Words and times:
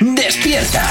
Despierta. 0.00 0.88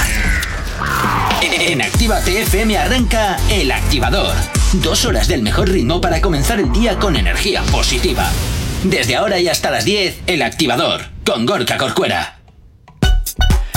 En 1.42 1.82
Actívate 1.82 2.44
FM 2.44 2.78
arranca 2.78 3.36
El 3.52 3.70
Activador. 3.74 4.34
Dos 4.82 5.04
horas 5.04 5.28
del 5.28 5.42
mejor 5.42 5.68
ritmo 5.68 6.00
para 6.00 6.22
comenzar 6.22 6.62
el 6.62 6.72
día 6.72 6.98
con 6.98 7.18
energía 7.18 7.64
positiva. 7.64 8.32
Desde 8.86 9.18
ahora 9.18 9.42
y 9.42 9.50
hasta 9.50 9.72
las 9.72 9.84
10, 9.84 10.22
El 10.26 10.42
Activador, 10.42 11.02
con 11.26 11.46
Gorka 11.46 11.78
Corcuera. 11.78 12.39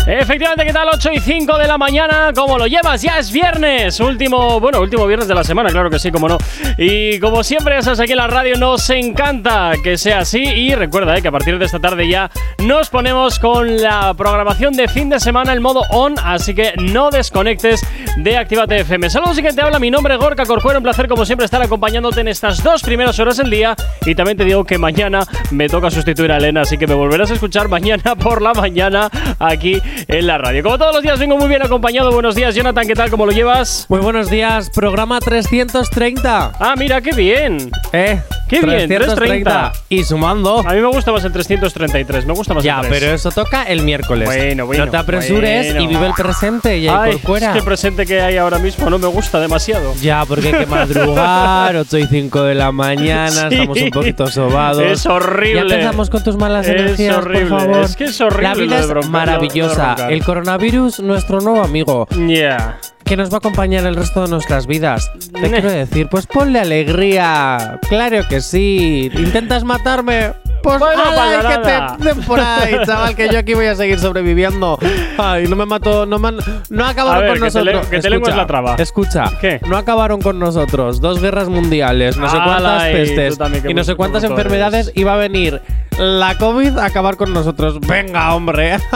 Efectivamente, 0.05 0.65
¿qué 0.67 0.73
tal? 0.73 0.89
8 0.93 1.11
y 1.15 1.21
5 1.21 1.59
de 1.59 1.69
la 1.69 1.79
mañana, 1.79 2.33
¿cómo 2.35 2.59
lo 2.59 2.67
llevas? 2.67 3.01
Ya 3.03 3.21
es 3.21 3.31
viernes, 3.31 4.01
último, 4.01 4.59
bueno, 4.59 4.81
último 4.81 5.07
viernes 5.07 5.29
de 5.29 5.35
la 5.35 5.45
semana, 5.45 5.71
claro 5.71 5.91
que 5.91 6.01
sí, 6.01 6.11
como 6.11 6.29
no. 6.29 6.39
Y 6.77 7.21
como 7.21 7.45
siempre, 7.45 7.81
sabes, 7.83 8.01
aquí 8.01 8.11
en 8.11 8.19
la 8.19 8.27
radio 8.27 8.57
nos 8.59 8.91
encanta 8.91 9.75
que 9.83 9.97
sea 9.97 10.19
así. 10.19 10.43
Y 10.43 10.75
recuerda 10.75 11.17
eh, 11.17 11.23
que 11.23 11.29
a 11.29 11.31
partir 11.31 11.57
de 11.57 11.67
esta 11.67 11.79
tarde 11.79 12.09
ya 12.09 12.29
nos 12.59 12.91
ponemos 12.91 13.39
con 13.39 13.81
la 13.81 14.13
programación 14.15 14.73
de 14.73 14.89
fin 14.89 15.09
de 15.09 15.21
semana, 15.21 15.53
el 15.53 15.61
modo 15.61 15.83
on, 15.91 16.15
así 16.25 16.53
que 16.53 16.73
no 16.79 17.11
desconectes 17.11 17.87
de 18.17 18.37
Actívate 18.37 18.81
FM. 18.81 19.09
Saludos 19.09 19.39
y 19.39 19.43
que 19.43 19.53
te 19.53 19.63
habla, 19.63 19.79
mi 19.79 19.93
nombre 19.93 20.15
es 20.15 20.21
Gorka 20.21 20.45
Corcuero, 20.47 20.81
un 20.81 20.83
placer 20.83 21.07
como 21.07 21.25
siempre 21.25 21.45
estar 21.45 21.63
acompañándote 21.63 22.23
en 22.23 22.29
estas 22.29 22.61
dos 22.65 22.83
primeras 22.83 23.21
horas 23.21 23.37
del 23.37 23.51
día. 23.51 23.77
Y 24.05 24.17
también 24.17 24.37
te 24.37 24.45
digo 24.45 24.65
que 24.65 24.79
mañana 24.79 25.25
me 25.53 25.69
toca 25.69 25.93
sustituir 25.93 26.33
a 26.33 26.39
Elena, 26.39 26.63
así 26.63 26.77
que 26.77 26.89
me 26.89 26.95
volverás 26.95 27.31
a 27.31 27.35
escuchar 27.35 27.69
mañana 27.69 28.17
por 28.17 28.43
la 28.43 28.53
mañana 28.53 29.09
aquí 29.39 29.81
en 30.09 30.27
la 30.27 30.39
radio. 30.39 30.63
Como 30.63 30.79
todos 30.79 30.95
los 30.95 31.03
días 31.03 31.19
vengo 31.19 31.37
muy 31.37 31.49
bien 31.49 31.63
acompañado. 31.63 32.11
Buenos 32.13 32.35
días, 32.35 32.55
Jonathan, 32.55 32.87
¿qué 32.87 32.95
tal? 32.95 33.11
¿Cómo 33.11 33.27
lo 33.27 33.33
llevas? 33.33 33.87
Muy 33.89 34.01
buenos 34.01 34.31
días, 34.31 34.71
programa 34.71 35.19
330. 35.21 36.53
Ah, 36.59 36.75
mira, 36.77 37.01
qué 37.01 37.13
bien. 37.13 37.71
¿Eh? 37.93 38.21
Qué 38.49 38.61
bien, 38.61 38.87
330. 38.89 39.73
Y 39.89 40.05
sumando. 40.05 40.61
A 40.61 40.75
mí 40.75 40.81
me 40.81 40.89
gusta 40.89 41.11
más 41.13 41.25
el 41.25 41.33
333, 41.33 42.27
me 42.27 42.35
gusta 42.35 42.53
más 42.53 42.63
Ya, 42.63 42.81
el 42.81 42.89
3. 42.89 43.01
pero 43.01 43.15
eso 43.15 43.31
toca 43.31 43.63
el 43.65 43.83
miércoles. 43.83 44.27
Bueno, 44.27 44.67
bueno, 44.67 44.85
No 44.85 44.91
te 44.91 44.97
apresures 44.99 45.67
bueno. 45.73 45.81
y 45.83 45.87
vive 45.87 46.07
el 46.07 46.13
presente 46.13 46.77
y 46.79 46.87
Ay, 46.89 46.95
ahí 47.13 47.13
por 47.13 47.21
fuera. 47.31 47.47
es 47.47 47.53
que 47.53 47.59
el 47.61 47.65
presente 47.65 48.05
que 48.07 48.21
hay 48.21 48.37
ahora 48.37 48.59
mismo 48.59 48.91
no 48.91 48.99
me 48.99 49.07
gusta 49.07 49.41
demasiado. 49.41 49.95
Ya, 50.03 50.25
porque 50.27 50.49
hay 50.49 50.55
que 50.55 50.67
madrugar, 50.67 51.77
8 51.77 51.99
y 51.99 52.07
5 52.07 52.43
de 52.43 52.55
la 52.55 52.73
mañana, 52.73 53.49
Sí. 53.49 53.55
estamos 53.55 53.81
un 53.81 53.91
poquito 53.91 54.27
sobados. 54.27 54.83
Es 54.83 55.07
horrible. 55.07 55.55
Ya 55.55 55.75
empezamos 55.75 56.11
con 56.11 56.23
tus 56.23 56.37
malas 56.37 56.67
Es 56.67 56.79
energías, 56.79 57.17
horrible, 57.17 57.47
por 57.47 57.61
favor. 57.61 57.85
es 57.85 57.97
que 57.97 58.05
es 58.05 58.21
horrible 58.21 58.49
La 58.49 58.55
vida 58.55 58.81
es 59.01 59.09
maravillosa. 59.09 59.82
El 60.09 60.25
coronavirus, 60.25 61.01
nuestro 61.01 61.41
nuevo 61.41 61.63
amigo, 61.63 62.07
Ya. 62.29 62.79
que 63.05 63.17
nos 63.17 63.31
va 63.31 63.35
a 63.35 63.39
acompañar 63.39 63.85
el 63.87 63.97
resto 63.97 64.23
de 64.23 64.29
nuestras 64.31 64.67
vidas. 64.67 65.11
Te 65.33 65.51
quiero 65.51 65.71
decir, 65.71 66.09
pues 66.09 66.27
ponle 66.27 66.61
alegría. 66.61 67.79
Claro 67.89 68.23
que 68.29 68.41
sí. 68.41 69.11
¿Intentas 69.15 69.65
matarme? 69.65 70.33
Pues 70.63 70.79
Pues 70.79 70.97
no 70.97 71.03
ala, 71.03 71.49
que 71.49 71.69
nada. 71.69 71.97
te 71.99 72.05
den 72.05 72.23
por 72.23 72.39
ahí, 72.41 72.77
chaval, 72.87 73.17
que 73.17 73.29
yo 73.29 73.39
aquí 73.39 73.55
voy 73.55 73.67
a 73.67 73.75
seguir 73.75 73.99
sobreviviendo. 73.99 74.79
Ay, 75.19 75.47
no 75.49 75.57
me 75.57 75.67
mato, 75.67 76.07
no, 76.07 76.19
man- 76.19 76.39
no 76.71 76.87
acabaron 76.87 77.17
A 77.17 77.21
ver, 77.21 77.29
con 77.31 77.35
que 77.49 77.51
te 77.53 77.59
nosotros. 77.59 77.85
le- 77.85 77.91
que 77.97 78.01
te 78.03 78.11
lenguas 78.11 78.37
la 78.37 78.47
traba. 78.47 78.77
Escucha, 78.79 79.25
¿Qué? 79.41 79.61
no 79.67 79.77
acabaron 79.77 80.21
con 80.21 80.39
nosotros. 80.39 81.01
Dos 81.01 81.21
guerras 81.21 81.49
mundiales, 81.49 82.17
no 82.17 82.29
sé 82.29 82.37
Ala, 82.37 82.45
cuántas 82.45 82.83
y 82.89 82.93
tú 83.11 83.15
pestes 83.17 83.39
y 83.69 83.75
no 83.75 83.85
sé 83.85 83.95
cuántas 83.97 84.25
enfermedades 84.25 84.93
eres. 84.95 85.07
va 85.07 85.15
a 85.15 85.17
venir 85.17 85.61
la 85.99 86.37
COVID 86.39 86.79
a 86.79 86.87
acabar 86.87 87.17
con 87.17 87.33
nosotros. 87.35 87.81
Venga, 87.81 88.35
hombre. 88.35 88.77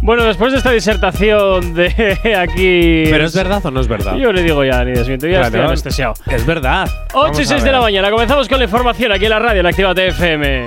Bueno, 0.00 0.22
después 0.24 0.52
de 0.52 0.58
esta 0.58 0.70
disertación 0.70 1.74
de 1.74 1.88
aquí. 2.38 3.10
Pero 3.10 3.24
es 3.26 3.34
verdad 3.34 3.64
o 3.66 3.70
no 3.70 3.80
es 3.80 3.88
verdad. 3.88 4.14
Yo 4.16 4.32
le 4.32 4.42
digo 4.42 4.64
ya, 4.64 4.84
ni 4.84 4.92
desmiento, 4.92 5.26
ya 5.26 5.38
estoy 5.40 5.52
Claro. 5.52 5.68
anestesiado. 5.68 6.14
Es 6.26 6.46
verdad. 6.46 6.88
8 7.12 7.18
y 7.18 7.20
Vamos 7.32 7.40
a 7.40 7.44
6 7.44 7.64
de 7.64 7.72
la 7.72 7.80
mañana, 7.80 8.10
comenzamos 8.10 8.48
con 8.48 8.58
la 8.58 8.64
información 8.64 9.12
aquí 9.12 9.24
en 9.24 9.30
la 9.30 9.38
radio, 9.40 9.60
en 9.60 9.66
Actívate 9.66 10.08
FM. 10.08 10.64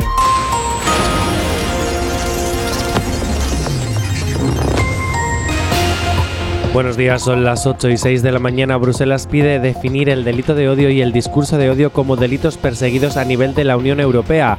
Buenos 6.73 6.95
días, 6.95 7.21
son 7.21 7.43
las 7.43 7.67
8 7.67 7.89
y 7.89 7.97
6 7.97 8.23
de 8.23 8.31
la 8.31 8.39
mañana. 8.39 8.77
Bruselas 8.77 9.27
pide 9.27 9.59
definir 9.59 10.07
el 10.07 10.23
delito 10.23 10.55
de 10.55 10.69
odio 10.69 10.89
y 10.89 11.01
el 11.01 11.11
discurso 11.11 11.57
de 11.57 11.69
odio 11.69 11.91
como 11.91 12.15
delitos 12.15 12.57
perseguidos 12.57 13.17
a 13.17 13.25
nivel 13.25 13.53
de 13.53 13.65
la 13.65 13.75
Unión 13.75 13.99
Europea. 13.99 14.57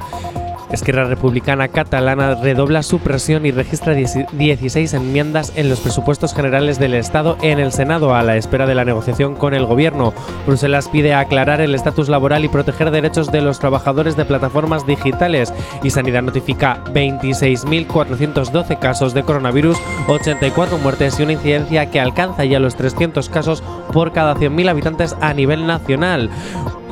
Esquerra 0.73 1.05
Republicana 1.05 1.69
Catalana 1.69 2.35
redobla 2.35 2.83
su 2.83 2.99
presión 2.99 3.47
y 3.47 3.51
registra 3.51 3.95
10 3.95 4.27
16 4.33 4.95
enmiendas 4.95 5.53
en 5.55 5.69
los 5.69 5.81
presupuestos 5.81 6.35
generales 6.35 6.79
del 6.79 6.95
Estado 6.95 7.37
en 7.43 7.59
el 7.59 7.73
Senado 7.73 8.15
a 8.15 8.23
la 8.23 8.37
espera 8.37 8.67
de 8.67 8.75
la 8.75 8.85
negociación 8.85 9.35
con 9.35 9.55
el 9.55 9.67
Gobierno. 9.67 10.15
Bruselas 10.47 10.89
pide 10.89 11.15
aclarar 11.15 11.61
el 11.61 11.75
estatus 11.75 12.09
laboral 12.09 12.45
y 12.45 12.49
proteger 12.49 12.91
derechos 12.91 13.31
de 13.31 13.43
los 13.43 13.59
trabajadores 13.59 14.17
de 14.17 14.25
plataformas 14.25 14.87
digitales. 14.87 15.53
Y 15.83 15.91
Sanidad 15.91 16.23
notifica 16.23 16.83
26.412 16.87 18.79
casos 18.79 19.15
de 19.15 19.23
coronavirus, 19.23 19.79
84 20.09 20.79
muertes 20.79 21.19
y 21.19 21.23
una 21.23 21.33
incidencia 21.33 21.91
que 21.91 22.01
alcanza 22.01 22.45
ya 22.45 22.59
los 22.59 22.77
300 22.77 23.29
casos 23.29 23.63
por 23.93 24.13
cada 24.13 24.35
100.000 24.35 24.71
habitantes 24.71 25.17
a 25.21 25.35
nivel 25.35 25.67
nacional. 25.67 26.31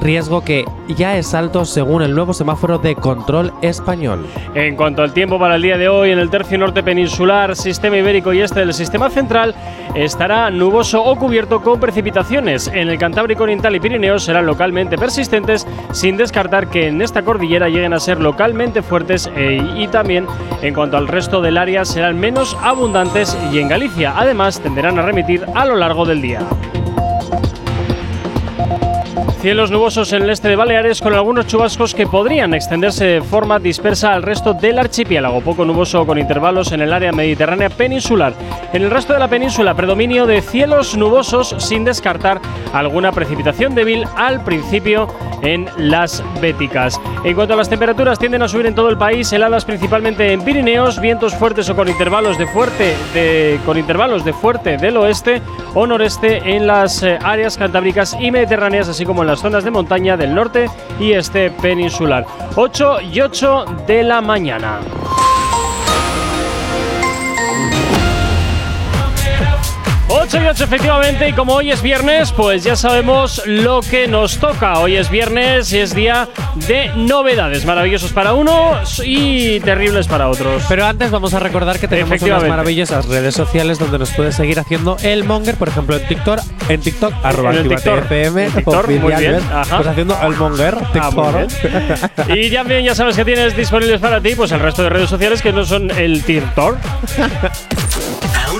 Riesgo 0.00 0.42
que 0.42 0.64
ya 0.88 1.16
es 1.18 1.34
alto 1.34 1.64
según 1.64 2.02
el 2.02 2.14
nuevo 2.14 2.32
semáforo 2.32 2.78
de 2.78 2.94
control 2.94 3.52
español. 3.62 4.26
En 4.54 4.76
cuanto 4.76 5.02
al 5.02 5.12
tiempo 5.12 5.38
para 5.38 5.56
el 5.56 5.62
día 5.62 5.76
de 5.76 5.88
hoy, 5.88 6.10
en 6.10 6.18
el 6.18 6.30
tercio 6.30 6.58
norte 6.58 6.82
peninsular, 6.82 7.54
sistema 7.54 7.98
ibérico 7.98 8.32
y 8.32 8.40
este 8.40 8.60
del 8.60 8.72
sistema 8.74 9.10
central, 9.10 9.54
estará 9.94 10.50
nuboso 10.50 11.04
o 11.04 11.16
cubierto 11.16 11.60
con 11.60 11.80
precipitaciones. 11.80 12.68
En 12.68 12.88
el 12.88 12.98
Cantábrico 12.98 13.42
Oriental 13.42 13.76
y 13.76 13.80
Pirineos 13.80 14.24
serán 14.24 14.46
localmente 14.46 14.96
persistentes, 14.96 15.66
sin 15.92 16.16
descartar 16.16 16.68
que 16.68 16.88
en 16.88 17.02
esta 17.02 17.22
cordillera 17.22 17.68
lleguen 17.68 17.92
a 17.92 18.00
ser 18.00 18.20
localmente 18.20 18.82
fuertes 18.82 19.30
e- 19.36 19.62
y 19.76 19.86
también 19.88 20.26
en 20.62 20.74
cuanto 20.74 20.96
al 20.96 21.08
resto 21.08 21.40
del 21.42 21.58
área 21.58 21.84
serán 21.84 22.18
menos 22.18 22.56
abundantes 22.62 23.36
y 23.52 23.58
en 23.58 23.68
Galicia 23.68 24.14
además 24.16 24.60
tenderán 24.60 24.98
a 24.98 25.02
remitir 25.02 25.44
a 25.54 25.64
lo 25.66 25.76
largo 25.76 26.04
del 26.04 26.22
día. 26.22 26.40
Cielos 29.40 29.70
nubosos 29.70 30.12
en 30.12 30.24
el 30.24 30.28
este 30.28 30.48
de 30.48 30.56
Baleares 30.56 31.00
con 31.00 31.14
algunos 31.14 31.46
chubascos 31.46 31.94
que 31.94 32.06
podrían 32.06 32.52
extenderse 32.52 33.06
de 33.06 33.22
forma 33.22 33.58
dispersa 33.58 34.12
al 34.12 34.22
resto 34.22 34.52
del 34.52 34.78
archipiélago. 34.78 35.40
Poco 35.40 35.64
nuboso 35.64 36.04
con 36.04 36.18
intervalos 36.18 36.72
en 36.72 36.82
el 36.82 36.92
área 36.92 37.10
mediterránea 37.10 37.70
peninsular. 37.70 38.34
En 38.74 38.82
el 38.82 38.90
resto 38.90 39.14
de 39.14 39.18
la 39.18 39.28
península, 39.28 39.72
predominio 39.72 40.26
de 40.26 40.42
cielos 40.42 40.94
nubosos 40.94 41.54
sin 41.56 41.86
descartar 41.86 42.38
alguna 42.74 43.12
precipitación 43.12 43.74
débil 43.74 44.04
al 44.14 44.44
principio 44.44 45.08
en 45.42 45.66
las 45.78 46.22
Béticas. 46.42 47.00
En 47.24 47.34
cuanto 47.34 47.54
a 47.54 47.56
las 47.56 47.70
temperaturas, 47.70 48.18
tienden 48.18 48.42
a 48.42 48.48
subir 48.48 48.66
en 48.66 48.74
todo 48.74 48.90
el 48.90 48.98
país, 48.98 49.32
heladas 49.32 49.64
principalmente 49.64 50.32
en 50.32 50.42
Pirineos, 50.42 51.00
vientos 51.00 51.34
fuertes 51.34 51.68
o 51.70 51.76
con 51.76 51.88
intervalos 51.88 52.36
de 52.36 52.46
fuerte 52.46 52.94
de, 53.14 53.58
con 53.64 53.78
intervalos 53.78 54.22
de 54.22 54.34
fuerte 54.34 54.76
del 54.76 54.98
oeste 54.98 55.40
o 55.74 55.86
noreste 55.86 56.56
en 56.56 56.66
las 56.66 57.02
eh, 57.02 57.18
áreas 57.22 57.56
cantábricas 57.56 58.16
y 58.20 58.30
mediterráneas, 58.30 58.88
así 58.88 59.06
como 59.06 59.22
en 59.22 59.28
las 59.30 59.38
zonas 59.38 59.62
de 59.62 59.70
montaña 59.70 60.16
del 60.16 60.34
norte 60.34 60.68
y 60.98 61.12
este 61.12 61.52
peninsular. 61.52 62.26
8 62.56 63.00
y 63.12 63.20
8 63.20 63.64
de 63.86 64.02
la 64.02 64.20
mañana. 64.20 64.80
8 70.12 70.38
y 70.42 70.46
8 70.48 70.64
efectivamente 70.64 71.28
y 71.28 71.32
como 71.32 71.54
hoy 71.54 71.70
es 71.70 71.82
viernes 71.82 72.32
pues 72.32 72.64
ya 72.64 72.74
sabemos 72.74 73.42
lo 73.46 73.80
que 73.80 74.08
nos 74.08 74.38
toca. 74.38 74.78
Hoy 74.80 74.96
es 74.96 75.08
viernes 75.08 75.72
y 75.72 75.78
es 75.78 75.94
día 75.94 76.28
de 76.66 76.90
novedades, 76.96 77.64
maravillosos 77.64 78.12
para 78.12 78.32
unos 78.34 79.00
y 79.04 79.60
terribles 79.60 80.08
para 80.08 80.28
otros. 80.28 80.64
Pero 80.68 80.84
antes 80.84 81.12
vamos 81.12 81.32
a 81.34 81.38
recordar 81.38 81.78
que 81.78 81.86
tenemos 81.86 82.20
unas 82.22 82.42
maravillosas 82.46 83.06
redes 83.06 83.34
sociales 83.34 83.78
donde 83.78 83.98
nos 84.00 84.10
puedes 84.10 84.34
seguir 84.34 84.58
haciendo 84.58 84.96
el 85.02 85.22
monger, 85.24 85.54
por 85.56 85.68
ejemplo 85.68 85.96
en 85.96 86.06
TikTok, 86.06 86.40
en 86.68 86.80
TikTok, 86.80 87.12
arroba 87.22 87.54
En 87.54 87.68
TikTok. 87.68 87.98
FM, 87.98 88.44
En 88.46 88.52
TikTok, 88.52 88.86
muy 88.88 88.96
oficial, 88.98 89.20
bien, 89.20 89.32
¿ves? 89.34 89.44
ajá. 89.52 89.76
Pues 89.76 89.88
haciendo 89.88 90.18
el 90.22 90.36
monger, 90.36 90.76
Ah, 90.80 90.90
TikTok. 90.92 91.34
bien. 92.26 92.36
Y 92.46 92.50
también 92.50 92.84
ya 92.84 92.94
sabes 92.96 93.14
que 93.16 93.24
tienes 93.24 93.56
disponibles 93.56 94.00
para 94.00 94.20
ti 94.20 94.34
pues 94.34 94.50
el 94.50 94.58
resto 94.60 94.82
de 94.82 94.88
redes 94.90 95.08
sociales 95.08 95.40
que 95.40 95.52
no 95.52 95.64
son 95.64 95.88
el 95.92 96.24
TikTok. 96.24 96.76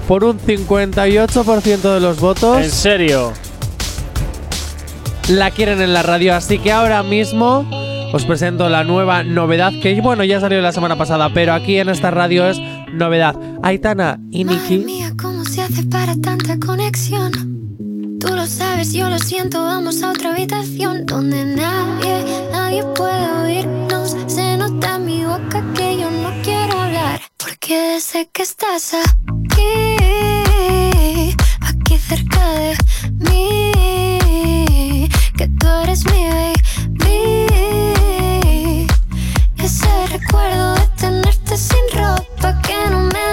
por 0.07 0.23
un 0.23 0.39
58% 0.39 1.93
de 1.93 1.99
los 1.99 2.15
En 2.17 2.21
votos, 2.21 2.65
serio. 2.67 3.31
la 5.29 5.51
quieren 5.51 5.81
en 5.81 5.93
la 5.93 6.01
radio. 6.01 6.33
Así 6.33 6.57
que 6.57 6.71
ahora 6.71 7.03
mismo 7.03 7.63
os 8.13 8.25
presento 8.25 8.69
la 8.69 8.83
nueva 8.83 9.23
novedad 9.23 9.73
que, 9.81 9.99
bueno, 9.99 10.23
ya 10.23 10.39
salió 10.39 10.61
la 10.61 10.71
semana 10.71 10.95
pasada, 10.95 11.33
pero 11.33 11.53
aquí 11.53 11.77
en 11.79 11.89
esta 11.89 12.11
radio 12.11 12.47
es 12.47 12.59
novedad. 12.93 13.35
Aitana 13.63 14.19
y 14.29 14.45
Madre 14.45 14.59
Nikki. 14.61 14.85
mía, 14.85 15.13
¿cómo 15.19 15.43
se 15.45 15.63
hace 15.63 15.83
para 15.83 16.15
tanta 16.21 16.59
conexión? 16.59 17.31
Tú 18.19 18.27
lo 18.35 18.45
sabes, 18.45 18.93
yo 18.93 19.09
lo 19.09 19.17
siento, 19.17 19.63
vamos 19.63 20.03
a 20.03 20.11
otra 20.11 20.31
habitación 20.31 21.07
donde 21.07 21.43
nadie, 21.43 22.23
nadie 22.51 22.83
puede 22.95 23.31
oírnos. 23.43 24.15
Se 24.27 24.57
nota 24.57 24.97
en 24.97 25.05
mi 25.05 25.25
boca 25.25 25.63
que 25.75 25.97
yo 25.99 26.11
no 26.11 26.29
quiero 26.43 26.79
hablar, 26.79 27.19
porque 27.37 27.99
sé 27.99 28.29
que 28.31 28.43
estás 28.43 28.93
aquí, 28.93 29.97
aquí 31.61 31.97
cerca 31.97 32.47
de 32.59 32.77
mí, 33.27 35.09
que 35.35 35.47
tú 35.47 35.67
eres 35.83 36.05
mi 36.05 36.27
baby. 36.27 36.52
Ese 40.33 40.41
recuerdo 40.41 40.75
de 40.75 40.87
tenerte 40.97 41.57
sin 41.57 41.77
ropa 41.93 42.61
que 42.61 42.89
no 42.89 42.99
me 43.01 43.32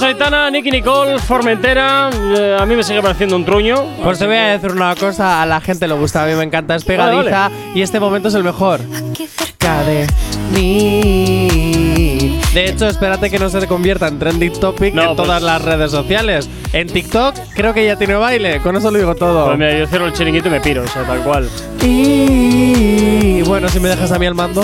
vale, 0.00 0.14
pues. 0.14 0.20
Bueno, 0.20 0.20
pues 0.20 0.30
Aitana, 0.30 0.50
Nicky 0.50 0.70
Nicole, 0.70 1.18
Formentera. 1.18 2.10
eh, 2.38 2.56
a 2.58 2.66
mí 2.66 2.74
me 2.76 2.82
sigue 2.82 3.02
pareciendo 3.02 3.36
un 3.36 3.44
truño. 3.44 3.76
Pues 4.02 4.18
te 4.18 4.26
voy 4.26 4.36
a 4.36 4.48
decir 4.58 4.70
una 4.72 4.94
cosa, 4.96 5.42
a 5.42 5.46
la 5.46 5.60
gente 5.60 5.86
le 5.88 5.94
gusta, 5.94 6.22
a 6.24 6.26
mí 6.26 6.34
me 6.34 6.44
encanta, 6.44 6.74
es 6.74 6.84
pegadiza 6.84 7.50
y 7.74 7.82
este 7.82 8.00
momento 8.00 8.28
es 8.28 8.34
el 8.34 8.44
mejor. 8.44 8.80
Aquí 9.10 9.26
cerca 9.26 9.82
de 9.84 10.06
mí. 10.52 12.38
De 12.54 12.66
hecho, 12.66 12.86
espérate 12.86 13.30
que 13.30 13.38
no 13.38 13.48
se 13.48 13.66
convierta 13.66 14.08
en 14.08 14.18
trending 14.18 14.52
topic 14.60 14.92
No, 14.94 15.02
en 15.02 15.06
pues- 15.16 15.16
todas 15.26 15.42
las 15.42 15.62
redes 15.62 15.90
sociales. 15.90 16.48
En 16.74 16.86
TikTok 16.88 17.34
creo 17.54 17.72
que 17.74 17.84
ya 17.86 17.96
tiene 17.96 18.14
baile, 18.14 18.60
con 18.60 18.76
eso 18.76 18.90
lo 18.90 18.98
digo 18.98 19.14
todo. 19.14 19.46
Pues 19.46 19.58
mira, 19.58 19.78
yo 19.78 19.86
cierro 19.86 20.06
el 20.06 20.12
chiringuito 20.12 20.48
y 20.48 20.50
me 20.50 20.60
piro, 20.60 20.82
o 20.82 20.86
sea, 20.88 21.02
tal 21.04 21.20
cual. 21.20 21.48
Y 21.82 23.42
bueno, 23.42 23.68
si 23.68 23.80
me 23.80 23.88
dejas 23.88 24.12
a 24.12 24.18
mí 24.18 24.26
el 24.26 24.34
mando. 24.34 24.62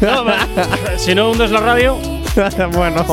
No, 0.00 0.24
si 0.96 1.14
no 1.14 1.30
hundes 1.30 1.50
la 1.50 1.60
radio, 1.60 1.96
bueno, 2.72 3.04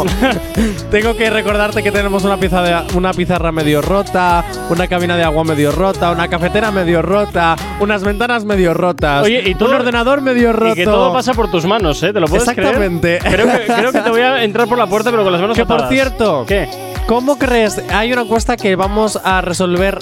tengo 0.92 1.16
que 1.16 1.30
recordarte 1.30 1.82
que 1.82 1.92
tenemos 1.92 2.24
una, 2.24 2.38
pizza 2.38 2.62
de- 2.62 2.98
una 2.98 3.14
pizarra 3.14 3.52
medio 3.52 3.82
rota, 3.82 4.44
una 4.70 4.88
cabina 4.88 5.16
de 5.16 5.24
agua 5.24 5.44
medio 5.44 5.72
rota, 5.72 6.12
una 6.12 6.28
cafetera 6.28 6.72
medio 6.72 7.02
rota, 7.02 7.56
unas 7.80 8.04
ventanas 8.04 8.44
medio 8.46 8.74
rotas, 8.74 9.24
Oye, 9.26 9.42
y 9.50 9.56
todo- 9.56 9.70
un 9.70 9.76
ordenador 9.76 10.22
medio 10.22 10.52
roto. 10.54 10.74
y 10.74 10.76
que 10.76 10.84
todo 10.86 11.14
pasa 11.14 11.34
por 11.34 11.50
tus 11.50 11.66
manos, 11.66 12.02
¿eh? 12.04 12.12
¿Te 12.14 12.20
lo 12.20 12.28
puedes 12.28 12.48
Exactamente. 12.48 13.20
creer? 13.20 13.34
Creo 13.36 13.48
que, 13.60 13.74
creo 13.74 13.92
que 13.92 14.02
te 14.02 14.10
voy 14.10 14.22
a 14.22 14.44
entrar 14.44 14.68
por 14.68 14.78
la 14.78 14.88
puerta, 14.88 15.10
pero 15.12 15.24
con 15.24 15.32
las 15.32 15.42
manos 15.42 15.58
Que 15.58 15.66
por 15.66 15.88
cierto, 15.88 16.46
¿Qué? 16.48 16.68
¿cómo 17.08 17.38
crees? 17.38 17.82
Hay 17.94 18.12
una 18.14 18.24
encuesta 18.24 18.58
que 18.58 18.76
vamos 18.76 19.20
a 19.24 19.42
resolver 19.42 20.00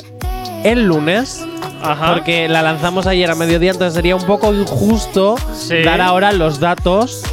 el 0.64 0.84
lunes. 0.86 1.46
Ajá. 1.84 2.14
Porque 2.14 2.48
la 2.48 2.62
lanzamos 2.62 3.08
ayer 3.08 3.32
a 3.32 3.36
mediodía, 3.36 3.72
entonces 3.72 3.96
sería 3.96 4.16
un 4.16 4.26
poco 4.28 4.54
injusto 4.54 5.36
Sí. 5.56 5.82
dar 5.82 6.00
ahora 6.00 6.32
los 6.32 6.60
datos, 6.60 7.24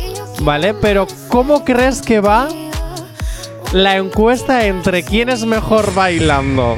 ¿vale? 0.42 0.74
Pero 0.74 1.06
¿cómo 1.28 1.64
crees 1.64 2.02
que 2.02 2.20
va 2.20 2.48
la 3.72 3.96
encuesta 3.96 4.66
entre 4.66 5.02
quién 5.02 5.28
es 5.28 5.44
mejor 5.44 5.94
bailando 5.94 6.76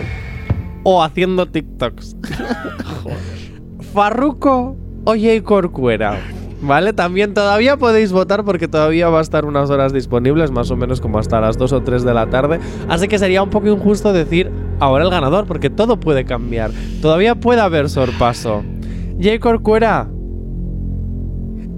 o 0.83 1.03
haciendo 1.03 1.47
TikToks? 1.47 2.17
¿Farruko 3.95 4.77
o 5.05 5.13
Jay 5.13 5.41
Corcuera? 5.41 6.19
¿Vale? 6.63 6.93
También 6.93 7.33
todavía 7.33 7.79
podéis 7.79 8.13
votar 8.13 8.45
porque 8.45 8.69
todavía 8.69 9.09
va 9.09 9.21
a 9.21 9.23
estar 9.23 9.47
unas 9.47 9.71
horas 9.71 9.95
disponibles, 9.95 10.51
más 10.51 10.71
o 10.71 10.77
menos 10.77 11.01
como 11.01 11.19
hasta 11.19 11.41
las 11.41 11.57
2 11.57 11.73
o 11.73 11.83
3 11.83 12.03
de 12.05 12.13
la 12.13 12.29
tarde. 12.29 12.61
Así 12.89 13.09
que 13.09 13.19
sería 13.19 13.43
un 13.43 13.49
poco 13.49 13.69
injusto 13.69 14.13
decir 14.13 14.51
ahora 14.79 15.05
el 15.05 15.11
ganador, 15.11 15.47
porque 15.47 15.71
todo 15.71 15.99
puede 15.99 16.27
cambiar. 16.27 16.71
Todavía 17.01 17.35
puede 17.35 17.63
haber 17.63 17.89
sorpaso. 17.89 18.63
Jay 19.19 19.39
Corcuera, 19.39 20.11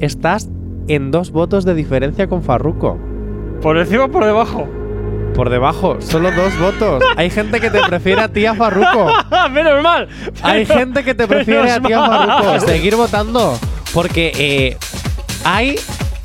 estás 0.00 0.50
en 0.88 1.11
dos 1.11 1.31
votos 1.31 1.64
de 1.64 1.75
diferencia 1.75 2.29
con 2.29 2.43
Farruko. 2.43 2.99
¿Por 3.61 3.79
encima 3.79 4.06
o 4.06 4.11
por 4.11 4.25
debajo? 4.25 4.69
Por 5.34 5.49
debajo, 5.49 5.96
solo 6.00 6.31
dos 6.32 6.58
votos. 6.58 7.02
Hay 7.17 7.31
gente 7.31 7.61
que 7.61 7.70
te 7.70 7.81
prefiere 7.81 8.20
a 8.20 8.29
ti 8.29 8.44
a 8.44 8.55
Farruko. 8.55 9.11
¡Menos 9.50 9.82
mal! 9.82 10.08
Hay 10.43 10.67
gente 10.67 11.05
que 11.05 11.14
te 11.14 11.26
prefiere 11.26 11.70
a 11.70 11.81
ti 11.81 11.93
a. 11.93 12.06
Farruko. 12.06 12.61
Seguir 12.67 12.96
votando. 12.96 13.58
Porque 13.94 14.32
eh, 14.37 14.76
hay 15.44 15.76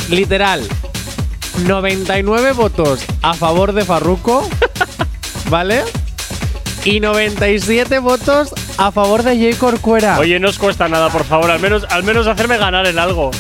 literal 0.10 0.62
99 1.66 2.54
votos 2.54 3.06
a 3.22 3.34
favor 3.34 3.74
de 3.74 3.84
Farruko. 3.84 4.48
¿Vale? 5.50 5.84
Y 6.86 7.00
97 7.00 8.00
votos 8.00 8.54
a 8.78 8.92
favor 8.92 9.24
de 9.24 9.38
Jay 9.38 9.54
Corcuera. 9.54 10.20
Oye, 10.20 10.40
no 10.40 10.50
os 10.50 10.58
cuesta 10.58 10.88
nada, 10.88 11.10
por 11.10 11.24
favor. 11.24 11.52
Al 11.52 11.60
menos, 11.60 11.86
al 11.90 12.04
menos 12.04 12.28
hacerme 12.28 12.58
ganar 12.58 12.88
en 12.88 13.00
algo. 13.00 13.32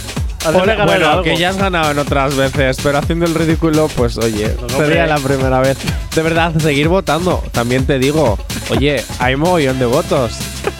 Bueno, 0.51 1.09
algo. 1.09 1.23
que 1.23 1.37
ya 1.37 1.49
has 1.49 1.57
ganado 1.57 1.91
en 1.91 1.99
otras 1.99 2.35
veces, 2.35 2.77
pero 2.81 2.97
haciendo 2.97 3.25
el 3.25 3.35
ridículo, 3.35 3.87
pues 3.95 4.17
oye, 4.17 4.55
sería 4.75 5.05
la 5.07 5.17
primera 5.17 5.59
vez. 5.59 5.77
De 6.15 6.21
verdad, 6.21 6.53
seguir 6.59 6.87
votando. 6.87 7.43
También 7.51 7.85
te 7.85 7.99
digo, 7.99 8.37
oye, 8.69 9.03
hay 9.19 9.35
mogollón 9.35 9.79
de 9.79 9.85
votos. 9.85 10.33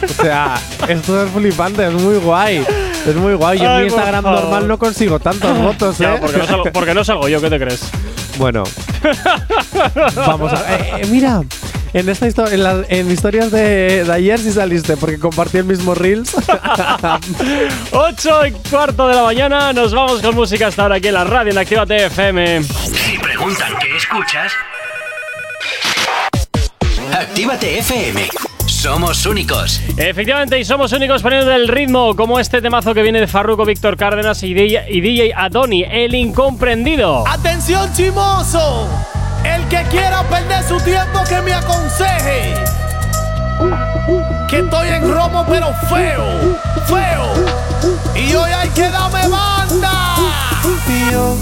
O 0.03 0.21
sea, 0.23 0.55
esto 0.87 1.23
es 1.23 1.31
flipante, 1.31 1.85
es 1.87 1.93
muy 1.93 2.17
guay. 2.17 2.65
Es 3.07 3.15
muy 3.15 3.33
guay. 3.35 3.59
Yo 3.59 3.65
en 3.65 3.77
mi 3.79 3.83
Instagram 3.85 4.23
favor. 4.23 4.41
normal 4.41 4.67
no 4.67 4.77
consigo 4.77 5.19
tantos 5.19 5.57
votos, 5.59 5.99
¿eh? 6.01 6.03
Ya, 6.03 6.19
porque, 6.19 6.37
no 6.37 6.45
salgo, 6.45 6.63
porque 6.73 6.93
no 6.93 7.03
salgo 7.03 7.27
yo, 7.27 7.39
¿qué 7.41 7.49
te 7.49 7.59
crees? 7.59 7.81
Bueno, 8.37 8.63
vamos 10.15 10.53
a. 10.53 10.75
eh, 10.75 10.91
eh, 11.01 11.07
mira, 11.09 11.41
en 11.99 12.09
esta 12.09 12.27
histo- 12.27 12.51
en, 12.51 12.63
las- 12.63 12.85
en 12.89 13.11
historias 13.11 13.51
de, 13.51 14.03
de 14.03 14.11
ayer 14.13 14.39
sí 14.39 14.51
saliste 14.51 14.97
porque 14.97 15.19
compartí 15.19 15.57
el 15.57 15.65
mismo 15.65 15.93
Reels. 15.95 16.35
8 17.91 18.45
y 18.47 18.51
cuarto 18.69 19.07
de 19.07 19.15
la 19.15 19.23
mañana, 19.23 19.73
nos 19.73 19.93
vamos 19.93 20.21
con 20.21 20.35
música 20.35 20.67
hasta 20.67 20.83
ahora 20.83 20.95
aquí 20.95 21.07
en 21.07 21.13
la 21.15 21.23
radio 21.23 21.51
en 21.51 21.57
Actívate 21.57 22.05
FM. 22.05 22.63
Si 22.63 23.17
preguntan 23.17 23.73
qué 23.79 23.95
escuchas, 23.97 24.51
Actívate 27.13 27.79
FM. 27.79 28.27
Somos 28.65 29.25
únicos. 29.25 29.81
Efectivamente, 29.97 30.59
y 30.59 30.65
somos 30.65 30.91
únicos 30.91 31.21
poniendo 31.23 31.51
el 31.51 31.67
ritmo, 31.67 32.15
como 32.15 32.39
este 32.39 32.61
temazo 32.61 32.93
que 32.93 33.01
viene 33.01 33.19
de 33.19 33.27
Farruko, 33.27 33.65
Víctor 33.65 33.97
Cárdenas 33.97 34.43
y 34.43 34.53
DJ, 34.53 34.85
y 34.91 35.01
DJ 35.01 35.33
Adoni, 35.35 35.83
el 35.83 36.13
incomprendido. 36.13 37.23
Atención 37.27 37.91
chimoso, 37.93 38.87
el 39.43 39.67
que 39.67 39.83
quiera 39.89 40.23
perder 40.23 40.63
su 40.63 40.77
tiempo 40.81 41.23
que 41.27 41.41
me 41.41 41.53
aconseje. 41.53 42.53
Que 44.47 44.59
estoy 44.59 44.87
en 44.89 45.13
romo 45.13 45.45
pero 45.47 45.73
feo, 45.89 46.57
feo. 46.85 47.33
Y 48.15 48.33
hoy 48.35 48.51
hay 48.51 48.69
que 48.69 48.89
darme 48.89 49.27
banda. 49.27 50.15
Y 50.87 51.11
yo 51.11 51.35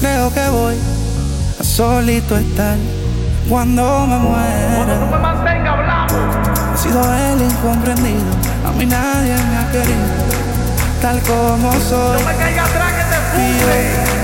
creo 0.00 0.32
que 0.32 0.48
voy 0.48 0.76
a 1.58 1.64
solito 1.64 2.36
estar 2.36 2.76
cuando 3.48 4.06
me 4.06 4.16
muera. 4.18 5.08
me 5.10 5.18
mantenga 5.18 5.72
hablando. 5.72 6.14
He 6.74 6.78
sido 6.78 7.02
el 7.14 7.42
incomprendido, 7.42 8.32
a 8.66 8.70
mí 8.72 8.86
nadie 8.86 9.34
me 9.34 9.56
ha 9.56 9.70
querido, 9.72 9.96
tal 11.00 11.20
como 11.22 11.72
soy. 11.80 12.22
Me 12.24 12.36
caiga 12.36 12.64
atrás 12.64 12.92
que 12.92 13.04
te 13.04 13.16
fume. 13.32 14.15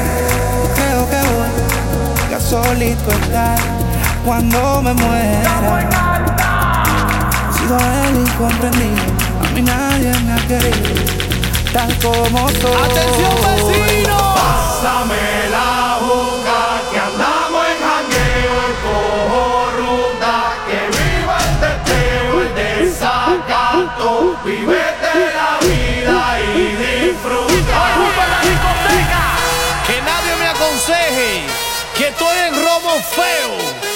Solito 2.52 3.10
estar 3.10 3.58
cuando 4.26 4.82
me 4.82 4.92
muera. 4.92 5.52
He 7.48 7.52
sido 7.58 7.78
el 7.78 8.16
incomprendido, 8.20 9.04
a 9.40 9.44
mí 9.54 9.62
nadie 9.62 10.12
me 10.20 10.32
ha 10.34 10.40
querido, 10.46 11.02
tal 11.72 11.90
como 11.98 12.50
soy. 12.50 12.90
¡Atención, 12.90 13.36
vecino! 13.46 14.18
Pásame 14.36 15.24
la 15.50 15.96
boca 16.06 16.60
que 16.90 16.98
andamos 16.98 17.62
en 17.72 17.78
jangueo 17.86 18.56
y 18.68 18.74
cojo 18.84 19.44
ruta. 19.80 20.34
Que 20.68 20.80
viva 20.96 21.36
el 21.48 21.54
teteo, 21.64 22.32
el 22.42 22.50
desacato. 22.54 24.10
Vivete 24.44 25.14
la 25.40 25.52
vida 25.66 26.20
y 26.54 26.56
disfruta. 26.84 27.80
Que 29.86 29.96
nadie 30.02 30.32
me 30.38 30.46
aconseje 30.48 31.61
que 31.96 32.08
estoy 32.08 32.38
en 32.48 32.54
feo, 32.54 32.90
feo, 33.02 33.91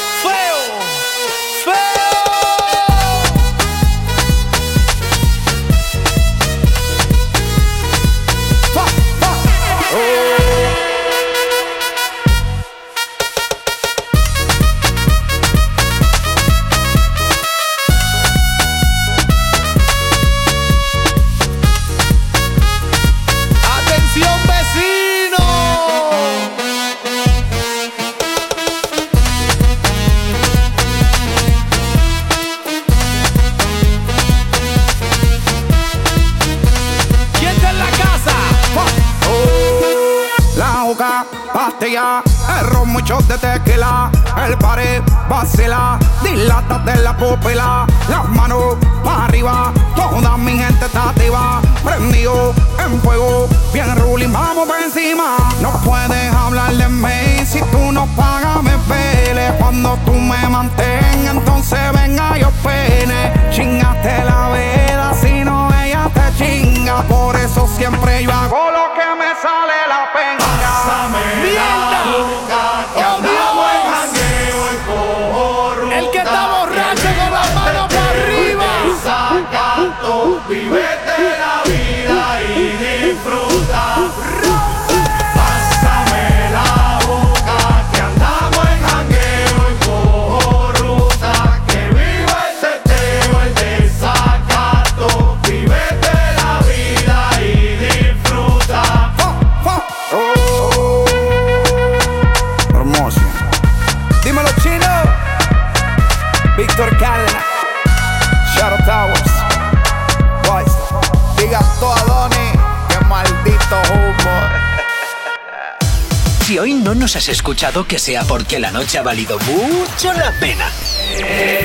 has 117.27 117.31
escuchado, 117.31 117.89
que 117.89 117.99
sea 117.99 118.23
porque 118.23 118.61
la 118.61 118.71
noche 118.71 118.99
ha 118.99 119.03
valido 119.03 119.37
mucho 119.41 120.13
la 120.13 120.31
pena. 120.39 120.71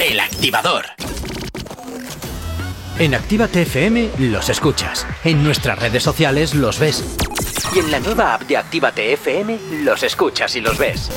El 0.01 0.20
activador. 0.20 0.86
En 2.98 3.13
Actívate 3.13 3.62
FM 3.62 4.10
los 4.18 4.50
escuchas. 4.50 5.06
En 5.24 5.44
nuestras 5.44 5.77
redes 5.77 6.01
sociales 6.01 6.56
los 6.56 6.80
ves. 6.80 7.03
Y 7.75 7.80
en 7.80 7.91
la 7.91 8.00
nueva 8.00 8.34
app 8.34 8.41
de 8.44 8.58
Actívate 8.58 9.13
FM 9.13 9.60
los 9.84 10.01
escuchas 10.01 10.56
y 10.56 10.62
los 10.62 10.80
ves. 10.80 11.12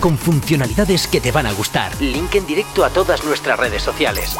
Con 0.00 0.18
funcionalidades 0.18 1.06
que 1.06 1.22
te 1.22 1.32
van 1.32 1.46
a 1.46 1.52
gustar. 1.52 1.90
Link 1.98 2.34
en 2.34 2.46
directo 2.46 2.84
a 2.84 2.90
todas 2.90 3.24
nuestras 3.24 3.58
redes 3.58 3.82
sociales. 3.82 4.36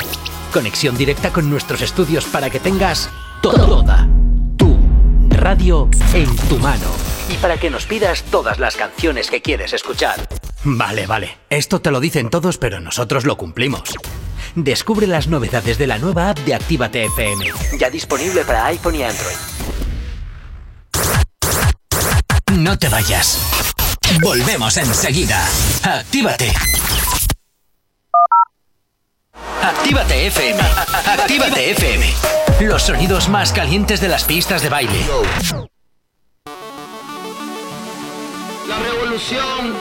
Conexión 0.52 0.97
directa 0.97 1.33
con 1.33 1.49
nuestros 1.49 1.81
estudios 1.81 2.26
para 2.26 2.50
que 2.50 2.61
tengas 2.61 3.09
toda 3.40 4.07
tu 4.59 4.78
radio 5.31 5.88
en 6.12 6.37
tu 6.37 6.59
mano. 6.59 6.98
Para 7.40 7.57
que 7.57 7.71
nos 7.71 7.87
pidas 7.87 8.25
todas 8.25 8.59
las 8.59 8.76
canciones 8.76 9.30
que 9.30 9.40
quieres 9.40 9.73
escuchar. 9.73 10.28
Vale, 10.64 11.07
vale. 11.07 11.38
Esto 11.50 11.80
te 11.80 11.90
lo 11.90 12.00
dicen 12.00 12.30
todos, 12.30 12.59
pero 12.59 12.80
nosotros 12.80 13.25
lo 13.25 13.37
cumplimos. 13.37 13.95
Descubre 14.54 15.07
las 15.07 15.28
novedades 15.28 15.78
de 15.78 15.87
la 15.87 15.99
nueva 15.99 16.30
app 16.30 16.38
de 16.40 16.54
Actívate 16.54 17.04
FM. 17.04 17.52
Ya 17.78 17.90
disponible 17.90 18.45
para 18.45 18.66
iPhone 18.66 18.97
y 18.97 19.02
Android. 19.04 19.37
No 22.57 22.76
te 22.78 22.88
vayas. 22.88 23.38
Volvemos 24.21 24.76
enseguida. 24.76 25.47
Actívate. 25.85 26.52
Actívate 29.62 30.26
FM. 30.26 30.61
Actívate 31.07 31.71
FM. 31.71 32.14
Los 32.62 32.83
sonidos 32.83 33.28
más 33.28 33.52
calientes 33.52 34.00
de 34.00 34.09
las 34.09 34.25
pistas 34.25 34.62
de 34.62 34.68
baile. 34.71 35.07
Revolución. 39.18 39.75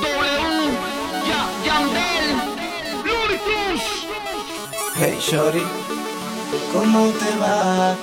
W. 0.00 0.70
Ya, 1.28 1.40
Yandel. 1.66 2.28
Hey, 4.96 5.18
Shorty. 5.20 5.62
¿Cómo 6.72 7.10
te 7.10 7.36
va? 7.36 7.94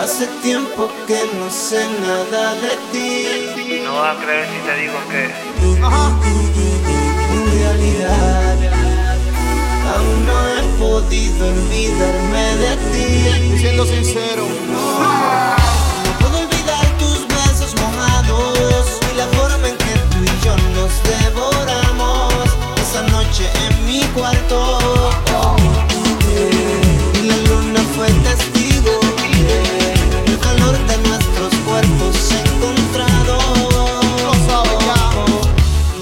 Hace 0.00 0.28
tiempo 0.42 0.88
que 1.08 1.18
no 1.38 1.50
sé 1.50 1.84
nada 2.00 2.54
de 2.54 2.76
ti. 2.92 3.82
No 3.84 3.96
vas 3.96 4.16
a 4.16 4.20
creer 4.20 4.46
si 4.46 4.58
te 4.64 4.76
digo 4.76 4.98
que 5.10 5.24
En 7.34 7.42
realidad, 7.58 8.56
aún 9.92 10.26
no 10.26 10.36
he 10.48 10.62
podido 10.78 11.48
olvidarme 11.48 12.56
de 12.56 12.76
ti. 12.92 13.58
Siendo 13.58 13.84
sincero. 13.86 14.46
No 14.70 15.59
devoramos 21.04 22.32
esa 22.80 23.02
noche 23.02 23.44
en 23.66 23.86
mi 23.86 24.00
cuarto. 24.14 24.78
Y 27.14 27.26
la 27.26 27.36
luna 27.48 27.80
fue 27.94 28.08
testigo 28.28 29.00
el 30.26 30.38
calor 30.38 30.76
de 30.86 30.96
nuestros 31.08 31.54
cuerpos 31.66 32.16
encontrados. 32.44 33.44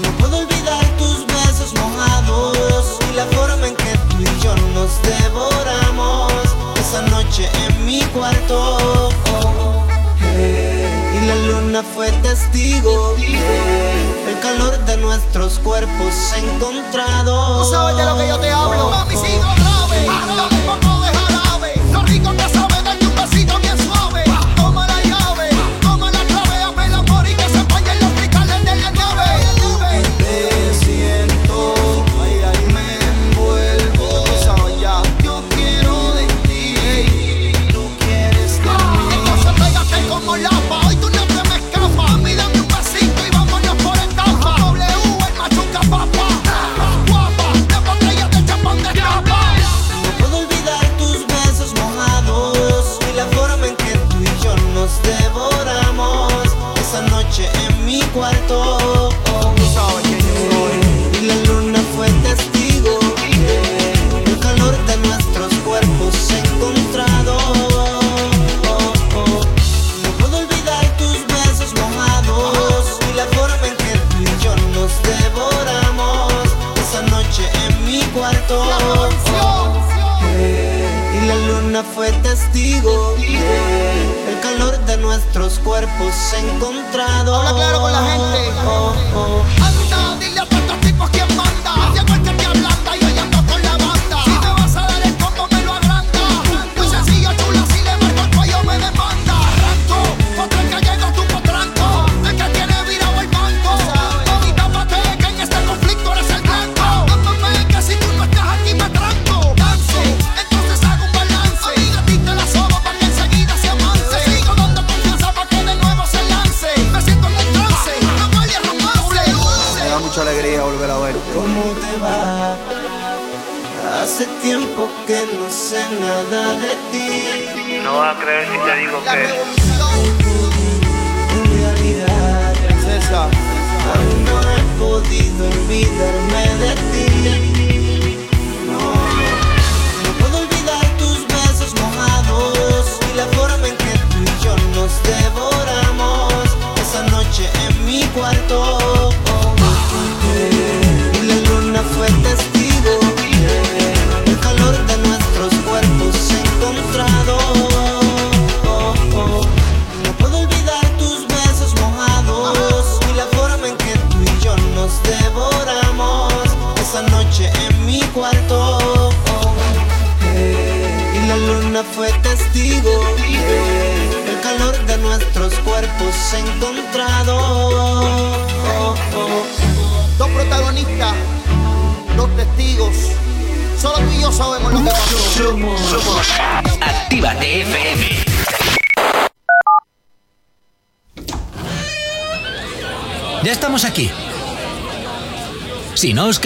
No 0.01 0.09
puedo 0.19 0.37
olvidar 0.39 0.85
tus 0.97 1.25
besos 1.27 1.73
mojados 1.75 2.99
y 3.11 3.15
la 3.15 3.25
forma 3.27 3.67
en 3.67 3.75
que 3.75 3.97
tú 4.09 4.17
y 4.21 4.43
yo 4.43 4.55
nos 4.73 4.91
devoramos 5.03 6.31
esa 6.79 7.01
noche 7.03 7.49
en 7.67 7.85
mi 7.85 8.01
cuarto. 8.13 9.09
Y 11.13 11.25
la 11.25 11.35
luna 11.35 11.83
fue 11.95 12.11
testigo 12.23 13.15
nuestros 15.19 15.59
cuerpos 15.59 16.33
encontrados. 16.37 17.71
De 17.97 18.05
lo 18.05 18.17
que 18.17 18.27
yo 18.27 18.39
te 18.39 18.51
hablo. 18.51 20.48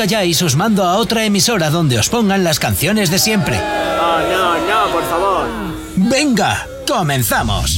calláis 0.04 0.42
os 0.42 0.56
mando 0.60 0.84
a 0.84 0.98
otra 0.98 1.24
emisora 1.24 1.70
donde 1.70 1.98
os 1.98 2.10
pongan 2.10 2.44
las 2.44 2.60
canciones 2.60 3.10
de 3.10 3.20
siempre. 3.20 3.56
No, 3.56 4.20
no, 4.20 4.60
no, 4.60 4.92
por 4.92 5.04
favor. 5.08 5.48
Venga, 5.96 6.68
comenzamos. 6.86 7.72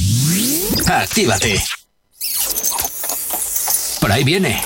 Actívate. 0.88 1.62
Por 4.00 4.10
ahí 4.10 4.24
viene. 4.24 4.60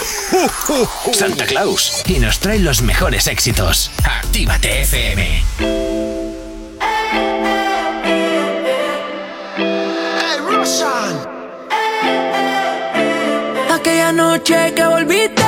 Santa 1.12 1.44
Claus. 1.44 2.02
Y 2.06 2.18
nos 2.18 2.38
trae 2.38 2.60
los 2.60 2.80
mejores 2.80 3.26
éxitos. 3.26 3.90
Actívate 4.04 4.80
FM. 4.82 5.44
aquella 13.80 14.12
noche 14.12 14.74
que 14.74 14.86
volviste 14.86 15.39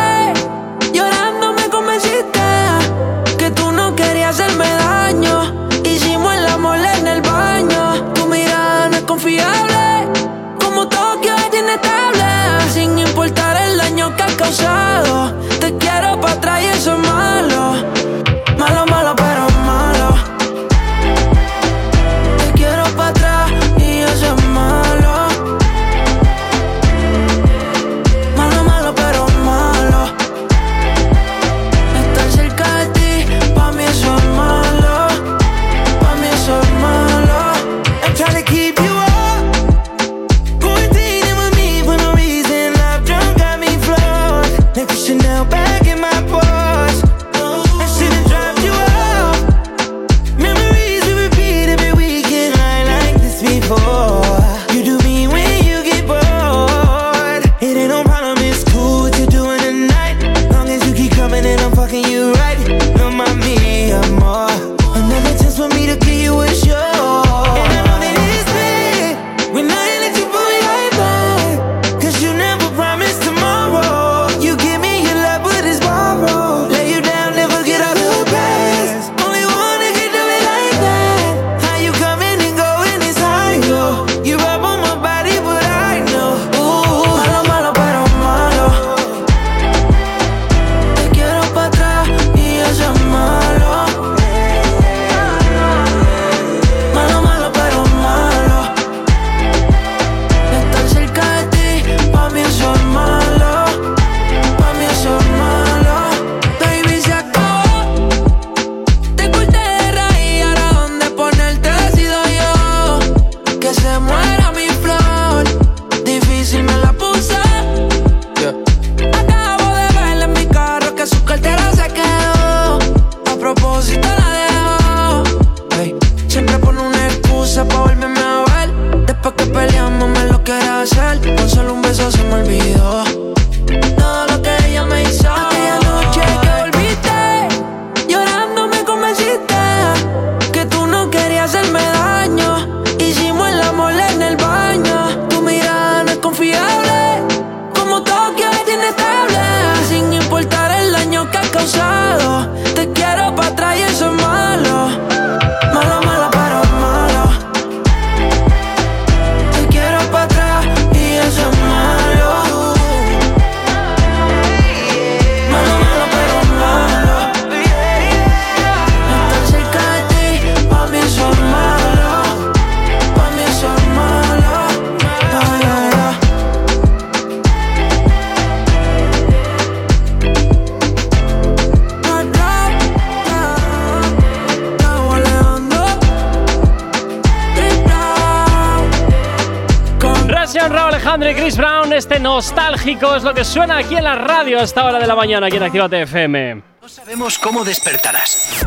a 194.62 194.64
esta 194.64 194.84
hora 194.84 195.00
de 195.00 195.08
la 195.08 195.16
mañana, 195.16 195.48
aquí 195.48 195.56
en 195.56 195.64
Actívate 195.64 196.02
FM. 196.02 196.62
No 196.80 196.88
sabemos 196.88 197.36
cómo 197.36 197.64
despertarás, 197.64 198.64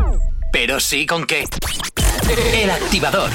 pero 0.52 0.78
sí 0.78 1.06
con 1.06 1.24
qué. 1.24 1.44
El 2.52 2.70
activador. 2.70 3.30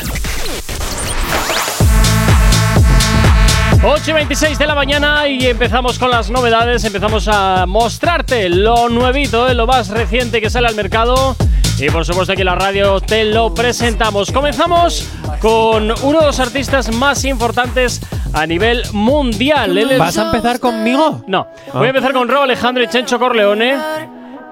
8 3.83 4.11
y 4.11 4.13
26 4.13 4.59
de 4.59 4.67
la 4.67 4.75
mañana 4.75 5.27
y 5.27 5.47
empezamos 5.47 5.97
con 5.97 6.11
las 6.11 6.29
novedades. 6.29 6.83
Empezamos 6.83 7.27
a 7.27 7.65
mostrarte 7.65 8.47
lo 8.47 8.89
nuevito, 8.89 9.49
eh, 9.49 9.55
lo 9.55 9.65
más 9.65 9.89
reciente 9.89 10.39
que 10.39 10.51
sale 10.51 10.67
al 10.67 10.75
mercado. 10.75 11.35
Y 11.79 11.89
por 11.89 12.05
supuesto 12.05 12.33
aquí 12.33 12.41
en 12.41 12.45
la 12.45 12.55
radio 12.55 13.01
te 13.01 13.23
lo 13.23 13.55
presentamos. 13.55 14.31
Comenzamos 14.31 15.07
con 15.39 15.91
uno 16.03 16.19
de 16.19 16.25
los 16.27 16.39
artistas 16.39 16.93
más 16.93 17.25
importantes 17.25 18.01
a 18.33 18.45
nivel 18.45 18.83
mundial. 18.93 19.77
Él 19.77 19.97
¿Vas 19.97 20.17
a 20.17 20.25
empezar 20.25 20.59
conmigo? 20.59 21.21
No, 21.27 21.47
voy 21.73 21.87
a 21.87 21.89
empezar 21.89 22.13
con 22.13 22.27
Rob 22.27 22.43
Alejandro 22.43 22.83
y 22.83 22.87
Chencho 22.87 23.19
Corleone. 23.19 23.77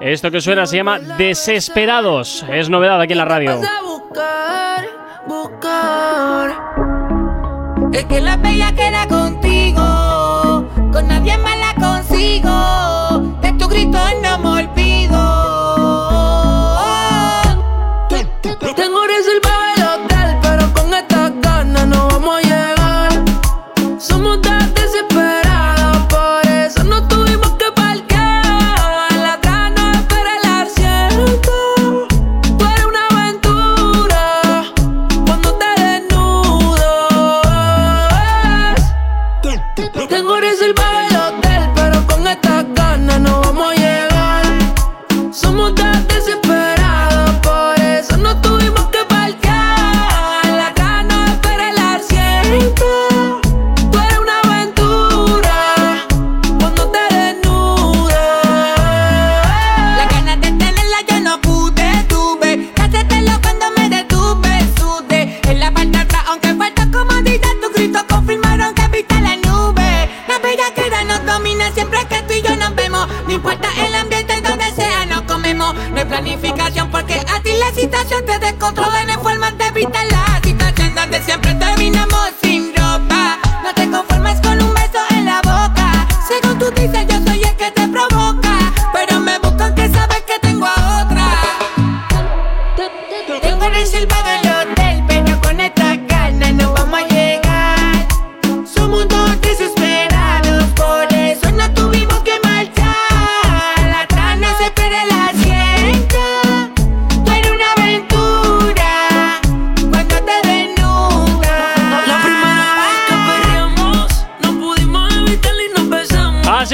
Esto 0.01 0.31
que 0.31 0.39
suena 0.39 0.65
se 0.65 0.77
llama 0.77 0.99
Desesperados. 0.99 2.45
Es 2.49 2.69
novedad 2.69 3.01
aquí 3.01 3.13
en 3.13 3.17
la 3.17 3.25
radio. 3.25 3.59
Vas 3.59 3.69
a 3.69 3.83
buscar, 3.83 4.85
buscar. 5.27 6.55
Es 7.91 8.05
que 8.05 8.21
la 8.21 8.37
bella 8.37 8.71
queda 8.73 9.07
contigo. 9.07 10.67
Con 10.91 11.07
nadie 11.07 11.37
más 11.37 11.57
la 11.57 11.75
consigo. 11.75 12.98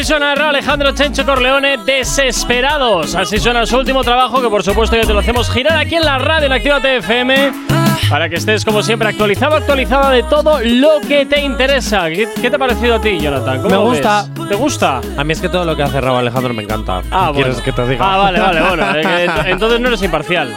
Raúl 0.07 0.41
Alejandro 0.49 0.91
Chencho 0.91 1.25
Corleone, 1.25 1.77
Desesperados. 1.83 3.15
Así 3.15 3.39
suena 3.39 3.65
su 3.65 3.77
último 3.77 4.03
trabajo, 4.03 4.39
que 4.39 4.49
por 4.49 4.61
supuesto 4.61 4.95
ya 4.95 5.01
te 5.03 5.13
lo 5.13 5.19
hacemos 5.19 5.49
girar 5.49 5.79
aquí 5.79 5.95
en 5.95 6.03
la 6.05 6.19
radio 6.19 6.45
en 6.45 6.51
Actívate 6.53 6.97
FM. 6.97 7.51
Para 8.09 8.29
que 8.29 8.35
estés, 8.35 8.63
como 8.63 8.83
siempre, 8.83 9.09
actualizado, 9.09 9.55
actualizada 9.55 10.11
de 10.11 10.21
todo 10.23 10.59
lo 10.61 11.01
que 11.07 11.25
te 11.25 11.41
interesa. 11.41 12.07
¿Qué, 12.09 12.27
qué 12.39 12.49
te 12.51 12.55
ha 12.55 12.59
parecido 12.59 12.95
a 12.95 13.01
ti, 13.01 13.19
Jonathan? 13.19 13.61
¿Cómo 13.63 13.69
Me 13.69 13.77
gusta. 13.89 14.25
ves? 14.37 14.49
¿Te 14.49 14.55
gusta? 14.55 15.01
A 15.17 15.23
mí 15.23 15.33
es 15.33 15.41
que 15.41 15.49
todo 15.49 15.65
lo 15.65 15.75
que 15.75 15.81
hace 15.83 15.99
Raúl 15.99 16.19
Alejandro 16.19 16.53
me 16.53 16.61
encanta. 16.61 17.01
Ah, 17.09 17.29
¿Qué 17.31 17.37
¿Quieres 17.41 17.55
bueno. 17.55 17.63
que 17.65 17.71
te 17.71 17.87
diga? 17.89 18.13
Ah, 18.13 18.17
vale, 18.17 18.39
vale, 18.39 18.61
bueno. 18.61 18.85
eh, 18.95 19.27
Entonces 19.47 19.79
no 19.79 19.87
eres 19.87 20.03
imparcial. 20.03 20.55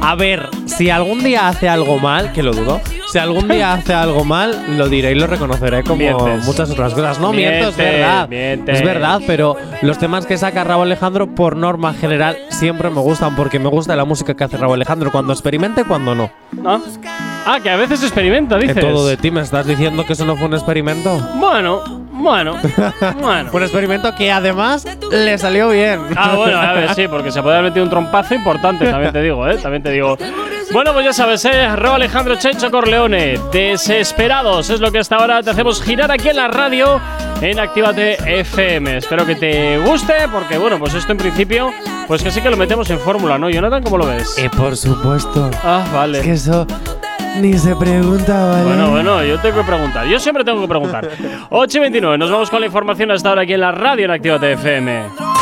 A 0.00 0.14
ver, 0.14 0.48
si 0.64 0.88
algún 0.88 1.22
día 1.22 1.48
hace 1.48 1.68
algo 1.68 1.98
mal, 1.98 2.32
que 2.32 2.42
lo 2.42 2.52
dudo, 2.52 2.80
si 3.12 3.18
algún 3.18 3.48
día 3.48 3.72
hace 3.74 3.94
algo 3.94 4.24
mal, 4.24 4.76
lo 4.76 4.88
diré 4.88 5.12
y 5.12 5.14
lo 5.14 5.26
reconoceré 5.26 5.82
como 5.82 5.96
Mientes. 5.96 6.44
muchas 6.44 6.70
otras 6.70 6.94
cosas. 6.94 7.18
No 7.18 7.32
miento, 7.32 7.68
es 7.68 7.76
verdad. 7.76 8.28
mientes. 8.28 8.78
Es 8.78 8.84
verdad, 8.84 9.20
pero 9.26 9.56
los 9.82 9.98
temas 9.98 10.26
que 10.26 10.36
saca 10.36 10.64
Raúl 10.64 10.82
Alejandro, 10.86 11.34
por 11.34 11.56
norma 11.56 11.94
general, 11.94 12.36
siempre 12.50 12.90
me 12.90 13.00
gustan 13.00 13.34
porque 13.36 13.58
me 13.58 13.68
gusta 13.68 13.96
la 13.96 14.04
música 14.04 14.34
que 14.34 14.44
hace 14.44 14.56
Raúl 14.56 14.74
Alejandro, 14.74 15.10
cuando 15.10 15.32
experimente 15.32 15.80
y 15.82 15.84
cuando 15.84 16.14
no. 16.14 16.30
¿Ah? 16.66 16.78
Ah, 17.46 17.60
que 17.62 17.70
a 17.70 17.76
veces 17.76 18.02
experimenta, 18.02 18.58
Que 18.58 18.66
dices. 18.68 18.80
todo 18.84 19.06
de 19.06 19.16
ti, 19.16 19.30
¿me 19.30 19.40
estás 19.40 19.66
diciendo 19.66 20.04
que 20.04 20.12
eso 20.12 20.26
no 20.26 20.36
fue 20.36 20.46
un 20.48 20.54
experimento? 20.54 21.16
Bueno, 21.36 21.82
bueno, 22.12 22.56
bueno. 23.22 23.50
Un 23.52 23.62
experimento 23.62 24.14
que 24.14 24.30
además 24.30 24.86
le 25.10 25.38
salió 25.38 25.70
bien. 25.70 26.00
Ah, 26.14 26.34
bueno, 26.36 26.58
a 26.58 26.72
ver, 26.74 26.94
sí, 26.94 27.08
porque 27.08 27.30
se 27.32 27.40
puede 27.42 27.56
haber 27.56 27.70
metido 27.70 27.84
un 27.84 27.90
trompazo 27.90 28.34
importante, 28.34 28.84
también 28.90 29.12
te 29.12 29.22
digo, 29.22 29.48
¿eh? 29.48 29.56
También 29.56 29.82
te 29.82 29.90
digo. 29.92 30.18
Bueno, 30.70 30.92
pues 30.92 31.06
ya 31.06 31.12
sabes, 31.12 31.44
¿eh? 31.46 31.74
Ro 31.76 31.94
Alejandro 31.94 32.36
Chencho 32.36 32.70
Corleone, 32.70 33.38
Desesperados, 33.50 34.68
es 34.68 34.80
lo 34.80 34.92
que 34.92 34.98
hasta 34.98 35.16
ahora 35.16 35.42
te 35.42 35.50
hacemos 35.50 35.82
girar 35.82 36.10
aquí 36.12 36.28
en 36.28 36.36
la 36.36 36.48
radio 36.48 37.00
en 37.40 37.58
Actívate 37.58 38.40
FM. 38.40 38.98
Espero 38.98 39.24
que 39.24 39.34
te 39.34 39.78
guste, 39.78 40.12
porque 40.30 40.58
bueno, 40.58 40.78
pues 40.78 40.92
esto 40.94 41.12
en 41.12 41.18
principio, 41.18 41.72
pues 42.06 42.22
que 42.22 42.30
sí 42.30 42.42
que 42.42 42.50
lo 42.50 42.56
metemos 42.58 42.90
en 42.90 42.98
fórmula, 42.98 43.38
¿no? 43.38 43.48
Jonathan, 43.48 43.82
¿cómo 43.82 43.96
lo 43.96 44.06
ves? 44.06 44.36
Eh, 44.36 44.50
por 44.54 44.76
supuesto. 44.76 45.50
Ah, 45.64 45.86
vale. 45.92 46.18
Es 46.18 46.24
que 46.24 46.32
eso 46.32 46.66
ni 47.40 47.56
se 47.56 47.74
pregunta, 47.74 48.44
¿vale? 48.50 48.64
Bueno, 48.64 48.90
bueno, 48.90 49.24
yo 49.24 49.38
tengo 49.38 49.60
que 49.62 49.66
preguntar. 49.66 50.06
Yo 50.06 50.20
siempre 50.20 50.44
tengo 50.44 50.60
que 50.60 50.68
preguntar. 50.68 51.08
8 51.48 51.78
y 51.78 51.80
29, 51.80 52.18
nos 52.18 52.30
vamos 52.30 52.50
con 52.50 52.60
la 52.60 52.66
información 52.66 53.10
hasta 53.10 53.30
ahora 53.30 53.42
aquí 53.42 53.54
en 53.54 53.60
la 53.62 53.72
radio 53.72 54.04
en 54.04 54.10
Actívate 54.10 54.52
FM. 54.52 55.37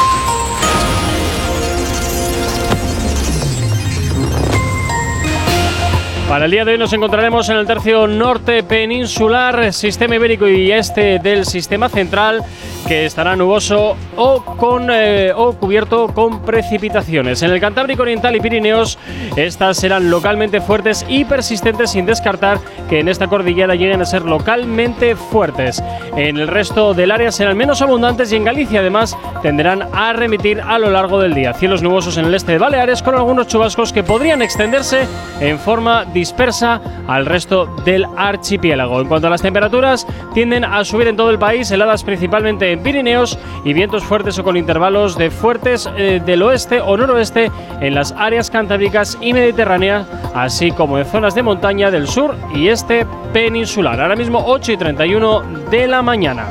Para 6.29 6.47
el 6.47 6.51
día 6.51 6.65
de 6.65 6.73
hoy 6.73 6.79
nos 6.79 6.93
encontraremos 6.93 7.49
en 7.51 7.57
el 7.57 7.69
tercio 7.69 8.09
norte 8.09 8.65
peninsular, 8.65 9.73
sistema 9.73 10.17
ibérico 10.17 10.49
y 10.49 10.73
este 10.73 11.21
del 11.21 11.47
sistema 11.47 11.89
central, 11.89 12.43
que 12.89 13.07
estará 13.07 13.37
nuboso 13.37 13.97
o, 14.17 14.43
con, 14.43 14.89
eh, 14.91 15.33
o 15.35 15.53
cubierto 15.53 16.09
con 16.09 16.43
precipitaciones. 16.43 17.43
En 17.43 17.53
el 17.53 17.61
Cantábrico 17.61 18.03
Oriental 18.03 18.35
y 18.35 18.41
Pirineos, 18.41 18.99
estas 19.37 19.77
serán 19.77 20.11
localmente 20.11 20.61
fuertes 20.61 21.05
y 21.09 21.25
persistentes, 21.25 21.91
sin 21.91 22.07
descartar 22.07 22.59
que 22.89 23.01
en 23.01 23.09
esta 23.09 23.29
cordillera 23.29 23.77
lleguen 23.77 24.03
a 24.03 24.05
ser 24.05 24.23
localmente 24.23 25.15
fuertes. 25.15 25.83
En 26.17 26.39
el 26.39 26.49
resto 26.49 26.93
del 26.93 27.12
área 27.12 27.31
serán 27.31 27.57
menos 27.57 27.83
abundantes 27.83 28.33
y 28.33 28.37
en 28.37 28.45
Galicia, 28.45 28.81
además, 28.81 29.17
tenderán 29.43 29.83
a 29.93 30.12
remitir 30.12 30.61
a 30.61 30.79
lo 30.79 30.91
largo 30.91 31.21
del 31.21 31.35
día. 31.35 31.55
Cielos 31.55 31.83
nubosos 31.83 32.17
en 32.19 32.27
el 32.27 32.35
este 32.35 32.53
de 32.53 32.59
Baleares, 32.59 33.03
con 33.03 33.15
algunos 33.15 33.47
chubascos 33.47 33.93
que 33.93 34.03
podrían 34.03 34.43
extenderse 34.43 35.07
en 35.41 35.59
forma 35.59 36.05
dispersa 36.17 36.81
al 37.07 37.27
resto 37.27 37.67
del 37.85 38.07
archipiélago. 38.17 39.01
En 39.01 39.09
cuanto 39.09 39.27
a 39.27 39.31
las 39.31 39.43
temperaturas, 39.43 40.07
tienden 40.33 40.65
a 40.65 40.83
subir 40.85 41.09
en 41.09 41.17
todo 41.17 41.31
el 41.31 41.39
país, 41.39 41.71
heladas 41.71 42.03
principalmente 42.03 42.73
en 42.73 42.83
Pirineos 42.83 43.39
y 43.65 43.75
vientos 43.75 44.03
fuertes 44.03 44.39
o 44.39 44.45
con 44.45 44.57
intervalos 44.57 45.19
de 45.19 45.31
fuertes 45.31 45.89
eh, 45.97 46.21
del 46.25 46.43
oeste 46.43 46.81
o 46.81 46.97
noroeste 46.97 47.51
en 47.81 47.95
las 47.95 48.13
áreas 48.13 48.51
cantábricas 48.51 49.19
y 49.21 49.35
mediterráneas, 49.35 50.07
así 50.35 50.73
como 50.73 50.99
en 50.99 51.05
zonas 51.05 51.35
de 51.35 51.43
montaña 51.43 51.91
del 51.91 52.09
sur 52.09 52.35
y 52.55 52.69
este 52.69 53.07
peninsular. 53.35 54.01
Ahora 54.01 54.17
mismo 54.17 54.43
8 54.47 54.73
y 54.73 54.77
31 54.79 55.43
de 55.71 55.87
la 55.87 56.01
mañana. 56.01 56.47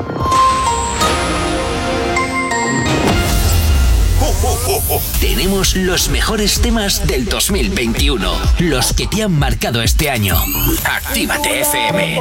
Tenemos 5.20 5.76
los 5.76 6.08
mejores 6.08 6.60
temas 6.60 7.06
del 7.06 7.24
2021, 7.26 8.32
los 8.60 8.92
que 8.92 9.06
te 9.06 9.22
han 9.22 9.32
marcado 9.32 9.82
este 9.82 10.10
año. 10.10 10.36
Actívate 10.84 11.60
FM. 11.60 12.18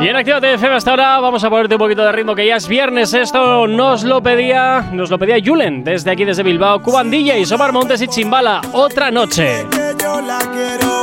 Y 0.00 0.08
en 0.08 0.16
Actívate 0.16 0.54
FM 0.54 0.76
hasta 0.76 0.90
ahora 0.90 1.18
vamos 1.20 1.42
a 1.44 1.50
ponerte 1.50 1.74
un 1.74 1.78
poquito 1.78 2.04
de 2.04 2.12
ritmo 2.12 2.34
que 2.34 2.46
ya 2.46 2.56
es 2.56 2.68
viernes. 2.68 3.14
Esto 3.14 3.66
nos 3.66 4.04
lo 4.04 4.22
pedía, 4.22 4.88
nos 4.92 5.10
lo 5.10 5.18
pedía 5.18 5.36
Julen 5.44 5.84
desde 5.84 6.10
aquí 6.10 6.24
desde 6.24 6.42
Bilbao, 6.42 6.82
Cuban 6.82 7.10
DJ, 7.10 7.44
Somar 7.46 7.72
Montes 7.72 8.02
y 8.02 8.08
Chimbala. 8.08 8.60
Otra 8.72 9.10
noche. 9.10 9.66
que 9.70 9.94
yo 10.02 10.20
la 10.20 10.38
quiero 10.38 10.95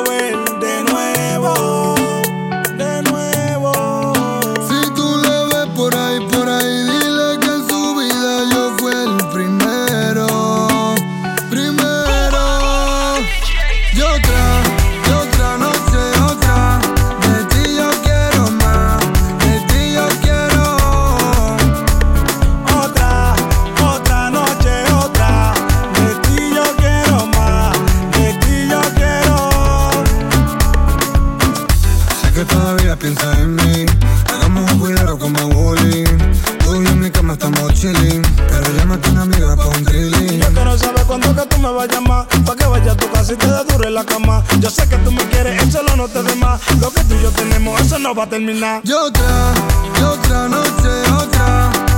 y 43.30 43.36
te 43.36 43.48
dé 43.48 43.64
duro 43.70 43.88
en 43.88 43.94
la 43.94 44.04
cama 44.04 44.44
Yo 44.60 44.70
sé 44.70 44.88
que 44.88 44.98
tú 44.98 45.12
me 45.12 45.24
quieres, 45.30 45.62
échalo, 45.64 45.96
no 45.96 46.08
te 46.08 46.22
dé 46.24 46.36
más 46.36 46.60
Lo 46.82 46.92
que 46.92 47.04
tú 47.06 47.16
y 47.16 47.24
yo 47.24 47.32
tenemos, 47.32 47.80
eso 47.80 47.98
no 48.00 48.14
va 48.14 48.24
a 48.24 48.30
terminar 48.30 48.82
Y 48.84 48.92
otra, 48.92 49.54
y 49.98 50.04
otra 50.04 50.50
noche, 50.50 51.12
otra. 51.18 51.93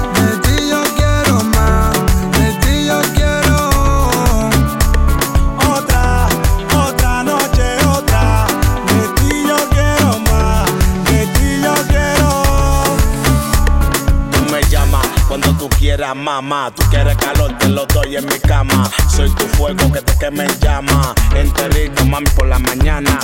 Tú 16.06 16.12
quieras, 16.12 16.16
mamá. 16.16 16.72
Tú 16.76 16.84
quieres 16.90 17.18
calor, 17.18 17.58
te 17.58 17.70
lo 17.70 17.86
doy 17.88 18.16
en 18.16 18.26
mi 18.26 18.40
cama. 18.40 18.90
Soy 19.10 19.30
tu 19.32 19.46
fuego 19.58 19.92
que 19.92 20.02
te 20.02 20.18
queme 20.18 20.46
en 20.46 20.60
llama. 20.60 21.14
Enterrito, 21.36 22.06
mami, 22.06 22.28
por 22.36 22.48
la 22.48 22.60
mañana. 22.60 23.20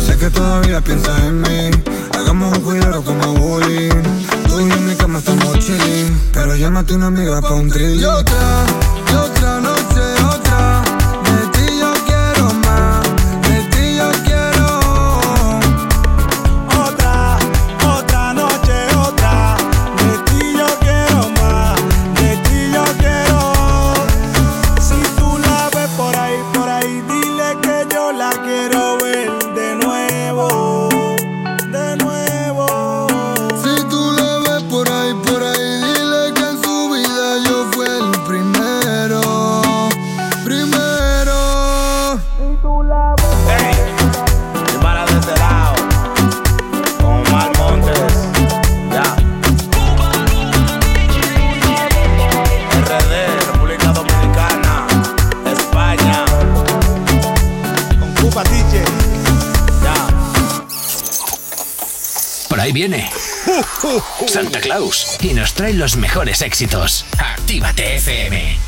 Sé 0.00 0.16
que 0.16 0.30
todavía 0.30 0.80
piensas 0.80 1.18
en 1.20 1.40
mí. 1.42 1.70
Hagamos 2.14 2.56
un 2.56 2.64
cuidado 2.64 3.02
como 3.02 3.34
bullying. 3.34 4.02
Tú 4.48 4.60
y 4.60 4.68
yo 4.68 4.74
en 4.74 4.86
mi 4.86 4.94
cama 4.94 5.18
estamos 5.18 5.58
chilling. 5.58 6.18
Pero 6.32 6.56
llámate 6.56 6.94
una 6.94 7.08
amiga 7.08 7.40
pa' 7.40 7.52
un 7.52 7.68
thrilling. 7.68 8.00
Y 8.00 8.04
otra, 8.04 8.64
y 9.12 9.14
otra 9.14 9.60
noche, 9.60 9.73
Santa 64.26 64.60
Claus. 64.60 65.16
Y 65.20 65.34
nos 65.34 65.54
trae 65.54 65.74
los 65.74 65.96
mejores 65.96 66.42
éxitos. 66.42 67.04
Actívate 67.18 67.96
FM. 67.96 68.58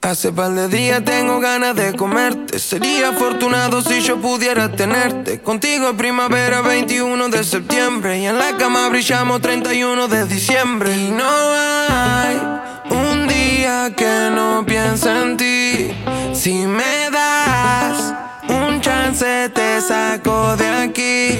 Hace 0.00 0.32
par 0.32 0.52
de 0.52 0.68
días 0.68 1.04
tengo 1.04 1.38
ganas 1.40 1.76
de 1.76 1.94
comerte. 1.94 2.58
Sería 2.58 3.10
afortunado 3.10 3.82
si 3.82 4.00
yo 4.00 4.20
pudiera 4.20 4.70
tenerte. 4.72 5.40
Contigo 5.42 5.94
primavera 5.96 6.62
21 6.62 7.28
de 7.28 7.44
septiembre. 7.44 8.18
Y 8.18 8.26
en 8.26 8.38
la 8.38 8.56
cama 8.56 8.88
brillamos 8.88 9.42
31 9.42 10.08
de 10.08 10.24
diciembre. 10.26 10.96
Y 10.96 11.10
no 11.10 11.28
hay 11.28 12.36
un 12.90 13.28
día 13.28 13.92
que 13.94 14.30
no 14.32 14.64
piense 14.64 15.10
en 15.10 15.36
ti. 15.36 15.90
Si 16.32 16.54
me 16.66 17.10
das 17.10 18.27
un 18.48 18.80
chance, 18.80 19.48
te 19.50 19.80
saco 19.80 20.56
de 20.56 20.68
aquí. 20.68 21.38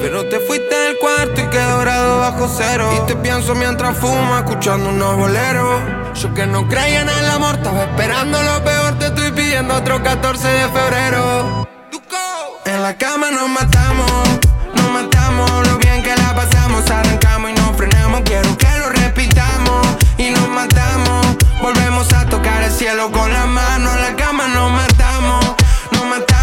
Pero 0.00 0.28
te 0.28 0.40
fuiste 0.40 0.74
del 0.74 0.98
cuarto 0.98 1.40
y 1.40 1.44
quedé 1.48 1.64
dorado 1.64 2.20
bajo 2.20 2.48
cero. 2.48 2.90
Y 2.96 3.06
te 3.06 3.16
pienso 3.16 3.54
mientras 3.54 3.96
fumo, 3.96 4.36
escuchando 4.38 4.90
unos 4.90 5.16
boleros. 5.16 5.80
Yo 6.14 6.34
que 6.34 6.46
no 6.46 6.68
creía 6.68 7.02
en 7.02 7.08
el 7.08 7.30
amor, 7.30 7.56
estaba 7.56 7.82
esperando 7.82 8.42
lo 8.42 8.64
peor. 8.64 8.98
Te 8.98 9.06
estoy 9.06 9.30
pidiendo 9.32 9.74
otro 9.74 10.02
14 10.02 10.48
de 10.48 10.68
febrero. 10.68 11.66
En 12.66 12.82
la 12.82 12.96
cama 12.96 13.30
nos 13.30 13.48
matamos, 13.48 14.10
nos 14.74 14.90
matamos. 14.90 15.50
Lo 15.66 15.78
bien 15.78 16.02
que 16.02 16.14
la 16.14 16.34
pasamos, 16.34 16.88
arrancamos 16.90 17.50
y 17.50 17.54
nos 17.54 17.76
frenamos. 17.76 18.20
Quiero 18.22 18.56
que 18.56 18.68
lo 18.78 18.90
repitamos 18.90 19.86
y 20.18 20.30
nos 20.30 20.48
matamos. 20.48 21.26
Volvemos 21.62 22.12
a 22.12 22.26
tocar 22.26 22.62
el 22.62 22.70
cielo 22.70 23.10
con 23.10 23.32
la 23.32 23.46
mano. 23.46 23.92
En 23.92 24.00
la 24.02 24.16
cama 24.16 24.39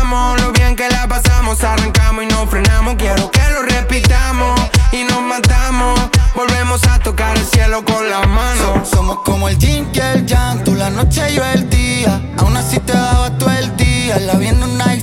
Lo 0.10 0.54
bien 0.54 0.74
que 0.78 0.88
la 0.88 1.06
pasamos, 1.06 1.62
arrancamos 1.66 2.24
y 2.24 2.28
nos 2.28 2.50
frenamos. 2.50 2.96
Quiero 2.96 3.30
que 3.30 3.42
lo 3.52 3.62
repitamos 3.64 4.58
y 4.94 5.04
nos 5.04 5.22
matamos. 5.22 6.00
Volvemos 6.34 6.82
a 6.88 6.98
tocar 7.00 7.36
el 7.36 7.46
cielo 7.46 7.84
con 7.84 8.10
la 8.10 8.26
mano. 8.26 8.86
Somos 8.86 9.18
como 9.26 9.50
el 9.50 9.58
yin 9.58 9.86
y 9.92 10.00
el 10.00 10.26
yang, 10.26 10.64
tú 10.64 10.76
la 10.76 10.90
noche 10.90 11.30
y 11.30 11.36
yo 11.36 11.44
el 11.44 11.70
día. 11.70 12.22
Aún 12.38 12.56
así 12.56 12.80
te 12.80 12.94
daba 12.94 13.38
todo 13.38 13.52
el 13.52 13.76
día. 13.76 14.18
La 14.20 14.36
vi 14.36 14.48
en 14.48 14.64
una 14.64 14.96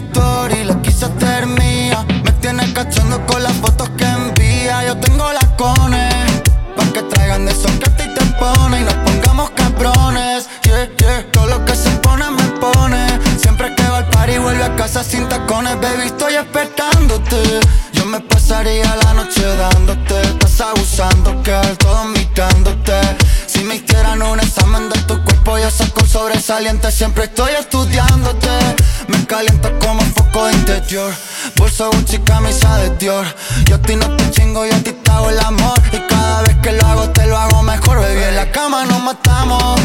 sin 15.04 15.28
tacones. 15.28 15.80
Baby, 15.80 16.06
estoy 16.06 16.34
esperándote. 16.34 17.60
Yo 17.92 18.04
me 18.06 18.20
pasaría 18.20 18.94
la 19.04 19.14
noche 19.14 19.44
dándote. 19.56 20.20
Estás 20.22 20.60
abusando, 20.60 21.42
que 21.42 21.52
todo 21.78 22.04
invitándote. 22.04 22.92
Si 23.46 23.64
me 23.64 23.76
hicieran 23.76 24.22
un 24.22 24.40
examen 24.40 24.88
de 24.88 24.98
tu 25.02 25.22
cuerpo, 25.24 25.58
yo 25.58 25.70
saco 25.70 26.00
un 26.02 26.08
sobresaliente. 26.08 26.90
Siempre 26.90 27.24
estoy 27.24 27.52
estudiándote. 27.58 28.48
Me 29.08 29.24
caliento 29.26 29.70
como 29.78 30.02
foco 30.02 30.50
interior. 30.50 31.12
Bolso 31.56 31.90
Gucci, 31.90 32.18
camisa 32.18 32.78
de 32.78 32.90
Dior. 32.96 33.26
Yo 33.66 33.76
a 33.76 33.78
ti 33.78 33.96
no 33.96 34.08
te 34.16 34.30
chingo, 34.30 34.64
yo 34.64 34.74
a 34.74 34.78
ti 34.78 34.92
te 34.92 35.10
hago 35.10 35.30
el 35.30 35.38
amor. 35.40 35.80
Y 35.92 35.98
cada 36.08 36.42
vez 36.42 36.56
que 36.62 36.72
lo 36.72 36.86
hago, 36.86 37.10
te 37.10 37.26
lo 37.26 37.38
hago 37.38 37.62
mejor, 37.62 37.98
baby. 38.00 38.22
En 38.22 38.36
la 38.36 38.50
cama 38.50 38.84
nos 38.84 39.02
matamos, 39.02 39.80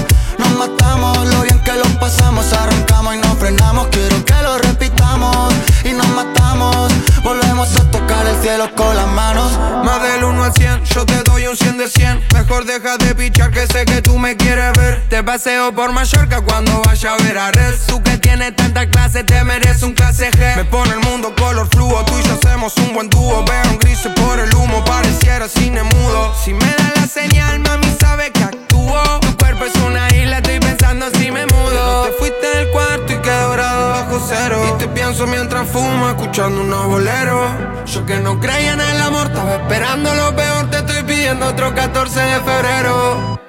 nos 0.49 0.57
matamos. 0.57 1.27
Lo 1.27 1.41
bien 1.41 1.59
que 1.59 1.73
lo 1.73 1.99
pasamos, 1.99 2.51
arrancamos 2.53 3.15
y 3.15 3.17
nos 3.19 3.37
frenamos. 3.37 3.87
Quiero 3.87 4.23
que 4.25 4.33
lo 4.43 4.57
repitamos 4.57 5.53
y 5.83 5.93
nos 5.93 6.07
matamos. 6.09 6.91
Volvemos 7.23 7.75
a 7.75 7.91
tocar 7.91 8.25
el 8.25 8.41
cielo 8.41 8.69
con 8.75 8.95
las 8.95 9.07
manos. 9.07 9.51
Más 9.83 10.01
del 10.01 10.23
1 10.23 10.43
al 10.43 10.53
100, 10.53 10.83
yo 10.85 11.05
te 11.05 11.21
doy 11.23 11.47
un 11.47 11.55
100 11.55 11.77
de 11.77 11.87
100. 11.89 12.23
Mejor 12.33 12.65
deja 12.65 12.97
de 12.97 13.15
pichar 13.15 13.51
que 13.51 13.67
sé 13.67 13.85
que 13.85 14.01
tú 14.01 14.17
me 14.17 14.35
quieres 14.35 14.73
ver. 14.73 15.03
Te 15.09 15.23
paseo 15.23 15.73
por 15.73 15.91
Mallorca 15.91 16.41
cuando 16.41 16.81
vaya 16.85 17.13
a 17.13 17.17
ver 17.23 17.37
a 17.37 17.51
Red. 17.51 17.75
Tú 17.87 18.01
que 18.01 18.17
tienes 18.17 18.55
tanta 18.55 18.89
clase, 18.89 19.23
te 19.23 19.43
mereces 19.43 19.83
un 19.83 19.93
clase 19.93 20.31
G. 20.31 20.55
Me 20.55 20.65
pone 20.65 20.91
el 20.93 20.99
mundo 20.99 21.33
color 21.37 21.67
fluo, 21.69 22.03
tú 22.05 22.13
y 22.19 22.23
yo 22.23 22.33
hacemos 22.33 22.75
un 22.77 22.93
buen 22.93 23.09
dúo. 23.09 23.43
Veo 23.45 23.71
un 23.71 23.77
gris 23.79 23.99
por 24.15 24.39
el 24.39 24.53
humo, 24.55 24.83
pareciera 24.85 25.47
cine 25.47 25.83
mudo. 25.83 26.33
Si 26.43 26.53
me 26.53 26.65
da 26.65 26.91
la 26.95 27.07
señal, 27.07 27.59
mami 27.59 27.95
sabe 27.99 28.31
que 28.31 28.43
actúo. 28.43 29.19
Tu 29.21 29.37
cuerpo 29.37 29.65
es 29.65 29.75
una 29.83 30.07
isla, 30.15 30.37
estoy 30.37 30.59
pensando 30.59 31.07
si 31.17 31.31
me 31.31 31.45
mudo. 31.45 32.05
Te 32.05 32.11
fuiste 32.13 32.57
del 32.57 32.69
cuarto 32.71 33.13
y 33.13 33.17
quedó 33.17 33.51
grado 33.51 33.89
bajo 33.89 34.25
cero. 34.27 34.61
Y 34.75 34.79
te 34.79 34.87
pienso 34.87 35.27
mientras 35.27 35.68
fumo, 35.71 36.09
escuchando 36.09 36.61
unos 36.61 36.87
boleros. 36.87 37.51
Yo 37.85 38.05
que 38.05 38.17
no 38.17 38.39
creía 38.39 38.73
en 38.73 38.81
el 38.81 39.01
amor, 39.01 39.27
estaba 39.27 39.55
esperando 39.55 40.13
lo 40.13 40.35
peor. 40.35 40.69
Te 40.69 40.77
estoy 40.77 41.03
pidiendo 41.03 41.47
otro 41.47 41.73
14 41.73 42.19
de 42.19 42.39
febrero. 42.41 43.39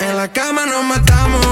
En 0.00 0.16
la 0.16 0.28
cama 0.28 0.66
nos 0.66 0.84
matamos, 0.84 1.46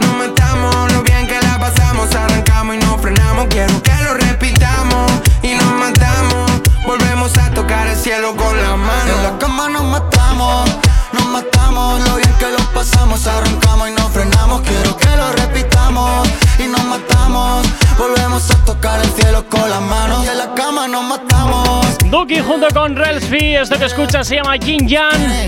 nos 0.00 0.16
matamos. 0.16 0.92
Lo 0.92 1.02
bien 1.02 1.26
que 1.26 1.38
la 1.40 1.58
pasamos, 1.58 2.14
arrancamos 2.14 2.76
y 2.76 2.78
no 2.78 2.98
frenamos. 2.98 3.46
Quiero 3.48 3.82
que 3.82 3.94
lo 4.04 4.14
repitamos 4.14 5.12
y 5.42 5.54
nos 5.54 5.72
matamos. 5.74 6.50
Volvemos 6.86 7.36
a 7.38 7.50
tocar 7.50 7.86
el 7.86 7.96
cielo 7.96 8.34
con 8.36 8.56
las 8.56 8.76
manos. 8.76 9.16
En 9.16 9.22
la 9.22 9.38
cama 9.38 9.68
nos 9.68 9.84
matamos, 9.84 10.68
nos 10.68 10.91
matamos. 11.32 12.00
Lo 12.08 12.16
bien 12.16 12.32
que 12.38 12.46
lo 12.46 12.58
pasamos, 12.72 13.26
arrancamos 13.26 13.88
y 13.88 13.92
no 13.92 14.08
frenamos. 14.10 14.60
Quiero 14.62 14.96
que 14.96 15.16
lo 15.16 15.32
repitamos 15.32 16.28
y 16.58 16.68
nos 16.68 16.84
matamos. 16.84 17.66
Volvemos 17.98 18.50
a 18.50 18.64
tocar 18.64 19.00
el 19.00 19.10
cielo 19.12 19.44
con 19.48 19.68
las 19.68 19.80
manos. 19.80 20.24
Y 20.24 20.28
en 20.28 20.38
la 20.38 20.54
cama 20.54 20.86
nos 20.86 21.04
matamos. 21.04 21.86
Duki 22.10 22.40
junto 22.40 22.68
con 22.74 22.94
Relsby, 22.94 23.56
esto 23.56 23.78
que 23.78 23.86
escuchas 23.86 24.28
se 24.28 24.36
llama 24.36 24.56
Jin 24.62 24.88
Jan. 24.88 25.46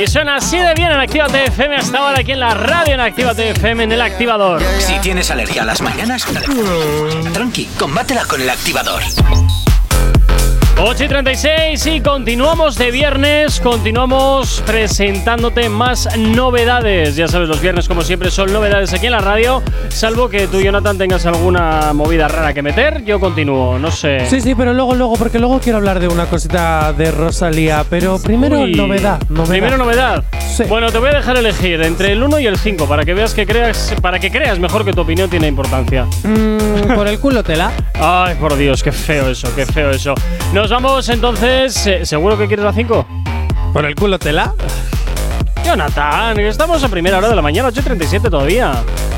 Y 0.00 0.06
suena 0.06 0.36
así 0.36 0.56
de 0.56 0.72
bien 0.74 0.90
en 0.90 0.98
Actívate 0.98 1.44
FM 1.44 1.76
hasta 1.76 1.98
ahora 1.98 2.20
aquí 2.20 2.32
en 2.32 2.40
la 2.40 2.54
radio 2.54 2.94
en 2.94 3.00
Actívate 3.00 3.50
FM 3.50 3.84
en 3.84 3.92
el 3.92 4.00
activador. 4.00 4.62
Si 4.78 4.98
tienes 5.00 5.30
alergia 5.30 5.62
a 5.62 5.66
las 5.66 5.82
mañanas, 5.82 6.24
tranqui, 7.32 7.66
combátela 7.78 8.24
con 8.24 8.40
el 8.40 8.48
activador. 8.48 9.02
8 10.82 11.04
y 11.04 11.08
36 11.08 11.86
y 11.86 12.00
continuamos 12.00 12.78
de 12.78 12.90
viernes, 12.90 13.60
continuamos 13.60 14.62
presentándote 14.64 15.68
más 15.68 16.08
novedades. 16.16 17.16
Ya 17.16 17.28
sabes, 17.28 17.48
los 17.48 17.60
viernes 17.60 17.86
como 17.86 18.00
siempre 18.00 18.30
son 18.30 18.50
novedades 18.50 18.94
aquí 18.94 19.04
en 19.04 19.12
la 19.12 19.18
radio, 19.18 19.62
salvo 19.90 20.30
que 20.30 20.46
tú, 20.46 20.62
Jonathan, 20.62 20.96
tengas 20.96 21.26
alguna 21.26 21.92
movida 21.92 22.28
rara 22.28 22.54
que 22.54 22.62
meter, 22.62 23.04
yo 23.04 23.20
continúo, 23.20 23.78
no 23.78 23.90
sé. 23.90 24.24
Sí, 24.24 24.40
sí, 24.40 24.54
pero 24.54 24.72
luego, 24.72 24.94
luego, 24.94 25.16
porque 25.16 25.38
luego 25.38 25.60
quiero 25.60 25.76
hablar 25.76 26.00
de 26.00 26.08
una 26.08 26.24
cosita 26.24 26.94
de 26.94 27.10
Rosalía. 27.10 27.84
Pero 27.90 28.18
primero, 28.18 28.60
Uy. 28.60 28.72
novedad, 28.72 29.20
novedad. 29.28 29.50
Primero 29.50 29.76
novedad. 29.76 30.24
Bueno, 30.68 30.90
te 30.90 30.98
voy 30.98 31.10
a 31.10 31.16
dejar 31.16 31.36
elegir 31.36 31.82
entre 31.82 32.12
el 32.12 32.22
1 32.22 32.38
y 32.40 32.46
el 32.46 32.58
5 32.58 32.86
para 32.86 33.04
que 33.04 33.14
veas 33.14 33.34
que 33.34 33.46
creas, 33.46 33.94
para 34.00 34.18
que 34.18 34.30
creas 34.30 34.58
mejor 34.58 34.84
que 34.84 34.92
tu 34.92 35.02
opinión 35.02 35.28
tiene 35.28 35.46
importancia. 35.46 36.06
Mm, 36.22 36.94
por 36.94 37.06
el 37.06 37.18
culo 37.18 37.42
tela. 37.42 37.70
Ay, 37.94 38.34
por 38.36 38.56
Dios, 38.56 38.82
qué 38.82 38.92
feo 38.92 39.28
eso, 39.28 39.48
qué 39.54 39.66
feo 39.66 39.90
eso. 39.90 40.14
Nos 40.52 40.69
vamos 40.70 41.08
entonces. 41.08 41.86
eh, 41.86 42.06
¿Seguro 42.06 42.38
que 42.38 42.46
quieres 42.46 42.64
la 42.64 42.72
5? 42.72 43.06
¿Por 43.72 43.84
el 43.84 43.94
culo 43.94 44.18
tela? 44.18 44.54
Jonathan, 45.64 46.38
estamos 46.40 46.82
a 46.82 46.88
primera 46.88 47.18
hora 47.18 47.28
de 47.28 47.36
la 47.36 47.42
mañana, 47.42 47.68
8.37 47.68 48.30
todavía. 48.30 48.72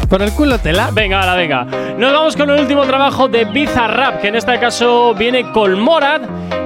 ¿Por 0.08 0.20
el 0.22 0.32
culo 0.32 0.58
tela? 0.58 0.90
Venga, 0.92 1.20
ahora, 1.20 1.34
venga. 1.34 1.64
Nos 1.96 2.12
vamos 2.12 2.36
con 2.36 2.50
el 2.50 2.60
último 2.60 2.84
trabajo 2.84 3.28
de 3.28 3.44
Bizarrap, 3.46 4.20
que 4.20 4.28
en 4.28 4.36
este 4.36 4.58
caso 4.58 5.14
viene 5.14 5.50
con 5.52 5.80
Morad 5.80 6.20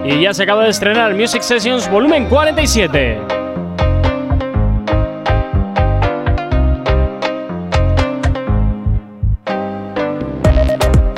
y 0.04 0.22
ya 0.22 0.32
se 0.34 0.42
acaba 0.44 0.64
de 0.64 0.70
estrenar 0.70 1.14
Music 1.14 1.42
Sessions 1.42 1.88
volumen 1.90 2.26
47. 2.26 3.18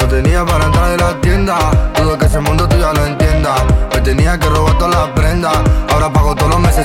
No 0.01 0.07
tenía 0.09 0.45
para 0.45 0.65
entrar 0.67 0.91
en 0.93 0.99
la 1.01 1.21
tienda, 1.21 1.59
dudo 1.97 2.19
que 2.19 2.27
ese 2.27 2.41
mundo 2.41 2.68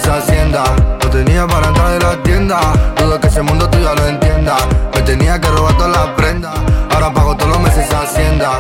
hacienda. 0.02 0.64
No 1.04 1.10
tenía 1.10 1.46
para 1.46 1.68
entrar 1.68 1.94
en 1.94 2.00
la 2.00 2.24
tienda, 2.24 2.60
dudo 2.98 3.20
que 3.20 3.28
ese 3.28 3.42
mundo 3.42 3.70
tú 3.70 3.78
ya 3.80 3.94
lo 3.94 4.08
entienda. 4.08 4.56
Me 4.94 5.02
tenía 5.02 5.40
que 5.40 5.48
robar 5.50 5.78
todas 5.78 5.92
las 5.92 6.08
prendas, 6.16 6.54
ahora 6.94 7.14
pago 7.14 7.36
todos 7.38 7.52
los 7.52 7.60
meses 7.60 7.94
hacienda. 7.94 8.52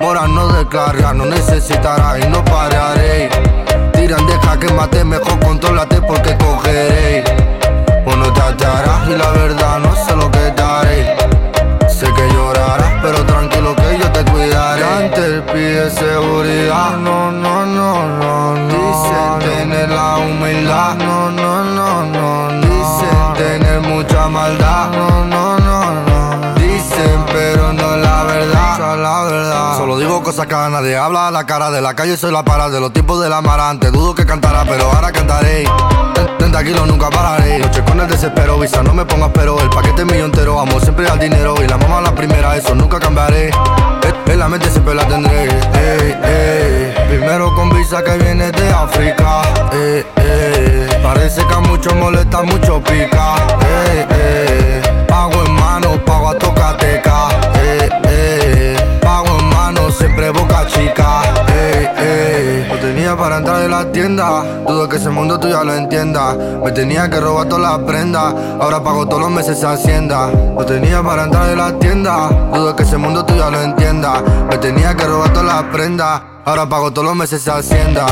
Mora 0.00 0.26
no 0.26 0.48
descarga, 0.48 1.12
no 1.12 1.26
necesitará 1.26 2.18
y 2.18 2.26
no 2.28 2.42
pararé. 2.44 3.28
Tiran, 3.92 4.26
deja 4.26 4.58
que 4.58 4.72
mate, 4.72 5.04
mejor 5.04 5.38
contrólate 5.40 6.00
porque 6.00 6.36
cogeré. 6.38 7.24
Bueno, 8.04 8.32
te 8.32 8.40
hallarás 8.40 9.08
y 9.08 9.16
la 9.16 9.30
verdad 9.32 9.78
no 9.80 9.94
sé 9.94 10.16
lo 10.16 10.30
que 10.30 10.50
te 10.56 10.62
haré. 10.62 11.16
Sé 11.88 12.06
que 12.06 12.32
llorarás, 12.32 12.94
pero 13.02 13.22
tranquilo 13.26 13.76
que 13.76 13.98
yo 13.98 14.10
te 14.10 14.24
cuidaré. 14.30 14.82
Antes 14.82 15.42
pide 15.52 15.90
seguridad, 15.90 16.96
no, 16.96 17.30
no, 17.30 17.66
no, 17.66 18.08
no, 18.18 18.54
no. 18.54 18.69
La 19.88 20.18
humildad, 20.18 20.94
no, 20.96 21.30
no, 21.30 21.64
no, 21.64 22.04
no, 22.04 22.50
no. 22.50 22.60
Dicen 22.60 23.34
tener 23.34 23.80
mucha 23.80 24.28
maldad, 24.28 24.90
no, 24.90 25.24
no, 25.24 25.58
no, 25.58 25.92
no. 26.02 26.54
Dicen, 26.54 27.24
pero 27.32 27.72
no 27.72 27.96
la 27.96 28.24
verdad, 28.24 28.74
es 28.74 28.98
la 29.00 29.22
verdad. 29.24 29.76
Solo 29.78 29.98
digo 29.98 30.22
cosas 30.22 30.46
que 30.46 30.54
a 30.54 30.68
nadie 30.68 30.98
habla 30.98 31.28
a 31.28 31.30
la 31.30 31.46
cara 31.46 31.70
de 31.70 31.80
la 31.80 31.94
calle, 31.94 32.18
soy 32.18 32.30
la 32.30 32.44
para 32.44 32.68
de 32.68 32.78
los 32.78 32.92
tipos 32.92 33.22
del 33.22 33.32
amarante. 33.32 33.90
Dudo 33.90 34.14
que 34.14 34.26
cantará, 34.26 34.64
pero 34.64 34.84
ahora 34.92 35.12
cantaré. 35.12 35.64
30 36.38 36.62
kilos 36.62 36.86
nunca 36.86 37.08
pararé. 37.08 37.58
Noche 37.58 37.82
con 37.82 37.98
el 38.00 38.06
desespero, 38.06 38.58
visa, 38.58 38.82
no 38.82 38.92
me 38.92 39.06
pongas 39.06 39.30
pero. 39.32 39.58
El 39.60 39.70
paquete 39.70 40.02
es 40.02 40.12
mío 40.12 40.26
entero, 40.26 40.60
amo 40.60 40.78
siempre 40.80 41.08
al 41.08 41.18
dinero. 41.18 41.54
Y 41.64 41.66
la 41.66 41.78
mamá 41.78 42.02
la 42.02 42.14
primera, 42.14 42.54
eso 42.54 42.74
nunca 42.74 43.00
cambiaré. 43.00 43.50
La 44.40 44.48
mente 44.48 44.70
siempre 44.70 44.94
la 44.94 45.06
tendré. 45.06 45.42
Ey, 45.42 46.16
ey. 46.24 47.08
Primero 47.10 47.54
con 47.54 47.68
visa 47.76 48.02
que 48.02 48.16
viene 48.16 48.50
de 48.50 48.70
África. 48.70 49.42
Ey, 49.70 50.02
ey. 50.16 50.88
Parece 51.02 51.46
que 51.46 51.54
a 51.54 51.60
muchos 51.60 51.94
molesta, 51.94 52.40
mucho 52.40 52.82
pica. 52.82 53.34
Ey, 53.60 54.06
ey. 54.10 55.06
Pago 55.06 55.44
en 55.44 55.52
mano, 55.52 56.02
pago 56.06 56.30
a 56.30 56.38
tocateca. 56.38 57.28
Ey, 57.62 57.90
ey. 58.08 58.76
Pago 59.02 59.38
en 59.40 59.44
mano, 59.50 59.90
siempre 59.90 60.30
boca 60.30 60.66
chica. 60.68 61.29
Ey. 62.00 62.66
No 62.68 62.78
tenía 62.78 63.16
para 63.16 63.38
entrar 63.38 63.62
en 63.62 63.70
la 63.70 63.90
tienda. 63.92 64.42
Dudo 64.66 64.88
que 64.88 64.96
ese 64.96 65.10
mundo 65.10 65.38
tú 65.38 65.48
ya 65.48 65.62
lo 65.62 65.74
entienda. 65.74 66.34
Me 66.62 66.72
tenía 66.72 67.10
que 67.10 67.20
robar 67.20 67.48
todas 67.48 67.70
las 67.70 67.78
prendas. 67.86 68.34
Ahora 68.60 68.82
pago 68.82 69.06
todos 69.06 69.22
los 69.22 69.30
meses 69.30 69.62
hacienda. 69.62 70.30
No 70.30 70.64
tenía 70.64 71.02
para 71.02 71.24
entrar 71.24 71.50
en 71.50 71.58
la 71.58 71.78
tienda. 71.78 72.28
Dudo 72.52 72.74
que 72.74 72.84
ese 72.84 72.96
mundo 72.96 73.24
tú 73.24 73.34
ya 73.34 73.50
lo 73.50 73.60
entienda. 73.60 74.22
Me 74.48 74.58
tenía 74.58 74.94
que 74.94 75.04
robar 75.04 75.32
todas 75.32 75.46
las 75.46 75.62
prendas. 75.64 76.22
Ahora 76.44 76.68
pago 76.68 76.90
todos 76.90 77.08
los 77.08 77.16
meses 77.16 77.46
hacienda. 77.46 78.06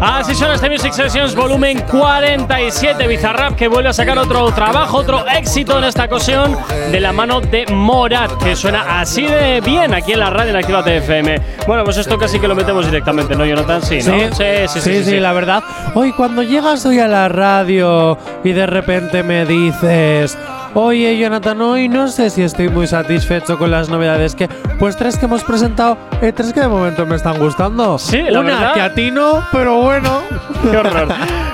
Así 0.00 0.34
son 0.34 0.52
este 0.52 0.68
Music 0.68 0.92
Sessions 0.92 1.34
volumen 1.34 1.82
47 1.90 3.06
Bizarrap 3.06 3.54
que 3.56 3.66
vuelve 3.66 3.88
a 3.88 3.92
sacar 3.94 4.18
otro 4.18 4.52
trabajo, 4.52 4.98
otro 4.98 5.26
éxito 5.26 5.78
en 5.78 5.84
esta 5.84 6.04
ocasión 6.04 6.54
de 6.92 7.00
la 7.00 7.12
mano 7.12 7.40
de 7.40 7.64
Morat, 7.66 8.30
que 8.42 8.54
suena 8.54 9.00
así 9.00 9.22
de 9.22 9.62
bien 9.62 9.94
aquí 9.94 10.12
en 10.12 10.20
la 10.20 10.28
radio 10.28 10.50
en 10.50 10.56
Activa 10.56 10.80
FM. 10.80 11.40
Bueno, 11.66 11.82
pues 11.84 11.96
esto 11.96 12.18
casi 12.18 12.38
que 12.38 12.46
lo 12.46 12.54
metemos 12.54 12.84
directamente, 12.84 13.34
¿no, 13.34 13.46
Jonathan? 13.46 13.80
Sí, 13.80 13.98
¿no? 14.04 14.34
sí, 14.34 14.80
sí, 14.80 15.04
sí, 15.04 15.18
la 15.18 15.32
verdad. 15.32 15.64
Hoy 15.94 16.12
cuando 16.12 16.42
llegas 16.42 16.84
hoy 16.84 16.98
a 16.98 17.08
la 17.08 17.28
radio 17.28 18.18
y 18.44 18.52
de 18.52 18.66
repente 18.66 19.22
me 19.22 19.46
dices, 19.46 20.36
oye 20.78 21.16
Jonathan, 21.18 21.58
hoy 21.62 21.88
no 21.88 22.06
sé 22.08 22.28
si 22.30 22.42
estoy 22.42 22.68
muy 22.68 22.86
satisfecho 22.86 23.56
con 23.58 23.70
las 23.70 23.88
novedades 23.88 24.34
que, 24.34 24.46
pues 24.78 24.94
tres 24.96 25.16
que 25.16 25.24
hemos 25.24 25.42
presentado, 25.42 25.96
eh, 26.20 26.32
tres 26.32 26.52
que 26.52 26.60
de 26.60 26.68
momento 26.68 27.06
me 27.06 27.16
están 27.16 27.38
gustando. 27.38 27.98
Sí, 27.98 28.20
la 28.28 28.40
Una 28.40 28.50
verdad. 28.58 28.74
que 28.74 28.80
a 28.82 28.92
ti 28.94 29.10
no, 29.10 29.42
pero 29.52 29.76
bueno. 29.80 30.20
Qué 30.70 30.76
horror. 30.76 31.08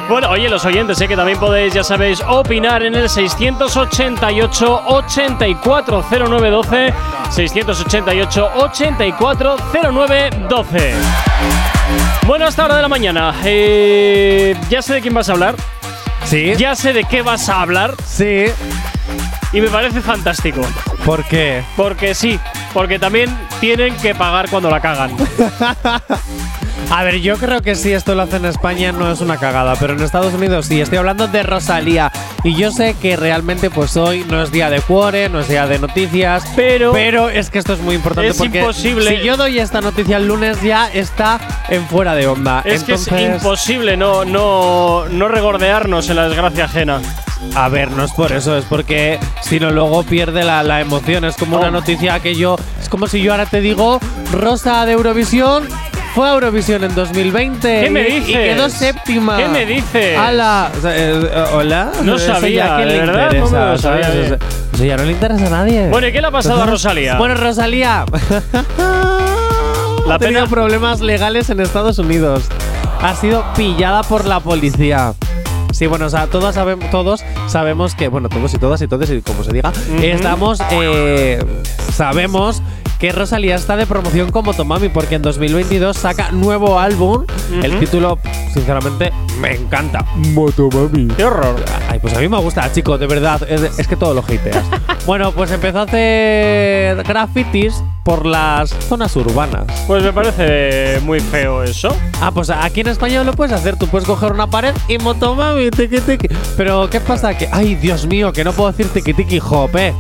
Bueno, 0.09 0.29
oye, 0.31 0.49
los 0.49 0.65
oyentes, 0.65 0.99
sé 0.99 1.07
que 1.07 1.15
también 1.17 1.39
podéis, 1.39 1.73
ya 1.73 1.85
sabéis, 1.85 2.21
opinar 2.29 2.83
en 2.83 2.97
el 2.97 3.09
688 3.09 4.83
840912 4.87 6.93
688 7.31 8.51
840912 8.57 10.95
Bueno, 12.27 12.47
hasta 12.47 12.65
hora 12.65 12.75
de 12.77 12.83
la 12.83 12.89
mañana. 12.89 13.35
Eh, 13.45 14.57
ya 14.69 14.83
sé 14.83 14.95
de 14.95 15.01
quién 15.01 15.15
vas 15.15 15.29
a 15.29 15.33
hablar. 15.33 15.55
Sí. 16.25 16.55
Ya 16.57 16.75
sé 16.75 16.93
de 16.93 17.05
qué 17.05 17.23
vas 17.23 17.49
a 17.49 17.63
hablar. 17.63 17.95
Sí. 18.07 18.47
Y 19.53 19.61
me 19.61 19.69
parece 19.69 20.01
fantástico. 20.01 20.63
¿Por 21.05 21.25
qué? 21.25 21.63
Porque 21.77 22.15
sí, 22.15 22.39
porque 22.73 22.99
también 22.99 23.31
tienen 23.61 23.95
que 23.97 24.15
pagar 24.15 24.49
cuando 24.49 24.71
la 24.71 24.81
cagan. 24.81 25.15
A 26.91 27.05
ver, 27.05 27.21
yo 27.21 27.39
creo 27.39 27.63
que 27.63 27.75
si 27.75 27.93
esto 27.93 28.15
lo 28.15 28.23
hace 28.23 28.37
en 28.37 28.45
España 28.45 28.93
no 28.93 29.11
es 29.11 29.21
una 29.23 29.39
cagada, 29.39 29.77
pero 29.77 29.95
en 29.95 30.03
Estados 30.03 30.35
Unidos 30.35 30.67
sí. 30.67 30.81
Estoy 30.81 30.99
hablando 30.99 31.27
de 31.27 31.43
Rosalía. 31.43 32.13
Y 32.45 32.55
yo 32.55 32.71
sé 32.71 32.95
que 33.01 33.17
realmente 33.17 33.71
pues 33.71 33.97
hoy 33.97 34.27
no 34.29 34.43
es 34.43 34.53
día 34.53 34.69
de 34.69 34.81
cuore, 34.83 35.31
no 35.31 35.41
es 35.41 35.49
día 35.49 35.67
de 35.67 35.79
noticias, 35.79 36.45
pero 36.55 36.93
pero 36.93 37.31
es 37.31 37.49
que 37.51 37.59
esto 37.61 37.73
es 37.73 37.81
muy 37.81 37.95
importante 37.95 38.31
Es 38.31 38.37
porque 38.37 38.59
imposible. 38.61 39.17
si 39.21 39.25
yo 39.25 39.37
doy 39.39 39.59
esta 39.59 39.81
noticia 39.81 40.17
el 40.19 40.27
lunes 40.27 40.61
ya 40.61 40.91
está 40.93 41.41
en 41.71 41.87
fuera 41.87 42.15
de 42.15 42.27
onda. 42.27 42.61
Es 42.67 42.85
que 42.85 42.95
es 42.95 43.09
imposible 43.11 43.97
no, 43.97 44.25
no, 44.27 45.07
no 45.09 45.29
regordearnos 45.29 46.11
en 46.11 46.17
la 46.17 46.29
desgracia 46.29 46.65
ajena. 46.67 47.01
A 47.55 47.69
ver, 47.71 47.91
no 47.91 48.05
es 48.05 48.13
por 48.13 48.33
eso, 48.33 48.57
es 48.59 48.65
porque 48.67 49.19
si 49.41 49.59
no 49.59 49.71
luego 49.71 50.03
pierde 50.03 50.45
la, 50.45 50.63
la 50.63 50.81
emoción. 50.81 51.25
Es 51.25 51.37
como 51.37 51.57
una 51.57 51.69
Oh. 51.69 51.71
noticia 51.73 52.21
que 52.21 52.35
yo. 52.35 52.57
Es 52.81 52.89
como 52.91 53.07
si 53.07 53.23
yo 53.23 53.33
ahora 53.33 53.47
te 53.47 53.61
digo, 53.63 53.99
Rosa 54.33 54.85
de 54.85 54.93
Eurovisión. 54.93 55.67
Fue 56.15 56.29
a 56.29 56.35
Eurovisión 56.35 56.85
en 56.85 56.95
2020 56.95 57.81
¿Qué 57.85 57.91
me 57.91 58.03
y- 58.03 58.13
y 58.13 58.21
dices? 58.21 58.37
quedó 58.55 58.69
séptima. 58.69 59.39
¿Qué 59.39 59.49
me 59.49 59.65
dices? 59.65 60.19
Ala, 60.19 60.71
o 60.77 60.81
sea, 60.83 60.95
eh, 60.95 61.13
eh, 61.23 61.45
hola. 61.55 61.91
No 62.03 62.17
Eso 62.17 62.27
sabía, 62.35 62.75
¿a 62.75 62.77
quién 62.77 62.89
de 62.89 62.95
le 62.95 63.01
verdad, 63.01 63.27
no 63.33 63.33
me 63.33 63.39
lo 63.41 63.79
sabía, 63.79 63.79
¿sabes? 63.79 64.07
O 64.07 64.37
sea, 64.37 64.39
Eso 64.75 64.85
ya 64.85 64.97
no 64.99 65.05
le 65.05 65.13
interesa 65.13 65.47
a 65.47 65.51
nadie. 65.51 65.89
Bueno, 65.89 66.09
¿y 66.09 66.13
qué 66.13 66.21
le 66.21 66.27
ha 66.27 66.31
pasado 66.31 66.63
a 66.63 66.67
Rosalía? 66.67 67.17
Bueno, 67.17 67.35
Rosalía. 67.37 68.05
La 70.07 70.17
ha 70.17 70.19
tenido 70.19 70.41
pena- 70.45 70.51
problemas 70.51 71.01
legales 71.01 71.49
en 71.49 71.61
Estados 71.61 71.99
Unidos. 71.99 72.45
Ha 73.01 73.15
sido 73.15 73.45
pillada 73.57 74.03
por 74.03 74.27
la 74.27 74.41
policía. 74.41 75.15
Sí, 75.73 75.87
bueno, 75.87 76.07
o 76.07 76.11
sea, 76.11 76.27
todos, 76.27 76.55
sabem- 76.55 76.91
todos 76.91 77.25
sabemos 77.47 77.95
que, 77.95 78.09
bueno, 78.09 78.29
todos 78.29 78.53
y 78.53 78.59
todas 78.59 78.83
y 78.83 78.87
todos, 78.89 79.09
y 79.11 79.23
como 79.23 79.43
se 79.45 79.53
diga, 79.53 79.73
estamos, 80.03 80.59
eh, 80.71 81.43
sabemos 81.95 82.61
que 83.03 83.11
Rosalía 83.11 83.57
está 83.57 83.75
de 83.75 83.85
promoción 83.85 84.31
con 84.31 84.45
Motomami 84.45 84.89
porque 84.89 85.17
en 85.17 85.23
2022 85.23 85.97
saca 85.97 86.31
nuevo 86.31 86.79
álbum. 86.79 87.27
El 87.51 87.77
título, 87.81 88.17
sinceramente, 88.55 89.11
me 89.41 89.57
encanta. 89.57 90.07
Motomami. 90.15 91.09
¡Qué 91.09 91.25
horror! 91.25 91.57
Ay, 91.89 91.99
pues 91.99 92.15
a 92.15 92.21
mí 92.21 92.29
me 92.29 92.39
gusta, 92.39 92.71
chico, 92.71 92.99
de 92.99 93.09
verdad. 93.09 93.43
Es, 93.51 93.77
es 93.77 93.89
que 93.89 93.97
todo 93.97 94.15
lo 94.15 94.21
hateas. 94.21 94.65
bueno, 95.05 95.33
pues 95.33 95.51
empezó 95.51 95.81
a 95.81 95.83
hacer 95.83 97.03
grafitis 97.03 97.83
por 98.05 98.25
las 98.25 98.71
zonas 98.71 99.17
urbanas. 99.17 99.67
Pues 99.89 100.05
me 100.05 100.13
parece 100.13 101.01
muy 101.03 101.19
feo 101.19 101.65
eso. 101.65 101.97
Ah, 102.21 102.31
pues 102.31 102.51
aquí 102.51 102.83
en 102.83 102.87
España 102.87 103.25
lo 103.25 103.33
puedes 103.33 103.53
hacer. 103.53 103.77
Tú 103.77 103.89
puedes 103.89 104.07
coger 104.07 104.31
una 104.31 104.47
pared 104.47 104.77
y 104.87 104.99
motomami, 104.99 105.71
tiki 105.71 106.01
tiki. 106.01 106.29
Pero, 106.57 106.89
¿qué 106.89 107.01
pasa? 107.01 107.37
Que, 107.37 107.49
ay, 107.51 107.75
Dios 107.75 108.07
mío, 108.07 108.33
que 108.33 108.45
no 108.45 108.53
puedo 108.53 108.71
decir 108.71 108.87
tiki 108.91 109.13
tiki 109.13 109.41
hop, 109.41 109.77
eh. 109.77 109.93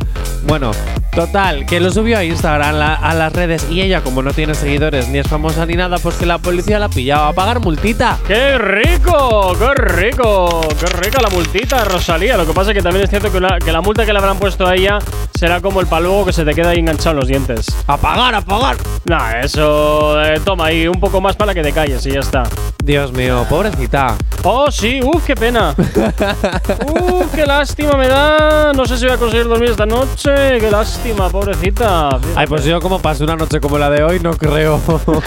Bueno, 0.45 0.73
total, 1.15 1.65
que 1.67 1.79
lo 1.81 1.91
subió 1.93 2.19
a 2.19 2.25
Instagram, 2.25 2.75
la- 2.77 2.95
a 2.95 3.15
las 3.15 3.33
redes. 3.33 3.67
Y 3.71 3.81
ella, 3.81 4.01
como 4.03 4.23
no 4.23 4.33
tiene 4.33 4.55
seguidores 4.55 5.09
ni 5.09 5.19
es 5.19 5.29
famosa 5.29 5.65
ni 5.67 5.75
nada, 5.75 5.99
pues 5.99 6.17
que 6.17 6.27
la 6.27 6.39
policía 6.39 6.79
la 6.79 6.87
ha 6.87 6.89
pillado 6.89 7.27
a 7.27 7.33
pagar 7.33 7.61
multita. 7.61 8.19
¡Qué 8.27 8.59
rico! 8.59 9.57
¡Qué 9.59 9.75
rico! 9.75 10.61
¡Qué 10.81 10.87
rica 10.87 11.21
la 11.23 11.29
multita, 11.31 11.85
Rosalía! 11.85 12.37
Lo 12.37 12.47
que 12.47 12.53
pasa 12.53 12.71
es 12.73 12.77
que 12.77 12.83
también 12.83 13.05
es 13.05 13.11
cierto 13.11 13.31
que 13.31 13.41
la, 13.41 13.59
que 13.59 13.73
la 13.73 13.81
multa 13.81 14.05
que 14.05 14.13
le 14.13 14.19
habrán 14.19 14.39
puesto 14.39 14.67
a 14.67 14.75
ella 14.75 14.99
será 15.35 15.61
como 15.61 15.81
el 15.81 15.87
paluego 15.87 16.25
que 16.27 16.33
se 16.33 16.45
te 16.45 16.55
queda 16.55 16.71
ahí 16.71 16.79
enganchado 16.79 17.11
en 17.13 17.17
los 17.19 17.29
dientes. 17.29 17.67
¡A 17.87 17.97
pagar, 17.97 18.35
a 18.35 18.41
pagar! 18.41 18.77
Nah, 19.05 19.41
eso. 19.41 20.21
eh, 20.23 20.41
toma 20.45 20.67
ahí 20.67 20.87
un 20.89 20.99
poco 21.01 21.21
más 21.21 21.37
para 21.37 21.55
que 21.55 21.63
te 21.63 21.73
calles 21.73 22.05
y 22.07 22.13
ya 22.13 22.21
está. 22.21 22.43
Dios 22.83 23.13
mío, 23.13 23.47
pobrecita. 23.49 24.17
Oh, 24.43 24.69
sí, 24.73 25.01
uf, 25.05 25.25
qué 25.25 25.37
pena. 25.37 25.73
uf, 25.79 27.33
qué 27.35 27.47
lástima 27.47 27.93
me 27.97 28.09
da. 28.09 28.73
No 28.73 28.85
sé 28.87 28.97
si 28.99 29.05
voy 29.07 29.15
a 29.15 29.19
conseguir 29.19 29.47
dormir 29.47 29.71
esta 29.71 29.87
noche. 29.87 30.32
Qué 30.61 30.69
lástima, 30.71 31.29
pobrecita. 31.29 32.19
Ay, 32.37 32.47
pues 32.47 32.65
yo 32.65 32.81
como 32.81 32.99
pasé 33.01 33.25
una 33.25 33.37
noche 33.37 33.61
como 33.61 33.79
la 33.79 33.91
de 33.91 34.03
hoy, 34.03 34.21
no 34.21 34.33
creo. 34.37 34.81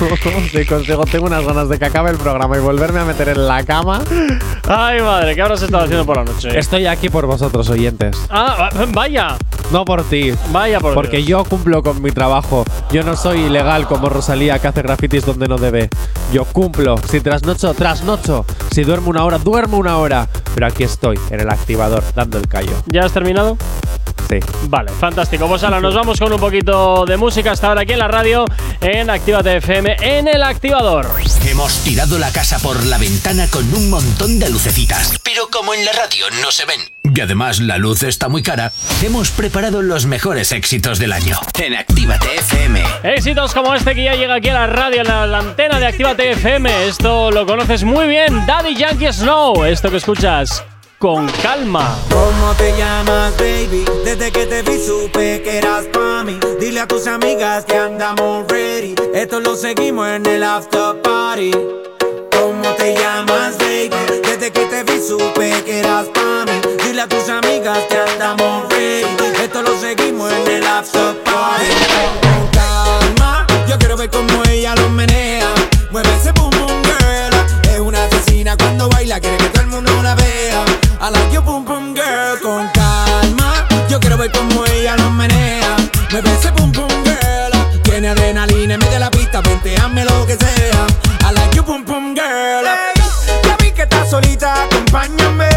si 0.52 0.66
consigo, 0.66 1.06
tengo 1.06 1.26
unas 1.26 1.46
ganas 1.46 1.70
de 1.70 1.78
que 1.80 1.86
acabe 1.86 2.12
el 2.12 2.18
programa 2.18 2.58
y 2.58 2.60
volverme 2.60 3.00
a 3.00 3.06
meter 3.06 3.30
en 3.30 3.48
la 3.48 3.64
cama. 3.64 4.02
Ay, 4.68 5.02
madre, 5.02 5.36
¿qué 5.36 5.42
habrás 5.42 5.62
estado 5.62 5.84
haciendo 5.84 6.06
por 6.06 6.18
la 6.18 6.24
noche? 6.26 6.58
Estoy 6.58 6.86
aquí 6.88 7.10
por 7.10 7.26
vosotros, 7.26 7.70
oyentes. 7.70 8.18
Ah, 8.30 8.70
va- 8.74 8.86
vaya. 8.94 9.36
No 9.72 9.84
por 9.84 10.04
ti. 10.04 10.32
Vaya 10.52 10.80
por 10.80 10.94
Porque 10.94 11.18
Dios. 11.18 11.28
yo 11.28 11.44
cumplo 11.44 11.82
con 11.82 12.02
mi 12.02 12.12
trabajo. 12.12 12.64
Yo 12.92 13.04
no 13.04 13.16
soy 13.16 13.42
ilegal 13.42 13.88
como 13.88 14.10
Rosalía 14.10 14.60
que 14.60 14.68
hace 14.68 14.82
grafitis 14.84 15.26
donde 15.26 15.48
no 15.48 15.58
debe. 15.58 15.90
Yo 16.32 16.46
cumplo. 16.46 16.96
Si 17.10 17.20
trasnocho, 17.20 17.74
trasnocho. 17.74 18.46
Si 18.72 18.84
duermo 18.84 19.10
una 19.10 19.24
hora, 19.26 19.38
duermo 19.40 19.78
una 19.78 19.98
hora. 19.98 20.28
Pero 20.54 20.68
aquí 20.68 20.84
estoy, 20.84 21.20
en 21.32 21.40
el 21.42 21.50
activador, 21.50 22.04
dando 22.16 22.38
el 22.38 22.48
callo. 22.48 22.72
¿Ya 22.86 23.06
has 23.06 23.12
terminado? 23.12 23.58
Sí. 24.30 24.40
Vale, 24.70 24.92
fantástico. 24.92 25.48
Pues 25.48 25.64
ahora 25.64 25.80
nos 25.80 25.94
vamos 25.94 26.20
con 26.20 26.32
un 26.34 26.40
poquito 26.40 27.06
de 27.06 27.18
música 27.18 27.52
hasta 27.52 27.68
ahora 27.68 27.82
aquí 27.82 27.94
en 27.94 28.00
la 28.00 28.08
radio, 28.08 28.46
en 28.82 29.10
Actívate 29.10 29.58
FM, 29.58 29.98
en 30.02 30.28
el 30.28 30.42
activador. 30.44 31.08
Hemos 31.46 31.84
tirado 31.84 32.18
la 32.18 32.32
casa 32.32 32.58
por 32.60 32.84
la 32.86 32.98
ventana 32.98 33.48
con 33.50 33.72
un 33.74 33.90
montón 33.90 34.40
de 34.40 34.50
lucecitas. 34.50 35.20
Pero 35.24 35.48
como 35.52 35.74
en 35.74 35.86
la 35.86 35.92
radio 35.92 36.26
no 36.42 36.52
se 36.52 36.66
ven. 36.66 36.82
Y 37.04 37.22
además 37.22 37.60
la 37.60 37.78
luz 37.78 38.02
está 38.04 38.30
muy 38.30 38.42
cara, 38.42 38.72
hemos 39.04 39.30
preparado 39.30 39.84
los 39.84 40.08
mejores 40.08 40.52
éxitos 40.52 40.98
del 40.98 41.14
año. 41.14 41.40
En 41.60 41.76
Actívate 41.76 42.36
FM. 42.36 42.84
Éxitos 43.04 43.54
como 43.54 43.76
este 43.76 43.94
que 43.94 44.06
ya 44.06 44.16
llega 44.16 44.36
aquí 44.36 44.50
a 44.50 44.54
la 44.56 44.68
radio, 44.68 45.02
en 45.02 45.08
la, 45.08 45.28
la 45.28 45.38
antena 45.38 45.80
de 45.80 45.86
Actívate 45.86 46.32
FM. 46.32 46.88
Esto 46.88 47.30
lo 47.30 47.46
conoces 47.46 47.84
muy 47.84 48.08
bien, 48.08 48.46
Daddy 48.48 48.76
Yankee 48.76 49.14
Snow. 49.14 49.66
Esto 49.66 49.92
que 49.92 49.98
escuchas 49.98 50.64
con 51.00 51.28
calma. 51.42 51.98
¿Cómo 52.10 52.54
te 52.58 52.76
llamas, 52.78 53.36
baby? 53.38 53.86
Desde 54.04 54.32
que 54.32 54.46
te 54.46 54.62
vi 54.62 54.80
supe 54.80 55.42
que 55.42 55.58
eras 55.58 55.86
pa' 55.86 56.24
mí. 56.24 56.40
Dile 56.60 56.82
a 56.82 56.88
tus 56.88 57.08
amigas 57.08 57.66
que 57.66 57.76
andamos 57.76 58.46
ready. 58.48 58.96
Esto 59.14 59.40
lo 59.40 59.56
seguimos 59.56 60.08
en 60.08 60.26
el 60.26 60.44
after 60.44 61.02
party. 61.02 61.52
¿Cómo 62.32 62.70
te 62.78 62.96
llamas, 62.96 63.58
baby? 63.58 63.90
Desde 64.24 64.52
que 64.52 64.66
te 64.66 64.84
vi 64.84 65.00
supe 65.06 65.64
que 65.64 65.80
eras 65.80 66.08
pa' 66.08 66.46
mí. 66.46 66.62
Dile 66.84 67.02
a 67.02 67.08
tus 67.08 67.30
amigas 67.30 67.80
que 67.90 67.98
andamos 67.98 68.70
ready. 68.70 69.08
Esto 69.44 69.62
lo 69.62 69.80
seguimos 69.80 70.32
en 70.32 70.48
el 70.48 70.66
after 70.66 71.24
party. 71.24 71.66
Con 72.22 72.48
calma, 72.52 73.48
yo 73.68 73.78
quiero 73.78 73.98
ver 73.98 74.10
cómo 74.10 74.44
ella 74.50 74.76
lo 74.76 74.90
menea. 74.90 75.54
Mueve 75.92 76.10
ese 76.20 76.32
boom 76.32 76.50
boom 76.52 76.82
girl. 76.84 77.72
Es 77.74 77.80
una 77.80 78.04
asesina 78.06 78.56
cuando 78.58 78.90
baila, 78.90 79.20
quiere 79.20 79.38
que 79.38 79.50
todo 79.50 79.62
el 79.62 79.68
mundo 79.68 79.92
la 80.02 80.16
vea. 80.16 80.25
I 81.06 81.10
like 81.10 81.32
your 81.32 81.44
boom 81.44 81.64
boom 81.64 81.94
girl. 81.94 82.40
Con 82.42 82.68
calma, 82.70 83.68
yo 83.88 84.00
quiero 84.00 84.18
ver 84.18 84.32
cómo 84.32 84.66
ella 84.66 84.96
lo 84.96 85.12
menea. 85.12 85.76
Mueve 86.10 86.34
ese 86.34 86.50
boom 86.50 86.72
boom 86.72 86.90
girl. 87.04 87.82
Tiene 87.84 88.10
adrenalina 88.10 88.74
en 88.74 88.80
medio 88.80 88.94
de 88.94 89.00
la 89.00 89.12
pista, 89.12 89.40
vente, 89.42 89.76
hazme 89.78 90.04
lo 90.04 90.26
que 90.26 90.36
sea. 90.36 90.88
I 91.22 91.32
like 91.32 91.56
your 91.56 91.64
boom 91.64 91.86
boom 91.86 92.16
girl. 92.16 92.66
Ya 93.44 93.56
vi 93.60 93.72
que 93.72 93.84
estás 93.84 94.10
solita, 94.10 94.64
acompáñame. 94.64 95.48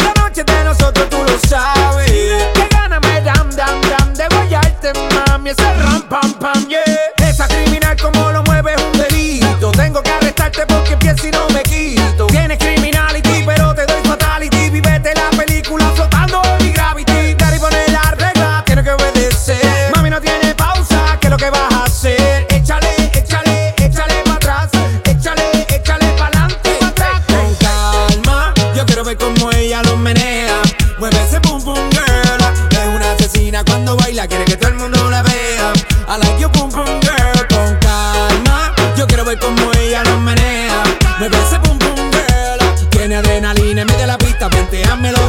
La 0.00 0.12
noche 0.20 0.42
de 0.42 0.64
nosotros 0.64 1.08
tú 1.08 1.18
lo 1.22 1.38
sabes. 1.48 2.10
Que 2.54 2.66
gana 2.68 2.98
me 2.98 3.20
dam 3.20 3.48
dam 3.50 3.80
dam 3.82 4.12
de 4.12 4.26
guayarte, 4.26 4.92
mami. 5.28 5.50
Ese 5.50 5.72
ram 5.74 6.02
pam 6.08 6.32
pam, 6.40 6.66
yeah. 6.66 6.82
Esa 7.28 7.46
criminal 7.46 7.96
como 7.96 8.32
lo 8.32 8.42
mueve 8.42 8.74
es 8.74 8.82
un 8.82 8.92
delito. 8.98 9.70
Tengo 9.70 10.02
que 10.02 10.10
arrestarte 10.10 10.66
porque 10.66 10.94
empiezo 10.94 11.28
y 11.28 11.30
no 11.30 11.48
me 11.50 11.62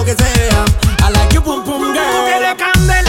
que 0.07 0.23
sea. 0.23 0.65
I 1.05 1.11
like 1.11 1.33
your 1.33 1.43
boom 1.43 1.65
boom 1.65 1.93
girl. 1.93 3.06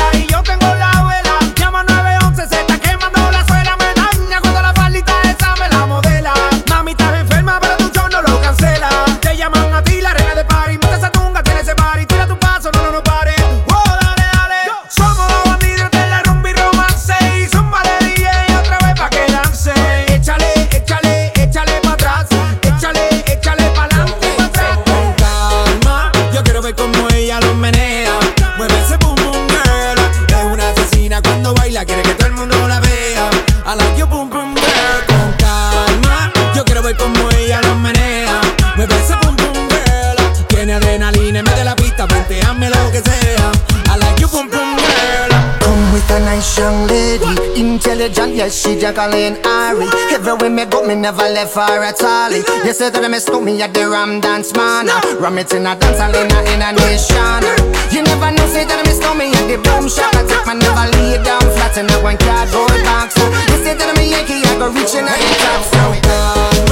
Yes, 48.39 48.63
she 48.63 48.79
Jacqueline 48.79 49.37
Ari. 49.45 49.91
Everywhere 50.15 50.51
me 50.51 50.65
go, 50.65 50.87
me 50.87 50.95
never 50.95 51.27
left 51.27 51.55
her 51.57 51.83
at 51.83 52.01
all. 52.03 52.31
You 52.31 52.73
say 52.73 52.91
that 52.91 53.03
me 53.11 53.19
stole 53.19 53.43
me 53.43 53.61
at 53.61 53.75
the 53.75 53.91
Ram 53.91 54.21
Dance 54.21 54.55
Man. 54.55 54.87
Ram 55.19 55.39
it 55.39 55.53
in 55.53 55.67
a 55.67 55.75
dance 55.75 55.99
hall 55.99 56.15
in 56.15 56.31
a, 56.31 56.39
in 56.55 56.63
a 56.63 56.71
nation. 56.79 57.43
You 57.91 58.07
never 58.07 58.31
know, 58.31 58.47
say 58.47 58.65
that 58.65 58.81
me 58.87 58.95
stole 58.95 59.19
me 59.19 59.35
at 59.35 59.47
the 59.51 59.59
boom 59.59 59.91
shop. 59.91 60.15
I 60.15 60.23
take 60.23 60.47
my 60.47 60.55
never 60.55 60.87
lay 60.97 61.19
down 61.27 61.43
flat 61.59 61.75
in 61.77 61.91
a 61.91 61.97
one 61.99 62.17
cardboard 62.17 62.79
box. 62.87 63.19
You 63.51 63.59
say 63.59 63.75
that 63.75 63.91
me 63.99 64.15
Yankee, 64.15 64.47
I 64.47 64.55
go 64.57 64.71
reaching 64.71 65.05
at 65.11 65.19
the 65.19 65.31
top. 65.43 65.63
So 65.67 66.68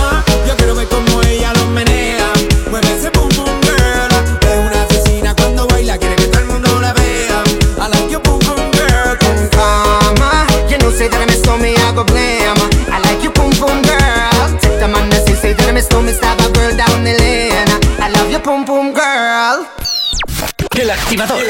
El 20.78 20.90
activador. 20.90 21.42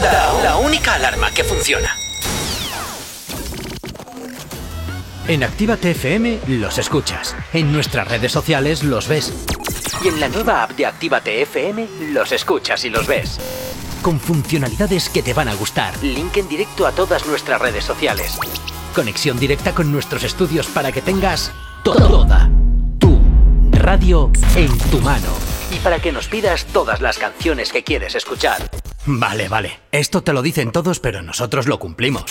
La, 0.00 0.42
la 0.42 0.56
única 0.56 0.94
alarma 0.94 1.30
que 1.30 1.44
funciona. 1.44 1.94
En 5.28 5.44
Actívate 5.44 5.90
FM 5.90 6.40
los 6.48 6.78
escuchas. 6.78 7.36
En 7.52 7.70
nuestras 7.70 8.08
redes 8.08 8.32
sociales 8.32 8.82
los 8.82 9.08
ves. 9.08 9.32
Y 10.02 10.08
en 10.08 10.20
la 10.20 10.28
nueva 10.28 10.62
app 10.62 10.70
de 10.70 10.86
Actívate 10.86 11.42
FM 11.42 11.86
los 12.12 12.32
escuchas 12.32 12.82
y 12.86 12.90
los 12.90 13.06
ves. 13.06 13.38
Con 14.00 14.18
funcionalidades 14.18 15.10
que 15.10 15.22
te 15.22 15.34
van 15.34 15.48
a 15.48 15.54
gustar. 15.54 15.92
Link 16.02 16.38
en 16.38 16.48
directo 16.48 16.86
a 16.86 16.92
todas 16.92 17.26
nuestras 17.26 17.60
redes 17.60 17.84
sociales. 17.84 18.38
Conexión 18.94 19.38
directa 19.38 19.74
con 19.74 19.92
nuestros 19.92 20.24
estudios 20.24 20.66
para 20.68 20.92
que 20.92 21.02
tengas 21.02 21.52
toda 21.84 22.48
tu 22.98 23.20
radio 23.72 24.30
en 24.56 24.78
tu 24.90 24.98
mano. 25.00 25.49
Para 25.82 25.98
que 25.98 26.12
nos 26.12 26.28
pidas 26.28 26.66
todas 26.66 27.00
las 27.00 27.18
canciones 27.18 27.72
que 27.72 27.82
quieres 27.82 28.14
escuchar. 28.14 28.70
Vale, 29.06 29.48
vale. 29.48 29.80
Esto 29.92 30.22
te 30.22 30.32
lo 30.32 30.42
dicen 30.42 30.72
todos, 30.72 31.00
pero 31.00 31.22
nosotros 31.22 31.66
lo 31.66 31.78
cumplimos. 31.78 32.24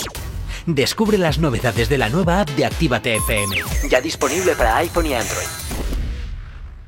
Descubre 0.66 1.18
las 1.18 1.39
novedades 1.39 1.89
de 1.89 1.97
la 1.97 2.10
nueva 2.10 2.41
app 2.41 2.50
de 2.52 2.66
Actívate 2.66 3.16
FM. 3.16 3.58
Ya 3.89 4.02
disponible 4.02 4.56
para 4.56 4.78
iPhone 4.78 5.08
y 5.08 5.14
Android. 5.16 5.47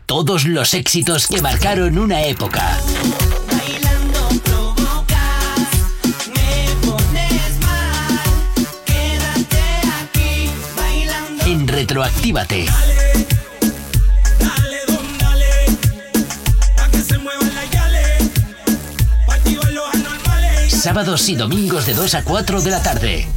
Todos 0.05 0.45
los 0.45 0.73
éxitos 0.73 1.27
que 1.27 1.41
marcaron 1.41 1.97
una 1.97 2.23
época. 2.23 2.77
En 11.45 11.67
Retroactívate. 11.67 12.65
Sábados 20.81 21.29
y 21.29 21.35
domingos 21.35 21.85
de 21.85 21.93
2 21.93 22.15
a 22.15 22.23
4 22.23 22.59
de 22.59 22.71
la 22.71 22.81
tarde. 22.81 23.27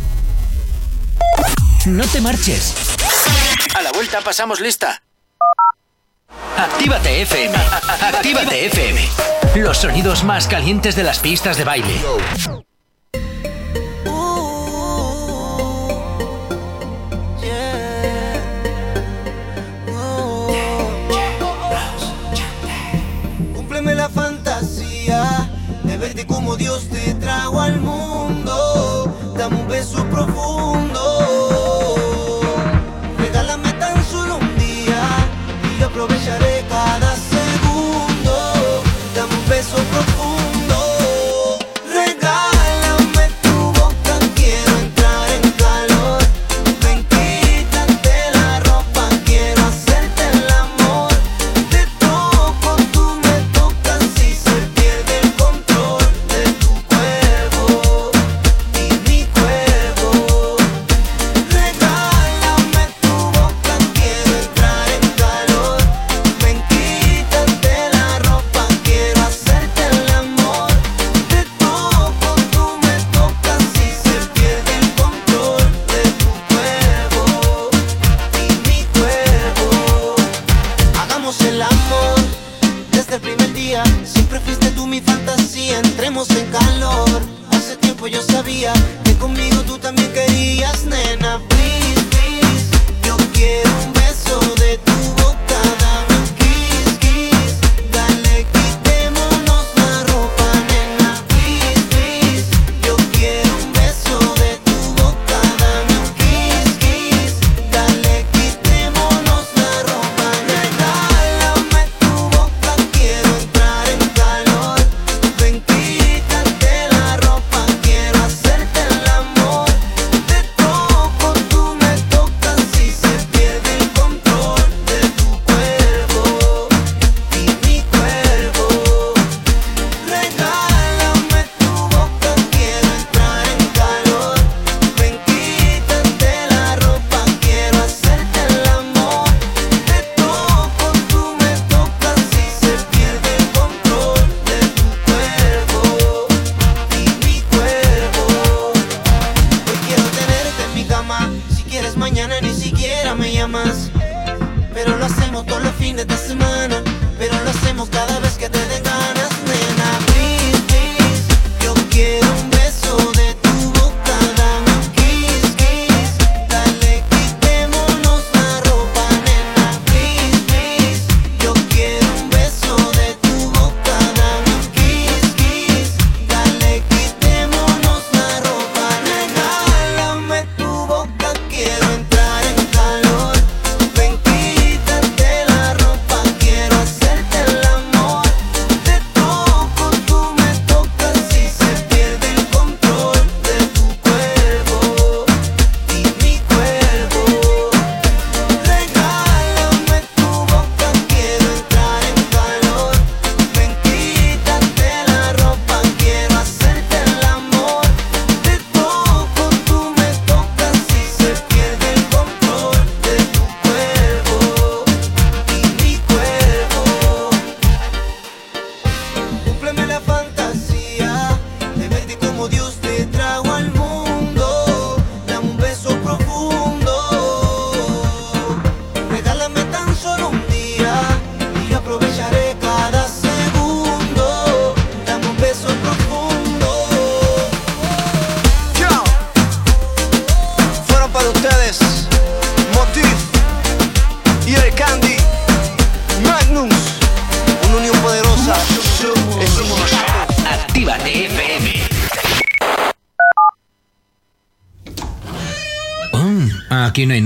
No 1.84 2.06
te 2.06 2.22
marches. 2.22 2.74
A 3.76 3.82
la 3.82 3.92
vuelta 3.92 4.22
pasamos 4.22 4.60
lista. 4.60 5.02
Actívate 6.56 7.20
FM. 7.20 7.54
Actívate 8.00 8.64
FM. 8.64 9.08
Los 9.56 9.76
sonidos 9.76 10.24
más 10.24 10.48
calientes 10.48 10.96
de 10.96 11.02
las 11.02 11.18
pistas 11.18 11.58
de 11.58 11.64
baile. 11.64 12.00
Como 26.26 26.56
Dios 26.56 26.88
te 26.88 27.14
trajo 27.14 27.60
al 27.60 27.80
mundo. 27.80 29.12
Dame 29.36 29.56
un 29.56 29.68
beso 29.68 30.04
profundo. 30.06 30.93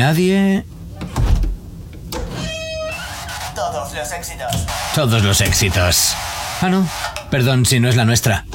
Nadie. 0.08 0.64
Todos 3.54 3.92
los 3.92 4.12
éxitos. 4.12 4.52
Todos 4.94 5.22
los 5.22 5.40
éxitos. 5.42 6.14
Ah, 6.62 6.68
no. 6.70 6.88
Perdón 7.30 7.66
si 7.66 7.78
no 7.78 7.90
es 7.90 7.96
la 7.96 8.06
nuestra. 8.06 8.46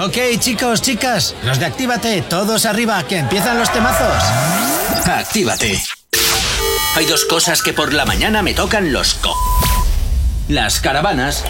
Ok, 0.00 0.16
chicos, 0.40 0.82
chicas, 0.82 1.36
los 1.44 1.60
de 1.60 1.66
Actívate, 1.66 2.22
todos 2.22 2.66
arriba, 2.66 3.00
que 3.04 3.18
empiezan 3.18 3.58
los 3.58 3.72
temazos. 3.72 4.24
Actívate. 5.06 5.80
Hay 6.96 7.06
dos 7.06 7.24
cosas 7.26 7.62
que 7.62 7.72
por 7.72 7.92
la 7.92 8.04
mañana 8.04 8.42
me 8.42 8.54
tocan 8.54 8.92
los 8.92 9.14
co. 9.14 9.36
Las 10.48 10.80
caravanas 10.80 11.44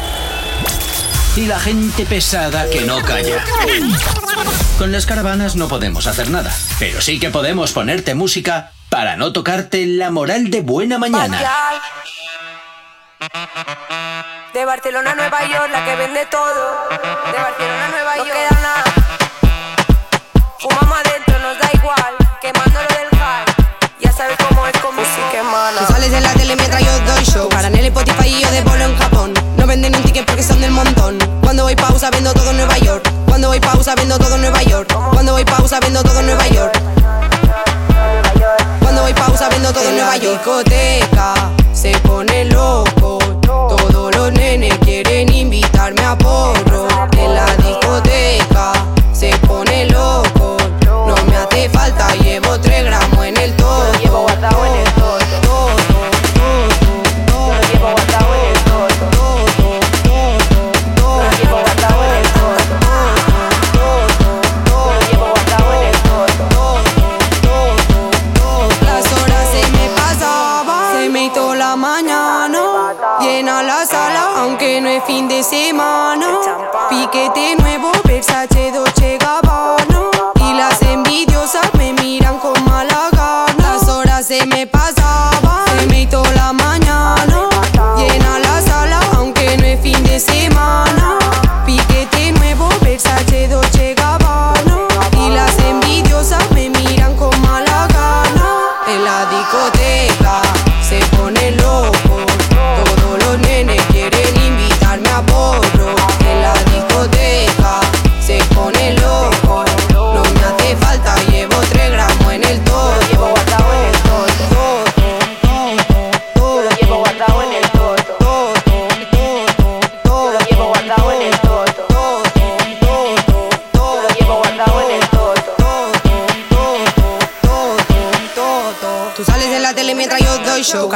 y 1.36 1.46
la 1.46 1.58
gente 1.58 2.04
pesada 2.04 2.68
que 2.68 2.82
no 2.82 3.00
calla. 3.02 3.42
Con 4.78 4.90
las 4.90 5.06
caravanas 5.06 5.54
no 5.54 5.68
podemos 5.68 6.06
hacer 6.06 6.30
nada, 6.30 6.52
pero 6.78 7.00
sí 7.00 7.20
que 7.20 7.30
podemos 7.30 7.72
ponerte 7.72 8.14
música 8.14 8.72
para 8.88 9.16
no 9.16 9.32
tocarte 9.32 9.86
la 9.86 10.10
moral 10.10 10.50
de 10.50 10.60
buena 10.60 10.98
mañana. 10.98 11.40
De 14.52 14.64
Barcelona 14.64 15.12
a 15.12 15.14
Nueva 15.14 15.40
York, 15.46 15.68
la 15.70 15.84
que 15.84 15.96
vende 15.96 16.26
todo. 16.26 16.88
De 16.90 17.38
Barcelona 17.38 17.84
a 17.84 17.88
Nueva 17.88 18.16
York, 18.16 18.28
no 18.28 18.34
queda 18.34 18.60
nada. 18.60 18.84
Fumamos 20.58 20.98
adentro, 20.98 21.38
nos 21.38 21.58
da 21.58 21.70
igual. 21.74 22.14
Quemándolo 22.40 22.88
del 22.88 23.18
high. 23.18 23.44
Ya 24.00 24.12
sabes 24.12 24.36
cómo 24.48 24.66
es 24.66 24.76
con 24.78 24.96
música 24.96 25.38
hermana. 25.38 25.78
Tú 25.86 25.92
sales 25.92 26.12
en 26.12 26.22
la 26.22 26.32
tele 26.34 26.56
mientras 26.56 26.84
yo 26.84 26.98
doy 27.00 27.24
show 27.24 27.48
Para 27.48 27.68
en 27.68 27.76
el 27.76 27.86
Spotify 27.86 28.28
y 28.28 28.42
yo 28.42 28.50
de 28.50 28.62
bolo 28.62 28.84
en 28.84 28.96
Japón 28.96 29.34
No 29.56 29.66
venden 29.66 29.94
un 29.94 30.02
ticket 30.02 30.26
porque 30.26 30.42
son 30.42 30.60
del 30.60 30.70
montón 30.70 31.18
Cuando 31.40 31.64
voy 31.64 31.76
pausa 31.76 32.10
vendo 32.10 32.32
todo 32.34 32.50
en 32.50 32.56
Nueva 32.56 32.78
York 32.78 33.11
Cuando 33.42 33.58
voy 33.58 33.60
pausa 33.60 33.96
vendo 33.96 34.16
todo 34.18 34.36
en 34.36 34.40
Nueva 34.40 34.62
York. 34.62 34.96
Cuando 35.12 35.32
voy 35.32 35.44
pausa 35.44 35.80
vendo 35.80 36.00
todo 36.00 36.20
en 36.20 36.26
Nueva 36.26 36.46
York. 36.46 36.80
Cuando 38.80 39.02
voy 39.02 39.14
pausa 39.14 39.48
vendo 39.48 39.72
todo 39.72 39.88
en 39.88 39.96
Nueva 39.96 40.16
York. 40.16 40.38
Discoteca 40.38 41.21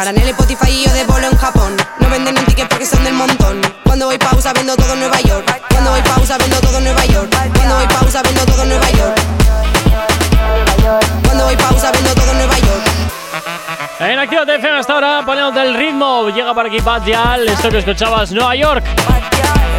en 0.04 0.18
el 0.18 0.28
Spotify 0.28 0.70
y 0.70 0.84
yo 0.84 0.92
de 0.92 1.04
bolo 1.04 1.26
en 1.26 1.36
Japón. 1.38 1.74
No 2.00 2.10
venden 2.10 2.38
un 2.38 2.44
ticket 2.44 2.68
porque 2.68 2.84
son 2.84 3.02
del 3.02 3.14
montón. 3.14 3.62
Cuando 3.82 4.06
voy 4.06 4.18
pausa 4.18 4.52
vendo 4.52 4.76
todo 4.76 4.92
en 4.92 5.00
Nueva 5.00 5.18
York. 5.22 5.62
Cuando 5.70 5.90
voy 5.90 6.02
pausa 6.02 6.36
vendo 6.36 6.60
todo 6.60 6.76
en 6.76 6.84
Nueva 6.84 7.06
York. 7.06 7.30
Cuando 7.54 7.76
voy 7.76 7.86
pausa 7.86 8.22
vendo 8.22 8.44
todo 8.44 8.62
en 8.62 8.68
Nueva 8.68 8.90
York. 8.90 9.18
Cuando 11.24 11.44
voy 11.46 11.56
pausa 11.56 11.90
vendo 11.92 12.14
todo 12.14 12.30
en 12.30 12.38
Nueva 12.38 12.58
York. 12.58 12.82
En 14.00 14.18
Actívate 14.18 14.56
FM 14.56 14.78
hasta 14.78 14.92
ahora, 14.92 15.22
poniéndote 15.24 15.66
el 15.66 15.74
ritmo. 15.74 16.28
Llega 16.28 16.52
por 16.52 16.66
aquí 16.66 16.78
Yal, 17.06 17.48
esto 17.48 17.70
que 17.70 17.78
escuchabas, 17.78 18.32
Nueva 18.32 18.54
York. 18.54 18.84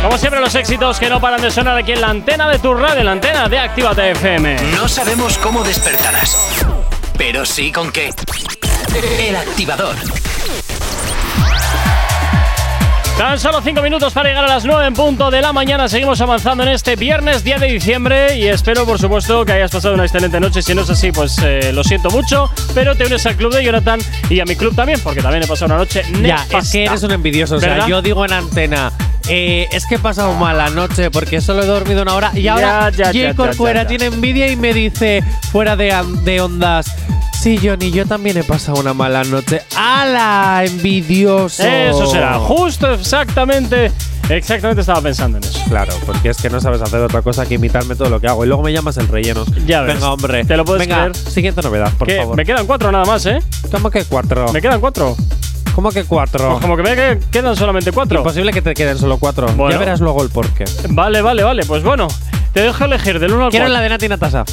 Como 0.02 0.18
siempre, 0.18 0.42
los 0.42 0.56
éxitos 0.56 1.00
que 1.00 1.10
no 1.10 1.22
paran 1.22 1.42
de 1.42 1.52
sonar 1.52 1.78
aquí 1.78 1.92
en 1.92 2.02
la 2.02 2.10
antena 2.10 2.50
de 2.50 2.58
tu 2.58 2.74
radio, 2.74 3.02
en 3.02 3.06
la 3.06 3.12
antena 3.12 3.48
de 3.48 3.60
Actívate 3.60 4.12
FM. 4.12 4.56
No 4.76 4.88
sabemos 4.88 5.38
cómo 5.38 5.64
despertarás, 5.64 6.66
pero 7.18 7.46
sí 7.46 7.72
con 7.72 7.92
qué. 7.92 8.12
El 9.04 9.36
activador. 9.36 9.96
Tan 13.16 13.40
solo 13.40 13.62
5 13.64 13.82
minutos 13.84 14.12
para 14.14 14.30
llegar 14.30 14.44
a 14.46 14.48
las 14.48 14.66
9 14.66 14.88
en 14.88 14.94
punto 14.96 15.30
de 15.30 15.42
la 15.42 15.54
mañana. 15.54 15.88
Seguimos 15.88 16.20
avanzando 16.22 16.64
en 16.64 16.70
este 16.70 16.96
viernes 16.96 17.44
10 17.44 17.60
de 17.62 17.68
diciembre 17.68 18.38
y 18.38 18.48
espero, 18.48 18.86
por 18.86 18.98
supuesto, 19.00 19.46
que 19.46 19.52
hayas 19.54 19.70
pasado 19.72 19.94
una 19.94 20.04
excelente 20.06 20.40
noche. 20.40 20.62
Si 20.64 20.74
no 20.74 20.82
es 20.82 20.90
así, 20.90 21.12
pues 21.12 21.38
eh, 21.44 21.72
lo 21.74 21.84
siento 21.84 22.10
mucho, 22.10 22.50
pero 22.74 22.96
te 22.96 23.06
unes 23.06 23.24
al 23.28 23.36
club 23.36 23.54
de 23.54 23.64
Jonathan 23.64 24.00
y 24.30 24.40
a 24.40 24.46
mi 24.46 24.56
club 24.56 24.76
también, 24.76 25.00
porque 25.04 25.22
también 25.22 25.44
he 25.44 25.48
pasado 25.48 25.68
una 25.68 25.78
noche 25.78 26.04
Ya, 26.14 26.20
nefasta. 26.20 26.58
es 26.60 26.72
que 26.72 26.86
eres 26.86 27.04
un 27.04 27.12
envidioso. 27.12 27.56
O 27.56 27.60
sea, 27.60 27.70
¿Verdad? 27.74 27.88
yo 27.88 28.02
digo 28.02 28.26
en 28.26 28.34
antena. 28.34 28.92
eh, 29.30 29.68
es 29.72 29.86
que 29.86 29.96
he 29.96 30.00
pasado 30.00 30.34
mala 30.34 30.70
noche 30.72 31.12
porque 31.12 31.40
solo 31.42 31.62
he 31.64 31.66
dormido 31.68 32.02
una 32.04 32.14
hora 32.16 32.32
y 32.34 32.44
Ya, 32.44 32.54
ahora 32.54 32.90
ya, 32.92 33.12
ya, 33.12 33.34
ya, 33.34 33.88
tiene 33.88 34.06
envidia 34.06 34.48
y 34.48 34.56
me 34.56 34.74
dice 34.74 35.24
fuera 35.52 35.76
de 35.76 36.40
ondas. 36.42 36.88
Sí, 37.48 37.58
Johnny, 37.66 37.92
yo 37.92 38.06
también 38.06 38.36
he 38.36 38.44
pasado 38.44 38.78
una 38.78 38.94
mala 38.94 39.24
noche. 39.24 39.62
¡Hala! 39.74 40.64
¡Envidioso! 40.66 41.64
Eso 41.64 42.06
será, 42.06 42.38
justo 42.40 42.92
exactamente. 42.92 43.90
Exactamente 44.28 44.82
estaba 44.82 45.00
pensando 45.00 45.38
en 45.38 45.46
eso. 45.46 45.58
Claro, 45.70 45.94
porque 46.06 46.28
es 46.28 46.36
que 46.42 46.50
no 46.50 46.60
sabes 46.60 46.82
hacer 46.82 47.00
otra 47.00 47.22
cosa 47.22 47.46
que 47.46 47.54
imitarme 47.54 47.96
todo 47.96 48.10
lo 48.10 48.20
que 48.20 48.28
hago. 48.28 48.44
Y 48.44 48.50
luego 48.50 48.64
me 48.64 48.74
llamas 48.74 48.98
el 48.98 49.08
relleno. 49.08 49.46
Ya 49.66 49.80
ves. 49.80 49.94
Venga, 49.94 50.12
hombre. 50.12 50.44
¿Te 50.44 50.58
lo 50.58 50.66
puedes 50.66 50.82
Venga, 50.86 51.04
creer? 51.10 51.16
siguiente 51.16 51.62
novedad, 51.62 51.90
por 51.98 52.12
favor. 52.12 52.36
me 52.36 52.44
quedan 52.44 52.68
cuatro 52.68 52.92
nada 52.92 53.06
más, 53.06 53.26
¿eh? 53.28 53.40
¿Cómo 53.72 53.90
que 53.92 54.04
cuatro? 54.04 54.52
Me 54.52 54.62
quedan 54.62 54.82
cuatro. 54.82 55.16
¿Cómo 55.74 55.90
que 55.92 56.04
cuatro? 56.04 56.50
Pues 56.50 56.62
como 56.62 56.76
que 56.76 56.84
me 56.84 56.96
que- 56.98 57.20
quedan 57.32 57.56
solamente 57.56 57.94
cuatro. 57.94 58.18
Imposible 58.18 58.52
que 58.52 58.62
te 58.62 58.74
queden 58.74 58.98
solo 58.98 59.20
cuatro. 59.20 59.48
Bueno. 59.56 59.72
Ya 59.72 59.78
verás 59.78 60.02
luego 60.02 60.22
el 60.22 60.28
porqué. 60.32 60.66
Vale, 60.90 61.22
vale, 61.22 61.44
vale. 61.44 61.64
Pues 61.66 61.82
bueno, 61.82 62.10
te 62.52 62.60
dejo 62.60 62.84
elegir 62.84 63.20
del 63.20 63.32
1 63.32 63.46
al 63.46 63.52
4. 63.52 63.52
Quiero 63.52 63.70
la 63.70 63.80
de 63.80 63.88
Nati 63.88 64.10
Natasa. 64.10 64.44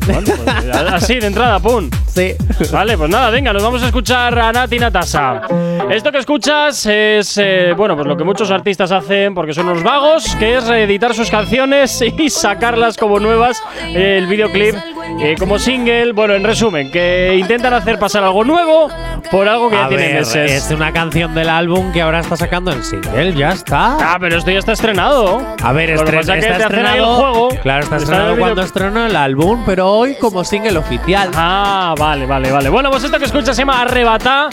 Así, 0.92 1.18
de 1.20 1.26
entrada, 1.26 1.60
pum. 1.60 1.88
Sí. 2.06 2.34
Vale, 2.72 2.96
pues 2.96 3.10
nada, 3.10 3.30
venga, 3.30 3.52
nos 3.52 3.62
vamos 3.62 3.82
a 3.82 3.86
escuchar 3.86 4.38
a 4.38 4.52
Nati 4.52 4.78
Natasa. 4.78 5.42
Esto 5.90 6.10
que 6.12 6.18
escuchas 6.18 6.86
es, 6.86 7.38
eh, 7.38 7.72
bueno, 7.76 7.94
pues 7.94 8.06
lo 8.06 8.16
que 8.16 8.24
muchos 8.24 8.50
artistas 8.50 8.90
hacen 8.92 9.34
porque 9.34 9.52
son 9.52 9.68
unos 9.68 9.82
vagos, 9.82 10.34
que 10.36 10.56
es 10.56 10.66
reeditar 10.66 11.14
sus 11.14 11.30
canciones 11.30 12.02
y 12.18 12.30
sacarlas 12.30 12.96
como 12.96 13.18
nuevas, 13.20 13.62
eh, 13.82 14.18
el 14.18 14.26
videoclip 14.26 14.74
eh, 15.20 15.34
como 15.38 15.58
single. 15.58 16.12
Bueno, 16.12 16.34
en 16.34 16.44
resumen, 16.44 16.90
que 16.90 17.36
intentan 17.38 17.72
hacer 17.74 17.98
pasar 17.98 18.22
algo 18.24 18.44
nuevo 18.44 18.88
por 19.30 19.48
algo 19.48 19.68
que 19.70 19.76
ya 19.76 19.84
A 19.86 19.88
tiene 19.88 20.14
meses. 20.14 20.50
es 20.50 20.70
una 20.70 20.92
canción 20.92 21.34
del 21.34 21.48
álbum 21.48 21.92
que 21.92 22.02
ahora 22.02 22.20
está 22.20 22.36
sacando 22.36 22.72
en 22.72 22.82
single, 22.84 23.34
ya 23.34 23.50
está. 23.50 23.96
Ah, 24.14 24.16
pero 24.20 24.38
esto 24.38 24.50
ya 24.50 24.58
está 24.58 24.72
estrenado. 24.72 25.40
A 25.62 25.72
ver, 25.72 25.90
Lo 25.90 26.04
que 26.04 26.10
estre- 26.12 26.16
pasa 26.16 26.36
es 26.36 26.44
que 26.44 26.50
está 26.52 26.68
te 26.68 26.74
hacen 26.74 26.86
ahí 26.86 26.98
el 26.98 27.04
estrenado. 27.04 27.16
juego. 27.16 27.48
Claro, 27.62 27.82
está 27.84 27.96
Está 27.96 28.04
estrenado 28.12 28.36
cuando 28.38 28.62
estrenó 28.62 29.06
el 29.06 29.16
álbum, 29.16 29.62
pero 29.66 29.88
hoy 29.90 30.16
como 30.20 30.44
single 30.44 30.78
oficial. 30.78 31.30
Ah, 31.34 31.94
vale, 31.98 32.26
vale, 32.26 32.50
vale. 32.50 32.68
Bueno, 32.68 32.90
pues 32.90 33.04
esto 33.04 33.18
que 33.18 33.24
escuchas 33.26 33.56
se 33.56 33.62
llama 33.62 33.80
Arrebata. 33.82 34.48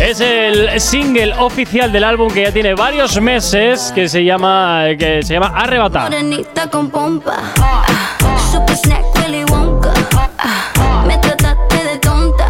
Es 0.00 0.20
el 0.20 0.80
single 0.80 1.34
oficial 1.38 1.92
del 1.92 2.04
álbum 2.04 2.30
que 2.32 2.42
ya 2.42 2.52
tiene 2.52 2.74
varios 2.74 3.20
meses 3.20 3.92
que 3.94 4.08
se 4.08 4.24
llama 4.24 4.86
que 4.98 5.22
se 5.22 5.34
llama 5.34 5.52
Arrebata. 5.54 6.08
Me 11.06 11.18
trataste 11.18 11.84
de 11.84 11.98
tonta. 11.98 12.48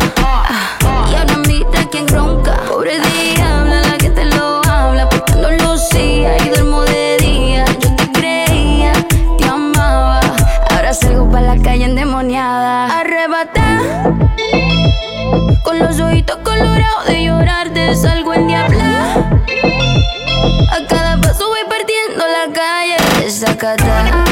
Y 1.11 1.15
ahora 1.15 1.37
mira 1.47 1.85
quien 1.91 2.07
ronca. 2.09 2.57
Pobre 2.69 2.99
diabla, 3.01 3.83
la 3.83 3.99
que 3.99 4.11
te 4.11 4.25
lo 4.27 4.61
habla. 4.65 5.09
Porque 5.09 5.35
no 5.35 5.51
lucía 5.51 6.37
y 6.45 6.49
duermo 6.49 6.83
de 6.83 7.17
día. 7.19 7.65
Yo 7.81 7.97
te 7.97 8.13
creía, 8.13 8.93
te 9.39 9.45
amaba. 9.45 10.21
Ahora 10.71 10.95
salgo 10.95 11.31
para 11.31 11.55
la 11.55 11.63
calle 11.63 11.85
endemoniada. 11.85 13.01
Arrebata. 13.01 13.81
Con 15.63 15.79
los 15.79 15.99
ojitos 16.01 16.37
colorados 16.39 17.07
de 17.07 17.25
llorarte, 17.25 17.97
salgo 17.97 18.35
en 18.35 18.47
diabla. 18.47 19.31
A 20.71 20.87
cada 20.89 21.21
paso 21.21 21.49
voy 21.49 21.61
perdiendo 21.69 22.25
la 22.27 22.53
calle. 22.53 22.97
Desacata. 23.21 24.24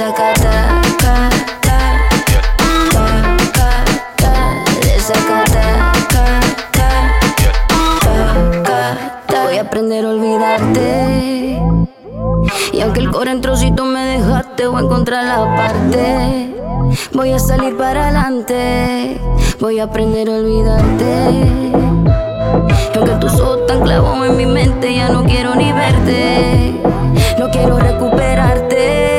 Desacata, 0.00 0.80
ca, 0.98 1.28
ca, 1.60 1.78
ca, 2.90 3.04
ca, 3.52 3.70
ca, 4.16 4.32
desacata, 4.80 5.92
ca, 6.08 6.24
ca, 6.72 6.88
ca, 8.00 8.18
ca, 8.64 8.80
ca. 9.28 9.44
Voy 9.44 9.58
a 9.58 9.60
aprender 9.60 10.06
a 10.06 10.08
olvidarte. 10.08 11.60
Y 12.72 12.80
aunque 12.80 13.00
el 13.00 13.10
core 13.10 13.32
en 13.32 13.42
trocito 13.42 13.84
me 13.84 14.00
dejaste, 14.16 14.68
voy 14.68 14.80
a 14.80 14.84
encontrar 14.86 15.24
la 15.24 15.54
parte. 15.54 16.54
Voy 17.12 17.32
a 17.32 17.38
salir 17.38 17.76
para 17.76 18.04
adelante. 18.04 19.20
Voy 19.60 19.80
a 19.80 19.84
aprender 19.84 20.30
a 20.30 20.32
olvidarte. 20.32 21.30
Y 22.94 22.96
aunque 22.96 23.12
tus 23.20 23.38
ojos 23.38 23.66
tan 23.66 23.82
clavos 23.82 24.26
en 24.26 24.34
mi 24.34 24.46
mente, 24.46 24.94
ya 24.94 25.10
no 25.10 25.24
quiero 25.24 25.54
ni 25.56 25.70
verte. 25.70 26.80
No 27.38 27.50
quiero 27.50 27.78
recuperarte. 27.78 29.09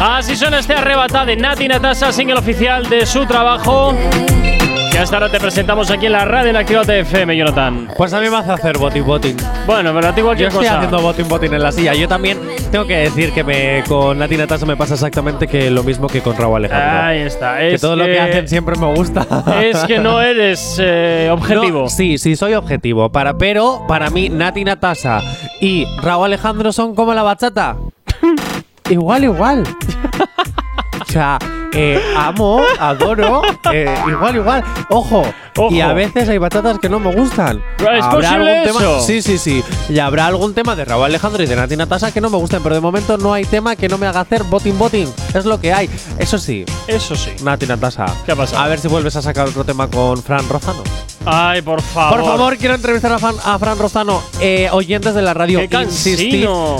Así 0.00 0.36
suena 0.36 0.58
este 0.60 0.74
arrebatado 0.74 1.26
de 1.26 1.36
Nati 1.36 1.66
Natasa, 1.66 2.12
single 2.12 2.34
oficial 2.38 2.88
de 2.88 3.06
su 3.06 3.26
trabajo. 3.26 3.92
Que 4.92 4.98
hasta 5.00 5.16
ahora 5.16 5.28
te 5.28 5.40
presentamos 5.40 5.90
aquí 5.90 6.06
en 6.06 6.12
la 6.12 6.24
radio 6.24 6.50
en 6.50 6.56
Activa 6.56 6.82
FM, 6.82 7.36
Jonathan. 7.36 7.88
Pues 7.96 8.12
a 8.12 8.20
mí 8.20 8.30
me 8.30 8.36
hace 8.36 8.52
hacer 8.52 8.78
botín 8.78 9.04
botín. 9.04 9.36
Bueno, 9.66 9.92
pero 9.92 10.08
a 10.08 10.14
ti 10.14 10.20
Yo 10.20 10.26
cualquier 10.26 10.48
estoy 10.50 10.64
cosa. 10.66 10.76
haciendo 10.76 11.00
botín 11.00 11.26
botín 11.28 11.52
en 11.52 11.60
la 11.62 11.72
silla. 11.72 11.94
Yo 11.94 12.06
también 12.06 12.38
tengo 12.70 12.86
que 12.86 12.98
decir 12.98 13.32
que 13.32 13.42
me, 13.42 13.82
con 13.88 14.16
Nati 14.20 14.36
Natasa 14.36 14.64
me 14.66 14.76
pasa 14.76 14.94
exactamente 14.94 15.48
que 15.48 15.68
lo 15.72 15.82
mismo 15.82 16.06
que 16.06 16.20
con 16.20 16.36
Raúl 16.36 16.56
Alejandro. 16.58 17.02
Ahí 17.02 17.18
está. 17.22 17.58
que 17.58 17.74
es 17.74 17.80
todo 17.80 17.96
lo 17.96 18.04
que 18.04 18.12
que- 18.12 18.20
hacen 18.20 18.46
siempre 18.48 18.76
me 18.76 18.94
gusta. 18.94 19.26
Es 19.60 19.78
que 19.84 19.98
no 19.98 20.20
eres 20.22 20.76
eh, 20.80 21.28
objetivo. 21.32 21.82
No, 21.82 21.88
sí, 21.88 22.16
sí, 22.18 22.36
soy 22.36 22.54
objetivo. 22.54 23.10
Para, 23.10 23.36
pero 23.36 23.82
para 23.88 24.10
mí, 24.10 24.28
Nati 24.28 24.62
Natasa 24.64 25.20
y 25.60 25.86
Raúl 26.02 26.26
Alejandro 26.26 26.70
son 26.72 26.94
como 26.94 27.12
la 27.14 27.24
bachata. 27.24 27.74
Igual, 28.90 29.24
igual. 29.24 29.64
o 31.00 31.12
sea, 31.12 31.38
eh, 31.72 32.00
amo, 32.16 32.62
adoro, 32.78 33.42
eh, 33.72 33.92
igual, 34.06 34.36
igual. 34.36 34.64
Ojo, 34.90 35.24
y 35.70 35.80
a 35.80 35.92
veces 35.92 36.28
hay 36.28 36.38
bachatas 36.38 36.78
que 36.78 36.88
no 36.88 37.00
me 37.00 37.14
gustan. 37.14 37.62
¿Es 37.78 38.04
¿Habrá 38.04 38.10
posible 38.10 38.58
algún 38.60 38.64
tema? 38.64 39.00
Sí, 39.00 39.22
sí, 39.22 39.38
sí. 39.38 39.64
Y 39.88 39.98
habrá 39.98 40.26
algún 40.26 40.54
tema 40.54 40.76
de 40.76 40.84
Raúl 40.84 41.04
Alejandro 41.04 41.42
y 41.42 41.46
de 41.46 41.56
Nati 41.56 41.76
Natasa 41.76 42.12
que 42.12 42.20
no 42.20 42.30
me 42.30 42.36
gusten, 42.36 42.62
pero 42.62 42.74
de 42.74 42.80
momento 42.80 43.18
no 43.18 43.32
hay 43.32 43.44
tema 43.44 43.76
que 43.76 43.88
no 43.88 43.98
me 43.98 44.06
haga 44.06 44.20
hacer 44.20 44.44
boting 44.44 44.78
boting. 44.78 45.12
Es 45.34 45.44
lo 45.44 45.60
que 45.60 45.72
hay. 45.72 45.90
Eso 46.18 46.38
sí. 46.38 46.64
Eso 46.86 47.16
sí. 47.16 47.30
Nati 47.42 47.66
Natasa. 47.66 48.06
¿Qué 48.24 48.32
ha 48.32 48.36
pasado? 48.36 48.62
A 48.62 48.68
ver 48.68 48.78
si 48.78 48.88
vuelves 48.88 49.16
a 49.16 49.22
sacar 49.22 49.48
otro 49.48 49.64
tema 49.64 49.88
con 49.88 50.22
Fran 50.22 50.48
Rozano. 50.48 50.82
Ay, 51.26 51.62
por 51.62 51.80
favor. 51.80 52.20
Por 52.20 52.26
favor, 52.26 52.56
quiero 52.58 52.74
entrevistar 52.74 53.12
a, 53.12 53.18
Fran- 53.18 53.36
a 53.44 53.58
Fran 53.58 53.78
Rozano. 53.78 54.22
Eh, 54.40 54.68
oyentes 54.72 55.14
de 55.14 55.22
la 55.22 55.34
radio, 55.34 55.60
¡Qué 55.60 55.68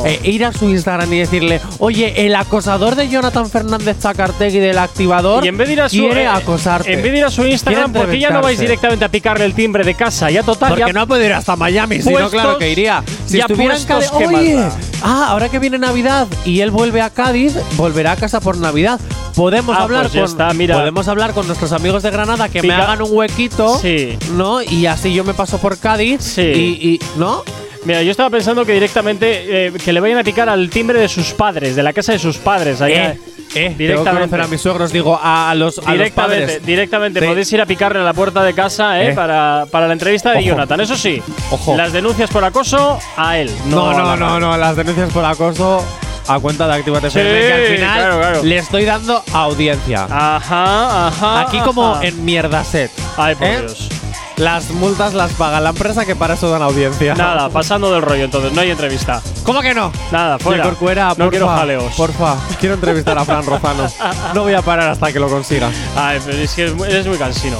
eh, 0.04 0.20
ir 0.24 0.44
a 0.44 0.52
su 0.52 0.68
Instagram 0.68 1.12
y 1.12 1.18
decirle, 1.18 1.60
oye, 1.78 2.26
el 2.26 2.34
acosador 2.34 2.94
de 2.94 3.08
Jonathan 3.08 3.48
Fernández 3.48 3.96
Zacartegui 4.00 4.58
del 4.58 4.78
activador 4.78 5.44
Y 5.44 5.48
en 5.48 5.56
vez 5.56 5.68
de 5.68 5.72
ir 5.74 5.80
a 5.80 5.88
su, 5.88 5.96
quiere 5.96 6.22
eh, 6.24 6.26
acosarte. 6.26 6.92
En 6.92 7.02
vez 7.02 7.12
de 7.12 7.18
ir 7.18 7.24
a 7.24 7.30
su 7.30 7.46
Instagram, 7.46 7.92
Quiere 7.92 8.06
¿por 8.06 8.14
qué 8.14 8.20
ya 8.20 8.30
no 8.30 8.42
vais 8.42 8.58
directamente 8.58 9.04
a 9.04 9.08
picarle 9.08 9.44
el 9.44 9.54
timbre 9.54 9.84
de 9.84 9.94
casa? 9.94 10.30
Ya 10.30 10.42
total, 10.42 10.70
Porque 10.70 10.84
ya 10.86 10.92
no 10.92 11.06
puedo 11.06 11.24
ir 11.24 11.32
hasta 11.32 11.56
Miami, 11.56 12.02
si 12.02 12.12
no, 12.12 12.28
claro 12.28 12.58
que 12.58 12.70
iría. 12.70 13.02
Si 13.26 13.38
ya 13.38 13.44
estuviera 13.44 13.76
en 13.76 13.84
Cádiz, 13.84 14.10
puestos, 14.10 14.18
¿qué 14.18 14.26
más 14.28 14.40
oye, 14.42 14.68
ah, 15.02 15.26
ahora 15.28 15.48
que 15.48 15.58
viene 15.58 15.78
Navidad 15.78 16.26
y 16.44 16.60
él 16.60 16.70
vuelve 16.70 17.00
a 17.00 17.10
Cádiz, 17.10 17.54
volverá 17.76 18.12
a 18.12 18.16
casa 18.16 18.40
por 18.40 18.56
Navidad. 18.58 19.00
Podemos 19.34 19.76
Ah, 19.76 19.82
hablar 19.82 20.02
pues 20.02 20.12
con 20.14 20.24
está, 20.24 20.52
mira. 20.54 20.76
podemos 20.78 21.08
hablar 21.08 21.32
con 21.32 21.46
nuestros 21.46 21.72
amigos 21.72 22.02
de 22.02 22.10
Granada 22.10 22.48
que 22.48 22.62
me 22.62 22.72
hagan 22.72 23.02
un 23.02 23.08
huequito, 23.10 23.78
Sí. 23.78 24.16
¿no? 24.32 24.62
Y 24.62 24.86
así 24.86 25.12
yo 25.12 25.24
me 25.24 25.34
paso 25.34 25.58
por 25.58 25.78
Cádiz 25.78 26.22
Sí. 26.22 26.42
y, 26.42 26.88
y- 26.94 27.00
¿no? 27.16 27.42
Mira, 27.84 28.02
yo 28.02 28.10
estaba 28.12 28.30
pensando 28.30 28.64
que 28.64 28.72
directamente 28.72 29.66
eh, 29.66 29.72
que 29.84 29.92
le 29.92 30.00
vayan 30.00 30.18
a 30.18 30.24
picar 30.24 30.48
al 30.48 30.70
timbre 30.70 30.98
de 31.00 31.08
sus 31.08 31.32
padres, 31.32 31.76
de 31.76 31.82
la 31.82 31.92
casa 31.92 32.12
de 32.12 32.18
sus 32.18 32.38
padres. 32.38 32.80
Allá, 32.80 33.10
Eh, 33.12 33.18
eh, 33.56 33.74
directamente. 33.76 34.28
Tengo 34.30 34.36
que 34.38 34.42
a 34.42 34.46
mis 34.46 34.60
suegros, 34.62 34.90
digo, 34.90 35.20
a, 35.22 35.54
los, 35.54 35.78
a 35.78 35.82
los 35.82 35.92
Directamente, 35.92 36.42
padres. 36.46 36.66
directamente 36.66 37.20
Sí. 37.20 37.26
podéis 37.26 37.52
ir 37.52 37.60
a 37.60 37.66
picarle 37.66 37.98
a 38.00 38.02
la 38.02 38.14
puerta 38.14 38.42
de 38.42 38.54
casa 38.54 39.02
eh, 39.02 39.10
Eh. 39.10 39.12
Para, 39.14 39.66
para 39.70 39.86
la 39.86 39.92
entrevista 39.92 40.30
de 40.30 40.38
Ojo. 40.38 40.46
Jonathan. 40.46 40.80
Eso 40.80 40.96
sí, 40.96 41.20
Ojo. 41.50 41.76
las 41.76 41.92
denuncias 41.92 42.30
por 42.30 42.42
acoso 42.44 42.98
a 43.18 43.36
él. 43.38 43.50
No, 43.66 43.92
no, 43.92 44.16
no, 44.16 44.40
no, 44.40 44.56
las 44.56 44.76
denuncias 44.76 45.12
por 45.12 45.24
acoso 45.24 45.84
a 46.26 46.38
cuenta 46.38 46.66
de 46.66 46.74
Actívate 46.74 47.10
Sí, 47.10 47.18
FM, 47.18 47.40
que 47.40 47.52
al 47.52 47.76
final 47.76 47.98
claro, 47.98 48.18
claro. 48.18 48.42
le 48.42 48.56
estoy 48.56 48.84
dando 48.84 49.22
audiencia. 49.32 50.04
Ajá, 50.04 51.08
ajá. 51.08 51.40
Aquí 51.42 51.60
como 51.60 51.94
ajá. 51.94 52.04
en 52.04 52.24
mierda 52.24 52.64
set. 52.64 52.90
Ay, 53.16 53.34
por 53.34 53.46
¿eh? 53.46 53.60
Dios. 53.60 53.88
Las 54.36 54.70
multas 54.70 55.14
las 55.14 55.32
paga 55.34 55.60
la 55.60 55.70
empresa 55.70 56.04
que 56.04 56.16
para 56.16 56.34
eso 56.34 56.50
dan 56.50 56.62
audiencia. 56.62 57.14
Nada, 57.14 57.48
pasando 57.50 57.92
del 57.92 58.02
rollo 58.02 58.24
entonces, 58.24 58.52
no 58.52 58.60
hay 58.60 58.70
entrevista. 58.70 59.22
¿Cómo 59.44 59.60
que 59.62 59.74
no? 59.74 59.92
Nada, 60.10 60.40
fuera. 60.40 60.64
Corcuera, 60.64 61.08
no 61.10 61.14
porfa, 61.14 61.30
quiero 61.30 61.48
jaleos. 61.48 61.94
Porfa, 61.94 62.36
quiero 62.58 62.74
entrevistar 62.74 63.16
a 63.16 63.24
Fran 63.24 63.46
Rozano. 63.46 63.88
No 64.34 64.42
voy 64.42 64.54
a 64.54 64.62
parar 64.62 64.88
hasta 64.88 65.12
que 65.12 65.20
lo 65.20 65.28
consiga. 65.28 65.70
Ay, 65.96 66.18
pero 66.24 66.36
es 66.38 66.52
que 66.52 66.62
eres 66.62 67.06
muy, 67.06 67.16
cansino. 67.16 67.58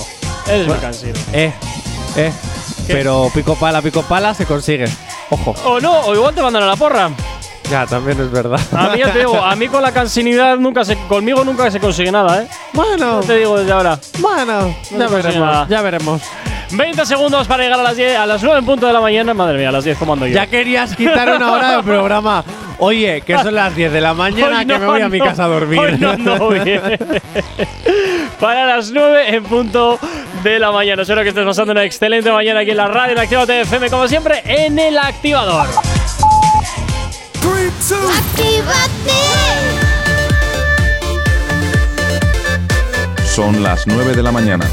Eres 0.49 0.67
muy 0.67 0.79
cansino. 0.79 1.15
Eh, 1.33 1.53
eh. 2.17 2.33
Pero 2.89 3.31
pico 3.33 3.55
pala, 3.55 3.81
pico 3.81 4.03
pala 4.03 4.35
se 4.35 4.45
consigue. 4.45 4.87
Ojo. 5.31 5.55
O 5.65 5.81
no, 5.81 6.01
o 6.01 6.15
igual 6.15 6.35
te 6.35 6.43
mandan 6.43 6.65
a 6.65 6.67
la 6.67 6.77
porra. 6.77 7.11
Ya, 7.71 7.87
también 7.87 8.21
es 8.21 8.31
verdad. 8.31 8.61
A 8.73 8.89
mí 8.91 8.99
ya 8.99 9.13
te 9.13 9.21
digo, 9.21 9.37
a 9.43 9.57
mí 9.57 9.69
con 9.69 9.83
la 9.83 9.91
cansinidad 9.93 10.57
nunca 10.59 10.85
se, 10.85 10.97
conmigo 11.09 11.45
nunca 11.45 11.71
se 11.71 11.81
consigue 11.81 12.13
nada, 12.13 12.43
¿eh? 12.43 12.49
Bueno, 12.73 13.21
Ya 13.23 13.27
te 13.27 13.37
digo 13.39 13.59
desde 13.59 13.73
ahora. 13.73 13.99
bueno, 14.19 14.77
No 14.91 14.99
ya 14.99 14.99
nada. 14.99 15.17
veremos, 15.17 15.69
ya 15.69 15.83
veremos. 15.83 16.23
20 16.71 17.07
segundos 17.07 17.47
para 17.47 17.63
llegar 17.63 17.79
a 17.81 17.83
las 17.83 17.97
10, 17.97 18.19
a 18.19 18.27
las 18.27 18.43
9 18.43 18.59
en 18.59 18.65
punto 18.67 18.87
de 18.87 18.93
la 18.93 19.01
mañana. 19.01 19.33
Madre 19.35 19.59
mía, 19.59 19.69
a 19.69 19.73
las 19.73 19.85
10 19.85 19.97
¿cómo 19.99 20.13
ando 20.15 20.27
yo? 20.27 20.35
Ya 20.35 20.47
querías 20.47 20.95
quitar 20.97 21.29
una 21.37 21.53
hora 21.53 21.73
del 21.77 21.85
programa. 21.85 22.45
Oye, 22.79 23.21
que 23.23 23.39
son 23.39 23.55
las 23.55 23.75
10 23.75 23.93
de 23.93 24.01
la 24.01 24.13
mañana, 24.15 24.65
que 24.65 24.79
me 24.79 24.87
voy 24.87 25.01
a 25.01 25.09
mi 25.09 25.21
casa 25.21 25.45
a 25.45 25.49
dormir. 25.49 25.79
hoy 25.79 25.97
no, 25.99 26.17
no, 26.17 26.49
bien. 26.65 26.81
Para 28.41 28.67
las 28.67 28.91
9 28.91 29.35
en 29.37 29.45
punto 29.45 29.99
de 30.43 30.59
la 30.59 30.73
mañana. 30.73 31.03
Espero 31.03 31.23
que 31.23 31.29
estés 31.29 31.45
pasando 31.47 31.73
una 31.73 31.85
excelente 31.85 32.31
mañana 32.33 32.61
aquí 32.61 32.73
en 32.73 32.77
la 32.77 32.89
radio 32.89 33.13
en 33.13 33.19
Actívate 33.21 33.61
FM, 33.63 33.89
como 33.91 34.09
siempre, 34.09 34.43
en 34.45 34.79
el 34.79 34.99
activador. 34.99 35.67
Son 43.35 43.63
las 43.63 43.87
9 43.87 44.15
de 44.15 44.23
la 44.23 44.33
mañana. 44.33 44.65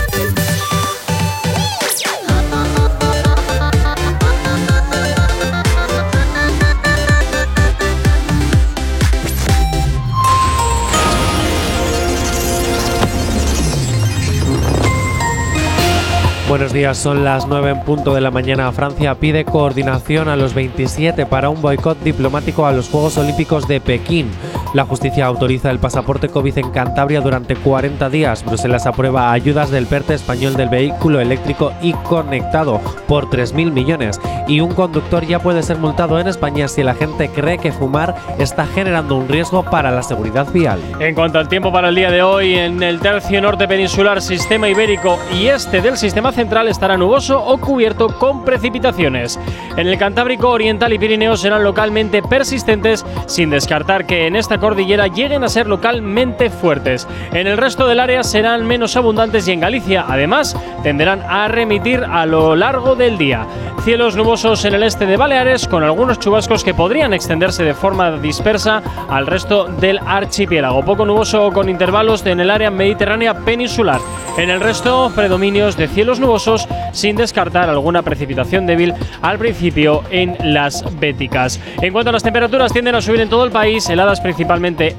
Buenos 16.52 16.74
días, 16.74 16.97
son 16.97 17.24
las 17.24 17.47
9 17.47 17.70
en 17.70 17.80
punto 17.86 18.14
de 18.14 18.20
la 18.20 18.30
mañana. 18.30 18.70
Francia 18.74 19.16
pide 19.16 19.45
coordinación 19.45 20.28
a 20.28 20.36
los 20.36 20.54
27 20.54 21.26
para 21.26 21.47
un 21.47 21.62
boicot 21.62 21.97
diplomático 22.04 22.66
a 22.66 22.74
los 22.74 22.89
Juegos 22.89 23.18
Olímpicos 23.18 23.70
de 23.70 23.80
Pekín. 23.80 24.30
La 24.74 24.86
justicia 24.86 25.26
autoriza 25.26 25.70
el 25.70 25.80
pasaporte 25.80 26.30
COVID 26.30 26.58
en 26.58 26.72
Cantabria 26.72 27.20
durante 27.20 27.58
40 27.58 28.10
días. 28.10 28.46
Bruselas 28.46 28.88
aprueba 28.88 29.34
ayudas 29.34 29.70
del 29.70 29.86
PERTE 29.86 30.14
español 30.14 30.56
del 30.56 30.70
vehículo 30.70 31.20
eléctrico 31.20 31.74
y 31.82 31.92
conectado 31.92 32.80
por 33.06 33.30
3.000 33.30 33.74
millones. 33.74 34.22
Y 34.48 34.62
un 34.62 34.74
conductor 34.74 35.26
ya 35.26 35.40
puede 35.40 35.62
ser 35.62 35.78
multado 35.78 36.20
en 36.20 36.28
España 36.28 36.70
si 36.70 36.84
la 36.84 36.96
gente 36.96 37.28
cree 37.28 37.58
que 37.58 37.74
fumar 37.74 38.16
está 38.40 38.66
generando 38.66 39.18
un 39.18 39.28
riesgo 39.28 39.64
para 39.64 39.92
la 39.92 40.04
seguridad 40.04 40.48
vial. 40.54 40.80
En 41.02 41.16
cuanto 41.16 41.38
al 41.38 41.50
tiempo 41.50 41.74
para 41.74 41.90
el 41.90 41.96
día 41.96 42.10
de 42.10 42.24
hoy, 42.24 42.56
en 42.56 42.82
el 42.82 43.02
tercio 43.02 43.42
norte 43.42 43.68
peninsular, 43.68 44.22
sistema 44.22 44.70
ibérico 44.70 45.20
y 45.38 45.48
este 45.48 45.82
del 45.82 45.98
sistema 45.98 46.32
central 46.32 46.70
estará 46.70 46.96
nuboso 46.96 47.44
o 47.44 47.58
cubierto 47.58 48.08
con 48.08 48.46
precipitaciones. 48.46 49.38
En 49.76 49.88
el 49.88 49.98
Cantábrico 49.98 50.50
Oriental 50.50 50.94
y 50.94 51.00
Pirineos 51.00 51.42
serán 51.42 51.66
localmente 51.66 52.22
persistentes, 52.22 53.06
sin 53.26 53.50
descartar 53.50 54.06
que 54.06 54.28
en 54.28 54.38
esta 54.38 54.61
cordillera 54.62 55.07
lleguen 55.07 55.43
a 55.43 55.49
ser 55.49 55.68
localmente 55.68 56.49
fuertes. 56.49 57.05
En 57.34 57.47
el 57.47 57.57
resto 57.57 57.86
del 57.88 57.99
área 57.99 58.24
serán 58.24 58.66
menos 58.66 58.95
abundantes 58.95 59.45
y 59.49 59.51
en 59.51 59.59
Galicia, 59.59 60.05
además, 60.07 60.55
tenderán 60.84 61.22
a 61.28 61.49
remitir 61.49 62.05
a 62.05 62.26
lo 62.26 62.55
largo 62.55 62.95
del 62.95 63.18
día. 63.18 63.45
Cielos 63.84 64.16
nubosos 64.16 64.64
en 64.66 64.76
el 64.76 64.84
este 64.84 65.07
de 65.07 65.18
Baleares, 65.18 65.68
con 65.68 65.84
algunos 65.84 66.20
chubascos 66.20 66.64
que 66.64 66.76
podrían 66.76 67.14
extenderse 67.14 67.64
de 67.64 67.74
forma 67.74 68.12
dispersa 68.12 68.84
al 69.09 69.26
resto 69.26 69.66
del 69.66 69.99
archipiélago. 70.05 70.86
Poco 70.86 71.03
nuboso 71.03 71.51
con 71.51 71.68
intervalos 71.68 72.24
en 72.28 72.39
el 72.39 72.51
área 72.51 72.70
mediterránea 72.70 73.34
peninsular. 73.34 73.99
En 74.38 74.51
el 74.51 74.62
resto, 74.62 75.12
predominios 75.16 75.78
de 75.78 75.88
cielos 75.88 76.20
nubosos, 76.20 76.68
sin 76.91 77.16
descartar 77.16 77.70
alguna 77.70 78.03
precipitación 78.03 78.68
débil 78.68 78.93
al 79.24 79.39
principio 79.39 80.03
en 80.12 80.38
las 80.41 80.86
Béticas. 80.99 81.59
En 81.82 81.91
cuanto 81.91 82.12
a 82.12 82.14
las 82.14 82.24
temperaturas, 82.24 82.72
tienden 82.72 82.95
a 82.95 83.01
subir 83.01 83.22
en 83.22 83.30
todo 83.30 83.43
el 83.43 83.51
país, 83.51 83.89
heladas 83.89 84.22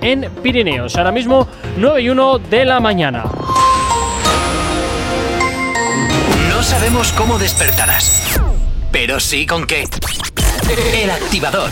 en 0.01 0.31
Pirineos. 0.43 0.97
Ahora 0.97 1.13
mismo, 1.13 1.47
9 1.77 2.01
y 2.01 2.09
1 2.09 2.39
de 2.39 2.65
la 2.65 2.81
mañana. 2.81 3.25
No 6.49 6.63
sabemos 6.63 7.13
cómo 7.13 7.39
despertarás, 7.39 8.41
pero 8.91 9.21
sí 9.21 9.47
con 9.47 9.67
qué. 9.67 9.87
El 10.95 11.11
activador. 11.11 11.71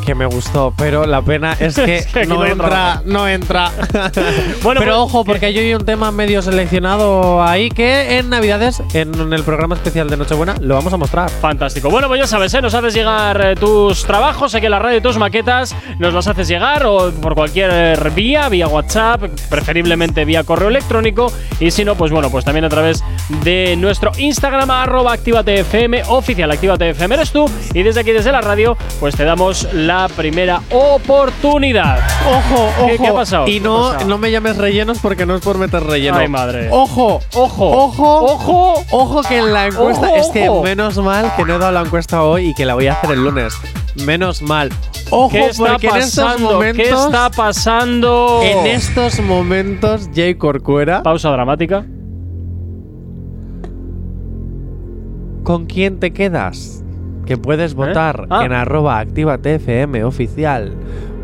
que 0.00 0.14
me 0.14 0.26
gustó, 0.26 0.72
pero 0.76 1.06
la 1.06 1.22
pena 1.22 1.56
es 1.58 1.76
que, 1.76 1.96
Es 2.00 2.06
que 2.06 2.20
aquí 2.20 2.28
no, 2.28 2.44
entra, 2.44 3.02
no 3.04 3.28
entra. 3.28 3.70
Bueno, 4.62 4.80
pero 4.80 4.92
pues, 4.92 5.04
ojo, 5.04 5.24
porque 5.24 5.52
yo 5.52 5.60
hay 5.60 5.74
un 5.74 5.84
tema 5.84 6.10
medio 6.10 6.42
seleccionado 6.42 7.42
ahí 7.42 7.70
que 7.70 8.18
en 8.18 8.28
Navidades, 8.28 8.82
en 8.94 9.32
el 9.32 9.42
programa 9.42 9.74
especial 9.74 10.08
de 10.08 10.16
Nochebuena, 10.16 10.56
lo 10.60 10.74
vamos 10.74 10.92
a 10.92 10.96
mostrar. 10.96 11.30
Fantástico. 11.30 11.90
Bueno, 11.90 12.08
pues 12.08 12.20
ya 12.20 12.26
sabes, 12.26 12.52
¿eh? 12.54 12.60
nos 12.60 12.74
haces 12.74 12.94
llegar 12.94 13.40
eh, 13.44 13.54
tus 13.54 14.04
trabajos 14.04 14.54
aquí 14.54 14.66
en 14.66 14.72
la 14.72 14.78
radio, 14.78 15.00
tus 15.02 15.18
maquetas, 15.18 15.74
nos 15.98 16.14
las 16.14 16.26
haces 16.26 16.48
llegar 16.48 16.84
o 16.86 17.10
por 17.10 17.34
cualquier 17.34 18.10
vía, 18.10 18.48
vía 18.48 18.68
WhatsApp, 18.68 19.22
preferiblemente 19.48 20.24
vía 20.24 20.44
correo 20.44 20.68
electrónico. 20.68 21.32
Y 21.58 21.70
si 21.70 21.84
no, 21.84 21.94
pues 21.94 22.12
bueno, 22.12 22.30
pues 22.30 22.44
también 22.44 22.64
a 22.64 22.68
través 22.68 23.02
de 23.42 23.76
nuestro 23.76 24.12
Instagram, 24.18 24.70
arroba 24.70 25.12
ActívateFM, 25.12 26.02
oficial 26.08 26.50
ActívateFM 26.50 27.14
eres 27.14 27.32
tú. 27.32 27.50
Y 27.74 27.82
desde 27.82 28.00
aquí, 28.00 28.12
desde 28.12 28.32
la 28.32 28.40
radio, 28.40 28.76
pues 28.98 29.16
te 29.16 29.24
damos 29.24 29.68
la 29.72 29.89
primera 30.14 30.60
oportunidad. 30.70 31.98
Ojo, 32.28 32.64
ojo. 32.68 32.86
¿Qué, 32.86 32.98
qué 32.98 33.06
ha 33.08 33.14
pasado? 33.14 33.46
Y 33.48 33.54
¿Qué 33.54 33.60
no, 33.60 33.98
no 34.04 34.18
me 34.18 34.30
llames 34.30 34.56
rellenos 34.56 34.98
porque 35.00 35.26
no 35.26 35.34
es 35.34 35.40
por 35.42 35.58
meter 35.58 35.82
relleno. 35.82 36.18
Ay, 36.18 36.28
madre. 36.28 36.68
Ojo, 36.70 37.20
ojo, 37.34 37.70
ojo, 37.70 38.24
ojo, 38.24 38.74
ojo 38.90 39.22
que 39.22 39.38
en 39.38 39.52
la 39.52 39.66
encuesta 39.66 40.06
Ojo, 40.08 40.16
es 40.16 40.26
que 40.28 40.48
ojo. 40.48 40.62
menos 40.62 40.98
mal 40.98 41.32
que 41.36 41.44
no 41.44 41.54
he 41.56 41.58
dado 41.58 41.72
la 41.72 41.80
encuesta 41.82 42.22
hoy 42.22 42.48
y 42.50 42.54
que 42.54 42.64
la 42.64 42.74
voy 42.74 42.86
a 42.88 42.92
hacer 42.94 43.12
el 43.12 43.24
lunes. 43.24 43.54
Menos 44.04 44.42
mal. 44.42 44.70
Ojo, 45.10 45.30
¿Qué 45.30 45.46
está 45.46 45.64
porque 45.72 45.88
en 45.88 45.96
estos 45.96 46.24
pasando? 46.24 46.52
momentos, 46.52 46.86
¿Qué 46.86 46.90
está 46.92 47.30
pasando? 47.30 48.40
en 48.44 48.66
estos 48.66 49.20
momentos, 49.20 50.08
Jay 50.14 50.34
Corcuera, 50.36 51.02
Pausa 51.02 51.30
dramática. 51.30 51.84
¿con 55.42 55.66
quién 55.66 55.98
te 55.98 56.12
quedas? 56.12 56.79
Que 57.30 57.38
puedes 57.38 57.74
votar 57.74 58.26
Ah. 58.28 58.44
en 58.44 58.52
arroba 58.52 58.98
actívate 58.98 59.54
FM 59.54 60.02
oficial 60.02 60.74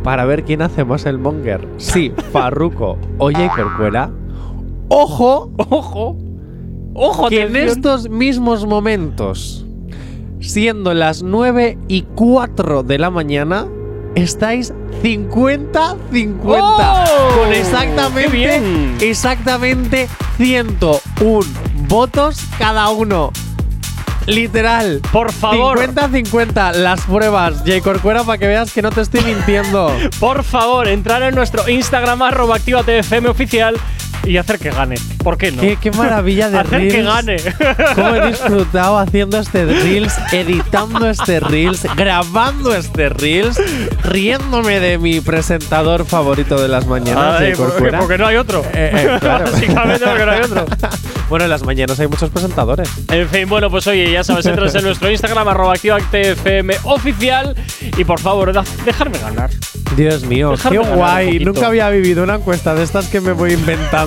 para 0.04 0.24
ver 0.24 0.44
quién 0.44 0.62
hace 0.62 0.84
más 0.84 1.04
el 1.04 1.18
monger. 1.18 1.66
Sí, 1.78 2.12
Farruko 2.32 2.96
o 3.18 3.32
Jay 3.32 3.48
Corcuera. 3.48 4.08
Ojo, 4.86 5.50
ojo, 5.56 6.16
ojo, 6.94 7.28
que 7.28 7.42
en 7.42 7.56
estos 7.56 8.08
mismos 8.08 8.66
momentos, 8.66 9.66
siendo 10.38 10.94
las 10.94 11.24
9 11.24 11.76
y 11.88 12.02
4 12.02 12.84
de 12.84 12.98
la 12.98 13.10
mañana, 13.10 13.66
estáis 14.14 14.72
50-50. 15.02 16.38
¡Oh! 16.46 17.36
con 17.36 17.50
¡Qué 17.50 17.58
exactamente, 17.58 18.94
exactamente 19.10 20.06
101 20.36 21.40
votos 21.88 22.38
cada 22.60 22.90
uno. 22.90 23.32
Literal. 24.26 25.00
Por 25.12 25.32
favor. 25.32 25.78
50-50 25.78 26.74
las 26.74 27.00
pruebas, 27.02 27.58
J. 27.58 27.80
Corcuera, 27.80 28.24
para 28.24 28.38
que 28.38 28.46
veas 28.46 28.72
que 28.72 28.82
no 28.82 28.90
te 28.90 29.00
estoy 29.00 29.22
mintiendo. 29.22 29.90
Por 30.18 30.42
favor, 30.42 30.88
entrar 30.88 31.22
en 31.22 31.34
nuestro 31.34 31.68
Instagram 31.68 32.22
arroba 32.22 32.56
ActívateFM 32.56 33.28
oficial 33.28 33.76
y 34.24 34.36
hacer 34.36 34.58
que 34.58 34.70
gane. 34.70 34.96
¿Por 35.22 35.38
qué 35.38 35.52
no? 35.52 35.60
Qué, 35.62 35.76
qué 35.80 35.90
maravilla 35.92 36.50
de 36.50 36.58
hacer 36.58 36.88
que 36.88 37.02
reels. 37.02 37.06
gane. 37.06 37.36
Cómo 37.94 38.14
he 38.14 38.26
disfrutado 38.28 38.98
haciendo 38.98 39.38
este 39.38 39.64
Reels, 39.66 40.14
editando 40.32 41.08
este 41.08 41.40
Reels, 41.40 41.86
grabando 41.96 42.74
este 42.74 43.08
Reels, 43.08 43.60
riéndome 44.04 44.80
de 44.80 44.98
mi 44.98 45.20
presentador 45.20 46.04
favorito 46.04 46.60
de 46.60 46.68
las 46.68 46.86
mañanas, 46.86 47.40
Ay, 47.40 47.50
de 47.50 47.56
porque, 47.56 48.18
no 48.18 48.26
hay 48.26 48.36
otro. 48.36 48.64
Eh, 48.72 48.90
eh, 48.94 49.16
claro. 49.20 49.44
Básicamente 49.52 50.06
porque 50.06 50.26
no 50.26 50.32
hay 50.32 50.40
otro. 50.40 50.66
Bueno, 51.28 51.44
en 51.44 51.50
las 51.50 51.64
mañanas 51.64 51.98
hay 51.98 52.06
muchos 52.06 52.30
presentadores. 52.30 52.88
En 53.08 53.28
fin, 53.28 53.48
bueno, 53.48 53.68
pues 53.68 53.84
oye, 53.88 54.12
ya 54.12 54.22
sabes, 54.22 54.46
entras 54.46 54.72
en 54.76 54.84
nuestro 54.84 55.10
Instagram 55.10 55.48
arroba 55.48 55.72
ActívateFM 55.72 56.76
oficial 56.84 57.56
y 57.96 58.04
por 58.04 58.20
favor, 58.20 58.52
dejarme 58.84 59.18
ganar. 59.18 59.50
Dios 59.96 60.22
mío, 60.22 60.52
Dejarme 60.52 60.78
qué 60.78 60.84
ganar 60.84 60.96
guay. 60.98 61.38
Nunca 61.40 61.66
había 61.66 61.88
vivido 61.90 62.22
una 62.22 62.36
encuesta 62.36 62.76
de 62.76 62.84
estas 62.84 63.08
que 63.08 63.20
me 63.20 63.32
voy 63.32 63.54
inventando 63.54 64.05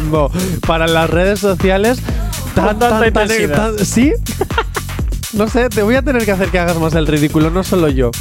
para 0.65 0.87
las 0.87 1.09
redes 1.09 1.39
sociales. 1.39 1.99
Tan, 2.55 2.79
tan, 2.79 2.99
tan- 3.55 3.85
¿Sí? 3.85 4.13
No 5.33 5.47
sé, 5.47 5.69
te 5.69 5.83
voy 5.83 5.95
a 5.95 6.01
tener 6.01 6.25
que 6.25 6.31
hacer 6.31 6.49
que 6.49 6.57
hagas 6.59 6.77
más 6.79 6.93
el 6.95 7.05
ridículo, 7.05 7.49
no 7.49 7.63
solo 7.63 7.87
yo. 7.89 8.11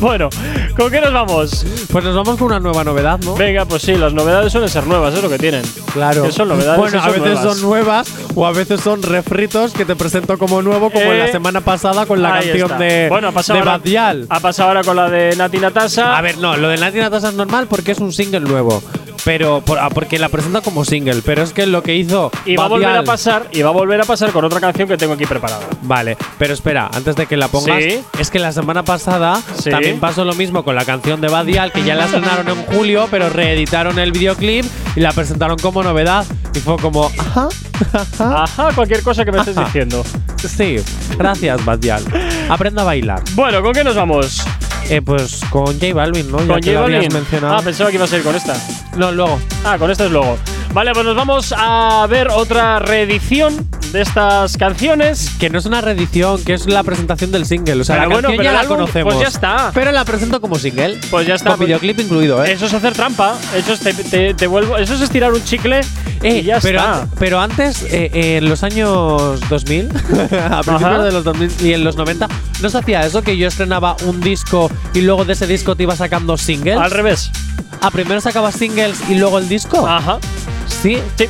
Bueno, 0.00 0.30
¿con 0.76 0.90
qué 0.90 1.00
nos 1.02 1.12
vamos? 1.12 1.66
Pues 1.90 2.02
nos 2.04 2.16
vamos 2.16 2.38
con 2.38 2.46
una 2.46 2.60
nueva 2.60 2.82
novedad, 2.82 3.20
¿no? 3.24 3.34
Venga, 3.34 3.66
pues 3.66 3.82
sí, 3.82 3.94
las 3.94 4.14
novedades 4.14 4.50
suelen 4.50 4.70
ser 4.70 4.86
nuevas, 4.86 5.12
es 5.12 5.22
lo 5.22 5.28
que 5.28 5.38
tienen. 5.38 5.62
Claro. 5.92 6.22
Que 6.22 6.32
son 6.32 6.48
novedades. 6.48 6.78
Bueno, 6.78 6.96
y 6.96 7.00
a 7.00 7.06
veces 7.08 7.20
nuevas. 7.22 7.42
son 7.44 7.60
nuevas 7.62 8.08
o 8.34 8.46
a 8.46 8.52
veces 8.52 8.80
son 8.80 9.02
refritos 9.02 9.72
que 9.74 9.84
te 9.84 9.94
presento 9.94 10.38
como 10.38 10.62
nuevo, 10.62 10.88
como 10.90 11.12
Eh, 11.12 11.18
la 11.18 11.28
semana 11.30 11.60
pasada 11.60 12.06
con 12.06 12.22
la 12.22 12.30
canción 12.34 12.70
está. 12.70 12.78
de, 12.78 13.08
bueno, 13.10 13.28
ha 13.28 13.32
pasado 13.32 13.58
de 13.58 13.60
ahora, 13.60 13.78
Badial. 13.78 14.26
Ha 14.30 14.40
pasado 14.40 14.68
ahora 14.70 14.82
con 14.82 14.96
la 14.96 15.10
de 15.10 15.36
Nati 15.36 15.58
Natasa. 15.58 16.16
A 16.16 16.22
ver, 16.22 16.38
no, 16.38 16.56
lo 16.56 16.68
de 16.68 16.78
Nati 16.78 16.98
Natasa 16.98 17.28
es 17.28 17.34
normal 17.34 17.66
porque 17.68 17.92
es 17.92 17.98
un 17.98 18.12
single 18.14 18.40
nuevo. 18.40 18.82
Pero 19.24 19.60
por- 19.60 19.78
ah, 19.78 19.88
porque 19.88 20.18
la 20.18 20.28
presenta 20.30 20.62
como 20.62 20.84
single, 20.84 21.22
pero 21.24 21.42
es 21.42 21.52
que 21.52 21.64
lo 21.66 21.80
que 21.84 21.94
hizo 21.94 22.32
Y 22.44 22.56
va 22.56 22.64
a 22.64 22.68
volver 22.68 22.88
a 22.96 23.04
pasar, 23.04 23.46
y 23.52 23.62
va 23.62 23.68
a 23.68 23.72
volver 23.72 24.00
a 24.00 24.04
pasar 24.04 24.32
con 24.32 24.44
otra 24.44 24.58
canción 24.58 24.88
que 24.88 24.96
tengo 24.96 25.12
aquí 25.12 25.26
preparada. 25.26 25.60
Vale, 25.92 26.16
pero 26.38 26.54
espera, 26.54 26.88
antes 26.90 27.16
de 27.16 27.26
que 27.26 27.36
la 27.36 27.48
pongas, 27.48 27.82
Sí. 27.82 28.00
es 28.18 28.30
que 28.30 28.38
la 28.38 28.50
semana 28.50 28.82
pasada 28.82 29.38
Sí. 29.62 29.68
también 29.68 30.00
pasó 30.00 30.24
lo 30.24 30.32
mismo 30.32 30.64
con 30.64 30.74
la 30.74 30.86
canción 30.86 31.20
de 31.20 31.28
Badial, 31.28 31.70
que 31.70 31.82
ya 31.84 31.94
la 31.94 32.06
estrenaron 32.06 32.48
en 32.48 32.64
julio, 32.64 33.08
pero 33.10 33.28
reeditaron 33.28 33.98
el 33.98 34.10
videoclip 34.10 34.64
y 34.96 35.00
la 35.00 35.12
presentaron 35.12 35.58
como 35.58 35.82
novedad. 35.82 36.24
Y 36.54 36.60
fue 36.60 36.78
como, 36.78 37.10
ajá, 37.18 37.48
ajá. 37.92 38.42
Ajá, 38.44 38.68
cualquier 38.74 39.02
cosa 39.02 39.26
que 39.26 39.32
me 39.32 39.38
estés 39.40 39.54
Ajá. 39.54 39.66
diciendo. 39.66 40.02
Sí, 40.38 40.76
gracias, 41.18 41.62
Badial. 41.62 42.02
Aprenda 42.48 42.80
a 42.80 42.84
bailar. 42.86 43.22
Bueno, 43.34 43.60
¿con 43.62 43.74
qué 43.74 43.84
nos 43.84 43.94
vamos? 43.94 44.42
Eh, 44.88 45.02
pues 45.02 45.42
con 45.50 45.66
J 45.78 45.92
Balvin, 45.92 46.30
¿no? 46.32 46.38
Ya 46.40 46.46
¿Con 46.54 46.60
que 46.62 46.74
J 46.74 46.88
lo 46.88 46.92
Balvin? 46.94 47.12
mencionado. 47.12 47.54
Ah, 47.58 47.60
pensaba 47.62 47.90
que 47.90 47.96
iba 47.96 48.06
a 48.06 48.08
ser 48.08 48.22
con 48.22 48.34
esta. 48.34 48.54
No, 48.96 49.12
luego. 49.12 49.38
Ah, 49.64 49.76
con 49.78 49.90
esta 49.90 50.04
es 50.06 50.10
luego. 50.10 50.38
Vale, 50.72 50.92
pues 50.92 51.04
nos 51.04 51.14
vamos 51.16 51.54
a 51.56 52.06
ver 52.08 52.28
otra 52.28 52.78
reedición 52.78 53.54
de 53.92 54.00
estas 54.00 54.56
canciones. 54.56 55.30
Que 55.38 55.50
no 55.50 55.58
es 55.58 55.66
una 55.66 55.82
reedición, 55.82 56.42
que 56.42 56.54
es 56.54 56.66
la 56.66 56.82
presentación 56.82 57.30
del 57.30 57.44
single. 57.44 57.82
O 57.82 57.84
sea, 57.84 57.96
Pero 57.96 58.08
la 58.08 58.14
bueno, 58.14 58.28
canción 58.28 58.36
pero 58.38 58.44
ya 58.44 58.52
la 58.54 58.60
álbum, 58.60 58.76
conocemos. 58.78 59.12
pues 59.14 59.22
ya 59.22 59.28
está. 59.28 59.70
Pero 59.74 59.92
la 59.92 60.04
presento 60.06 60.40
como 60.40 60.54
single. 60.58 60.98
Pues 61.10 61.26
ya 61.26 61.34
está. 61.34 61.50
Con 61.50 61.60
videoclip 61.66 62.00
incluido, 62.00 62.42
¿eh? 62.42 62.52
Eso 62.52 62.64
es 62.66 62.72
hacer 62.72 62.94
trampa. 62.94 63.36
Eso 63.54 63.74
es, 63.74 63.80
te, 63.80 63.92
te- 63.92 64.32
te 64.32 64.46
vuelvo, 64.46 64.78
eso 64.78 64.94
es 64.94 65.02
estirar 65.02 65.32
un 65.34 65.44
chicle 65.44 65.80
Eh, 66.22 66.38
y 66.38 66.42
ya 66.44 66.58
pero, 66.62 66.78
está. 66.78 67.02
an- 67.02 67.10
pero 67.18 67.38
antes, 67.40 67.82
eh, 67.82 68.10
eh, 68.14 68.36
en 68.38 68.48
los 68.48 68.62
años 68.62 69.40
2000, 69.50 69.90
a 70.50 70.62
principios 70.62 71.04
de 71.04 71.12
los 71.12 71.24
2000 71.24 71.52
y 71.60 71.72
en 71.74 71.84
los 71.84 71.96
90, 71.96 72.28
¿no 72.62 72.70
se 72.70 72.78
hacía 72.78 73.04
eso? 73.04 73.20
Que 73.22 73.36
yo 73.36 73.46
estrenaba 73.46 73.94
un 74.06 74.20
disco 74.22 74.70
y 74.94 75.02
luego 75.02 75.26
de 75.26 75.34
ese 75.34 75.46
disco 75.46 75.76
te 75.76 75.82
iba 75.82 75.94
sacando 75.96 76.38
singles. 76.38 76.78
Al 76.78 76.90
revés. 76.92 77.30
¿A 77.82 77.90
primero 77.90 78.20
sacabas 78.20 78.54
singles 78.54 78.98
y 79.08 79.16
luego 79.16 79.38
el 79.38 79.48
disco? 79.48 79.86
Ajá. 79.86 80.18
Sí. 80.66 80.98
Sí. 81.18 81.26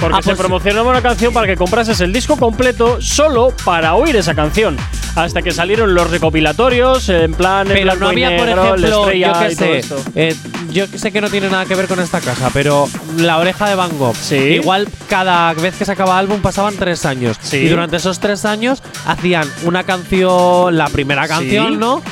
Porque 0.00 0.16
Ah, 0.16 0.22
se 0.22 0.30
pues- 0.30 0.38
promocionaba 0.38 0.88
una 0.90 1.02
canción 1.02 1.34
para 1.34 1.46
que 1.46 1.56
comprases 1.56 2.00
el 2.00 2.12
disco 2.12 2.36
completo 2.36 3.02
solo 3.02 3.52
para 3.64 3.94
oír 3.94 4.16
esa 4.16 4.34
canción. 4.34 4.76
Hasta 5.16 5.42
que 5.42 5.50
salieron 5.50 5.92
los 5.94 6.08
recopilatorios, 6.08 7.08
en 7.08 7.34
plan. 7.34 7.66
en 7.66 7.72
Pero 7.72 7.82
blanco 7.84 8.00
no 8.04 8.08
había, 8.10 8.28
por 8.36 8.46
negro, 8.46 8.62
ejemplo, 8.62 8.88
yo 9.12 9.32
todo 9.32 9.50
sé, 9.50 9.82
eh, 10.14 10.36
yo 10.70 10.88
que 10.90 10.98
sé 10.98 11.10
que 11.12 11.20
no 11.20 11.28
tiene 11.28 11.50
nada 11.50 11.66
que 11.66 11.74
ver 11.74 11.88
con 11.88 11.98
esta 11.98 12.20
casa, 12.20 12.48
pero 12.54 12.88
la 13.16 13.38
oreja 13.38 13.68
de 13.68 13.74
Van 13.74 13.98
Gogh. 13.98 14.14
Sí. 14.16 14.36
Igual 14.36 14.88
cada 15.08 15.52
vez 15.54 15.74
que 15.76 15.84
sacaba 15.84 16.16
álbum 16.16 16.40
pasaban 16.40 16.76
tres 16.76 17.04
años. 17.04 17.36
Sí. 17.42 17.56
Y 17.58 17.68
durante 17.68 17.96
esos 17.96 18.20
tres 18.20 18.44
años 18.44 18.82
hacían 19.04 19.46
una 19.64 19.82
canción, 19.82 20.78
la 20.78 20.88
primera 20.88 21.26
canción, 21.26 21.72
Sí. 21.72 21.76
¿no? 21.76 22.02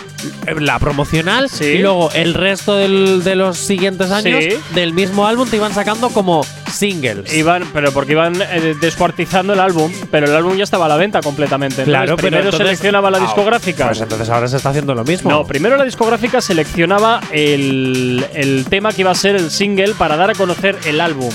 Eh, 0.47 0.55
La 0.59 0.79
promocional 0.79 1.49
Sí. 1.49 1.65
y 1.65 1.79
luego 1.79 2.11
el 2.13 2.35
resto 2.35 2.77
del- 2.77 3.23
de 3.23 3.37
los 3.37 3.57
siguientes 3.59 4.11
años 4.11 4.43
Sí. 4.43 4.51
del 4.75 4.93
mismo 4.93 5.27
álbum 5.27 5.49
te 5.49 5.57
iban 5.57 5.73
sacando 5.73 6.09
como 6.11 6.45
singles. 6.73 7.33
Iban, 7.33 7.65
pero 7.73 7.93
porque 7.93 8.13
iban 8.13 8.41
eh, 8.43 8.75
descuartizando 8.81 9.53
el 9.53 9.61
álbum, 9.61 9.93
pero 10.11 10.27
el 10.27 10.35
álbum 10.35 10.57
ya 10.57 10.65
estaba 10.65 10.87
a 10.87 10.89
la 10.89 10.97
venta 10.97 11.21
completamente. 11.21 11.83
Entonces, 11.83 11.93
Claro, 11.93 12.17
pero 12.17 12.29
primero 12.29 12.45
entonces- 12.45 12.67
seleccionaba 12.67 13.11
la 13.11 13.19
Ah, 13.19 13.23
discográfica. 13.23 13.87
Pues 13.87 14.01
entonces 14.01 14.29
ahora 14.29 14.49
se 14.49 14.57
está 14.57 14.71
haciendo 14.71 14.95
lo 14.95 15.05
mismo. 15.05 15.31
No, 15.31 15.45
primero 15.47 15.77
la 15.77 15.85
discográfica 15.85 16.41
seleccionaba 16.41 17.21
el, 17.31 18.27
el 18.35 18.67
tema 18.69 18.93
que 18.93 19.03
iba 19.03 19.11
a 19.13 19.15
ser 19.15 19.37
el 19.37 19.51
single 19.51 19.95
para 19.97 20.17
dar 20.17 20.31
a 20.31 20.35
conocer 20.35 20.77
el 20.85 21.01
álbum. 21.01 21.31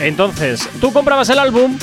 Entonces, 0.00 0.68
tú 0.80 0.92
comprabas 0.92 1.28
el 1.30 1.38
álbum 1.38 1.78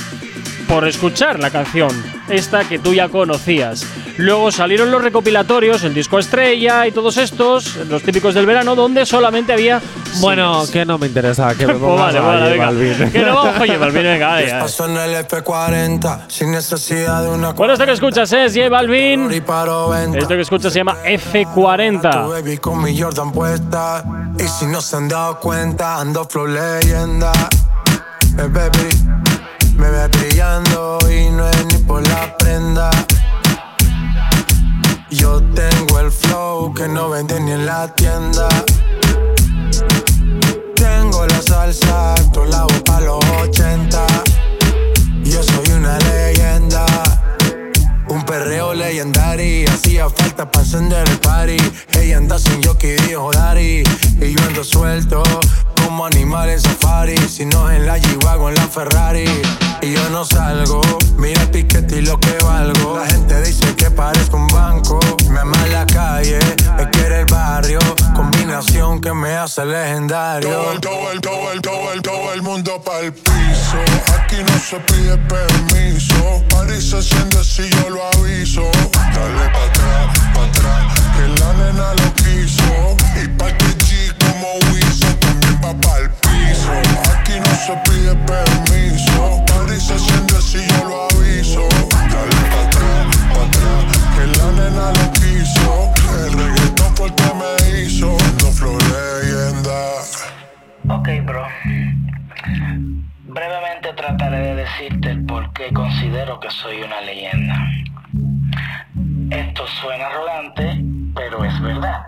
por 0.67 0.87
escuchar 0.87 1.39
la 1.39 1.49
canción, 1.49 1.89
esta 2.29 2.63
que 2.67 2.79
tú 2.79 2.93
ya 2.93 3.09
conocías. 3.09 3.85
Luego 4.17 4.51
salieron 4.51 4.89
los 4.91 5.01
recopilatorios, 5.01 5.83
el 5.83 5.93
disco 5.93 6.17
estrella 6.19 6.87
y 6.87 6.91
todos 6.91 7.17
estos, 7.17 7.75
los 7.87 8.01
típicos 8.01 8.33
del 8.33 8.45
verano, 8.45 8.75
donde 8.75 9.05
solamente 9.05 9.53
había. 9.53 9.79
Bueno, 10.19 10.53
singles. 10.65 10.71
que 10.71 10.85
no 10.85 10.97
me 10.97 11.07
interesa 11.07 11.53
que 11.55 11.67
me 11.67 11.73
pongas 11.75 12.13
vale, 12.15 12.19
vale, 12.19 12.51
venga. 12.51 12.65
Balvin. 12.65 13.11
Que 13.11 13.19
no 13.19 13.35
vamos, 13.35 13.61
oye, 13.61 13.77
Balvin, 13.77 14.03
venga, 14.03 14.27
vale, 14.29 14.47
ya. 14.49 14.59
Paso 14.59 14.85
en 14.87 14.97
el 14.97 15.15
F40 15.27 16.21
sin 16.27 16.51
necesidad 16.51 17.21
de 17.23 17.29
una 17.29 17.51
Bueno, 17.53 17.73
esto 17.73 17.85
que 17.85 17.91
escuchas 17.91 18.31
es 18.33 18.55
J 18.55 18.69
Balvin. 18.69 19.43
paro 19.45 19.89
venta. 19.89 20.17
Esto 20.17 20.35
que 20.35 20.41
escuchas 20.41 20.73
se 20.73 20.79
llama 20.79 20.95
Tu 21.03 21.09
F40. 21.09 22.29
baby 22.29 22.57
con 22.57 22.81
mi 22.81 22.99
Jordan 22.99 23.31
puesta 23.31 24.03
Y 24.39 24.47
si 24.47 24.65
no 24.65 24.81
se 24.81 24.95
han 24.95 25.07
dado 25.07 25.39
cuenta 25.39 25.99
Ando 25.99 26.25
flow 26.25 26.47
leyenda 26.47 27.31
Eh, 28.37 28.47
baby 28.51 29.06
Me 29.77 29.89
ve 29.89 30.07
brillando 30.07 30.99
Y 31.09 31.29
no 31.29 31.47
es 31.47 31.65
ni 31.67 31.77
por 31.77 32.05
la 32.07 32.35
prenda 32.37 32.89
Yo 35.09 35.41
tengo 35.53 35.99
el 35.99 36.11
flow 36.11 36.73
Que 36.73 36.87
no 36.87 37.09
venden 37.09 37.45
ni 37.45 37.51
en 37.51 37.65
la 37.65 37.93
tienda 37.93 38.47
Tengo 40.75 41.25
la 41.27 41.41
salsa 41.41 42.15
Todo 42.33 42.45
la 42.45 42.65
pa' 42.85 43.01
los 43.01 43.23
80 43.43 44.05
Yo 45.23 45.43
soy 45.43 45.71
una 45.73 45.97
leyenda 45.99 46.85
un 48.09 48.23
perreo 48.23 48.73
legendario, 48.73 49.69
hacía 49.69 50.09
falta 50.09 50.49
para 50.49 50.63
encender 50.63 51.07
el 51.09 51.17
party. 51.19 51.57
Ella 51.93 52.17
anda 52.17 52.39
sin 52.39 52.63
jockey, 52.63 52.95
dijo 53.05 53.31
Dari. 53.33 53.83
Y 54.21 54.33
yo 54.33 54.43
ando 54.47 54.63
suelto, 54.63 55.23
como 55.83 56.05
animal 56.05 56.49
en 56.49 56.61
safari. 56.61 57.17
Si 57.17 57.45
no 57.45 57.69
en 57.69 57.85
la 57.85 57.97
G-Wagon, 57.97 58.49
en 58.49 58.55
la 58.55 58.67
Ferrari. 58.67 59.25
Y 59.81 59.93
yo 59.93 60.09
no 60.09 60.25
salgo, 60.25 60.81
mira 61.17 61.41
el 61.43 61.49
piquete 61.51 61.97
y 61.97 62.01
lo 62.01 62.19
que 62.19 62.35
valgo. 62.43 62.97
La 62.97 63.05
gente 63.05 63.41
dice 63.41 63.75
que 63.75 63.91
parezco 63.91 64.37
un 64.37 64.47
banco. 64.47 64.99
Me 65.29 65.39
ama 65.39 65.67
la 65.67 65.85
calle, 65.85 66.39
me 66.75 66.89
quiere 66.89 67.21
el 67.21 67.25
barrio. 67.25 67.79
Combinación 68.15 68.99
que 68.99 69.13
me 69.13 69.35
hace 69.35 69.65
legendario. 69.65 70.49
Todo 70.49 70.71
el, 70.71 70.81
todo 70.81 71.11
el, 71.11 71.21
todo 71.21 71.51
el, 71.51 71.61
todo 71.61 71.93
el, 71.93 72.01
todo 72.01 72.33
el 72.33 72.41
mundo 72.41 72.81
pa'l 72.83 73.13
piso. 73.13 73.77
Aquí 74.17 74.37
no 74.37 74.59
se 74.59 74.79
pide 74.79 75.17
permiso. 75.17 76.43
París 76.49 76.89
se 76.89 76.97
enciende 76.97 77.43
si 77.43 77.69
yo 77.69 77.89
lo 77.89 78.03
aviso. 78.13 78.63
Dale 79.13 79.49
pa' 79.53 79.63
atrás, 79.63 80.19
pa' 80.33 80.45
atrás, 80.45 80.99
que 81.15 81.27
la 81.39 81.53
nena 81.53 81.93
lo 81.93 82.13
quiso. 82.15 82.97
Y 83.21 83.27
pa' 83.37 83.55
que 83.57 83.65
G 83.77 84.13
como 84.19 84.55
Wiso 84.73 85.07
también 85.19 85.59
va 85.63 85.73
pa'l 85.81 86.09
piso. 86.09 86.26
Aquí 87.13 87.39
no 87.39 87.53
se 87.55 87.73
pide 87.89 88.15
permiso. 88.25 89.43
París 89.47 89.83
se 89.83 89.93
enciende 89.93 90.41
si 90.41 90.59
yo 90.67 90.85
lo 90.85 91.03
aviso. 91.05 91.67
Dale 91.91 92.35
pa' 92.51 92.63
atrás, 92.67 93.17
pa' 93.33 93.45
atrás, 93.45 93.85
que 94.15 94.23
la 94.37 94.47
nena 94.57 94.85
lo 94.97 95.11
quiso. 95.13 95.93
El 96.25 96.33
reggaetón 96.33 96.95
fue 96.95 97.07
el 97.07 97.13
me 97.39 97.81
hizo. 97.81 98.17
No 98.41 98.51
flow 98.51 98.77
leyenda. 98.77 99.77
Ok, 100.89 101.09
bro. 101.25 101.45
Brevemente 103.23 103.93
trataré 103.95 104.39
de 104.39 104.55
decirte 104.55 105.11
el 105.11 105.25
por 105.25 105.51
qué 105.53 105.71
considero 105.73 106.39
que 106.39 106.49
soy 106.49 106.81
una 106.81 107.01
leyenda. 107.01 107.55
Esto 109.29 109.67
suena 109.67 110.07
arrogante, 110.07 110.81
pero 111.15 111.43
es 111.43 111.61
verdad. 111.61 112.03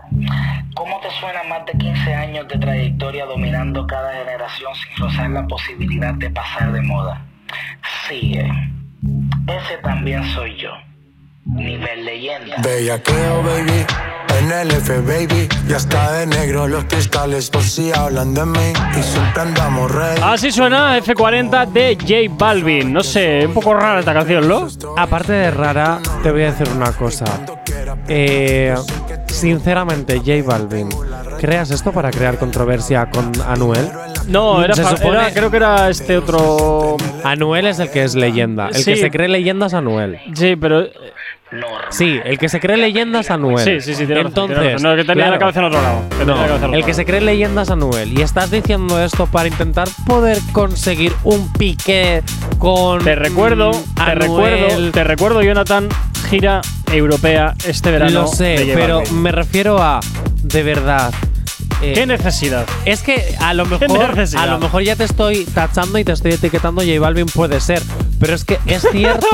¿Cómo 0.76 1.00
te 1.02 1.10
suena 1.20 1.44
más 1.44 1.66
de 1.66 1.74
15 1.74 2.16
años 2.16 2.48
de 2.48 2.58
trayectoria 2.58 3.26
dominando 3.26 3.86
cada 3.86 4.14
generación 4.14 4.74
sin 4.76 5.04
rozar 5.04 5.30
la 5.30 5.46
posibilidad 5.48 6.14
de 6.14 6.30
pasar 6.30 6.72
de 6.72 6.82
moda? 6.82 7.26
Sigue. 8.08 8.50
Ese 9.48 9.78
también 9.84 10.24
soy 10.26 10.56
yo. 10.56 10.72
Nivel 11.46 12.06
leyenda. 12.06 12.56
Bellaqueo, 12.62 13.44
baby. 13.44 13.86
En 14.40 14.52
el 14.52 14.72
F, 14.72 15.00
baby. 15.02 15.50
Ya 15.68 15.78
está 15.78 16.12
de 16.12 16.28
negro 16.28 16.68
los 16.68 16.84
cristales 16.86 17.50
por 17.50 17.64
si 17.64 17.92
hablan 17.92 18.34
de 18.34 18.46
mí. 18.46 18.74
Y 18.98 19.02
siempre 19.04 19.42
andamos 19.42 19.92
ready. 19.92 20.22
Así 20.24 20.52
suena 20.52 20.98
F40 21.00 21.68
de 21.72 21.98
J 22.00 22.36
Balvin. 22.38 22.94
No 22.94 23.04
sé, 23.04 23.46
un 23.48 23.54
poco 23.54 23.74
rara 23.74 24.00
esta 24.00 24.14
canción, 24.14 24.48
¿no? 24.48 24.68
Aparte 24.98 25.34
de 25.34 25.52
rara, 25.52 26.00
te 26.24 26.32
voy 26.32 26.44
a 26.44 26.52
decir 26.52 26.70
una 26.70 26.92
cosa. 26.92 27.26
Eh, 28.08 28.76
sinceramente, 29.28 30.20
J 30.20 30.44
Balvin, 30.46 30.90
¿creas 31.40 31.72
esto 31.72 31.92
para 31.92 32.12
crear 32.12 32.38
controversia 32.38 33.10
con 33.10 33.32
Anuel? 33.48 33.90
No, 34.30 34.64
era, 34.64 34.74
Se 34.76 34.84
supone- 34.84 35.20
era- 35.20 35.32
creo 35.34 35.50
que 35.52 35.58
era 35.58 35.90
este 35.90 36.18
otro. 36.18 36.98
Anuel 37.24 37.68
es 37.68 37.80
el 37.80 37.90
que 37.90 38.04
es 38.04 38.16
leyenda. 38.16 38.68
El 38.70 38.76
Sí. 38.76 38.94
que 38.94 38.98
se 38.98 39.12
cree 39.12 39.28
leyenda 39.28 39.66
es 39.68 39.74
Anuel. 39.74 40.20
Sí, 40.34 40.56
pero. 40.56 40.86
Sí, 41.90 42.20
el 42.24 42.38
que 42.38 42.48
se 42.48 42.60
cree 42.60 42.78
leyenda 42.78 43.22
es 43.22 43.32
Anuel. 43.32 43.66
Sí, 43.66 43.82
sí, 43.82 43.96
sí, 43.96 44.06
tiene 44.06 44.22
razón, 44.22 44.28
Entonces, 44.28 44.58
tiene 44.60 44.74
razón. 44.74 44.90
No, 44.92 44.96
que 44.96 45.04
tenía 45.04 45.30
la 45.32 45.40
cabeza 45.40 45.60
en 45.62 45.66
otro 45.66 45.82
lado. 45.82 46.02
Que 46.10 46.16
tenía 46.18 46.26
No, 46.26 46.32
la 46.34 46.38
cabeza 46.48 46.56
en 46.58 46.64
otro 46.66 46.78
el 46.80 46.86
que 46.86 46.94
se 46.94 47.06
cree 47.06 47.22
leyenda 47.22 47.64
es 47.64 47.70
Anuel. 47.72 48.14
Y 48.18 48.22
estás 48.22 48.52
diciendo 48.52 49.04
esto 49.04 49.26
para 49.26 49.48
intentar 49.48 49.88
poder 50.06 50.38
conseguir 50.52 51.12
un 51.24 51.52
piqué 51.54 52.22
con. 52.60 53.04
Te 53.04 53.16
recuerdo, 53.16 53.72
te 53.72 54.02
Anuel. 54.04 54.20
recuerdo, 54.20 54.92
te 54.92 55.04
recuerdo, 55.04 55.42
Jonathan, 55.42 55.90
gira 56.30 56.62
europea 56.92 57.56
este 57.68 57.90
verano. 57.92 58.12
Lo 58.12 58.28
sé, 58.28 58.72
pero 58.76 59.02
me 59.12 59.32
refiero 59.32 59.82
a. 59.82 60.00
De 60.44 60.62
verdad. 60.64 61.12
Eh, 61.82 61.94
¿Qué 61.94 62.06
necesidad? 62.06 62.66
Es 62.86 63.02
que 63.02 63.36
a 63.40 63.54
lo 63.54 63.64
¿Qué 63.66 63.88
mejor 63.88 64.16
a 64.38 64.46
lo 64.46 64.60
mejor 64.60 64.84
ya 64.84 64.96
te 64.96 65.04
estoy 65.06 65.46
tachando 65.46 65.98
y 66.00 66.04
te 66.04 66.12
estoy 66.12 66.34
etiquetando 66.34 66.82
J 66.82 67.00
Balvin 67.00 67.26
puede 67.28 67.60
ser, 67.60 67.82
pero 68.20 68.36
es 68.36 68.44
que 68.46 68.60
es 68.66 68.86
cierto 68.92 69.28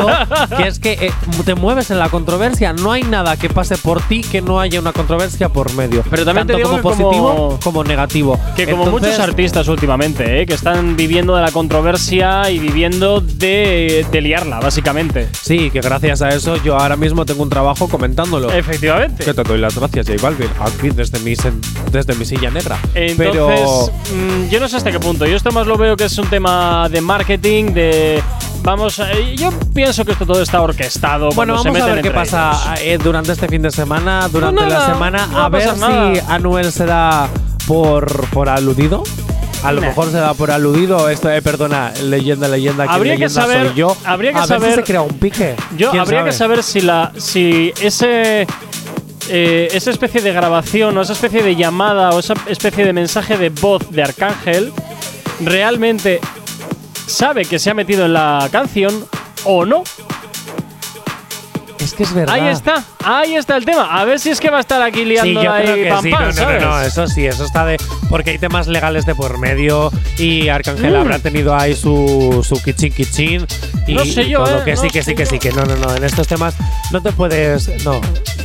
que 0.58 0.68
es 0.68 0.80
que 0.80 0.93
eh, 0.93 1.12
te 1.46 1.56
mueves 1.56 1.91
en 1.91 2.00
la 2.00 2.10
controversia, 2.10 2.74
no 2.74 2.91
hay 2.91 3.04
nada 3.04 3.38
que 3.38 3.50
pase 3.50 3.78
por 3.78 4.02
ti 4.02 4.22
que 4.22 4.41
no 4.41 4.60
haya 4.60 4.80
una 4.80 4.93
controversia 4.93 5.50
por 5.50 5.74
medio. 5.74 6.04
Pero 6.10 6.26
también 6.26 6.48
te 6.48 6.54
tanto 6.54 6.70
digo 6.70 6.82
como 6.82 6.98
que 6.98 7.04
como- 7.04 7.10
positivo 7.12 7.60
como 7.64 7.84
negativo. 7.84 8.39
Que 8.56 8.66
como 8.68 8.84
Entonces, 8.86 9.10
muchos 9.12 9.20
artistas 9.28 9.68
últimamente, 9.68 10.41
¿eh? 10.41 10.46
que 10.46 10.54
están 10.54 10.96
viviendo 10.96 11.36
de 11.36 11.41
la 11.41 11.52
controversia 11.52 12.50
y 12.50 12.60
viviendo 12.60 13.22
de, 13.22 14.06
de 14.12 14.22
liarla, 14.22 14.60
básicamente. 14.60 15.28
Sí, 15.41 15.70
que 15.72 15.82
gracias 15.82 16.22
a 16.22 16.30
eso 16.30 16.58
yo 16.64 16.78
ahora 16.78 16.96
mismo 16.96 17.26
tengo 17.26 17.43
un 17.43 17.50
trabajo 17.50 17.88
comentándolo. 17.89 18.52
Efectivamente. 18.52 19.24
Que 19.24 19.34
te 19.34 19.43
doy 19.43 19.58
las 19.60 19.76
gracias, 19.78 20.08
J 20.08 20.22
Balvin, 20.22 20.50
aquí 20.60 20.89
desde 20.89 21.20
mi, 21.20 21.34
desde 21.91 22.16
mi 22.16 22.26
silla 22.36 22.52
negra. 22.52 22.78
Entonces, 22.94 23.16
pero 23.18 23.50
mm, 24.14 24.50
yo 24.50 24.60
no 24.60 24.68
sé 24.68 24.78
hasta 24.78 24.92
qué 24.92 25.00
punto. 25.00 25.26
Yo 25.26 25.36
esto 25.36 25.52
más 25.52 25.66
lo 25.68 25.78
veo 25.78 25.96
que 25.98 26.06
es 26.06 26.18
un 26.18 26.28
tema 26.28 26.88
de 26.90 27.02
marketing, 27.02 27.74
de. 27.74 28.22
Vamos, 28.64 29.00
a- 29.00 29.12
yo 29.36 29.52
pienso 29.76 30.04
que 30.06 30.14
esto 30.14 30.26
todo 30.26 30.42
está 30.42 30.60
orquestado. 30.62 31.30
Bueno, 31.36 31.54
cuando 31.54 31.64
se 31.64 31.70
vamos 31.70 31.82
a 31.82 31.86
meten 31.86 31.96
ver 31.96 32.04
qué 32.04 32.12
pasa 32.12 32.76
eh, 32.82 32.98
durante 33.02 33.32
este 33.32 33.48
fin 33.48 33.62
de 33.62 33.70
semana, 33.70 34.28
durante 34.32 34.62
nada, 34.64 34.80
la 34.80 34.86
semana, 34.94 35.28
no 35.28 35.40
a 35.40 35.50
ver 35.50 35.62
pasar 35.70 35.76
si 35.76 35.82
nada. 35.82 36.34
Anuel 36.36 36.72
se 36.72 36.86
da 36.86 37.30
por, 37.68 38.28
por 38.30 38.50
aludido. 38.50 39.04
A 39.64 39.72
lo 39.72 39.82
Nah. 39.82 39.88
mejor 39.88 40.12
se 40.12 40.18
da 40.18 40.34
por 40.36 40.52
aludido 40.52 41.10
esto, 41.10 41.30
eh, 41.32 41.42
perdona, 41.42 41.92
leyenda, 42.04 42.48
leyenda, 42.48 42.86
que 42.88 42.94
Habría 42.94 43.14
que 43.14 43.20
leyenda 43.22 43.42
saber- 43.42 43.68
soy 43.68 43.76
yo. 43.76 43.98
habría 44.06 44.32
que 44.32 44.38
a 44.38 44.42
ver 44.42 44.48
saber- 44.48 44.70
si 44.72 44.76
se 44.78 44.84
crea 44.84 45.02
un 45.02 45.14
pique. 45.18 45.56
Yo 45.78 45.90
¿Quién 45.92 46.02
habría 46.02 46.20
sabe? 46.20 46.30
que 46.32 46.36
saber 46.36 46.64
si 46.64 46.82
la 46.82 47.12
si 47.18 47.74
ese 47.82 48.46
eh, 49.30 49.70
esa 49.74 49.92
especie 49.92 50.22
de 50.22 50.32
grabación 50.32 50.98
o 50.98 51.02
esa 51.02 51.14
especie 51.14 51.42
de 51.42 51.56
llamada 51.56 52.10
o 52.12 52.20
esa 52.20 52.34
especie 52.48 52.86
de 52.86 52.94
mensaje 52.94 53.38
de 53.38 53.50
voz 53.50 53.90
de 53.92 54.04
Arcángel 54.04 54.72
realmente 55.42 56.20
sabe 57.08 57.46
que 57.46 57.60
se 57.60 57.70
ha 57.70 57.74
metido 57.74 58.06
en 58.06 58.14
la 58.14 58.48
canción 58.52 59.06
o 59.44 59.66
no. 59.66 59.84
Es 61.86 61.94
que 61.94 62.04
es 62.04 62.14
verdad. 62.14 62.34
Ahí 62.36 62.48
está, 62.48 62.84
ahí 63.04 63.36
está 63.36 63.56
el 63.58 63.66
tema. 63.66 64.00
A 64.00 64.06
ver 64.06 64.20
si 64.20 64.30
es 64.32 64.40
que 64.40 64.50
va 64.50 64.58
a 64.58 64.62
estar 64.62 64.82
aquí 64.82 65.00
Sí, 65.00 65.06
liando 65.06 65.44
yo 65.44 65.52
ahí 65.52 65.64
creo 65.64 65.76
que 65.76 65.90
pam, 65.90 66.04
sí. 66.04 66.10
pam, 66.12 66.22
no, 66.22 66.28
no, 66.28 66.34
¿sabes? 66.34 66.62
no, 66.64 66.70
no, 66.70 66.82
eso 66.82 67.08
sí, 67.08 67.26
eso 67.26 67.46
está 67.46 67.66
de. 67.66 67.78
Porque 68.10 68.32
hay 68.32 68.38
temas 68.40 68.68
legales 68.68 69.06
de 69.06 69.14
por 69.16 69.38
medio 69.38 69.92
y 70.18 70.50
Arcángel 70.50 70.94
Mm. 70.94 70.96
habrá 70.96 71.20
tenido 71.20 71.56
ahí 71.56 71.76
su, 71.76 72.44
su 72.48 72.62
kichin 72.62 72.94
kichin. 72.94 73.48
Y, 73.88 73.94
No 73.94 74.04
sé 74.06 74.24
y 74.24 74.30
yo, 74.30 74.44
todo, 74.44 74.60
eh, 74.60 74.64
que 74.66 74.74
no 74.76 74.82
sí, 74.82 74.90
que 74.90 75.04
sí, 75.04 75.14
que 75.16 75.26
yo. 75.26 75.30
sí, 75.30 75.40
que 75.40 75.52
no, 75.52 75.64
no, 75.66 75.76
no. 75.76 75.96
En 75.96 76.04
estos 76.04 76.28
temas 76.28 76.56
no 76.92 77.02
te 77.02 77.12
puedes. 77.12 77.70
No. 77.86 78.02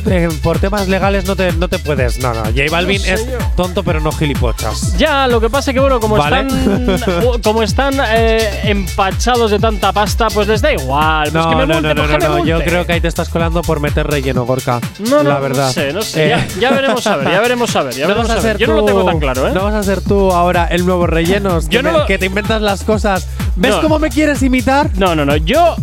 Eh, 0.07 0.29
por 0.41 0.57
temas 0.59 0.87
legales 0.87 1.25
no 1.25 1.35
te, 1.35 1.51
no 1.53 1.67
te 1.67 1.77
puedes. 1.79 2.19
No, 2.19 2.33
no. 2.33 2.43
J 2.45 2.63
Balvin 2.71 2.99
sé 2.99 3.13
es 3.13 3.25
yo. 3.27 3.37
tonto, 3.55 3.83
pero 3.83 3.99
no 4.01 4.11
gilipochas. 4.11 4.97
Ya, 4.97 5.27
lo 5.27 5.39
que 5.41 5.49
pasa 5.49 5.71
es 5.71 5.75
que 5.75 5.79
bueno, 5.79 5.99
como 5.99 6.17
Vale. 6.17 6.47
están 6.47 7.41
como 7.43 7.61
están 7.63 7.93
eh, 8.13 8.61
empachados 8.65 9.51
de 9.51 9.59
tanta 9.59 9.91
pasta, 9.91 10.27
pues 10.29 10.47
les 10.47 10.61
da 10.61 10.71
igual. 10.73 11.29
Pues 11.31 11.33
No, 11.33 11.49
que 11.49 11.55
me 11.55 11.67
no, 11.67 11.81
no, 11.81 11.93
no, 11.93 12.03
pues 12.07 12.23
no, 12.23 12.29
me 12.35 12.39
no. 12.41 12.45
Yo 12.45 12.59
creo 12.63 12.85
que 12.85 12.93
ahí 12.93 13.01
te 13.01 13.07
estás 13.07 13.29
colando 13.31 13.61
por 13.61 13.79
meter 13.79 14.05
relleno, 14.07 14.45
Gorka. 14.45 14.79
No, 14.99 15.23
no, 15.23 15.29
la 15.29 15.39
verdad. 15.39 15.67
no 15.67 15.71
sé, 15.73 15.93
no 15.93 16.01
sé. 16.01 16.25
Eh, 16.25 16.29
Ya, 16.29 16.47
ya 16.59 16.71
veremos 16.71 17.05
a 17.07 17.15
ver, 17.17 17.29
ya 17.31 17.39
veremos 17.41 17.75
a 17.75 17.83
ver, 17.83 17.93
ya 17.95 18.01
no 18.07 18.07
veremos 18.09 18.27
vas 18.27 18.37
a 18.37 18.39
a 18.39 18.43
ver. 18.43 18.51
ser 18.57 18.57
Yo 18.61 18.67
no 18.67 18.75
lo 18.81 18.85
tengo 18.85 19.05
tan 19.05 19.19
claro, 19.19 19.47
¿eh? 19.47 19.51
No 19.53 19.63
vas 19.63 19.73
a 19.73 19.83
ser 19.83 20.01
tú 20.01 20.31
ahora 20.31 20.67
el 20.67 20.85
nuevo 20.85 21.07
rellenos. 21.07 21.65
Yo 21.69 21.79
que, 21.79 21.83
no 21.83 21.91
me- 21.91 21.97
lo- 21.99 22.05
que 22.05 22.17
te 22.17 22.25
inventas 22.25 22.61
las 22.61 22.83
cosas. 22.83 23.27
¿Ves 23.55 23.75
No. 23.75 23.81
cómo 23.81 23.99
me 23.99 24.09
quieres 24.09 24.41
imitar? 24.43 24.89
No, 24.97 25.15
no, 25.15 25.25
no. 25.25 25.35
Yo 25.37 25.75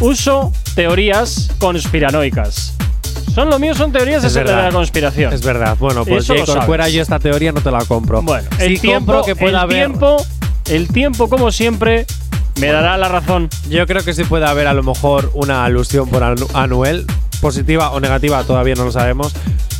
uso 0.00 0.52
teorías 0.74 1.50
conspiranoicas. 1.58 2.74
Son 3.34 3.48
lo 3.50 3.58
mío, 3.58 3.74
son 3.74 3.92
teorías 3.92 4.22
Es 4.24 4.34
de, 4.34 4.42
verdad. 4.44 4.64
la 4.66 4.72
conspiración. 4.72 5.32
Es 5.32 5.42
verdad. 5.44 5.76
Bueno, 5.78 6.04
pues 6.04 6.24
Eso 6.24 6.34
lo 6.34 6.40
J. 6.40 6.52
sabes. 6.52 6.66
fuera 6.66 6.88
yo 6.88 7.02
esta 7.02 7.18
teoría 7.18 7.52
no 7.52 7.60
te 7.60 7.70
la 7.70 7.84
compro. 7.84 8.22
Bueno, 8.22 8.48
Sí 8.58 8.64
el 8.64 8.80
tiempo, 8.80 9.22
que 9.24 9.36
pueda 9.36 9.50
el 9.50 9.56
haber. 9.64 9.76
tiempo, 9.88 10.16
el 10.68 10.88
tiempo, 10.88 11.28
como 11.28 11.50
siempre, 11.52 12.06
me 12.60 12.68
dará 12.68 12.96
la 12.98 13.08
razón. 13.08 13.48
Yo 13.68 13.86
creo 13.86 14.02
que 14.04 14.12
sí 14.14 14.24
puede 14.24 14.46
haber 14.46 14.66
a 14.66 14.74
lo 14.74 14.82
mejor 14.82 15.30
una 15.34 15.64
alusión 15.64 16.08
por 16.08 16.22
Anu- 16.22 16.48
Anuel, 16.54 17.06
positiva 17.40 17.90
o 17.92 18.00
negativa, 18.00 18.42
todavía 18.44 18.74
no 18.74 18.84
lo 18.84 18.92
sabemos. 18.92 19.32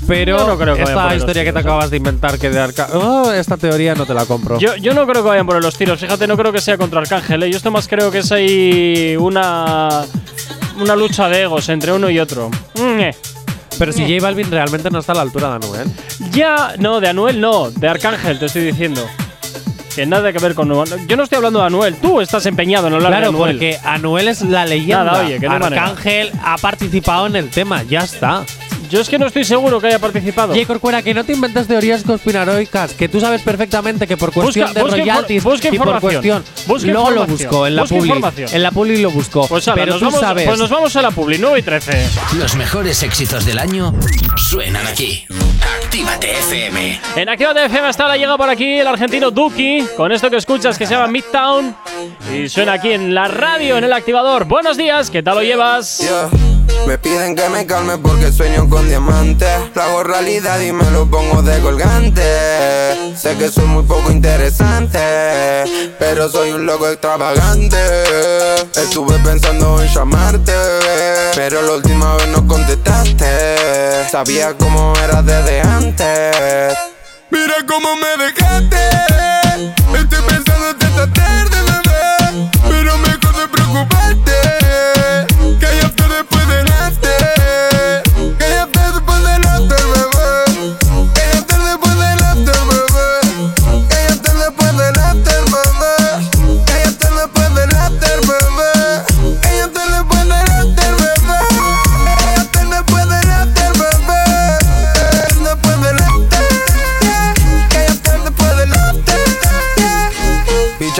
Pero 0.07 0.39
Yo 0.39 0.47
no 0.47 0.57
creo 0.59 0.75
que 0.77 0.83
esta 0.83 1.15
historia 1.15 1.45
que 1.45 1.53
te 1.53 1.59
tiros, 1.59 1.65
¿eh? 1.67 1.69
acabas 1.69 1.91
de 1.91 1.97
inventar 1.99 2.39
que 2.39 2.49
de 2.49 2.59
Arca 2.59 2.89
Oh, 2.95 3.31
esta 3.33 3.59
teoría 3.59 3.95
no 3.95 4.07
te 4.07 4.15
la 4.15 4.25
compro. 4.25 4.59
Yo, 4.59 4.75
yo 4.77 4.95
no 4.95 5.07
creo 5.07 5.23
que 5.23 5.29
vayan 5.29 5.47
por 5.47 5.63
los 5.63 5.77
tiros, 5.77 6.01
fíjate, 6.01 6.27
no 6.27 6.37
creo 6.39 6.53
que 6.53 6.61
sea 6.61 6.79
contra 6.79 7.01
Arcángel. 7.01 7.43
¿eh? 7.43 7.51
Yo 7.51 7.59
esto 7.59 7.71
más 7.71 7.87
creo 7.87 8.11
que 8.11 8.19
es 8.19 8.33
ahí 8.33 9.15
una, 9.21 10.05
una 10.83 10.97
lucha 10.97 11.29
de 11.29 11.43
egos 11.43 11.69
entre 11.69 11.93
uno 11.93 12.09
y 12.11 12.19
otro. 12.19 12.51
Pero 13.79 13.93
si 13.93 14.03
J 14.03 14.23
Balvin 14.23 14.51
realmente 14.51 14.91
no 14.91 14.99
está 14.99 15.13
a 15.13 15.17
la 15.17 15.23
altura 15.23 15.49
de 15.49 15.55
Anuel. 15.67 15.89
Ya, 16.33 16.75
no, 16.79 17.01
de 17.01 17.09
Anuel 17.09 17.41
no, 17.41 17.71
de 17.71 17.89
Arcángel 17.89 18.39
te 18.39 18.47
estoy 18.47 18.63
diciendo. 18.65 19.07
Que 19.95 20.07
nada 20.07 20.33
que 20.33 20.39
ver 20.39 20.55
con 20.55 20.71
Anuel. 20.71 21.07
Yo 21.09 21.17
no 21.17 21.23
estoy 21.25 21.37
hablando 21.37 21.61
de 21.61 21.67
Anuel, 21.67 21.97
tú 21.97 22.21
estás 22.21 22.45
empeñado 22.47 22.87
en 22.89 22.95
hablar 22.95 23.11
Claro, 23.13 23.23
de 23.33 23.37
Anuel. 23.37 23.53
porque 23.57 23.79
Anuel 23.85 24.29
es 24.29 24.43
la 24.43 24.67
leyenda. 24.67 25.05
Nada, 25.05 25.25
oye, 25.25 25.41
que 25.41 25.49
no 25.49 25.59
manera. 25.59 25.85
Arcángel 25.85 26.31
ha 26.45 26.57
participado 26.59 27.27
en 27.27 27.37
el 27.37 27.49
tema, 27.51 27.83
ya 27.85 28.01
está. 28.01 28.45
Yo 28.91 29.01
es 29.01 29.09
que 29.09 29.19
no 29.19 29.27
estoy 29.27 29.45
seguro 29.45 29.81
que 29.81 29.87
haya 29.87 29.99
participado. 30.01 30.53
J. 30.53 30.67
Corcuera, 30.67 31.01
que 31.03 31.15
no 31.15 31.25
te 31.25 31.33
inventas 31.33 31.67
teorías 31.69 32.03
conspiranoicas, 32.03 32.93
que 32.95 33.09
tú 33.09 33.21
sabes 33.21 33.41
perfectamente 33.43 34.07
que 34.07 34.17
por 34.17 34.33
cuestión 34.33 34.67
Busca- 34.69 34.75
de 34.79 34.83
busca 34.83 34.97
royalties 34.97 35.45
busca 35.45 35.69
y 35.69 35.71
por 35.79 35.87
información. 35.89 36.13
cuestión. 36.13 36.45
Busca 36.67 36.87
luego 36.91 37.11
lo 37.13 37.27
busco 37.27 37.67
en 37.67 37.77
la 37.77 37.85
publi. 37.85 38.13
En 38.53 38.63
la 38.63 38.71
publi 38.73 39.01
lo 39.03 39.11
busco. 39.11 39.47
Pues, 39.49 39.69
ala, 39.69 39.75
pero 39.77 39.93
nos 39.93 40.01
tú 40.01 40.05
vamos, 40.07 40.21
sabes. 40.21 40.47
pues 40.47 40.59
nos 40.59 40.71
vamos 40.71 40.97
a 40.97 41.03
la 41.03 41.11
Publi, 41.13 41.39
9 41.39 41.59
y 41.61 41.63
13. 41.63 42.09
Los 42.37 42.55
mejores 42.57 43.03
éxitos 43.03 43.45
del 43.45 43.59
año 43.59 43.95
suenan 44.37 44.87
aquí. 44.87 45.25
Actívate 45.85 46.33
FM. 46.39 47.01
En 47.17 47.29
Actívate 47.29 47.65
FM 47.67 47.87
hasta 47.89 48.03
ahora 48.05 48.17
llega 48.17 48.37
por 48.37 48.49
aquí 48.51 48.79
el 48.81 48.87
argentino 48.87 49.31
Duki 49.31 49.85
con 49.97 50.11
esto 50.13 50.31
que 50.31 50.37
escuchas 50.37 50.77
que 50.79 50.87
se 50.87 50.95
llama 50.95 51.07
Midtown 51.09 51.77
y 52.35 52.49
suena 52.49 52.73
aquí 52.75 52.91
en 52.93 53.15
la 53.15 53.29
radio 53.29 53.77
en 53.79 53.85
el 53.85 53.93
activador. 53.93 54.47
Buenos 54.47 54.77
días, 54.77 55.11
¿qué 55.11 55.23
tal 55.23 55.37
lo 55.37 55.43
llevas? 55.43 56.03
Me 56.87 56.99
piden 56.99 57.37
que 57.37 57.49
me 57.49 57.67
calme 57.67 57.99
porque 57.99 58.33
sueño 58.33 58.69
con 58.69 58.89
diamantes. 58.89 59.49
Lo 59.75 59.83
hago 59.83 60.03
realidad 60.03 60.61
y 60.61 60.73
me 60.73 60.91
lo 60.91 61.07
pongo 61.07 61.43
de 61.43 61.61
colgante. 61.61 62.23
Sé 63.17 63.37
que 63.37 63.49
soy 63.49 63.67
muy 63.67 63.85
poco 63.85 64.11
interesante, 64.11 64.99
pero 65.99 66.29
soy 66.29 66.51
un 66.53 66.67
loco 66.67 66.89
extravagante. 66.89 67.77
Estuve 68.75 69.19
pensando 69.21 69.81
en 69.81 69.89
llamarte, 69.89 70.53
pero 71.35 71.63
la 71.63 71.73
última 71.73 72.17
vez 72.17 72.29
no 72.29 72.47
contestaste. 72.47 74.09
Sabía 74.11 74.55
cómo 74.59 74.93
eras 75.05 75.25
desde 75.25 75.61
antes. 75.61 76.77
Mira 77.31 77.55
cómo 77.69 77.95
me 77.97 78.25
dejaste. 78.25 78.89
Estoy 79.95 80.23
pensando 80.27 80.71
esta 80.71 81.13
tarde, 81.13 81.57
bebé. 81.63 82.51
Pero 82.69 82.95
preocuparte. 83.49 84.50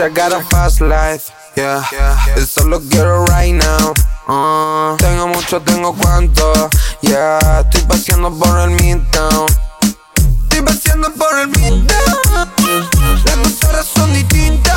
I 0.01 0.09
got 0.09 0.33
a 0.33 0.41
fast 0.49 0.81
life. 0.81 1.31
Yeah, 1.55 1.85
eso 2.35 2.65
lo 2.65 2.79
quiero 2.79 3.23
right 3.25 3.53
now. 3.53 3.93
Uh, 4.27 4.97
tengo 4.97 5.27
mucho, 5.27 5.61
tengo 5.61 5.93
cuánto. 5.93 6.69
Yeah, 7.01 7.59
estoy 7.59 7.83
paseando 7.83 8.31
por 8.31 8.61
el 8.61 8.71
midtown. 8.71 9.45
Estoy 10.43 10.61
paseando 10.63 11.13
por 11.13 11.39
el 11.39 11.49
midtown. 11.49 12.49
Las 13.25 13.37
dos 13.43 13.63
horas 13.69 13.85
son 13.85 14.11
distintas. 14.13 14.70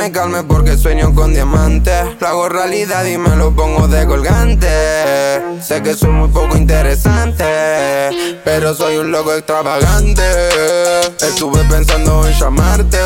Me 0.00 0.10
calme 0.12 0.42
porque 0.44 0.78
sueño 0.78 1.14
con 1.14 1.34
diamantes. 1.34 2.18
Lo 2.20 2.26
hago 2.26 2.48
realidad 2.48 3.04
y 3.04 3.18
me 3.18 3.36
lo 3.36 3.54
pongo 3.54 3.86
de 3.86 4.06
colgante. 4.06 4.66
Sé 5.60 5.82
que 5.82 5.92
soy 5.92 6.08
muy 6.08 6.28
poco 6.28 6.56
interesante, 6.56 7.44
pero 8.42 8.74
soy 8.74 8.96
un 8.96 9.10
loco 9.10 9.34
extravagante. 9.34 10.22
Estuve 11.20 11.62
pensando 11.64 12.26
en 12.26 12.32
llamarte, 12.32 12.98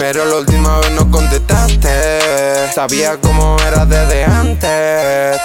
Pero 0.00 0.24
la 0.24 0.38
última 0.38 0.80
vez 0.80 0.90
no 0.90 1.08
contestaste. 1.08 2.72
Sabía 2.74 3.16
cómo 3.20 3.56
era 3.64 3.86
desde 3.86 4.24
antes. 4.24 5.37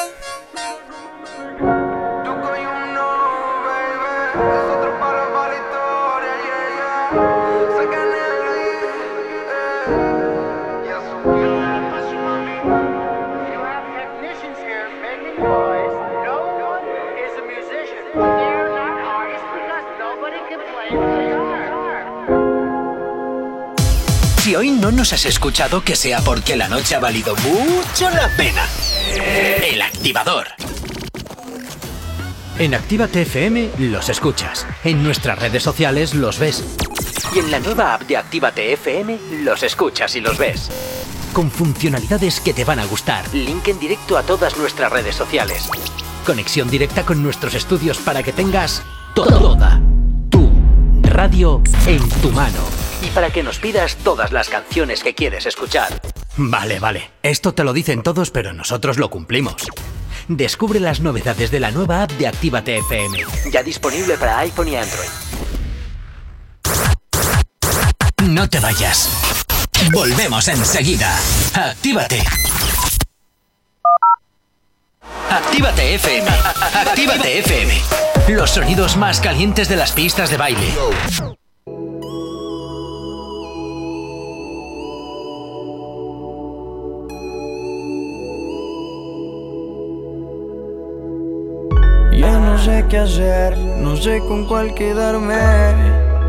Si 24.43 24.57
hoy 24.57 24.71
no 24.71 24.91
nos 24.91 25.13
has 25.13 25.25
escuchado, 25.25 25.85
que 25.85 25.95
sea 25.95 26.19
porque 26.19 26.57
la 26.57 26.67
noche 26.67 26.95
ha 26.95 26.99
valido 26.99 27.33
mucho 27.37 28.09
la 28.09 28.27
pena. 28.35 28.61
El 29.63 29.81
activador. 29.81 30.47
En 32.59 32.73
Actívate 32.73 33.21
FM 33.21 33.69
los 33.79 34.09
escuchas. 34.09 34.67
En 34.83 35.01
nuestras 35.01 35.39
redes 35.39 35.63
sociales 35.63 36.13
los 36.13 36.39
ves. 36.39 36.61
Y 37.33 37.39
en 37.39 37.51
la 37.51 37.61
nueva 37.61 37.93
app 37.93 38.01
de 38.01 38.17
Actívate 38.17 38.73
FM 38.73 39.17
los 39.45 39.63
escuchas 39.63 40.13
y 40.17 40.19
los 40.19 40.37
ves. 40.37 40.69
Con 41.31 41.49
funcionalidades 41.49 42.41
que 42.41 42.53
te 42.53 42.65
van 42.65 42.79
a 42.79 42.85
gustar. 42.85 43.23
Link 43.33 43.69
en 43.69 43.79
directo 43.79 44.17
a 44.17 44.23
todas 44.23 44.57
nuestras 44.57 44.91
redes 44.91 45.15
sociales. 45.15 45.69
Conexión 46.25 46.69
directa 46.69 47.05
con 47.05 47.23
nuestros 47.23 47.53
estudios 47.53 47.97
para 47.99 48.23
que 48.23 48.33
tengas 48.33 48.83
toda 49.15 49.79
tu 50.29 50.51
radio 51.01 51.61
en 51.87 52.09
tu 52.21 52.29
mano. 52.31 52.82
Para 53.13 53.29
que 53.29 53.43
nos 53.43 53.59
pidas 53.59 53.95
todas 53.97 54.31
las 54.31 54.49
canciones 54.49 55.03
que 55.03 55.13
quieres 55.13 55.45
escuchar. 55.45 56.01
Vale, 56.35 56.79
vale. 56.79 57.11
Esto 57.21 57.53
te 57.53 57.63
lo 57.63 57.73
dicen 57.73 58.01
todos, 58.01 58.31
pero 58.31 58.53
nosotros 58.53 58.97
lo 58.97 59.09
cumplimos. 59.09 59.55
Descubre 60.27 60.79
las 60.79 60.99
novedades 60.99 61.51
de 61.51 61.59
la 61.59 61.71
nueva 61.71 62.03
app 62.03 62.11
de 62.11 62.27
Actívate 62.27 62.77
FM. 62.77 63.19
Ya 63.51 63.61
disponible 63.61 64.17
para 64.17 64.39
iPhone 64.39 64.69
y 64.69 64.75
Android. 64.77 65.09
No 68.29 68.49
te 68.49 68.59
vayas. 68.59 69.09
Volvemos 69.91 70.47
enseguida. 70.47 71.13
Actívate. 71.53 72.23
Actívate 75.29 75.95
FM. 75.95 76.29
Actívate 76.73 77.39
FM. 77.39 77.81
Los 78.29 78.51
sonidos 78.51 78.95
más 78.95 79.19
calientes 79.19 79.67
de 79.67 79.75
las 79.75 79.91
pistas 79.91 80.29
de 80.29 80.37
baile. 80.37 80.73
Sé 92.73 92.85
qué 92.89 92.97
hacer, 92.97 93.57
no 93.57 93.95
sé 93.95 94.19
con 94.27 94.45
cuál 94.45 94.73
quedarme. 94.73 95.35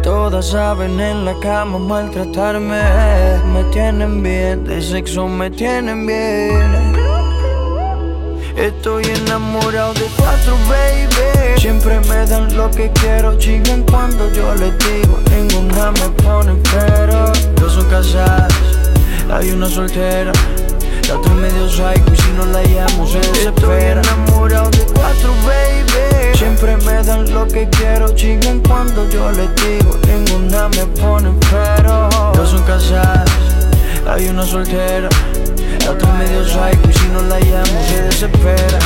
Todas 0.03 0.51
saben 0.51 1.01
en 1.01 1.25
la 1.25 1.35
cama 1.41 1.79
maltratarme. 1.79 2.83
Me 3.53 3.65
tienen 3.73 4.23
bien, 4.23 4.65
de 4.65 4.83
sexo 4.83 5.27
me 5.27 5.51
tienen 5.51 6.07
bien. 6.07 6.71
Estoy 8.57 9.05
enamorado 9.05 9.95
de 9.95 10.07
cuatro, 10.19 10.55
baby. 10.69 11.59
Siempre 11.59 11.99
me 12.11 12.27
dan 12.27 12.55
lo 12.57 12.71
que 12.71 12.91
quiero, 13.01 13.39
chingan 13.39 13.83
cuando 13.85 14.31
yo 14.33 14.55
les 14.55 14.75
digo. 14.79 15.19
Ninguna 15.31 15.93
me 15.93 16.09
pone 16.23 16.53
pero. 16.73 17.33
Dos 17.57 17.73
son 17.73 17.89
casadas, 17.89 18.53
hay 19.31 19.51
una 19.51 19.69
soltera. 19.69 20.33
La 21.09 21.17
otra 21.17 21.35
medio 21.35 21.69
psycho 21.69 22.13
y 22.13 22.17
si 22.17 22.31
no 22.33 22.47
la 22.47 22.63
llamo 22.63 23.07
se 23.07 23.19
desespera. 23.19 24.01
Estoy 24.01 24.15
enamorado 24.15 24.71
de 24.71 24.85
cuatro, 24.95 25.35
baby. 25.45 26.37
Siempre 26.37 26.77
me 26.79 27.03
dan 27.03 27.33
lo 27.33 27.47
que 27.47 27.69
quiero, 27.69 28.09
chingan 28.15 28.61
cuando 28.61 29.09
yo 29.11 29.31
les 29.33 29.49
digo. 29.57 29.99
Ninguna 30.07 30.69
me 30.69 30.87
pone 31.01 31.31
pero. 31.51 32.09
Dos 32.35 32.51
son 32.51 32.63
casadas, 32.63 33.31
hay 34.07 34.29
una 34.29 34.45
soltera. 34.47 35.09
La 35.85 35.91
otra 35.91 36.13
medio 36.15 36.45
psycho 36.45 36.89
y 36.89 36.93
si 36.93 37.09
no 37.09 37.23
la 37.23 37.39
llamo 37.39 37.85
se 37.89 38.03
desespera. 38.03 38.79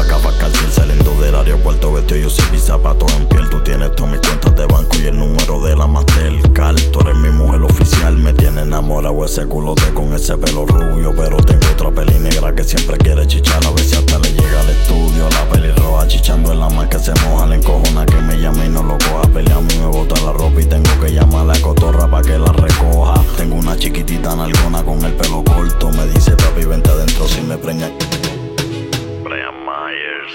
Pongo 0.00 0.12
la 0.12 0.16
capa 0.16 0.32
casi 0.38 0.72
saliendo 0.72 1.10
del 1.20 1.34
aeropuerto 1.34 1.92
Vestido 1.92 2.20
yo 2.22 2.30
sin 2.30 2.50
mis 2.52 2.62
zapatos 2.62 3.12
en 3.14 3.26
piel. 3.26 3.48
Tú 3.50 3.60
tienes 3.60 3.94
todas 3.94 4.12
mis 4.12 4.20
cuentas 4.20 4.56
de 4.56 4.66
banco 4.66 4.96
y 4.98 5.06
el 5.06 5.18
número 5.18 5.60
de 5.60 5.76
la 5.76 5.86
Mastercard. 5.86 6.80
Tú 6.90 7.00
eres 7.00 7.16
mi 7.16 7.28
mujer 7.28 7.62
oficial 7.62 8.16
Me 8.16 8.32
tiene 8.32 8.62
enamorado 8.62 9.24
ese 9.24 9.46
culote 9.46 9.92
con 9.92 10.14
ese 10.14 10.38
pelo 10.38 10.64
rubio 10.64 11.14
Pero 11.14 11.36
tengo 11.38 11.66
otra 11.72 11.90
peli 11.90 12.18
negra 12.18 12.54
que 12.54 12.64
siempre 12.64 12.96
quiere 12.98 13.26
chichar. 13.26 13.64
A 13.66 13.70
ver 13.70 13.84
si 13.84 13.96
hasta 13.96 14.18
le 14.18 14.32
llega 14.32 14.60
al 14.60 14.70
estudio 14.70 15.28
La 15.30 15.44
peli 15.50 15.70
roja 15.72 16.08
chichando 16.08 16.52
en 16.52 16.60
la 16.60 16.68
mar 16.70 16.88
que 16.88 16.98
se 16.98 17.12
moja 17.26 17.46
La 17.46 17.56
encojona 17.56 18.06
que 18.06 18.16
me 18.16 18.38
llame 18.38 18.66
y 18.66 18.68
no 18.70 18.82
lo 18.82 18.96
coja. 18.98 19.28
Pelea 19.34 19.56
a 19.56 19.60
mí 19.60 19.74
me 19.78 19.86
bota 19.86 20.18
la 20.22 20.32
ropa 20.32 20.60
y 20.60 20.64
tengo 20.64 21.00
que 21.00 21.12
llamar 21.12 21.42
a 21.42 21.44
la 21.52 21.60
cotorra 21.60 22.10
pa' 22.10 22.22
que 22.22 22.38
la 22.38 22.52
recoja. 22.52 23.22
Tengo 23.36 23.56
una 23.56 23.76
chiquitita 23.76 24.34
nalgona 24.34 24.82
con 24.82 25.04
el 25.04 25.12
pelo 25.12 25.44
corto 25.44 25.90
Me 25.90 26.06
dice 26.06 26.32
papi 26.32 26.64
vente 26.64 26.90
adentro 26.90 27.26
si 27.28 27.40
me 27.42 27.58
preña 27.58 27.90
Brian 29.30 29.64
Myers 29.64 30.32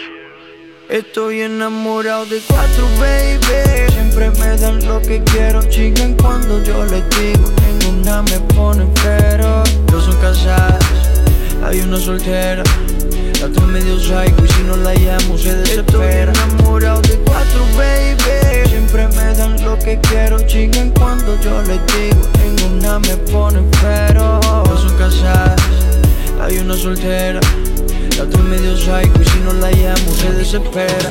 Estoy 0.87 1.41
enamorado 1.41 2.25
de 2.27 2.39
cuatro, 2.47 2.87
baby. 2.97 3.91
Siempre 3.91 4.31
me 4.39 4.55
dan 4.55 4.85
lo 4.87 5.01
que 5.01 5.21
quiero, 5.21 5.61
chingan 5.63 6.13
cuando 6.13 6.63
yo 6.63 6.85
les 6.85 7.03
digo. 7.09 7.51
Ninguna 7.81 8.21
me 8.21 8.39
pone 8.55 8.87
pero. 9.03 9.63
Dos 9.87 10.05
son 10.05 10.15
casadas, 10.21 10.79
hay 11.65 11.81
una 11.81 11.97
soltera. 11.97 12.63
La 13.41 13.47
otra 13.47 13.65
medio 13.65 13.99
psycho 13.99 14.45
y 14.45 14.47
si 14.47 14.63
no 14.63 14.77
la 14.77 14.93
llamo 14.93 15.37
se 15.37 15.55
desespera. 15.55 16.31
Estoy 16.31 16.53
enamorado 16.53 17.01
de 17.01 17.17
cuatro, 17.17 17.65
baby. 17.75 18.69
Siempre 18.69 19.09
me 19.09 19.35
dan 19.35 19.61
lo 19.65 19.77
que 19.77 19.99
quiero, 20.07 20.39
chingan 20.47 20.91
cuando 20.91 21.37
yo 21.41 21.61
les 21.63 21.81
digo. 21.87 22.21
Ninguna 22.45 22.99
me 22.99 23.17
pone 23.29 23.61
pero. 23.81 24.39
Dos 24.39 24.83
son 24.83 24.97
casadas, 24.97 25.61
hay 26.39 26.59
una 26.59 26.75
soltera. 26.77 27.41
Otra 28.21 28.41
medio 28.43 28.77
psycho 28.77 29.21
y 29.21 29.25
si 29.25 29.39
no 29.39 29.51
la 29.53 29.69
llamo 29.71 30.11
se 30.15 30.31
desespera. 30.31 31.09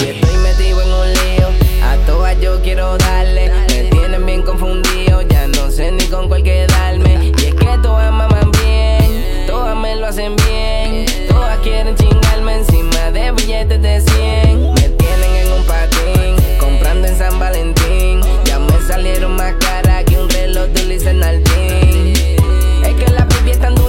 Y 0.00 0.04
estoy 0.04 0.36
metido 0.38 0.82
en 0.82 0.92
un 0.92 1.12
lío. 1.12 1.48
A 1.84 1.96
todas 2.06 2.40
yo 2.40 2.60
quiero 2.60 2.98
darle. 2.98 3.52
Me 3.68 3.84
tienen 3.84 4.26
bien 4.26 4.42
confundido. 4.42 5.22
Ya 5.22 5.46
no 5.46 5.70
sé 5.70 5.92
ni 5.92 6.04
con 6.06 6.26
cuál 6.26 6.42
quedarme. 6.42 7.26
Y 7.26 7.46
es 7.46 7.54
que 7.54 7.78
todas 7.82 8.12
maman 8.12 8.50
bien. 8.50 9.46
Todas 9.46 9.76
me 9.76 9.94
lo 9.94 10.08
hacen 10.08 10.34
bien. 10.48 11.06
Todas 11.28 11.56
quieren 11.60 11.94
chingarme 11.94 12.56
encima 12.56 13.12
de 13.12 13.30
billetes 13.30 13.80
de 13.80 14.00
100. 14.00 14.74
Me 14.74 14.88
tienen 14.88 15.36
en 15.36 15.52
un 15.52 15.62
patín. 15.64 16.58
Comprando 16.58 17.06
en 17.06 17.16
San 17.16 17.38
Valentín. 17.38 18.20
Ya 18.44 18.58
me 18.58 18.80
salieron 18.88 19.36
más 19.36 19.54
caras 19.60 20.02
que 20.04 20.18
un 20.18 20.28
reloj 20.28 20.66
de 20.66 20.82
Luis 20.82 21.04
Nardín. 21.04 21.83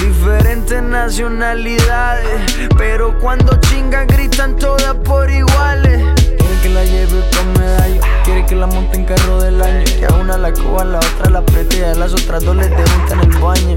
Diferentes 0.00 0.82
nacionalidades, 0.82 2.68
pero 2.76 3.18
cuando 3.18 3.58
chingan 3.60 4.06
gritan 4.06 4.56
todas 4.56 4.94
por 4.96 5.30
iguales. 5.30 6.25
Quiere 6.38 6.60
que 6.62 6.68
la 6.68 6.84
lleve 6.84 7.20
con 7.36 7.52
medallo, 7.60 8.00
quiere 8.24 8.46
que 8.46 8.54
la 8.54 8.66
monte 8.66 8.96
en 8.96 9.04
carro 9.04 9.40
del 9.40 9.60
año. 9.60 9.84
Que 9.84 10.06
a 10.06 10.14
una 10.14 10.36
la 10.36 10.52
coja, 10.52 10.82
a 10.82 10.84
la 10.84 10.98
otra 10.98 11.30
la 11.30 11.38
apriete 11.40 11.78
y 11.78 11.82
a 11.82 11.94
las 11.94 12.12
otras 12.12 12.44
dos 12.44 12.56
les 12.56 12.70
debuta 12.70 13.14
en 13.14 13.20
el 13.20 13.38
baño. 13.38 13.76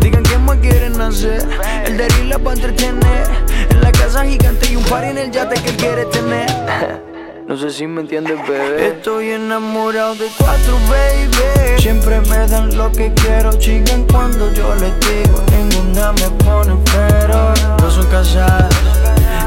Digan 0.00 0.22
qué 0.22 0.38
más 0.38 0.56
quieren 0.58 1.00
hacer, 1.00 1.46
el 1.86 1.96
de 1.96 2.24
la 2.24 2.38
para 2.38 2.56
entretener. 2.56 3.26
En 3.70 3.80
la 3.80 3.92
casa 3.92 4.24
gigante 4.24 4.70
y 4.72 4.76
un 4.76 4.84
par 4.84 5.04
en 5.04 5.18
el 5.18 5.30
yate 5.30 5.60
que 5.62 5.70
él 5.70 5.76
quiere 5.76 6.04
tener. 6.06 7.00
No 7.50 7.56
sé 7.56 7.70
si 7.70 7.84
me 7.84 8.02
entiendes, 8.02 8.38
bebé. 8.46 8.90
Estoy 8.90 9.30
enamorado 9.30 10.14
de 10.14 10.28
cuatro, 10.38 10.78
baby. 10.88 11.80
Siempre 11.82 12.20
me 12.20 12.46
dan 12.46 12.76
lo 12.76 12.92
que 12.92 13.12
quiero, 13.12 13.50
chingan 13.54 14.04
cuando 14.04 14.52
yo 14.52 14.72
les 14.76 14.92
digo. 15.00 15.42
Ninguna 15.50 16.12
me 16.12 16.30
pone 16.44 16.76
pero. 16.92 17.52
No 17.80 17.90
son 17.90 18.06
casadas, 18.06 18.72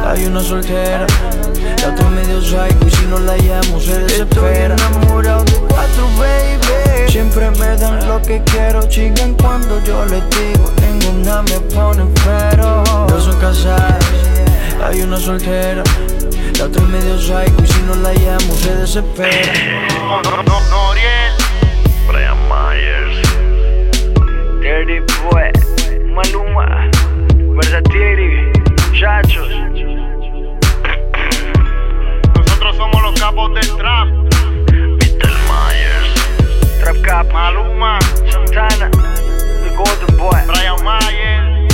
hay 0.05 0.25
una 0.25 0.41
soltera. 0.41 1.07
Ya 1.83 1.93
que 1.93 2.03
medio 2.05 2.41
psycho 2.41 2.87
y 2.87 2.91
si 2.91 3.05
no 3.07 3.19
la 3.19 3.35
llamo 3.35 3.77
se 3.77 3.99
desespera. 3.99 4.73
Estoy 4.73 4.87
enamorado 4.87 5.43
de 5.43 5.51
cuatro, 5.67 6.07
baby. 6.17 7.11
Siempre 7.11 7.51
me 7.51 7.75
dan 7.75 8.07
lo 8.07 8.21
que 8.21 8.41
quiero 8.45 8.87
Chigan 8.87 9.33
cuando 9.35 9.83
yo 9.83 10.03
les 10.05 10.23
digo 10.29 10.71
Ninguna 10.81 11.41
me 11.43 11.59
pone 11.75 12.05
pero 12.25 12.83
No 13.07 13.19
son 13.19 13.37
casadas, 13.39 14.03
hay 14.81 15.01
una 15.01 15.17
soltera. 15.17 15.83
La 16.57 16.65
otra 16.65 16.81
medio 16.83 17.19
psycho 17.19 17.63
y 17.63 17.67
si 17.67 17.81
no 17.81 17.95
la 17.95 18.13
llamo 18.13 18.55
se 18.55 18.75
desespera. 18.75 19.51
No, 19.99 20.21
no, 20.21 20.43
no, 20.43 20.59
Noriel 20.71 21.33
Brian 22.07 22.37
Myers. 22.47 23.27
Dirty 24.61 24.99
Boy 25.21 25.51
Maluma 26.13 26.89
capos 33.23 33.53
del 33.53 33.77
trap. 33.77 34.07
Peter 34.99 35.33
Myers, 35.47 36.09
Trap 36.81 37.01
Cap, 37.03 37.31
Maluma, 37.31 37.97
Santana, 38.29 38.91
The 38.91 39.69
Golden 39.77 40.17
Boy, 40.17 40.41
Brian 40.45 40.79
Myers, 40.83 41.73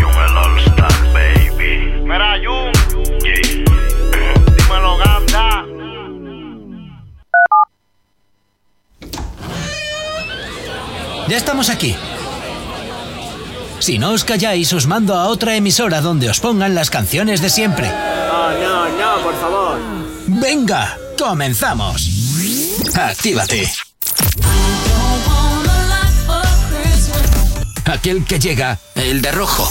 Jung 0.00 0.16
el 0.16 0.36
All 0.36 0.58
Star 0.58 0.92
Baby. 1.14 2.02
Mira, 2.02 2.34
Jung, 2.44 2.72
dímelo, 4.56 4.96
Ganda. 4.98 5.64
Ya 11.28 11.36
estamos 11.36 11.70
aquí. 11.70 11.94
Si 13.78 14.00
no 14.00 14.10
os 14.10 14.24
calláis, 14.24 14.72
os 14.72 14.88
mando 14.88 15.14
a 15.14 15.28
otra 15.28 15.54
emisora 15.54 16.00
donde 16.00 16.28
os 16.28 16.40
pongan 16.40 16.74
las 16.74 16.90
canciones 16.90 17.40
de 17.40 17.48
siempre. 17.48 17.86
No, 17.86 18.50
no, 18.50 18.88
no, 18.88 19.22
por 19.22 19.34
favor. 19.34 19.57
Venga, 20.40 20.96
comenzamos. 21.18 22.08
Actívate. 22.94 23.68
Aquel 27.84 28.24
que 28.24 28.38
llega, 28.38 28.78
el 28.94 29.20
de 29.20 29.32
rojo. 29.32 29.68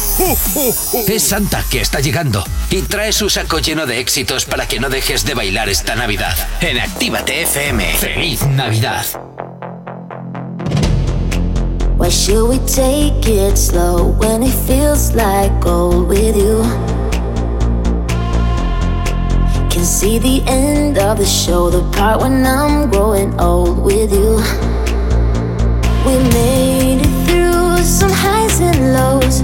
Es 1.07 1.23
Santa 1.23 1.64
que 1.69 1.81
está 1.81 1.99
llegando 1.99 2.44
y 2.69 2.81
trae 2.81 3.14
su 3.14 3.30
saco 3.30 3.60
lleno 3.60 3.85
de 3.85 3.99
éxitos 3.99 4.45
para 4.45 4.68
que 4.68 4.80
no 4.80 4.89
dejes 4.89 5.23
de 5.26 5.35
bailar 5.35 5.69
esta 5.69 5.95
Navidad. 5.95 6.35
En 6.60 6.80
Actívate 6.80 7.44
FM. 7.44 7.94
¡Feliz 7.98 8.45
Navidad! 8.48 9.06
Why 11.98 12.10
should 12.10 12.49
we 12.49 12.60
take 12.65 13.26
it 13.26 13.57
slow 13.57 14.15
when 14.19 14.44
it 14.44 14.53
feels 14.68 15.14
like 15.15 15.52
gold 15.61 16.10
with 16.10 16.35
you? 16.35 16.97
Can 19.78 19.86
see 19.86 20.18
the 20.18 20.41
end 20.48 20.98
of 20.98 21.20
the 21.20 21.26
show, 21.26 21.70
the 21.70 21.84
part 21.95 22.20
when 22.20 22.44
I'm 22.44 22.90
growing 22.90 23.40
old 23.40 23.78
with 23.78 24.12
you. 24.12 24.41
We 26.04 26.18
made 26.34 27.02
it 27.06 27.28
through 27.28 27.84
some 27.84 28.10
highs 28.10 28.60
and 28.60 28.94
lows. 28.95 29.44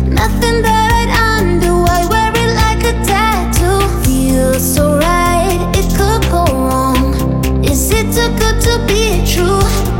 Nothing 0.00 0.62
that 0.62 0.88
I'd 0.96 1.12
undo, 1.42 1.84
I 1.84 2.06
wear 2.08 2.32
it 2.34 2.54
like 2.56 2.84
a 2.88 2.94
tattoo. 3.04 3.86
Feels 4.02 4.64
so 4.64 4.96
right, 4.96 5.60
it 5.76 5.94
could 5.94 6.22
go 6.30 6.44
wrong. 6.46 7.62
Is 7.62 7.90
it 7.90 8.06
too 8.16 8.34
good 8.38 8.58
to 8.62 8.78
be 8.88 9.26
true? 9.30 9.95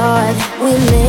Back 0.00 0.36
at 0.36 0.36
the 0.36 0.40
start. 0.40 0.60
We 0.60 0.99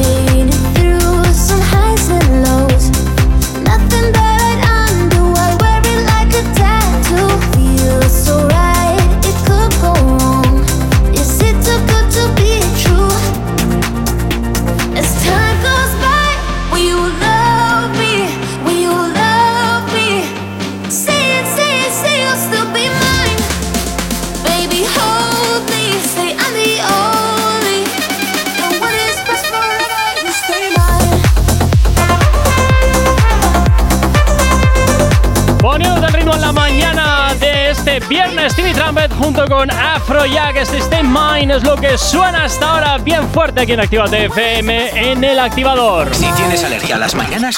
Con 39.48 39.72
Afro 39.72 40.26
Jack, 40.26 40.58
este 40.58 40.78
Stay 40.78 41.04
Mine 41.04 41.56
es 41.56 41.64
lo 41.64 41.76
que 41.76 41.98
suena 41.98 42.46
hasta 42.46 42.70
ahora 42.70 42.98
bien 43.00 43.28
fuerte 43.30 43.62
aquí 43.62 43.72
en 43.72 43.80
Actívate 43.80 44.26
FM 44.26 45.12
en 45.12 45.24
el 45.24 45.40
activador. 45.40 46.14
Si 46.14 46.32
tienes 46.34 46.64
alergia 46.64 46.96
a 46.96 47.00
las 47.00 47.16
mañanas, 47.16 47.58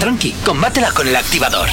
tranqui, 0.00 0.32
combátela 0.44 0.90
con 0.90 1.06
el 1.06 1.14
activador. 1.14 1.68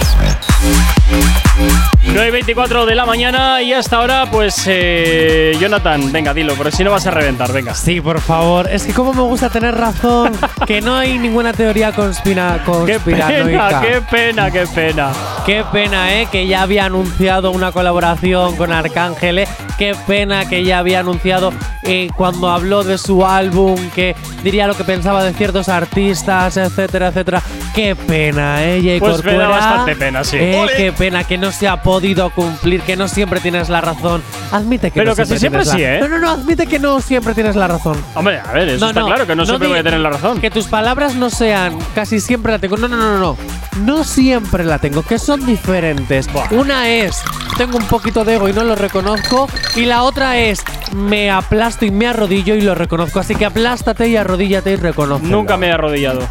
9 2.14 2.28
y 2.28 2.32
24 2.32 2.86
de 2.86 2.96
la 2.96 3.06
mañana 3.06 3.62
y 3.62 3.74
hasta 3.74 3.98
ahora, 3.98 4.26
pues, 4.32 4.64
eh, 4.68 5.56
Jonathan, 5.60 6.12
venga, 6.12 6.34
dilo, 6.34 6.56
porque 6.56 6.72
si 6.76 6.84
no 6.84 6.92
vas 6.92 7.06
a 7.08 7.12
reventar, 7.12 7.52
venga. 7.54 7.74
Sí, 7.74 8.02
por 8.02 8.20
favor. 8.20 8.68
Es 8.70 8.84
que 8.86 8.94
como 8.94 9.14
me 9.14 9.22
gusta 9.22 9.50
tener 9.50 9.76
razón, 9.76 10.32
que 10.68 10.82
no 10.82 10.96
hay 10.96 11.18
ninguna 11.20 11.54
teoría 11.54 11.92
conspira 11.94 12.60
Qué 12.86 13.00
pena, 13.00 13.26
conspiranoica. 13.28 13.82
qué 13.82 14.02
pena, 14.10 14.52
qué 14.52 14.66
pena. 14.68 15.12
Qué 15.46 15.64
pena, 15.72 16.14
¿eh? 16.14 16.28
Que 16.32 16.48
ya 16.48 16.62
había 16.64 16.86
anunciado 16.86 17.52
una 17.52 17.72
colaboración 17.72 18.56
con 18.58 18.72
Arcángel. 18.72 19.40
¿eh? 19.40 19.48
Qué 19.78 19.96
pena 20.06 20.48
que 20.48 20.64
ya 20.64 20.80
había 20.80 21.00
anunciado 21.00 21.54
eh, 21.84 22.10
cuando 22.16 22.50
habló 22.50 22.84
de 22.84 22.98
su 22.98 23.26
álbum, 23.26 23.78
que 23.96 24.16
diría 24.44 24.68
lo 24.68 24.76
que 24.76 24.84
pensaba 24.84 25.24
de 25.24 25.34
ciertos 25.34 25.70
artistas, 25.70 26.58
etcétera, 26.58 27.08
etcétera. 27.08 27.42
Qué 27.74 27.96
pena, 27.96 28.64
¿eh? 28.64 28.82
Jay 28.84 29.00
Pues 29.00 29.24
me 29.24 29.32
da 29.34 29.46
Corcuera. 29.46 29.48
bastante 29.48 29.96
pena, 29.96 30.24
sí. 30.24 30.38
Eh, 30.40 30.66
qué 30.78 30.92
pena 30.92 31.24
que 31.24 31.38
no 31.42 31.52
se 31.52 31.68
ha 31.68 31.82
podido 31.82 32.30
cumplir, 32.30 32.82
que 32.82 32.96
no 32.96 33.08
siempre 33.08 33.40
tienes 33.40 33.68
la 33.68 33.82
razón. 33.82 34.22
Admite 34.52 34.92
que 34.92 35.00
Pero 35.00 35.12
no 35.12 35.16
casi 35.16 35.38
siempre 35.38 35.64
tienes 35.64 35.70
sí, 35.70 35.82
la- 35.82 35.96
¿eh? 35.98 36.00
No, 36.00 36.08
no, 36.08 36.20
no, 36.20 36.30
admite 36.30 36.68
que 36.68 36.80
no 36.80 37.02
siempre 37.02 37.34
tienes 37.34 37.56
la 37.56 37.68
razón. 37.68 38.02
Hombre, 38.16 38.40
a 38.40 38.52
ver, 38.54 38.70
eso 38.70 38.88
está 38.88 39.04
claro, 39.04 39.28
que 39.28 39.36
no, 39.36 39.46
siempre 39.46 39.68
voy 39.68 39.80
a 39.80 39.84
tener 39.84 40.00
la 40.00 40.12
razón. 40.12 40.40
Que 40.40 40.50
tus 40.52 40.68
palabras 40.68 41.16
no 41.16 41.30
sean 41.30 41.78
casi 41.96 42.20
siempre 42.20 42.52
la 42.54 42.60
tengo. 42.60 42.78
No, 42.78 42.88
no, 42.88 42.96
no, 42.96 43.14
no, 43.14 43.20
no. 43.20 43.38
No 43.84 44.04
siempre 44.04 44.64
la 44.64 44.80
tengo, 44.80 45.02
que 45.02 45.18
son 45.18 45.46
diferentes. 45.46 46.28
Una 46.52 46.90
es 46.90 47.22
tengo 47.58 47.78
un 47.78 47.86
poquito 47.86 48.24
de 48.24 48.36
ego 48.36 48.50
y 48.50 48.54
no 48.54 48.64
lo 48.64 48.76
reconozco. 48.76 49.48
Y 49.76 49.86
la 49.86 50.04
otra 50.04 50.38
es 50.38 50.64
me 50.94 51.32
aplasto 51.32 51.86
y 51.86 51.92
me 51.92 52.08
arrodillo 52.08 52.56
y 52.56 52.62
lo 52.62 52.76
reconozco. 52.76 53.20
Así 53.20 53.36
que 53.36 53.46
aplástate 53.46 54.08
y 54.08 54.16
arrodíllate 54.16 54.72
y 54.72 54.76
reconoce. 54.76 55.26
Nunca 55.26 55.58
me 55.58 55.68
he 55.68 55.72
arrodillado. 55.72 56.22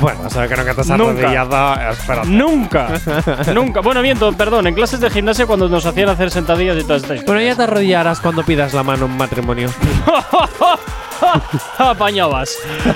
Bueno, 0.00 0.28
sabes 0.30 0.50
que 0.50 0.56
no 0.56 0.64
que 0.64 0.74
te 0.74 0.80
has 0.80 0.88
Nunca. 0.88 1.02
arrodillado. 1.04 1.90
Espérate. 1.90 2.28
Nunca. 2.28 2.88
Nunca. 3.54 3.80
Bueno, 3.80 4.02
miento, 4.02 4.32
perdón. 4.32 4.66
En 4.66 4.74
clases 4.74 5.00
de 5.00 5.10
gimnasia 5.10 5.46
cuando 5.46 5.68
nos 5.68 5.86
hacían 5.86 6.08
hacer 6.08 6.30
sentadillas 6.30 6.76
y 6.78 6.82
todo 6.82 6.96
esto. 6.96 7.14
Bueno, 7.26 7.40
ya 7.40 7.54
te 7.56 7.62
arrodillarás 7.62 8.20
cuando 8.20 8.42
pidas 8.42 8.74
la 8.74 8.82
mano 8.82 9.06
en 9.06 9.16
matrimonio. 9.16 9.70
Apañabas. 11.78 12.50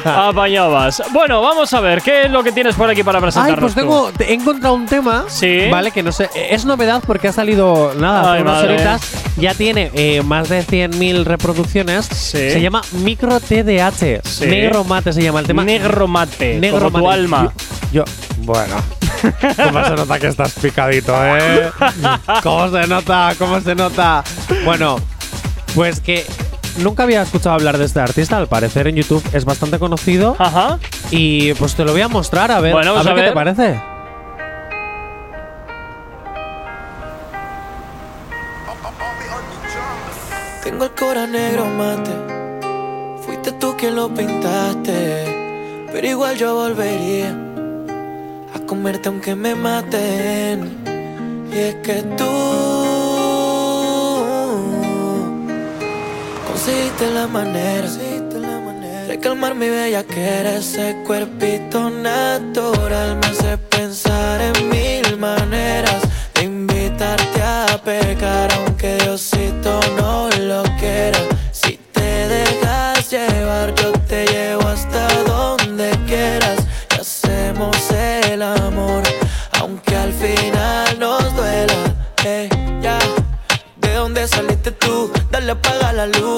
Apañabas. 0.05 1.03
Bueno, 1.13 1.41
vamos 1.43 1.73
a 1.73 1.81
ver. 1.81 2.03
¿Qué 2.03 2.25
es 2.25 2.31
lo 2.31 2.43
que 2.43 2.53
tienes 2.53 2.75
por 2.75 2.89
aquí 2.91 3.03
para 3.03 3.19
Ay, 3.19 3.23
presentarnos 3.23 3.59
pues 3.61 3.75
tú? 3.75 3.81
tengo, 3.81 4.13
te- 4.13 4.31
he 4.31 4.35
encontrado 4.35 4.75
un 4.75 4.87
tema, 4.87 5.25
Sí. 5.29 5.69
¿vale? 5.71 5.91
Que 5.91 6.03
no 6.03 6.13
sé, 6.13 6.29
es 6.35 6.65
novedad 6.65 7.03
porque 7.07 7.29
ha 7.29 7.33
salido, 7.33 7.93
nada, 7.99 8.21
hace 8.23 8.31
Ay, 8.37 8.43
unas 8.43 8.55
madre. 8.57 8.75
horitas, 8.75 9.01
ya 9.37 9.55
tiene 9.55 9.91
eh, 9.95 10.23
más 10.23 10.49
de 10.49 10.65
100.000 10.67 11.25
reproducciones. 11.25 12.07
Se 12.07 12.61
llama 12.61 12.83
Micro 12.93 13.41
TDH. 13.41 14.21
Sí. 14.25 14.47
Negro 14.47 14.85
mate 14.85 15.13
se 15.13 15.23
llama 15.23 15.41
el 15.41 15.47
tema. 15.47 15.65
Negro 15.65 16.07
mate. 16.09 16.59
Negro 16.59 16.91
como 16.91 16.99
tu 17.01 17.11
alma. 17.11 17.53
Yo, 17.93 18.05
yo- 18.05 18.13
bueno. 18.39 18.77
¿Cómo 19.57 19.85
se 19.85 19.91
nota 19.91 20.19
que 20.19 20.29
estás 20.29 20.53
picadito, 20.55 21.15
eh? 21.37 21.71
¿Cómo 22.43 22.71
se 22.71 22.87
nota? 22.87 23.35
¿Cómo 23.39 23.61
se 23.61 23.75
nota? 23.75 24.25
Bueno, 24.65 24.97
pues 25.75 26.01
que 26.01 26.25
nunca 26.79 27.03
había 27.05 27.23
escuchado 27.23 27.55
hablar 27.55 27.79
de 27.79 27.85
este 27.85 28.01
artista, 28.01 28.37
al 28.37 28.49
parecer 28.49 28.87
en 28.89 28.97
YouTube 28.97 29.23
es 29.33 29.45
bastante 29.45 29.79
conocido. 29.79 30.37
Ajá. 30.39 30.79
Y 31.11 31.55
pues 31.55 31.75
te 31.75 31.85
lo 31.85 31.93
voy 31.93 32.03
a 32.03 32.09
mostrar, 32.09 32.51
a 32.51 32.61
ver, 32.61 32.73
Bueno, 32.73 32.91
a 32.91 32.95
vamos 32.95 33.07
ver 33.07 33.15
a 33.15 33.23
qué 33.23 33.29
te 33.29 33.35
parece. 33.35 33.81
Tengo 40.65 40.85
el 40.85 40.91
cora 40.93 41.27
negro 41.27 41.67
mate. 41.67 42.11
Fuiste 43.25 43.53
tú 43.53 43.77
quien 43.77 43.97
lo 43.97 44.09
pintaste. 44.15 45.87
Pero 45.93 46.07
igual 46.07 46.37
yo 46.37 46.55
volvería 46.55 47.37
a 48.55 48.67
comerte 48.67 49.09
aunque 49.09 49.35
me 49.35 49.55
maten. 49.55 50.79
Y 51.53 51.59
es 51.59 51.75
que 51.77 52.03
tú 52.17 53.10
Pusiste 56.63 57.11
la 57.11 57.27
manera 57.27 57.89
de 59.09 59.19
calmar 59.19 59.55
mi 59.55 59.71
bellaquera. 59.71 60.57
Ese 60.57 60.95
cuerpito 61.07 61.89
natural 61.89 63.17
me 63.17 63.27
hace 63.29 63.57
pensar 63.57 64.43
en 64.43 64.69
mil 64.69 65.17
maneras 65.17 66.03
de 66.35 66.43
invitarte 66.43 67.43
a 67.43 67.81
pecar, 67.83 68.53
aunque 68.53 68.99
Diosito 68.99 69.81
no 69.97 70.29
lo 70.39 70.63
quiera. 70.79 71.19
Si 71.51 71.79
te 71.95 72.29
dejas 72.29 73.11
llevar, 73.11 73.75
yo 73.77 73.93
te 74.07 74.27
llevo 74.27 74.69
hasta 74.69 75.09
donde 75.25 75.89
quieras 76.07 76.59
y 76.91 77.01
hacemos 77.01 77.75
el 77.91 78.43
amor, 78.43 79.03
aunque 79.59 79.97
al 79.97 80.13
final 80.13 80.99
nos 80.99 81.35
duela. 81.35 81.75
Hey, 82.23 82.51
ya, 82.83 82.99
¿de 83.79 83.95
dónde 83.95 84.29
saliste 84.29 84.73
tú? 84.73 85.11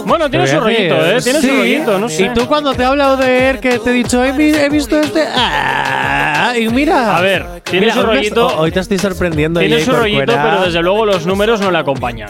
Bueno, 0.04 0.30
tiene 0.30 0.46
su 0.46 0.60
rollito, 0.60 0.94
¿eh? 1.06 1.20
Tiene 1.22 1.40
su 1.40 1.46
Sí. 1.46 1.56
rollito, 1.56 1.98
no 1.98 2.08
sé. 2.08 2.22
Y 2.24 2.28
tú 2.34 2.46
cuando 2.46 2.74
te 2.74 2.82
he 2.82 2.86
hablado 2.86 3.16
de 3.16 3.50
él, 3.50 3.60
que 3.60 3.78
te 3.78 3.90
he 3.90 3.92
dicho, 3.92 4.22
he, 4.24 4.32
vi- 4.32 4.54
he 4.54 4.68
visto 4.68 4.98
este. 4.98 5.24
¡Ah! 5.34 6.54
Y 6.58 6.68
mira. 6.68 7.16
A 7.16 7.20
ver, 7.20 7.46
tiene 7.64 7.86
Mira, 7.86 7.94
su 7.94 8.02
rollito. 8.02 8.46
Hoy 8.58 8.72
te 8.72 8.80
estoy 8.80 8.98
sorprendiendo. 8.98 9.60
Tiene 9.60 9.80
su 9.84 9.92
rollito, 9.92 10.18
Corcuera. 10.26 10.42
pero 10.42 10.62
desde 10.64 10.82
luego 10.82 11.06
los 11.06 11.26
números 11.26 11.60
no 11.60 11.70
le 11.70 11.78
acompañan. 11.78 12.28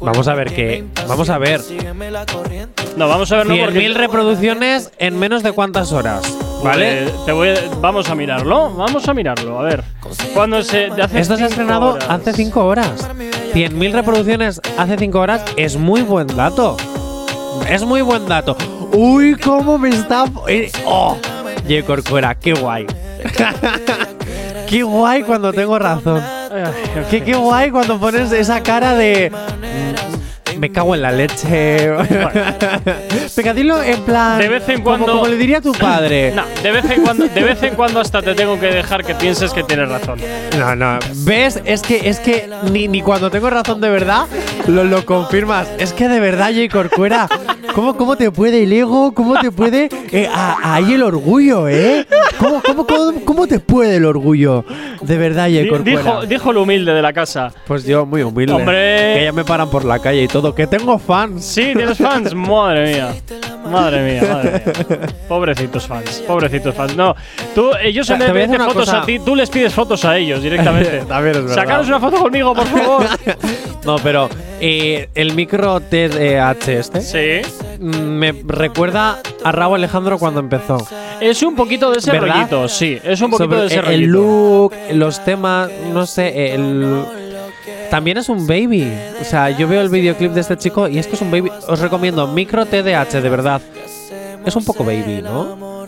Vamos 0.00 0.28
a 0.28 0.34
ver 0.34 0.52
qué. 0.52 0.84
Vamos 1.08 1.30
a 1.30 1.38
ver. 1.38 1.60
No, 2.96 3.08
vamos 3.08 3.32
a 3.32 3.36
ver, 3.36 3.46
no, 3.46 3.56
porque 3.56 3.78
100.000 3.80 3.94
reproducciones 3.94 4.90
en 4.98 5.18
menos 5.18 5.42
de 5.42 5.52
cuántas 5.52 5.92
horas. 5.92 6.22
¿Vale? 6.62 7.04
Eh, 7.06 7.12
te 7.26 7.32
voy 7.32 7.48
a- 7.48 7.54
vamos 7.80 8.08
a 8.08 8.14
mirarlo, 8.14 8.70
vamos 8.74 9.08
a 9.08 9.14
mirarlo, 9.14 9.58
a 9.58 9.62
ver. 9.64 9.82
Cuando 10.34 10.62
se 10.62 10.86
hace 10.86 11.18
Esto 11.20 11.36
se 11.36 11.44
ha 11.44 11.48
cinco 11.48 11.60
estrenado 11.60 11.92
horas. 11.94 12.06
hace 12.08 12.32
5 12.32 12.64
horas. 12.64 13.08
100.000 13.54 13.92
reproducciones 13.92 14.60
hace 14.78 14.96
5 14.98 15.18
horas 15.18 15.42
es 15.56 15.76
muy 15.76 16.02
buen 16.02 16.26
dato. 16.28 16.76
Es 17.68 17.84
muy 17.84 18.00
buen 18.02 18.26
dato. 18.26 18.56
Uy, 18.94 19.36
cómo 19.36 19.78
me 19.78 19.90
está. 19.90 20.24
eh, 20.48 20.70
¡Oh! 20.86 21.16
Jay 21.68 21.82
Corcuera, 21.82 22.34
qué 22.34 22.54
guay. 22.54 22.86
qué 24.68 24.82
guay 24.82 25.22
cuando 25.22 25.52
tengo 25.52 25.78
razón. 25.78 26.22
Qué, 27.10 27.22
qué 27.22 27.34
guay 27.34 27.70
cuando 27.70 27.98
pones 27.98 28.32
esa 28.32 28.62
cara 28.62 28.94
de. 28.94 29.30
Me 30.62 30.70
cago 30.70 30.94
en 30.94 31.02
la 31.02 31.10
leche. 31.10 31.90
Venga, 33.36 33.52
dilo 33.52 33.82
en 33.82 34.00
plan. 34.02 34.38
De 34.38 34.48
vez 34.48 34.68
en 34.68 34.82
como- 34.82 34.96
cuando- 34.98 35.12
Como, 35.14 35.26
le 35.26 35.36
diría 35.36 35.60
tu 35.60 35.72
padre. 35.72 36.32
No, 36.36 36.44
de 36.62 36.70
vez 36.70 36.84
en 36.88 37.02
cuando, 37.02 37.26
de 37.26 37.42
vez 37.42 37.60
en 37.64 37.74
cuando 37.74 37.98
hasta 37.98 38.22
te 38.22 38.32
tengo 38.36 38.60
que 38.60 38.66
dejar 38.66 39.02
que 39.04 39.16
pienses 39.16 39.52
que 39.52 39.64
tienes 39.64 39.88
razón. 39.88 40.20
No, 40.56 40.76
no. 40.76 41.00
¿Ves? 41.24 41.60
Es 41.64 41.82
que, 41.82 42.08
es 42.08 42.20
que 42.20 42.48
ni, 42.70 42.86
ni 42.86 43.02
cuando 43.02 43.28
tengo 43.28 43.50
razón 43.50 43.80
de 43.80 43.90
verdad 43.90 44.26
lo, 44.68 44.84
lo 44.84 45.04
confirmas. 45.04 45.66
Es 45.78 45.92
que 45.92 46.06
de 46.08 46.20
verdad, 46.20 46.52
Jay 46.54 46.68
Corcuera, 46.68 47.28
¿cómo, 47.74 47.96
¿cómo 47.96 48.14
te 48.16 48.30
puede 48.30 48.62
el 48.62 48.72
ego? 48.72 49.12
¿Cómo 49.14 49.40
te 49.40 49.50
puede 49.50 49.88
eh, 50.12 50.28
a- 50.32 50.74
ahí 50.76 50.92
el 50.94 51.02
orgullo, 51.02 51.68
eh? 51.68 52.06
¿Cómo, 52.38 52.62
cómo, 52.64 52.86
cómo, 52.86 53.24
cómo 53.24 53.46
te 53.48 53.58
puede 53.58 53.96
el 53.96 54.04
orgullo? 54.04 54.64
De 55.00 55.16
verdad, 55.18 55.48
Di- 55.48 55.68
Corcuera. 55.68 56.00
Dijo, 56.02 56.26
dijo 56.26 56.52
lo 56.52 56.62
humilde 56.62 56.92
de 56.94 57.02
la 57.02 57.12
casa. 57.12 57.52
Pues 57.66 57.84
yo 57.84 58.06
muy 58.06 58.22
humilde. 58.22 58.52
Hombre. 58.52 59.14
Que 59.16 59.20
ya 59.24 59.32
me 59.32 59.44
paran 59.44 59.68
por 59.68 59.84
la 59.84 59.98
calle 59.98 60.22
y 60.22 60.28
todo. 60.28 60.51
Que 60.54 60.66
tengo 60.66 60.98
fans. 60.98 61.44
Sí, 61.44 61.72
tienes 61.74 61.98
fans. 61.98 62.34
Madre 62.34 62.94
mía. 62.94 63.14
Madre 63.70 64.02
mía, 64.20 64.28
madre 64.32 64.62
mía. 64.66 65.08
Pobrecitos 65.28 65.86
fans. 65.86 66.22
Pobrecitos 66.26 66.74
fans. 66.74 66.96
No, 66.96 67.14
tú, 67.54 67.70
ellos 67.82 68.08
en 68.10 68.18
Te 68.18 68.24
vez 68.32 68.34
de 68.50 68.56
pedirte 68.58 68.64
fotos 68.64 68.84
cosa. 68.86 69.02
a 69.02 69.06
ti, 69.06 69.18
tú 69.20 69.34
les 69.36 69.48
pides 69.48 69.72
fotos 69.72 70.04
a 70.04 70.16
ellos 70.18 70.42
directamente. 70.42 71.04
También 71.08 71.36
es 71.36 71.42
verdad. 71.42 71.54
Sacaros 71.54 71.88
una 71.88 72.00
foto 72.00 72.18
conmigo, 72.18 72.54
por 72.54 72.66
favor. 72.66 73.06
No, 73.84 73.96
pero 73.96 74.28
eh, 74.60 75.08
el 75.14 75.32
micro 75.34 75.80
TDH 75.80 76.68
este 76.68 77.00
Sí. 77.00 77.78
me 77.80 78.32
recuerda 78.46 79.18
a 79.44 79.52
Raúl 79.52 79.76
Alejandro 79.76 80.18
cuando 80.18 80.40
empezó. 80.40 80.78
Es 81.20 81.42
un 81.42 81.54
poquito 81.56 81.90
de 81.90 81.98
ese 81.98 82.10
¿Verdad? 82.12 82.34
rollito, 82.34 82.68
sí. 82.68 82.98
Es 83.02 83.20
un 83.20 83.30
poquito 83.30 83.44
Sobre 83.50 83.60
de 83.60 83.66
ese 83.66 83.76
el- 83.76 83.84
rollito. 83.84 84.02
el 84.04 84.10
look, 84.10 84.74
los 84.94 85.24
temas, 85.24 85.70
no 85.92 86.04
sé, 86.06 86.54
el 86.54 87.04
también 87.92 88.16
es 88.16 88.30
un 88.30 88.46
baby. 88.46 88.90
O 89.20 89.24
sea, 89.24 89.50
yo 89.50 89.68
veo 89.68 89.82
el 89.82 89.90
videoclip 89.90 90.32
de 90.32 90.40
este 90.40 90.56
chico 90.56 90.88
y 90.88 90.98
es 90.98 91.06
que 91.06 91.14
es 91.14 91.20
un 91.20 91.30
baby. 91.30 91.52
Os 91.68 91.78
recomiendo 91.78 92.26
micro 92.26 92.64
TDH, 92.64 93.20
de 93.20 93.28
verdad. 93.28 93.60
Es 94.46 94.56
un 94.56 94.64
poco 94.64 94.82
baby, 94.82 95.20
¿no? 95.22 95.86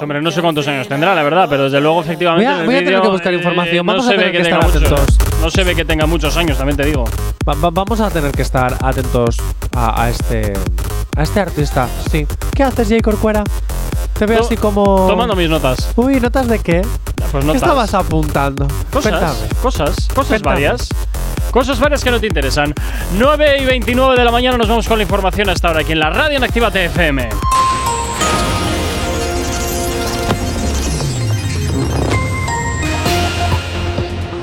Hombre, 0.00 0.20
no 0.20 0.32
sé 0.32 0.42
cuántos 0.42 0.66
años 0.66 0.88
tendrá, 0.88 1.14
la 1.14 1.22
verdad, 1.22 1.46
pero 1.48 1.62
desde 1.64 1.80
luego, 1.80 2.00
efectivamente. 2.00 2.44
Voy 2.52 2.60
a- 2.62 2.64
voy 2.64 2.74
a 2.74 2.78
tener 2.84 3.00
que 3.00 3.08
buscar 3.08 3.32
eh, 3.32 3.36
información. 3.36 3.86
no 3.86 3.92
Vamos 3.92 4.06
a 4.06 4.10
se 4.10 4.16
ve 4.16 4.24
tener 4.24 4.32
que 4.36 4.42
tenga 4.42 4.58
estar 4.58 4.74
muchos- 4.82 4.92
atentos. 4.92 5.18
No 5.40 5.50
se 5.50 5.62
ve 5.64 5.74
que 5.76 5.84
tenga 5.84 6.06
muchos 6.06 6.36
años, 6.36 6.58
también 6.58 6.76
te 6.76 6.84
digo. 6.84 7.04
Va- 7.48 7.54
va- 7.54 7.70
vamos 7.70 8.00
a 8.00 8.10
tener 8.10 8.32
que 8.32 8.42
estar 8.42 8.76
atentos 8.82 9.36
a, 9.76 10.02
a 10.02 10.10
este 10.10 10.52
a 11.16 11.22
este 11.22 11.40
artista. 11.40 11.88
Sí. 12.10 12.26
¿Qué 12.54 12.64
haces, 12.64 12.88
Jay 12.88 13.00
Corcuera? 13.00 13.44
Te 14.18 14.26
veo 14.26 14.38
To- 14.40 14.46
así 14.46 14.56
como 14.56 15.06
Tomando 15.08 15.36
mis 15.36 15.48
notas. 15.50 15.92
Uy, 15.96 16.20
¿notas 16.20 16.48
de 16.48 16.58
qué? 16.58 16.80
Pues 16.82 17.30
¿Qué 17.32 17.38
notas. 17.46 17.62
estabas 17.62 17.94
apuntando? 17.94 18.66
Cosas, 18.92 19.12
Cuéntame. 19.12 19.48
cosas, 19.62 19.96
cosas 20.14 20.14
Cuéntame. 20.28 20.40
varias. 20.54 20.88
Cosas 21.50 21.78
varias 21.80 22.02
que 22.04 22.10
no 22.10 22.20
te 22.20 22.26
interesan. 22.26 22.74
9 23.18 23.62
y 23.62 23.64
29 23.64 24.16
de 24.16 24.24
la 24.24 24.30
mañana 24.30 24.58
nos 24.58 24.68
vamos 24.68 24.86
con 24.88 24.98
la 24.98 25.02
información 25.04 25.48
hasta 25.48 25.68
ahora 25.68 25.80
aquí 25.80 25.92
en 25.92 26.00
la 26.00 26.10
radio 26.10 26.36
en 26.36 26.44
Activa 26.44 26.70
TFM. 26.70 27.28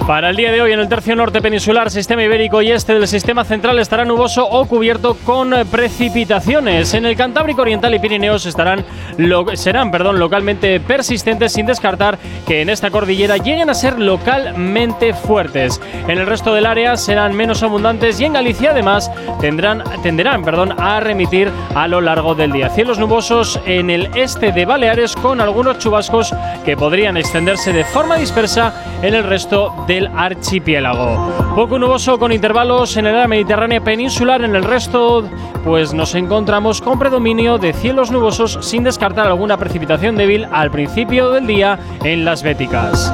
Para 0.08 0.32
el 0.32 0.36
día 0.36 0.52
de 0.52 0.62
hoy 0.62 0.74
en 0.74 0.82
el 0.82 0.90
tercio 0.90 1.16
norte 1.16 1.42
peninsular, 1.42 1.90
sistema 1.90 2.22
ibérico 2.24 2.62
y 2.62 2.70
este 2.72 2.94
del 2.94 3.08
sistema 3.08 3.46
central 3.46 3.80
estará 3.80 4.04
nuboso 4.04 4.46
o 4.46 4.66
cubierto 4.66 5.16
con 5.24 5.52
precipitaciones. 5.72 6.94
En 6.94 7.06
el 7.06 7.16
Cantábrico 7.16 7.62
Oriental 7.62 7.94
y 7.96 8.00
Pirineos 8.00 8.46
estarán 8.46 8.84
lo- 9.16 9.56
serán 9.56 9.92
perdón, 9.92 10.20
localmente 10.20 10.82
persistentes 10.82 11.54
sin 11.54 11.68
descartar 11.68 12.18
que 12.46 12.62
en 12.62 12.70
esta 12.70 12.92
cordillera 12.92 13.38
lleguen 13.38 13.70
a 13.70 13.74
ser 13.74 13.98
localmente 13.98 15.14
fuertes. 15.14 15.80
En 16.06 16.18
el 16.20 16.28
resto 16.28 16.54
del 16.54 16.66
área 16.66 16.98
serán 16.98 17.34
menos 17.34 17.64
abundantes 17.64 18.20
y 18.20 18.26
en 18.26 18.34
Galicia 18.34 18.72
además 18.72 19.10
tendrán, 19.40 19.84
tenderán 20.04 20.44
perdón, 20.44 20.76
a 20.82 21.00
remitir 21.00 21.50
a 21.76 21.88
lo 21.88 22.02
largo 22.02 22.36
del 22.36 22.52
día. 22.52 22.70
Cielos 22.70 23.00
nubosos 23.00 23.58
en 23.66 23.90
el 23.90 24.10
este 24.16 24.52
de 24.52 24.66
Baleares 24.66 25.16
con 25.16 25.40
algunos 25.40 25.78
chubascos 25.80 26.36
que 26.66 26.76
podrían 26.76 27.16
extenderse 27.16 27.72
de 27.72 27.86
forma 27.86 28.18
dispersa 28.18 28.74
en 29.02 29.14
el 29.14 29.24
resto 29.24 29.74
archipiélago. 30.02 31.56
Poco 31.56 31.80
nuboso 31.80 32.18
con 32.20 32.32
intervalos 32.32 32.98
en 32.98 33.08
el 33.08 33.16
área 33.16 33.28
mediterránea 33.28 33.82
peninsular, 33.82 34.44
en 34.44 34.56
el 34.56 34.64
resto 34.64 35.24
pues 35.64 35.94
nos 35.94 36.16
encontramos 36.16 36.82
con 36.82 37.00
predominio 37.00 37.58
de 37.58 37.74
cielos 37.74 38.12
nubosos 38.12 38.60
sin 38.62 38.84
descartar 38.84 39.28
alguna 39.28 39.58
precipitación 39.58 40.16
débil 40.16 40.48
al 40.52 40.72
principio 40.72 41.32
del 41.32 41.48
día 41.48 41.80
en 42.04 42.26
las 42.26 42.44
Béticas. 42.44 43.14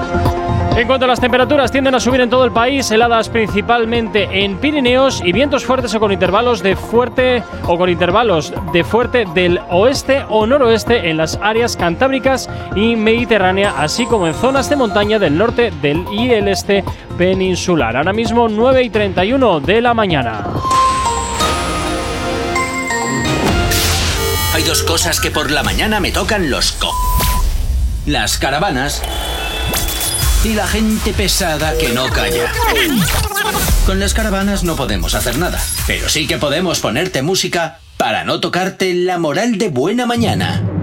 En 0.75 0.87
cuanto 0.87 1.05
a 1.05 1.07
las 1.09 1.19
temperaturas, 1.19 1.71
tienden 1.71 1.95
a 1.95 1.99
subir 1.99 2.21
en 2.21 2.29
todo 2.29 2.45
el 2.45 2.51
país, 2.51 2.89
heladas 2.89 3.27
principalmente 3.27 4.43
en 4.43 4.57
Pirineos 4.57 5.21
y 5.23 5.33
vientos 5.33 5.65
fuertes 5.65 5.93
o 5.93 5.99
con 5.99 6.11
intervalos 6.11 6.63
de 6.63 6.75
fuerte 6.75 7.43
o 7.65 7.77
con 7.77 7.89
intervalos 7.89 8.53
de 8.71 8.83
fuerte 8.83 9.25
del 9.33 9.59
oeste 9.69 10.23
o 10.29 10.45
noroeste 10.45 11.09
en 11.09 11.17
las 11.17 11.37
áreas 11.41 11.75
cantábricas 11.75 12.49
y 12.75 12.95
mediterránea, 12.95 13.73
así 13.77 14.05
como 14.05 14.27
en 14.27 14.33
zonas 14.33 14.69
de 14.69 14.77
montaña 14.77 15.19
del 15.19 15.37
norte 15.37 15.71
del 15.81 16.05
y 16.13 16.31
el 16.31 16.47
este 16.47 16.83
peninsular. 17.17 17.97
Ahora 17.97 18.13
mismo 18.13 18.47
9 18.47 18.83
y 18.83 18.89
31 18.89 19.59
de 19.59 19.81
la 19.81 19.93
mañana. 19.93 20.45
Hay 24.53 24.63
dos 24.63 24.83
cosas 24.83 25.19
que 25.19 25.29
por 25.29 25.51
la 25.51 25.63
mañana 25.63 25.99
me 25.99 26.11
tocan 26.11 26.49
los 26.49 26.71
co... 26.73 26.91
Las 28.05 28.37
caravanas 28.37 29.03
y 30.43 30.53
la 30.53 30.67
gente 30.67 31.13
pesada 31.13 31.77
que 31.77 31.89
no 31.89 32.09
calla. 32.09 32.51
Con 33.85 33.99
las 33.99 34.13
caravanas 34.13 34.63
no 34.63 34.75
podemos 34.75 35.15
hacer 35.15 35.37
nada, 35.37 35.59
pero 35.85 36.07
sí 36.07 36.27
que 36.27 36.37
podemos 36.37 36.79
ponerte 36.79 37.21
música 37.21 37.79
para 37.97 38.23
no 38.23 38.39
tocarte 38.39 38.93
la 38.93 39.17
moral 39.17 39.57
de 39.57 39.69
buena 39.69 40.05
mañana. 40.05 40.78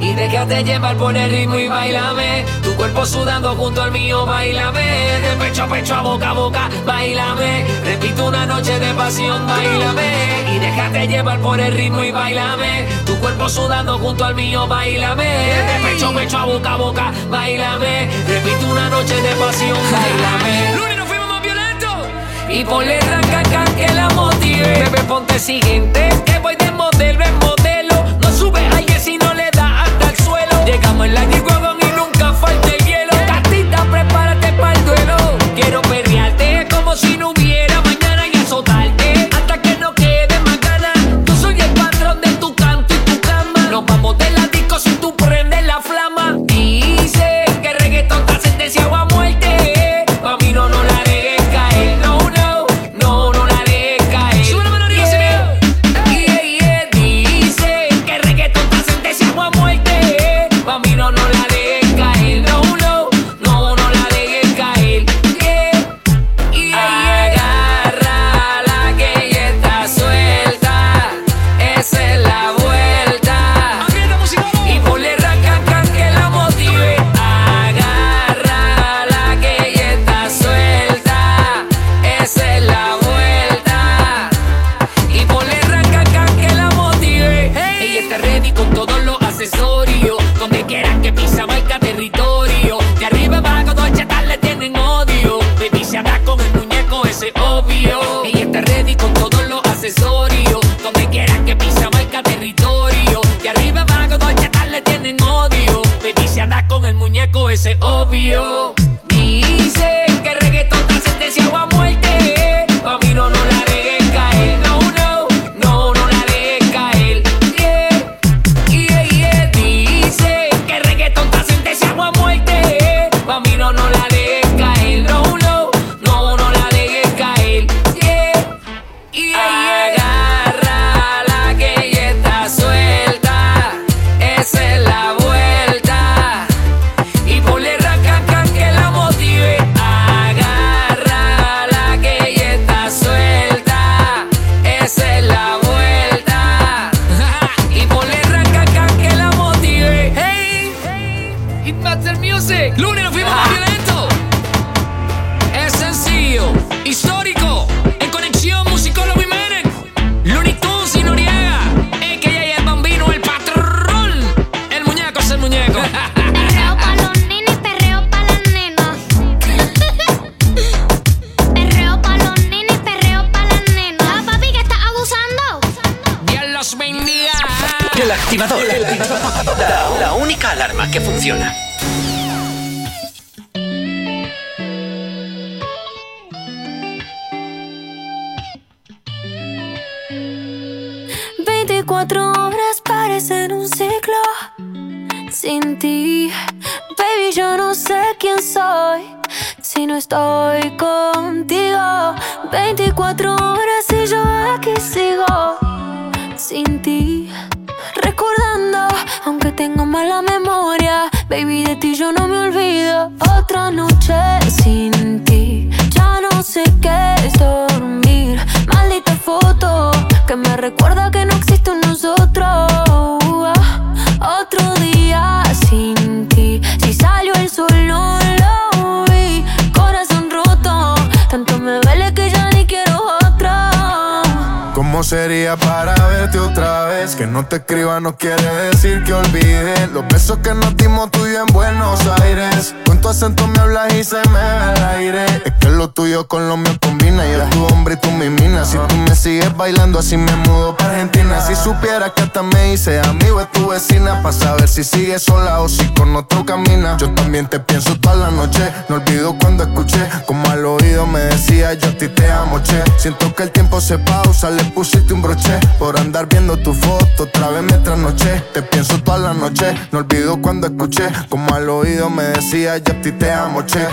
Y 0.00 0.14
déjate 0.14 0.62
llevar 0.64 0.96
por 0.96 1.16
el 1.16 1.30
ritmo 1.30 1.58
y 1.58 1.68
bailame. 1.68 2.44
Tu 2.62 2.74
cuerpo 2.76 3.06
sudando 3.06 3.54
junto 3.54 3.82
al 3.82 3.92
mío, 3.92 4.26
bailame. 4.26 4.80
De 4.80 5.36
pecho 5.38 5.64
a 5.64 5.68
pecho, 5.68 5.94
a 5.94 6.02
boca 6.02 6.30
a 6.30 6.32
boca, 6.32 6.70
bailame. 6.84 7.64
Repito 7.84 8.26
una 8.26 8.46
noche 8.46 8.78
de 8.78 8.92
pasión, 8.94 9.46
bailame. 9.46 10.54
Y 10.54 10.58
déjate 10.58 11.08
llevar 11.08 11.38
por 11.40 11.60
el 11.60 11.72
ritmo 11.72 12.02
y 12.04 12.12
bailame. 12.12 12.86
Tu 13.04 13.18
cuerpo 13.18 13.48
sudando 13.48 13.98
junto 13.98 14.24
al 14.24 14.34
mío, 14.34 14.66
bailame. 14.66 15.24
De 15.24 15.88
pecho 15.88 16.08
a 16.08 16.14
pecho, 16.14 16.38
a 16.38 16.44
boca 16.44 16.72
a 16.72 16.76
boca, 16.76 17.12
bailame. 17.30 18.08
Repito 18.28 18.66
una 18.70 18.88
noche 18.90 19.14
de 19.14 19.34
pasión, 19.36 19.78
bailame. 19.90 20.74
Lunes 20.76 20.96
nos 20.96 21.08
fuimos 21.08 21.28
más 21.28 21.42
violentos. 21.42 21.96
Y 22.48 22.64
ponle 22.64 23.00
ranca 23.00 23.64
que 23.76 23.88
la 23.92 24.08
motive 24.10 24.62
Bebé, 24.62 25.02
ponte 25.08 25.38
siguiente 25.38 26.08
Que 26.24 26.38
voy 26.38 26.54
de 26.56 26.70
modelo 26.70 27.24
en 27.24 27.38
modelo 27.38 27.75
Llegamos 30.66 31.06
en 31.06 31.14
la 31.14 31.24
G-Wagon 31.24 31.76
y 31.80 31.96
nunca 31.96 32.32
falta 32.32 32.68
el 32.68 32.84
hielo. 32.84 33.12
Gatita, 33.28 33.84
prepárate 33.84 34.52
para 34.54 34.72
el 34.72 34.84
duelo. 34.84 35.16
Quiero 35.54 35.80
perrearte 35.82 36.66
como 36.68 36.96
si 36.96 37.16
no 37.16 37.35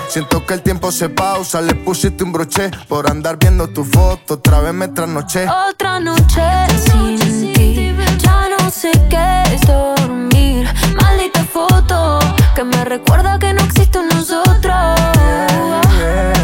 Siento 0.07 0.45
que 0.45 0.53
el 0.53 0.61
tiempo 0.61 0.91
se 0.91 1.09
pausa, 1.09 1.61
le 1.61 1.75
pusiste 1.75 2.23
un 2.23 2.31
broche 2.31 2.71
Por 2.87 3.09
andar 3.09 3.37
viendo 3.37 3.67
tu 3.67 3.83
foto, 3.83 4.35
otra 4.35 4.59
vez 4.61 4.73
me 4.73 4.87
trasnoché 4.87 5.47
Otra 5.69 5.99
noche 5.99 6.41
sin 6.85 7.53
ti, 7.53 7.95
ya 8.19 8.47
no 8.49 8.69
sé 8.69 8.91
qué 9.09 9.43
es 9.53 9.61
dormir. 9.61 10.67
Maldita 10.95 11.43
foto 11.43 12.19
que 12.55 12.63
me 12.63 12.85
recuerda 12.85 13.39
que 13.39 13.53
no 13.53 13.61
existe 13.61 13.99
un 13.99 14.07
nosotros. 14.09 14.53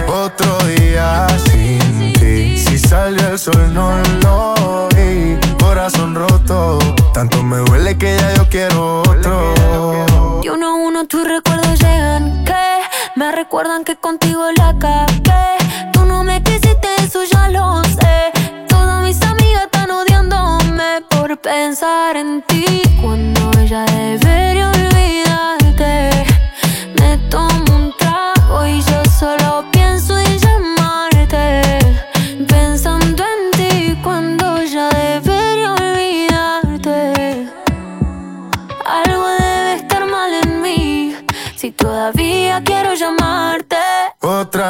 Otro 0.07 0.57
día 0.67 1.27
sin 1.45 2.13
ti 2.13 2.57
Si 2.57 2.77
salió 2.77 3.29
el 3.29 3.39
sol 3.39 3.73
no 3.73 4.01
lo 4.21 4.87
vi 4.89 5.37
Corazón 5.59 6.15
roto 6.15 6.79
Tanto 7.13 7.43
me 7.43 7.57
duele 7.57 7.97
que 7.97 8.17
ya 8.17 8.33
yo 8.33 8.47
quiero 8.49 9.01
otro 9.01 10.41
Y 10.43 10.49
uno 10.49 10.67
a 10.67 10.75
uno 10.75 11.07
que 11.07 11.17
me 11.17 11.48
recuerdan 13.43 13.85
que 13.85 13.95
contigo 13.95 14.51
la 14.57 14.77
cagué. 14.77 15.55
Tú 15.93 16.03
no 16.03 16.25
me 16.25 16.43
quisiste, 16.43 16.89
eso 16.97 17.23
ya 17.23 17.47
lo 17.47 17.81
sé. 17.85 18.33
Todas 18.67 19.01
mis 19.05 19.21
amigas 19.21 19.63
están 19.63 19.89
odiándome 19.91 21.01
por 21.09 21.37
pensar 21.39 22.17
en 22.17 22.41
ti 22.41 22.81
cuando 23.01 23.38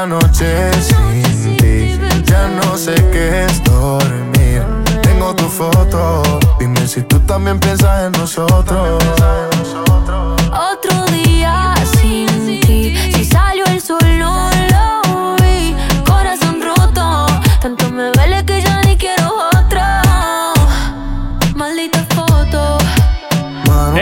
noche 0.09 0.71
sin 0.81 1.57
ti. 1.57 1.99
Ya 2.25 2.47
no 2.47 2.77
sé 2.77 2.95
qué 3.11 3.45
es 3.45 3.63
dormir. 3.63 4.63
Tengo 5.03 5.35
tu 5.35 5.45
foto. 5.45 6.23
Dime 6.59 6.87
si 6.87 7.01
tú 7.03 7.19
también 7.19 7.59
piensas 7.59 8.05
en 8.05 8.11
nosotros 8.13 9.03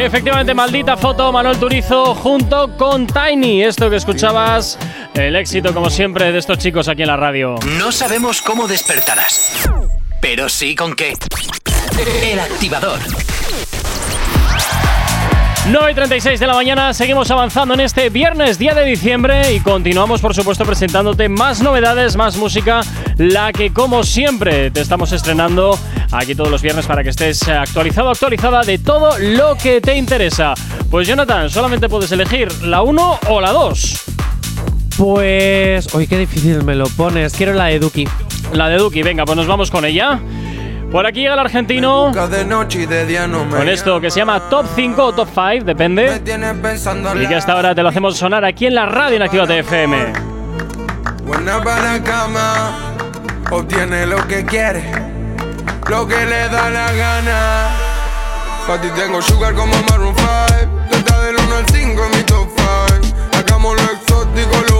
Efectivamente, 0.07 0.53
maldita 0.53 0.95
foto, 0.95 1.33
Manuel 1.33 1.59
Turizo 1.59 2.15
junto 2.15 2.77
con 2.77 3.05
Tiny. 3.07 3.61
Esto 3.61 3.89
que 3.89 3.97
escuchabas, 3.97 4.79
el 5.13 5.35
éxito 5.35 5.73
como 5.73 5.89
siempre 5.89 6.31
de 6.31 6.39
estos 6.39 6.59
chicos 6.59 6.87
aquí 6.87 7.01
en 7.01 7.09
la 7.09 7.17
radio. 7.17 7.55
No 7.77 7.91
sabemos 7.91 8.41
cómo 8.41 8.69
despertarás, 8.69 9.69
pero 10.21 10.47
sí 10.47 10.75
con 10.75 10.95
qué. 10.95 11.13
El 12.23 12.39
activador. 12.39 12.99
9 15.69 15.91
y 15.91 15.95
36 15.95 16.39
de 16.39 16.47
la 16.47 16.53
mañana, 16.53 16.93
seguimos 16.93 17.29
avanzando 17.29 17.73
en 17.73 17.81
este 17.81 18.09
viernes, 18.09 18.57
día 18.57 18.73
de 18.73 18.85
diciembre, 18.85 19.53
y 19.53 19.59
continuamos, 19.59 20.21
por 20.21 20.33
supuesto, 20.33 20.63
presentándote 20.63 21.27
más 21.27 21.61
novedades, 21.61 22.15
más 22.15 22.37
música, 22.37 22.81
la 23.17 23.51
que, 23.51 23.73
como 23.73 24.03
siempre, 24.03 24.71
te 24.71 24.79
estamos 24.79 25.11
estrenando 25.11 25.77
aquí 26.13 26.35
todos 26.35 26.49
los 26.49 26.61
viernes 26.61 26.85
para 26.85 27.03
que 27.03 27.09
estés 27.09 27.45
actualizado, 27.49 28.09
actualizada 28.09 28.61
de 28.61 28.77
todo 28.77 29.17
lo 29.19 29.57
que 29.57 29.81
te 29.81 29.97
interesa. 29.97 30.53
Pues, 30.89 31.05
Jonathan, 31.05 31.49
solamente 31.49 31.89
puedes 31.89 32.13
elegir 32.13 32.49
la 32.63 32.81
1 32.81 33.19
o 33.27 33.41
la 33.41 33.51
2. 33.51 34.03
Pues. 34.97 35.93
Hoy 35.93 36.07
qué 36.07 36.17
difícil 36.17 36.63
me 36.63 36.75
lo 36.75 36.87
pones. 36.87 37.33
Quiero 37.33 37.53
la 37.53 37.65
de 37.65 37.79
Duki. 37.79 38.07
La 38.53 38.69
de 38.69 38.77
Duki, 38.77 39.03
venga, 39.03 39.25
pues 39.25 39.35
nos 39.35 39.47
vamos 39.47 39.69
con 39.69 39.83
ella. 39.83 40.21
Por 40.91 41.05
aquí 41.05 41.21
llega 41.21 41.33
el 41.33 41.39
argentino 41.39 42.11
con 43.49 43.69
esto 43.69 43.99
que 43.99 44.09
se 44.09 44.19
llama 44.19 44.39
Top 44.49 44.65
5 44.73 45.03
o 45.03 45.13
Top 45.13 45.27
5, 45.33 45.65
depende. 45.65 46.21
Y 47.15 47.27
que 47.27 47.35
hasta 47.35 47.53
ahora 47.53 47.75
te 47.75 47.83
lo 47.83 47.89
hacemos 47.89 48.17
sonar 48.17 48.45
aquí 48.45 48.67
en 48.67 48.75
la 48.75 48.85
radio 48.85 49.17
en 49.17 49.21
Actívate 49.23 49.59
FM. 49.59 50.13
Buena 51.25 51.61
para 51.61 51.93
la 51.93 52.03
cama, 52.03 52.71
obtiene 53.51 54.05
lo 54.05 54.25
que 54.27 54.45
quiere, 54.45 54.89
lo 55.89 56.07
que 56.07 56.25
le 56.25 56.47
da 56.47 56.69
la 56.69 56.93
gana. 56.93 57.67
Pa' 58.65 58.79
ti 58.79 58.87
tengo 58.95 59.21
sugar 59.21 59.53
como 59.55 59.73
Maroon 59.89 60.15
5, 60.15 60.29
Lenta 60.91 61.21
del 61.21 61.35
1 61.35 61.55
al 61.55 61.65
5 61.67 62.03
en 62.05 62.17
mi 62.17 62.23
top 62.23 62.47
5. 62.55 63.39
Hagamos 63.39 63.75
lo 63.75 63.91
exótico, 63.91 64.63
low 64.69 64.76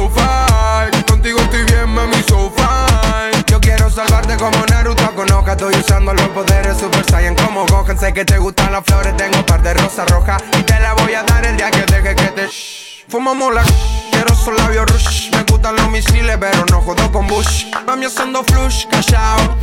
salvarte 3.97 4.37
como 4.37 4.63
Naruto 4.67 5.11
con 5.15 5.31
hoja. 5.31 5.53
Estoy 5.53 5.73
usando 5.73 6.13
los 6.13 6.27
poderes 6.29 6.77
Super 6.77 7.03
Saiyan 7.09 7.35
como 7.35 7.65
Gohan. 7.65 7.97
Sé 7.97 8.13
que 8.13 8.23
te 8.23 8.37
gustan 8.37 8.71
las 8.71 8.83
flores, 8.85 9.17
tengo 9.17 9.39
un 9.39 9.43
par 9.43 9.61
de 9.63 9.73
rosa 9.73 10.05
roja. 10.05 10.37
Y 10.59 10.61
te 10.61 10.79
la 10.79 10.93
voy 10.93 11.15
a 11.15 11.23
dar 11.23 11.43
el 11.47 11.57
día 11.57 11.71
que 11.71 11.81
deje 11.81 12.15
que 12.15 12.27
te 12.27 12.47
shh. 12.47 13.05
Fumamos 13.09 13.51
la 13.55 13.63
quiero 14.11 14.31
esos 14.31 14.55
labios 14.55 14.85
rush. 14.91 15.31
Me 15.31 15.41
gustan 15.43 15.75
los 15.77 15.89
misiles, 15.89 16.37
pero 16.39 16.63
no 16.69 16.81
jodo 16.81 17.11
con 17.11 17.25
Bush. 17.25 17.65
Mami 17.87 18.05
haciendo 18.05 18.43
flush, 18.43 18.85
callao. 18.87 19.57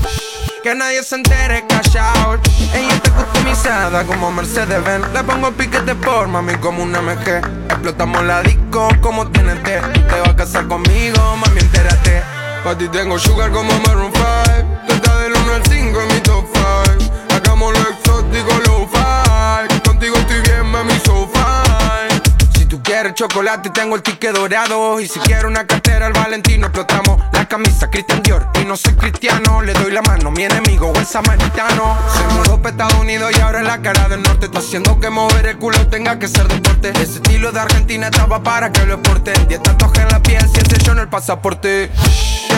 Que 0.64 0.74
nadie 0.74 1.04
se 1.04 1.14
entere, 1.14 1.64
callao. 1.68 2.34
Ella 2.74 2.94
está 2.94 3.12
customizada 3.12 4.02
como 4.02 4.32
Mercedes 4.32 4.84
Benz. 4.84 5.06
Le 5.12 5.22
pongo 5.22 5.52
piquete 5.52 5.94
por 5.94 6.26
mami 6.26 6.54
como 6.56 6.82
una 6.82 7.00
MG. 7.00 7.40
Explotamos 7.70 8.24
la 8.24 8.42
disco 8.42 8.88
como 9.00 9.28
TNT. 9.28 9.64
Te 9.64 10.20
vas 10.20 10.30
a 10.30 10.34
casar 10.34 10.66
conmigo, 10.66 11.36
mami, 11.36 11.60
entérate. 11.60 12.43
Pa' 12.64 12.74
ti 12.78 12.88
tengo 12.88 13.18
sugar 13.18 13.50
como 13.50 13.78
Maroon 13.80 14.10
5. 14.10 14.24
Lenta 14.88 15.18
del 15.18 15.34
1 15.34 15.52
al 15.52 15.62
5 15.66 16.00
en 16.00 16.08
mi 16.08 16.20
top 16.20 16.46
5. 16.96 17.12
Hagamos 17.36 17.74
lo 17.74 17.90
exótico, 17.90 18.58
low 18.64 18.88
fi 18.88 19.80
Contigo 19.80 20.16
estoy 20.16 20.40
bien, 20.40 20.64
mami, 20.70 20.98
so 21.04 21.28
fine. 21.28 22.22
Si 22.56 22.64
tú 22.64 22.82
quieres 22.82 23.12
chocolate, 23.12 23.68
tengo 23.68 23.96
el 23.96 24.02
ticket 24.02 24.32
dorado. 24.34 24.98
Y 24.98 25.06
si 25.08 25.20
quiero 25.20 25.48
una 25.48 25.66
cartera, 25.66 26.06
el 26.06 26.14
Valentino 26.14 26.68
explotamos. 26.68 27.20
La 27.34 27.46
camisa 27.46 27.90
Christian 27.90 28.22
Dior 28.22 28.48
y 28.58 28.64
no 28.64 28.78
soy 28.78 28.94
cristiano. 28.94 29.60
Le 29.60 29.74
doy 29.74 29.92
la 29.92 30.00
mano, 30.00 30.30
mi 30.30 30.44
enemigo 30.44 30.90
el 30.96 31.04
samaritano. 31.04 31.98
Se 32.16 32.34
mudó 32.34 32.56
para 32.62 32.70
Estados 32.70 32.94
Unidos 32.94 33.30
y 33.36 33.42
ahora 33.42 33.60
es 33.60 33.66
la 33.66 33.82
cara 33.82 34.08
del 34.08 34.22
norte. 34.22 34.46
Está 34.46 34.60
haciendo 34.60 34.98
que 34.98 35.10
mover 35.10 35.48
el 35.48 35.58
culo 35.58 35.86
tenga 35.88 36.18
que 36.18 36.28
ser 36.28 36.48
deporte. 36.48 36.92
Ese 36.94 37.16
estilo 37.16 37.52
de 37.52 37.60
Argentina 37.60 38.06
estaba 38.06 38.42
para 38.42 38.72
que 38.72 38.86
lo 38.86 38.94
exporten. 38.94 39.48
Diez 39.48 39.62
tatuajes 39.62 40.04
en 40.04 40.08
la 40.08 40.22
piel, 40.22 40.48
si 40.48 40.60
ese 40.60 40.82
yo 40.82 40.92
en 40.92 41.00
el 41.00 41.08
pasaporte. 41.08 41.90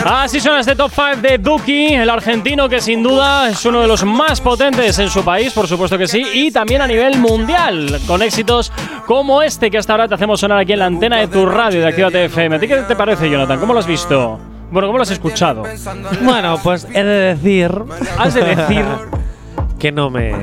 Así 0.05 0.39
son 0.39 0.57
este 0.57 0.75
top 0.75 0.91
5 0.93 1.21
de 1.21 1.37
Duki, 1.37 1.93
el 1.93 2.09
argentino 2.09 2.69
que 2.69 2.79
sin 2.79 3.03
duda 3.03 3.49
es 3.49 3.65
uno 3.65 3.81
de 3.81 3.87
los 3.87 4.03
más 4.05 4.39
potentes 4.39 4.97
en 4.99 5.09
su 5.09 5.23
país, 5.23 5.51
por 5.53 5.67
supuesto 5.67 5.97
que 5.97 6.07
sí, 6.07 6.23
y 6.33 6.51
también 6.51 6.81
a 6.81 6.87
nivel 6.87 7.17
mundial, 7.17 7.99
con 8.07 8.21
éxitos 8.21 8.71
como 9.05 9.41
este 9.41 9.69
que 9.69 9.77
hasta 9.77 9.93
ahora 9.93 10.07
te 10.07 10.15
hacemos 10.15 10.39
sonar 10.39 10.59
aquí 10.59 10.73
en 10.73 10.79
la 10.79 10.85
antena 10.85 11.17
de 11.17 11.27
tu 11.27 11.45
radio 11.45 11.81
de 11.81 11.87
Actívate 11.87 12.25
FM. 12.25 12.55
¿A 12.55 12.59
ti 12.59 12.67
qué 12.67 12.75
te 12.77 12.95
parece, 12.95 13.29
Jonathan? 13.29 13.59
¿Cómo 13.59 13.73
lo 13.73 13.79
has 13.79 13.87
visto? 13.87 14.39
Bueno, 14.71 14.87
¿cómo 14.87 14.97
lo 14.97 15.03
has 15.03 15.11
escuchado? 15.11 15.63
Bueno, 16.21 16.59
pues 16.61 16.87
he 16.93 17.03
de 17.03 17.35
decir. 17.35 17.71
Has 18.17 18.33
de 18.33 18.43
decir. 18.43 18.85
que 19.79 19.91
no 19.91 20.09
me. 20.09 20.33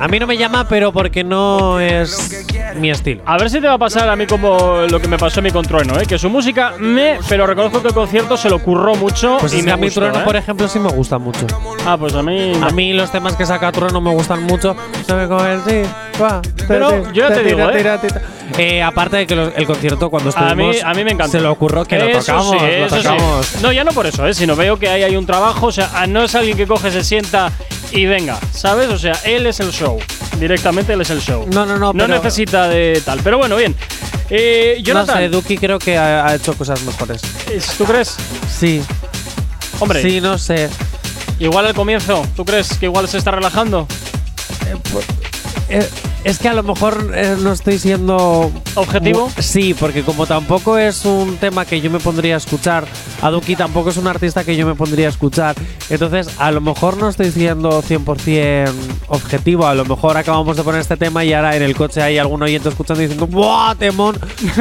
A 0.00 0.08
mí 0.08 0.18
no 0.18 0.26
me 0.26 0.36
llama, 0.36 0.66
pero 0.68 0.92
porque 0.92 1.24
no 1.24 1.80
es 1.80 2.46
mi 2.76 2.90
estilo. 2.90 3.22
A 3.24 3.36
ver 3.38 3.50
si 3.50 3.60
te 3.60 3.66
va 3.66 3.74
a 3.74 3.78
pasar 3.78 4.08
a 4.08 4.16
mí 4.16 4.26
como 4.26 4.82
lo 4.88 5.00
que 5.00 5.08
me 5.08 5.18
pasó 5.18 5.40
a 5.40 5.42
mí 5.42 5.50
con 5.50 5.64
Trueno, 5.64 5.98
¿eh? 5.98 6.06
que 6.06 6.18
su 6.18 6.30
música 6.30 6.74
me. 6.78 7.18
Pero 7.28 7.46
reconozco 7.46 7.82
que 7.82 7.88
el 7.88 7.94
concierto 7.94 8.36
se 8.36 8.48
lo 8.48 8.60
curró 8.60 8.94
mucho 8.94 9.38
Pues 9.40 9.54
y 9.54 9.62
me 9.62 9.72
a 9.72 9.76
mí 9.76 9.86
gustó, 9.86 10.00
Trueno, 10.00 10.20
¿eh? 10.20 10.24
por 10.24 10.36
ejemplo, 10.36 10.68
sí 10.68 10.78
me 10.78 10.90
gusta 10.90 11.18
mucho. 11.18 11.46
Ah, 11.84 11.96
pues 11.98 12.14
a 12.14 12.22
mí. 12.22 12.52
A 12.62 12.70
mí 12.70 12.92
los 12.92 13.10
temas 13.10 13.36
que 13.36 13.46
saca 13.46 13.72
Trueno 13.72 14.00
me 14.00 14.12
gustan 14.12 14.42
mucho. 14.44 14.76
No 15.08 15.16
me 15.16 15.26
sí, 15.68 15.82
va. 16.20 16.40
Pero 16.66 17.12
yo 17.12 17.28
ya 17.28 17.34
te 17.34 17.42
digo, 17.42 17.68
¿eh? 17.70 17.98
Eh, 18.56 18.82
aparte 18.82 19.18
de 19.18 19.26
que 19.26 19.36
los- 19.36 19.52
el 19.56 19.66
concierto 19.66 20.08
cuando 20.10 20.30
A 20.34 20.54
mí, 20.54 20.68
estuvimos 20.70 20.76
a 20.84 20.94
mí 20.94 21.04
me 21.04 21.10
encanta. 21.12 21.32
se 21.38 21.40
lo 21.40 21.52
ocurrió 21.52 21.84
que 21.84 21.98
lo 21.98 22.04
Eso 22.06 22.20
tocamos, 22.20 22.50
sí, 22.50 22.56
lo 22.58 22.66
eso 22.86 22.96
sí. 22.96 23.02
tocamos. 23.02 23.46
No, 23.62 23.72
ya 23.72 23.84
no 23.84 23.92
por 23.92 24.06
eso, 24.06 24.26
¿eh? 24.26 24.34
sino 24.34 24.56
veo 24.56 24.78
que 24.78 24.88
ahí 24.88 25.02
hay 25.02 25.16
un 25.16 25.26
trabajo. 25.26 25.66
O 25.66 25.72
sea, 25.72 25.90
ah, 25.94 26.06
no 26.06 26.22
es 26.24 26.34
alguien 26.34 26.56
que 26.56 26.66
coge, 26.66 26.90
se 26.90 27.04
sienta 27.04 27.52
y 27.92 28.06
venga, 28.06 28.38
¿sabes? 28.52 28.88
O 28.88 28.98
sea, 28.98 29.12
él 29.24 29.46
es 29.46 29.60
el 29.60 29.70
show. 29.70 29.98
Directamente 30.38 30.92
él 30.94 31.00
es 31.02 31.10
el 31.10 31.20
show. 31.20 31.46
No, 31.52 31.66
no, 31.66 31.78
no, 31.78 31.92
No 31.92 32.04
pero- 32.06 32.08
necesita 32.16 32.68
de 32.68 33.02
tal. 33.04 33.20
Pero 33.22 33.38
bueno, 33.38 33.56
bien. 33.56 33.74
Eh, 34.30 34.76
No 34.78 34.84
Jonathan, 34.84 35.16
sé, 35.18 35.28
Duki 35.28 35.56
creo 35.58 35.78
que 35.78 35.96
ha, 35.96 36.26
ha 36.26 36.34
hecho 36.34 36.54
cosas 36.54 36.82
mejores. 36.82 37.20
¿tú 37.76 37.84
crees? 37.84 38.16
Sí. 38.58 38.82
Hombre, 39.80 40.02
Sí, 40.02 40.20
no 40.20 40.36
sé. 40.38 40.68
igual 41.38 41.66
al 41.66 41.74
comienzo, 41.74 42.26
¿tú 42.36 42.44
crees 42.44 42.76
que 42.78 42.86
igual 42.86 43.08
se 43.08 43.18
está 43.18 43.30
relajando? 43.30 43.86
Eh, 45.68 45.88
es 46.24 46.38
que 46.38 46.48
a 46.48 46.52
lo 46.52 46.62
mejor 46.62 47.12
eh, 47.14 47.36
no 47.40 47.52
estoy 47.52 47.78
siendo 47.78 48.50
¿Objetivo? 48.74 49.30
Sí, 49.38 49.74
porque 49.74 50.02
como 50.02 50.26
tampoco 50.26 50.78
es 50.78 51.04
un 51.04 51.36
tema 51.36 51.64
que 51.64 51.80
yo 51.80 51.90
me 51.90 52.00
pondría 52.00 52.34
a 52.34 52.38
escuchar, 52.38 52.86
a 53.20 53.30
Duki 53.30 53.56
tampoco 53.56 53.90
es 53.90 53.96
un 53.96 54.06
artista 54.06 54.44
que 54.44 54.56
yo 54.56 54.66
me 54.66 54.74
pondría 54.74 55.06
a 55.06 55.10
escuchar. 55.10 55.54
Entonces, 55.90 56.28
a 56.38 56.50
lo 56.50 56.60
mejor 56.60 56.96
no 56.96 57.08
estoy 57.08 57.30
siendo 57.32 57.82
100% 57.82 58.70
objetivo. 59.08 59.66
A 59.66 59.74
lo 59.74 59.84
mejor 59.84 60.16
acabamos 60.16 60.56
de 60.56 60.62
poner 60.62 60.80
este 60.80 60.96
tema 60.96 61.24
y 61.24 61.32
ahora 61.32 61.56
en 61.56 61.62
el 61.62 61.74
coche 61.74 62.00
hay 62.02 62.18
algún 62.18 62.42
oyente 62.42 62.68
escuchando 62.68 63.02
y 63.02 63.06
diciendo 63.06 63.26
¡Buah, 63.26 63.74
temón! 63.74 64.18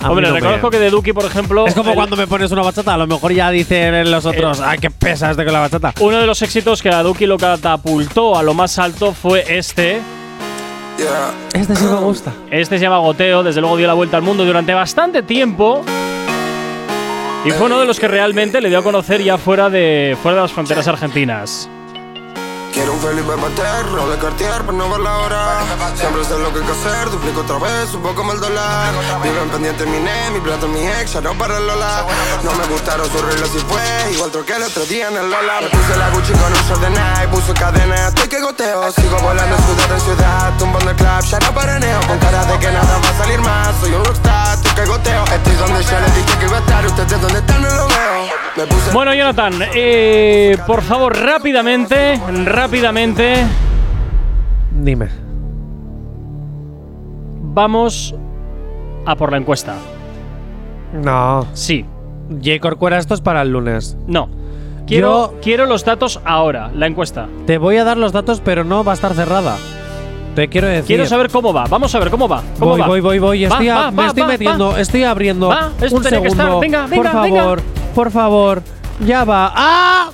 A 0.02 0.10
Hombre, 0.12 0.28
no 0.28 0.34
me- 0.34 0.40
reconozco 0.40 0.70
que 0.70 0.80
de 0.80 0.90
Duki, 0.90 1.12
por 1.12 1.26
ejemplo. 1.26 1.68
Es 1.68 1.74
como 1.74 1.90
el- 1.90 1.96
cuando 1.96 2.16
me 2.16 2.26
pones 2.28 2.52
una 2.52 2.62
bachata. 2.62 2.94
A 2.94 2.98
lo 2.98 3.06
mejor 3.08 3.34
ya 3.34 3.50
dicen 3.52 4.10
los 4.10 4.26
otros, 4.26 4.60
Eh, 4.60 4.64
¡ay, 4.66 4.78
qué 4.80 4.90
pesa 4.90 5.32
este 5.32 5.44
con 5.44 5.52
la 5.54 5.60
bachata! 5.60 5.94
Uno 6.00 6.18
de 6.18 6.26
los 6.26 6.42
éxitos 6.42 6.82
que 6.82 6.90
a 6.90 7.04
Duki 7.04 7.26
lo 7.26 7.38
catapultó 7.38 8.38
a 8.38 8.44
lo 8.44 8.54
más 8.54 8.80
alto 8.80 9.14
fue 9.14 9.44
este. 9.50 10.00
Este 11.54 11.76
sí 11.76 11.86
me 11.86 11.96
gusta. 11.96 12.32
Este 12.52 12.78
se 12.78 12.84
llama 12.84 12.98
Goteo, 13.00 13.42
desde 13.44 13.62
luego 13.62 13.78
dio 13.78 13.88
la 13.88 13.94
vuelta 13.94 14.18
al 14.18 14.24
mundo 14.24 14.46
durante 14.46 14.74
bastante 14.74 15.22
tiempo. 15.24 15.82
Y 17.46 17.52
fue 17.52 17.68
uno 17.68 17.80
de 17.80 17.86
los 17.86 18.00
que 18.00 18.08
realmente 18.10 18.60
le 18.60 18.68
dio 18.70 18.80
a 18.80 18.84
conocer 18.84 19.24
ya 19.24 19.38
fuera 19.38 19.70
de, 19.70 20.18
fuera 20.22 20.36
de 20.38 20.42
las 20.44 20.52
fronteras 20.52 20.88
argentinas. 20.90 21.70
Quiero 22.80 22.94
un 22.94 23.02
Felipe 23.02 23.36
Pater, 23.36 23.92
no 23.92 24.08
de 24.08 24.18
Cartier 24.18 24.64
para 24.64 24.72
no 24.72 24.90
ver 24.90 25.02
la 25.02 25.18
hora. 25.18 25.60
Siempre 25.96 26.24
sé 26.24 26.40
lo 26.40 26.48
que 26.54 26.60
hay 26.60 26.66
que 26.66 26.72
hacer, 26.72 27.10
duplico 27.10 27.42
otra 27.42 27.60
vez, 27.60 27.94
un 27.94 28.02
poco 28.02 28.32
el 28.32 28.40
dólar. 28.40 28.94
Viven 29.22 29.50
pendiente 29.50 29.86
mi 29.86 30.00
ne, 30.00 30.30
mi 30.32 30.40
plato, 30.40 30.66
mi 30.70 30.88
ex, 30.88 31.12
ya 31.12 31.20
no 31.20 31.38
para 31.38 31.58
el 31.58 31.68
Lola. 31.68 32.06
No 32.42 32.54
me 32.54 32.66
gustaron 32.68 33.12
sus 33.12 33.22
reglas 33.22 33.50
y 33.54 33.60
fue 33.68 34.14
igual 34.14 34.32
troqué 34.32 34.54
el 34.54 34.64
otro 34.64 34.86
día 34.86 35.10
en 35.10 35.18
el 35.18 35.30
Lola. 35.30 35.60
Me 35.60 35.68
puse 35.68 35.98
la 35.98 36.10
Gucci 36.12 36.32
con 36.32 36.54
un 36.54 36.64
short 36.70 36.80
de 36.80 36.90
Nike, 36.92 37.28
puso 37.32 37.54
cadena, 37.54 38.08
estoy 38.08 38.30
que 38.30 38.40
goteo. 38.40 38.92
Sigo 38.94 39.20
volando 39.20 39.58
ciudad 39.58 39.92
en 39.92 40.00
ciudad, 40.00 40.54
tumbando 40.58 40.90
el 40.92 40.96
club, 40.96 41.22
ya 41.30 41.40
no 41.40 41.54
paraneo. 41.54 42.00
Con 42.08 42.18
cara 42.20 42.46
de 42.46 42.60
que 42.60 42.72
nada 42.72 42.98
va 43.04 43.10
a 43.10 43.18
salir 43.18 43.40
más, 43.42 43.76
soy 43.82 43.92
un 43.92 44.06
rockstar, 44.06 44.56
estoy 44.56 44.72
que 44.72 44.86
goteo. 44.86 45.26
Estoy 45.26 45.56
donde 45.56 45.84
ya 45.84 46.00
les 46.00 46.16
dije 46.16 46.38
que 46.40 46.46
iba 46.46 46.56
a 46.56 46.60
estar, 46.62 46.86
ustedes 46.86 47.22
donde 47.22 47.40
están 47.40 47.62
no 47.62 47.68
lo 47.68 47.88
veo. 47.90 48.10
Me 48.56 48.66
puse 48.68 48.92
Bueno, 48.92 49.14
Jonathan, 49.14 49.54
eh, 49.74 50.58
por 50.66 50.82
favor, 50.82 51.16
rápidamente, 51.16 52.20
rápidamente, 52.46 52.69
Dime. 54.82 55.10
vamos 57.54 58.16
a 59.06 59.16
por 59.16 59.32
la 59.32 59.38
encuesta. 59.38 59.74
No. 60.94 61.46
Sí. 61.54 61.86
J. 62.30 62.60
Corcuera, 62.60 62.98
esto 62.98 63.14
es 63.14 63.22
para 63.22 63.42
el 63.42 63.50
lunes. 63.52 63.98
No. 64.08 64.30
Quiero, 64.88 65.36
quiero 65.42 65.66
los 65.66 65.84
datos 65.86 66.20
ahora, 66.26 66.72
la 66.74 66.88
encuesta. 66.88 67.28
Te 67.46 67.58
voy 67.58 67.78
a 67.78 67.84
dar 67.84 67.98
los 67.98 68.12
datos, 68.12 68.42
pero 68.44 68.64
no 68.64 68.84
va 68.84 68.94
a 68.94 68.96
estar 68.96 69.14
cerrada. 69.14 69.56
Te 70.36 70.48
quiero 70.48 70.68
decir. 70.68 70.86
Quiero 70.86 71.06
saber 71.06 71.30
cómo 71.32 71.52
va. 71.54 71.66
Vamos 71.70 71.94
a 71.94 72.00
ver 72.00 72.10
cómo 72.10 72.28
va. 72.28 72.42
¿Cómo 72.58 72.72
voy, 72.72 72.82
va? 72.82 72.88
voy, 72.88 73.00
voy, 73.02 73.20
voy. 73.20 73.44
Va, 73.44 73.50
Estoy 73.50 73.70
a- 73.70 73.76
va, 73.76 73.92
me 73.92 73.98
va, 73.98 74.08
estoy 74.08 74.24
va, 74.24 74.28
metiendo, 74.30 74.70
va. 74.72 74.80
estoy 74.80 75.04
abriendo. 75.04 75.48
Va, 75.50 75.72
esto 75.82 75.98
un 75.98 76.04
tenía 76.04 76.22
que 76.22 76.28
estar. 76.30 76.46
segundo. 76.46 76.62
Venga, 76.62 76.88
venga, 76.88 77.12
por 77.12 77.22
venga. 77.24 77.42
favor, 77.42 77.62
por 77.96 78.12
favor. 78.12 78.64
Ya 79.06 79.26
va. 79.26 79.52
¡Ah! 79.56 80.10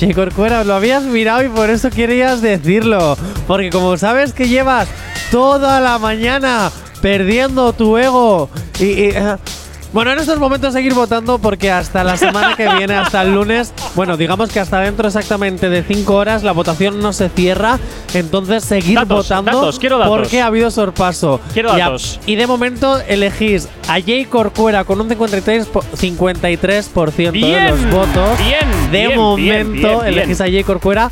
Che, 0.00 0.14
Corcuera, 0.14 0.64
lo 0.64 0.72
habías 0.72 1.02
mirado 1.02 1.42
y 1.42 1.50
por 1.50 1.68
eso 1.68 1.90
querías 1.90 2.40
decirlo. 2.40 3.18
Porque 3.46 3.68
como 3.68 3.98
sabes 3.98 4.32
que 4.32 4.48
llevas 4.48 4.88
toda 5.30 5.78
la 5.78 5.98
mañana 5.98 6.72
perdiendo 7.02 7.74
tu 7.74 7.98
ego 7.98 8.48
y, 8.78 8.84
y, 8.84 9.08
eh, 9.10 9.36
Bueno, 9.92 10.12
en 10.12 10.20
estos 10.20 10.38
momentos 10.38 10.72
seguir 10.72 10.94
votando 10.94 11.38
porque 11.40 11.70
hasta 11.72 12.04
la 12.04 12.16
semana 12.16 12.54
que 12.56 12.68
viene, 12.76 12.94
hasta 12.94 13.22
el 13.22 13.34
lunes, 13.34 13.72
bueno, 13.96 14.16
digamos 14.16 14.48
que 14.50 14.60
hasta 14.60 14.78
dentro 14.78 15.08
exactamente 15.08 15.68
de 15.68 15.82
5 15.82 16.14
horas 16.14 16.44
la 16.44 16.52
votación 16.52 17.00
no 17.00 17.12
se 17.12 17.28
cierra. 17.28 17.76
Entonces 18.14 18.62
seguir 18.64 18.94
Datos, 18.94 19.28
votando 19.28 19.50
datos, 19.58 19.78
quiero 19.80 19.98
datos. 19.98 20.16
porque 20.16 20.40
ha 20.40 20.46
habido 20.46 20.70
sorpaso. 20.70 21.40
Quiero 21.52 21.70
Y 21.76 21.80
a- 21.80 21.86
datos. 21.86 22.20
Y, 22.24 22.36
de 22.36 22.46
momento 22.46 23.00
elegís 23.08 23.66
a 23.88 24.00
Jay 24.00 24.26
Corcuera 24.26 24.84
con 24.84 25.00
un 25.00 25.08
53, 25.08 25.66
po- 25.66 25.82
53% 25.82 27.32
de 27.32 27.46
Bien, 27.46 27.66
los 27.68 27.90
votos. 27.90 28.38
bien, 28.38 28.92
De 28.92 29.06
bien, 29.08 29.18
momento 29.18 30.04
elegís 30.04 30.40
a 30.40 30.44
Jay 30.44 30.62
Corcuera 30.62 31.10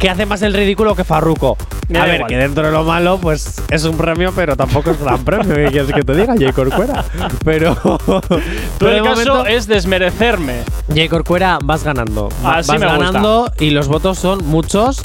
que 0.00 0.08
hace 0.08 0.24
más 0.26 0.40
el 0.42 0.54
ridículo 0.54 0.96
que 0.96 1.04
Farruko. 1.04 1.56
Me 1.88 1.98
a 1.98 2.04
ver, 2.06 2.14
igual. 2.16 2.28
que 2.30 2.36
dentro 2.38 2.64
de 2.64 2.72
lo 2.72 2.84
malo, 2.84 3.18
pues 3.18 3.60
es 3.68 3.84
un 3.84 3.96
premio, 3.98 4.32
pero 4.34 4.56
tampoco 4.56 4.92
es 4.92 4.98
gran 5.00 5.22
premio. 5.24 5.54
¿Qué 5.54 5.66
quieres 5.66 5.92
que 5.92 6.02
te 6.02 6.14
diga, 6.14 6.34
Jay 6.38 6.52
Corcuera? 6.52 7.04
Pero. 7.44 7.74
Tú 8.78 8.88
el 8.88 9.02
caso 9.02 9.10
momento- 9.34 9.46
es 9.46 9.66
desmerecerme. 9.66 10.62
Jay 10.94 11.08
Corcuera, 11.08 11.58
vas 11.62 11.84
ganando. 11.84 12.30
Así 12.42 12.70
vas 12.72 12.80
me 12.80 12.86
gusta. 12.86 12.98
ganando 12.98 13.52
y 13.60 13.70
los 13.70 13.88
votos 13.88 14.18
son 14.18 14.46
muchos. 14.46 15.02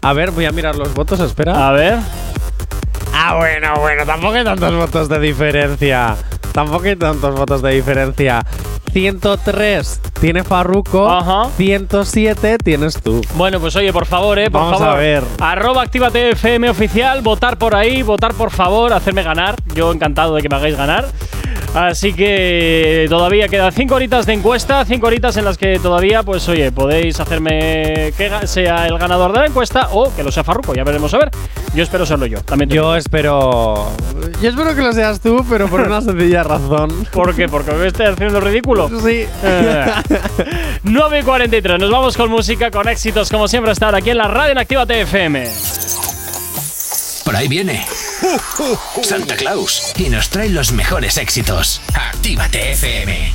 A 0.00 0.12
ver, 0.14 0.30
voy 0.30 0.46
a 0.46 0.52
mirar 0.52 0.76
los 0.76 0.94
votos, 0.94 1.20
espera. 1.20 1.68
A 1.68 1.72
ver. 1.72 1.98
Ah, 3.12 3.36
bueno, 3.36 3.74
bueno, 3.80 4.04
tampoco 4.06 4.34
hay 4.34 4.44
tantos 4.44 4.74
votos 4.74 5.08
de 5.10 5.18
diferencia. 5.20 6.16
Tampoco 6.52 6.84
hay 6.84 6.96
tantos 6.96 7.34
votos 7.34 7.60
de 7.62 7.72
diferencia. 7.72 8.44
103 8.94 10.00
tiene 10.20 10.44
Farruko, 10.44 11.20
107 11.56 12.58
tienes 12.62 13.02
tú. 13.02 13.20
Bueno, 13.34 13.58
pues 13.58 13.74
oye, 13.74 13.92
por 13.92 14.06
favor, 14.06 14.38
eh, 14.38 14.48
por 14.52 14.60
Vamos 14.60 14.78
favor. 14.78 14.94
a 14.94 14.98
ver. 14.98 15.24
Arroba 15.40 15.82
Actívate 15.82 16.30
FM 16.30 16.70
oficial, 16.70 17.20
votar 17.20 17.58
por 17.58 17.74
ahí, 17.74 18.02
votar 18.04 18.34
por 18.34 18.52
favor, 18.52 18.92
hacerme 18.92 19.24
ganar. 19.24 19.56
Yo 19.74 19.90
encantado 19.92 20.36
de 20.36 20.42
que 20.42 20.48
me 20.48 20.54
hagáis 20.54 20.76
ganar. 20.76 21.06
Así 21.74 22.12
que 22.12 23.06
todavía 23.08 23.48
quedan 23.48 23.72
cinco 23.72 23.96
horitas 23.96 24.26
de 24.26 24.34
encuesta, 24.34 24.84
cinco 24.84 25.08
horitas 25.08 25.36
en 25.36 25.44
las 25.44 25.58
que 25.58 25.80
todavía, 25.80 26.22
pues 26.22 26.48
oye, 26.48 26.70
podéis 26.70 27.18
hacerme 27.18 28.12
que 28.16 28.30
sea 28.46 28.86
el 28.86 28.96
ganador 28.96 29.32
de 29.32 29.40
la 29.40 29.46
encuesta 29.46 29.88
o 29.90 30.14
que 30.14 30.22
lo 30.22 30.30
sea 30.30 30.44
Farruko, 30.44 30.72
ya 30.74 30.84
veremos 30.84 31.12
a 31.14 31.18
ver. 31.18 31.30
Yo 31.74 31.82
espero 31.82 32.06
serlo 32.06 32.26
yo, 32.26 32.40
también. 32.42 32.70
Yo 32.70 32.82
digo. 32.82 32.94
espero. 32.94 33.88
Yo 34.40 34.48
espero 34.50 34.76
que 34.76 34.82
lo 34.82 34.92
seas 34.92 35.20
tú, 35.20 35.44
pero 35.50 35.66
por 35.68 35.80
una 35.80 36.00
sencilla 36.00 36.44
razón. 36.44 37.06
¿Por 37.12 37.34
qué? 37.34 37.48
¿Porque 37.48 37.72
me 37.72 37.88
estoy 37.88 38.06
haciendo 38.06 38.38
ridículo? 38.38 38.88
Sí. 38.88 39.26
Eh. 39.42 39.86
9 40.84 41.18
y 41.18 41.22
43. 41.24 41.80
Nos 41.80 41.90
vamos 41.90 42.16
con 42.16 42.30
música, 42.30 42.70
con 42.70 42.88
éxitos, 42.88 43.28
como 43.28 43.48
siempre, 43.48 43.72
estar 43.72 43.92
aquí 43.94 44.10
en 44.10 44.18
la 44.18 44.28
radio 44.28 44.52
en 44.52 44.58
Actívate 44.58 45.00
FM. 45.00 46.13
Por 47.24 47.34
ahí 47.34 47.48
viene. 47.48 47.86
Santa 49.02 49.36
Claus. 49.36 49.92
Y 49.96 50.10
nos 50.10 50.28
trae 50.28 50.50
los 50.50 50.72
mejores 50.72 51.16
éxitos. 51.16 51.80
Actívate 51.94 52.72
FM. 52.72 53.32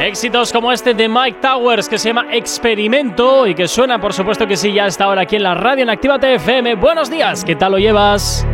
Éxitos 0.00 0.50
como 0.50 0.72
este 0.72 0.94
de 0.94 1.08
Mike 1.08 1.40
Towers 1.42 1.88
que 1.88 1.98
se 1.98 2.08
llama 2.08 2.26
Experimento 2.32 3.46
y 3.46 3.54
que 3.54 3.68
suena, 3.68 4.00
por 4.00 4.14
supuesto 4.14 4.46
que 4.46 4.56
sí, 4.56 4.72
ya 4.72 4.86
está 4.86 5.04
ahora 5.04 5.22
aquí 5.22 5.36
en 5.36 5.42
la 5.42 5.54
radio 5.54 5.82
en 5.82 5.90
Actívate 5.90 6.34
FM. 6.36 6.76
Buenos 6.76 7.10
días, 7.10 7.44
¿qué 7.44 7.54
tal 7.54 7.72
lo 7.72 7.78
llevas? 7.78 8.46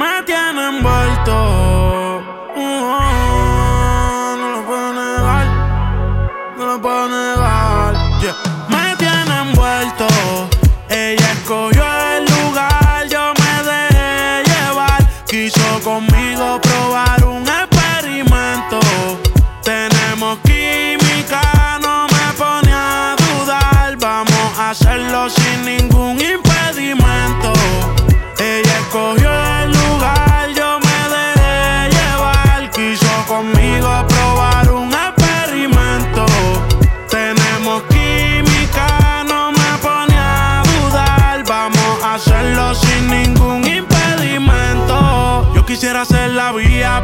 me 0.00 0.22
tiene 0.24 0.68
envuelto. 0.68 1.69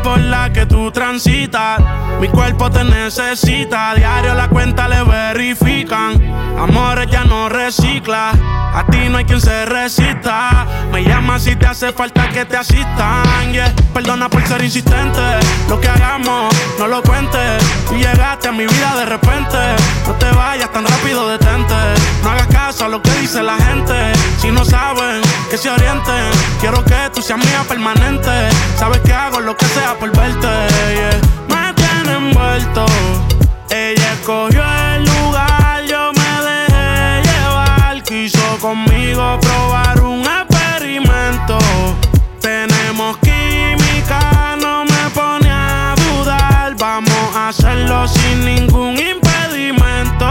Por 0.07 0.21
la 0.21 0.53
que 0.53 0.67
tú 0.67 0.93
transitas. 0.93 1.81
Mi 2.21 2.29
cuerpo 2.29 2.71
te 2.71 2.85
necesita. 2.85 3.93
Diario 3.97 4.35
la 4.35 4.49
cuenta 4.49 4.87
le 4.87 5.03
verifican. 5.03 6.23
Amores 6.57 7.09
ya 7.11 7.25
no 7.25 7.49
recicla. 7.49 8.31
A 8.73 8.87
ti 8.87 9.09
no 9.09 9.19
hay 9.19 9.25
quien 9.25 9.41
se 9.41 9.67
resista. 9.67 10.65
Me 10.93 11.03
llama 11.03 11.41
si 11.41 11.57
te 11.57 11.67
hace 11.67 11.93
falta 11.93 12.29
que 12.29 12.45
te 12.45 12.57
asistan. 12.57 13.53
Perdona 13.93 14.29
por 14.29 14.47
ser 14.47 14.63
insistente. 14.63 15.21
Lo 15.69 15.81
que 15.81 15.89
hagamos, 15.89 16.55
no 16.79 16.87
lo 16.87 17.03
cuentes. 17.03 17.65
Tú 17.89 17.97
llegaste 17.97 18.49
a 18.49 18.53
mi 18.53 18.67
vida 18.67 18.95
de 18.97 19.07
repente. 19.07 19.59
No 20.07 20.13
te 20.15 20.31
vayas 20.31 20.71
tan 20.71 20.87
rápido, 20.87 21.29
detente. 21.29 21.75
No 22.23 22.31
hagas 22.31 22.47
caso 22.47 22.85
a 22.85 22.89
lo 22.89 23.03
que 23.03 23.11
dice 23.21 23.43
la 23.43 23.57
gente. 23.57 24.13
Si 24.39 24.53
no 24.53 24.65
saben, 24.65 25.21
que 25.51 25.59
se 25.59 25.69
orienten. 25.69 26.31
Quiero 26.61 26.85
que 26.85 27.11
tú 27.13 27.23
seas 27.23 27.39
mía 27.39 27.65
permanente. 27.67 28.51
Sabes 28.79 29.01
que 29.01 29.13
hago 29.13 29.41
lo 29.41 29.57
que 29.57 29.67
sea 29.67 29.96
por 29.99 30.11
verte. 30.17 30.49
yeah. 30.95 31.21
Me 31.49 31.73
tiene 31.75 32.17
envuelto. 32.17 32.87
Ella 33.71 34.13
escogió 34.13 34.63
el 34.95 35.05
lugar, 35.05 35.83
yo 35.89 36.13
me 36.13 36.45
dejé 36.45 37.23
llevar. 37.23 38.03
Quiso 38.03 38.59
conmigo 38.61 39.39
probar 39.41 40.01
un 40.01 40.23
experimento. 40.23 41.59
Tenemos 42.41 43.17
química, 43.19 44.57
no 44.61 44.85
me 44.85 45.11
pone 45.15 45.51
a 45.51 45.95
dudar. 45.97 46.75
Vamos 46.79 47.37
a 47.37 47.49
hacerlo 47.49 48.07
sin 48.09 48.45
ningún 48.45 48.99
impedimento. 48.99 50.31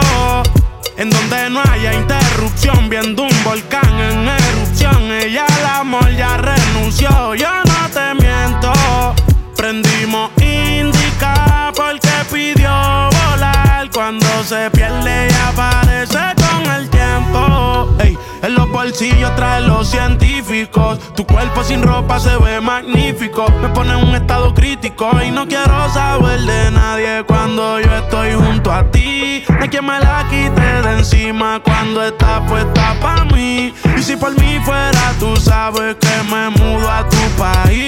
En 0.97 1.09
donde 1.09 1.49
no 1.49 1.61
haya 1.71 1.93
interrupción, 1.93 2.89
viendo 2.89 3.23
un 3.23 3.43
volcán 3.43 3.99
en 3.99 4.27
erupción. 4.29 5.11
Ella 5.11 5.45
al 5.45 5.81
amor 5.81 6.09
ya 6.15 6.37
renunció, 6.37 7.35
yo 7.35 7.49
no 7.65 7.89
te 7.89 8.13
miento. 8.15 9.24
Prendimos 9.65 10.29
indica 10.37 11.73
porque 11.75 12.07
pidió 12.31 12.69
volar. 12.69 13.89
Cuando 13.91 14.27
se 14.43 14.69
pierde 14.69 15.27
y 15.27 15.33
aparece 15.33 16.19
con 16.35 16.71
el 16.71 16.87
tiempo. 16.87 17.89
Ey, 17.97 18.15
en 18.43 18.53
los 18.53 18.69
bolsillos 18.69 19.35
trae 19.35 19.61
los 19.61 19.89
científicos. 19.89 20.99
Tu 21.15 21.25
cuerpo 21.25 21.63
sin 21.63 21.81
ropa 21.81 22.19
se 22.19 22.37
ve 22.37 22.61
magnífico. 22.61 23.47
Me 23.59 23.69
pone 23.69 23.97
en 23.97 24.07
un 24.07 24.13
estado 24.13 24.53
crítico 24.53 25.09
y 25.25 25.31
no 25.31 25.47
quiero 25.47 25.89
saber 25.91 26.41
de 26.41 26.69
nadie 26.69 27.23
cuando 27.25 27.79
yo 27.79 27.91
estoy 27.95 28.35
junto 28.35 28.71
a 28.71 28.83
ti. 28.91 29.43
No 29.49 29.63
hay 29.63 29.69
quien 29.69 29.83
me 29.87 29.99
la 29.99 30.27
quite 30.29 30.61
de 30.61 30.97
encima 30.99 31.59
cuando 31.63 32.03
está 32.03 32.45
puesta 32.45 32.95
pa' 33.01 33.25
mí. 33.33 33.73
Y 33.97 34.03
si 34.03 34.15
por 34.15 34.39
mí 34.39 34.59
fuera, 34.63 35.13
tú 35.19 35.35
sabes 35.37 35.95
que 35.95 36.23
me 36.29 36.51
mudo 36.51 36.87
a 36.87 37.09
tu 37.09 37.17
país. 37.35 37.84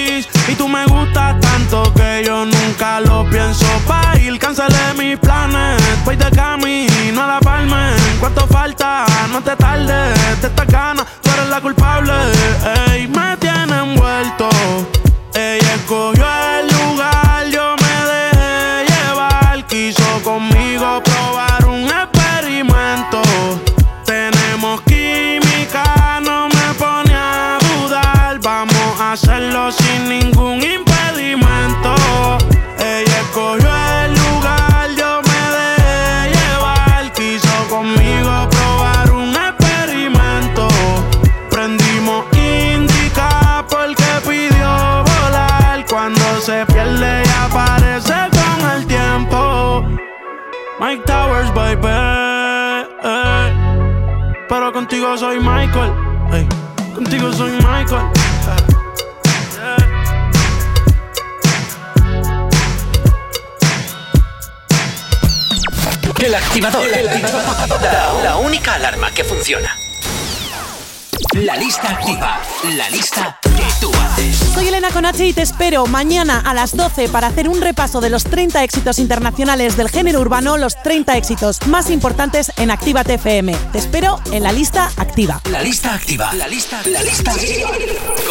Falta? 9.56 10.08
No 10.08 10.12
te 10.12 10.16
tardes, 10.16 10.40
de 10.40 10.48
esta 10.48 10.64
ganas, 10.64 11.06
Y 75.20 75.32
te 75.32 75.42
espero 75.42 75.86
mañana 75.86 76.38
a 76.38 76.54
las 76.54 76.76
12 76.76 77.08
para 77.08 77.26
hacer 77.26 77.48
un 77.48 77.60
repaso 77.60 78.00
de 78.00 78.08
los 78.08 78.22
30 78.22 78.62
éxitos 78.62 79.00
internacionales 79.00 79.76
del 79.76 79.88
género 79.88 80.20
urbano, 80.20 80.56
los 80.56 80.80
30 80.82 81.16
éxitos 81.16 81.66
más 81.66 81.90
importantes 81.90 82.52
en 82.56 82.70
Actívate 82.70 83.14
FM. 83.14 83.52
Te 83.72 83.78
espero 83.78 84.20
en 84.30 84.44
la 84.44 84.52
lista 84.52 84.92
activa. 84.96 85.40
La 85.50 85.60
lista 85.60 85.92
activa. 85.92 86.32
La 86.34 86.46
lista, 86.46 86.80
la 86.86 87.02
lista 87.02 87.32
activa. 87.32 87.68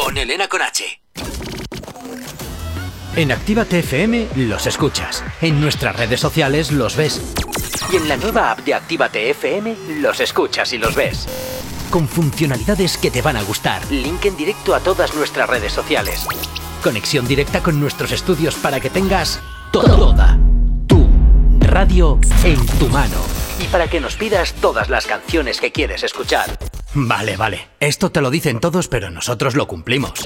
Con 0.02 0.18
Elena 0.18 0.48
Conache. 0.48 1.02
En 3.18 3.34
Actívate 3.34 3.80
FM 3.80 4.30
los 4.36 4.66
escuchas. 4.66 5.26
En 5.42 5.60
nuestras 5.60 5.96
redes 5.96 6.22
sociales 6.22 6.72
los 6.72 6.96
ves. 6.96 7.22
Y 7.92 7.98
en 7.98 8.08
la 8.08 8.16
nueva 8.16 8.52
app 8.52 8.60
de 8.60 8.74
Actívate 8.74 9.30
FM 9.32 9.76
los 10.00 10.22
escuchas 10.22 10.72
y 10.72 10.78
los 10.78 10.96
ves. 10.96 11.28
Con 11.90 12.08
funcionalidades 12.08 12.98
que 12.98 13.12
te 13.12 13.22
van 13.22 13.36
a 13.36 13.44
gustar. 13.44 13.82
Link 13.92 14.24
en 14.26 14.38
directo 14.38 14.74
a 14.74 14.80
todas 14.80 15.14
nuestras 15.16 15.50
redes 15.50 15.74
sociales. 15.74 16.26
Conexión 16.84 17.28
directa 17.28 17.62
con 17.62 17.80
nuestros 17.80 18.12
estudios 18.12 18.56
para 18.56 18.80
que 18.80 18.90
tengas 18.90 19.40
toda 19.72 20.38
tu 20.88 21.08
radio 21.60 22.20
en 22.44 22.66
tu 22.80 22.88
mano. 22.90 23.18
Y 23.60 23.66
para 23.66 23.88
que 23.88 24.00
nos 24.00 24.16
pidas 24.16 24.54
todas 24.54 24.90
las 24.90 25.08
canciones 25.08 25.60
que 25.60 25.72
quieres 25.72 26.04
escuchar. 26.04 26.58
Vale, 26.94 27.36
vale. 27.38 27.68
Esto 27.80 28.12
te 28.12 28.22
lo 28.22 28.30
dicen 28.30 28.60
todos, 28.60 28.88
pero 28.88 29.10
nosotros 29.10 29.56
lo 29.56 29.68
cumplimos. 29.68 30.24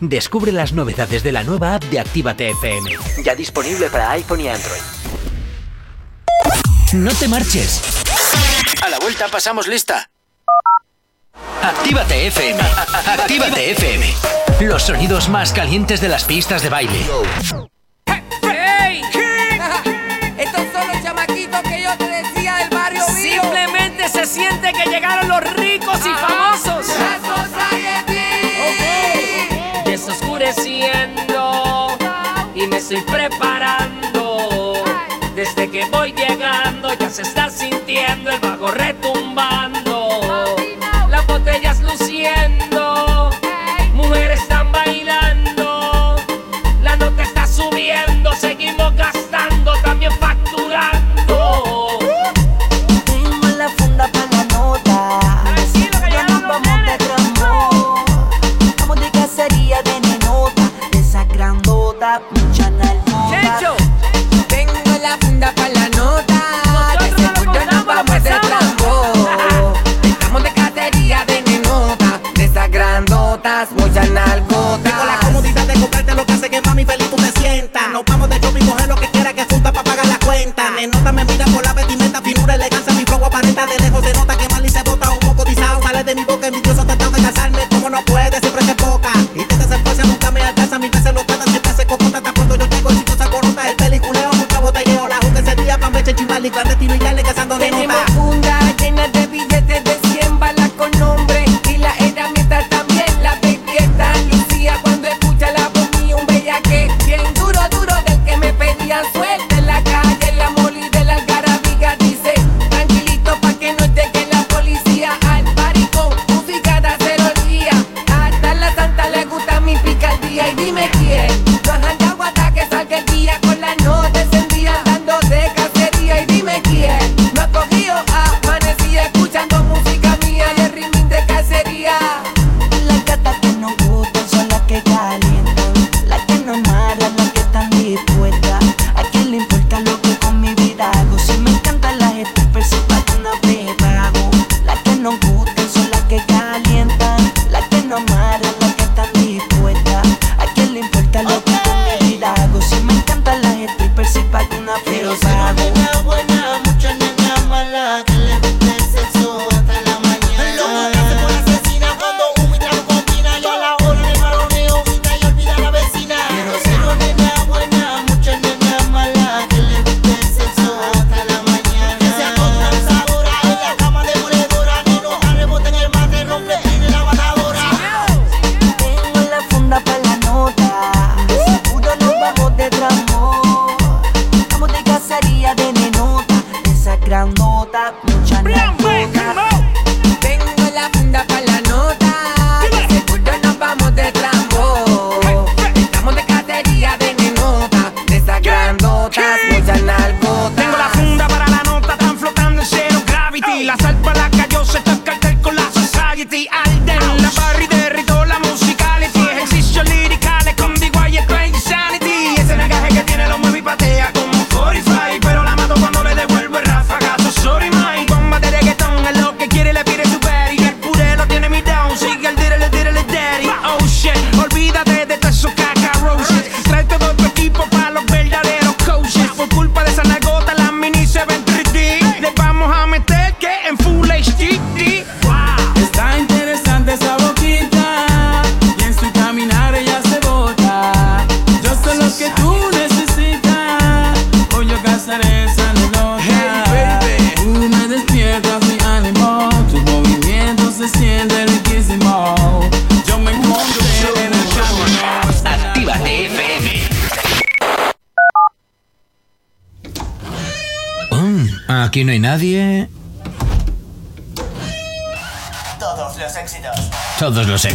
Descubre 0.00 0.50
las 0.52 0.72
novedades 0.72 1.22
de 1.22 1.32
la 1.32 1.44
nueva 1.44 1.74
app 1.74 1.84
de 1.84 2.00
Actívate 2.00 2.50
FM. 2.50 2.90
Ya 3.22 3.34
disponible 3.34 3.88
para 3.88 4.10
iPhone 4.12 4.40
y 4.40 4.48
Android. 4.48 4.80
No 6.94 7.12
te 7.14 7.28
marches. 7.28 7.82
A 8.82 8.88
la 8.88 8.98
vuelta 8.98 9.28
pasamos 9.28 9.68
lista. 9.68 10.10
Actívate 11.62 12.26
FM. 12.26 12.60
Actívate 13.06 13.70
FM. 13.72 14.06
Los 14.60 14.82
sonidos 14.82 15.28
más 15.28 15.52
calientes 15.52 16.00
de 16.00 16.08
las 16.08 16.24
pistas 16.24 16.62
de 16.62 16.68
baile. 16.68 17.06
¡Ey! 18.42 19.02
Estos 20.38 20.62
son 20.72 20.88
los 20.88 21.02
chamaquitos 21.02 21.60
que 21.62 21.82
yo 21.82 21.96
te 21.96 22.08
decía 22.08 22.56
del 22.56 22.70
barrio 22.70 23.06
mío. 23.08 23.40
Simplemente 23.40 24.08
se 24.08 24.26
siente 24.26 24.72
que 24.72 24.90
llegaron 24.90 25.28
los 25.28 25.40
ricos 25.54 25.98
y 26.04 26.10
famosos. 26.10 26.86
Desoscureciendo 29.84 31.96
y 32.54 32.66
me 32.66 32.76
estoy 32.76 33.00
preparando. 33.02 34.74
Desde 35.34 35.70
que 35.70 35.84
voy 35.86 36.12
llegando 36.12 36.92
ya 36.94 37.08
se 37.08 37.22
está 37.22 37.48
sintiendo 37.50 38.30
el 38.30 38.38
bajo 38.40 38.70
retumbando. 38.70 39.81
Grandotas, 73.62 73.72
muchas 73.72 74.10
nalgotas. 74.10 74.82
Tengo 74.82 75.04
la 75.04 75.18
comodidad 75.20 75.66
de 75.66 75.74
comprarte 75.74 76.14
lo 76.14 76.26
que 76.26 76.32
hace 76.32 76.50
que 76.50 76.60
mami 76.62 76.84
feliz 76.84 77.10
tú 77.10 77.16
te 77.16 77.40
sientas. 77.40 77.88
Nos 77.92 78.04
vamos 78.04 78.28
de 78.28 78.38
shopping, 78.40 78.66
coger 78.66 78.88
lo 78.88 78.96
que 78.96 79.08
quiera 79.08 79.32
que 79.32 79.44
junta 79.44 79.72
para 79.72 79.84
pagar 79.84 80.06
la 80.06 80.18
cuenta. 80.18 80.70
Nenota 80.70 81.12
me 81.12 81.24
mira 81.24 81.44
por 81.46 81.64
la 81.64 81.72
vestimenta, 81.72 82.20
finura, 82.22 82.54
elegancia, 82.54 82.92
mi 82.92 83.04
flow 83.04 83.24
aparenta 83.24 83.66
de 83.66 83.78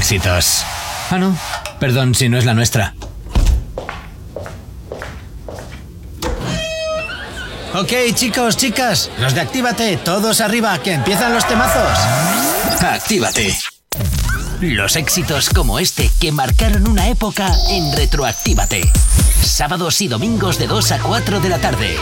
éxitos. 0.08 0.64
Ah, 1.10 1.18
no. 1.20 1.38
Perdón 1.82 2.16
si 2.16 2.30
no 2.30 2.38
es 2.38 2.46
la 2.46 2.54
nuestra. 2.54 2.94
Ok, 7.74 7.92
chicos, 8.14 8.56
chicas, 8.56 9.12
los 9.20 9.34
de 9.34 9.42
Actívate, 9.42 9.98
todos 9.98 10.40
arriba, 10.40 10.80
que 10.80 10.94
empiezan 10.94 11.34
los 11.34 11.46
temazos. 11.46 12.00
Actívate. 12.82 13.54
Los 14.62 14.96
éxitos 14.96 15.50
como 15.50 15.78
este 15.78 16.10
que 16.22 16.32
marcaron 16.32 16.88
una 16.88 17.10
época 17.10 17.52
en 17.70 17.92
Retroactívate. 17.92 18.90
Sábados 19.44 20.02
y 20.02 20.08
domingos 20.08 20.58
de 20.58 20.68
2 20.68 20.92
a 20.94 21.00
4 21.00 21.42
de 21.42 21.50
la 21.50 21.60
tarde. 21.60 21.98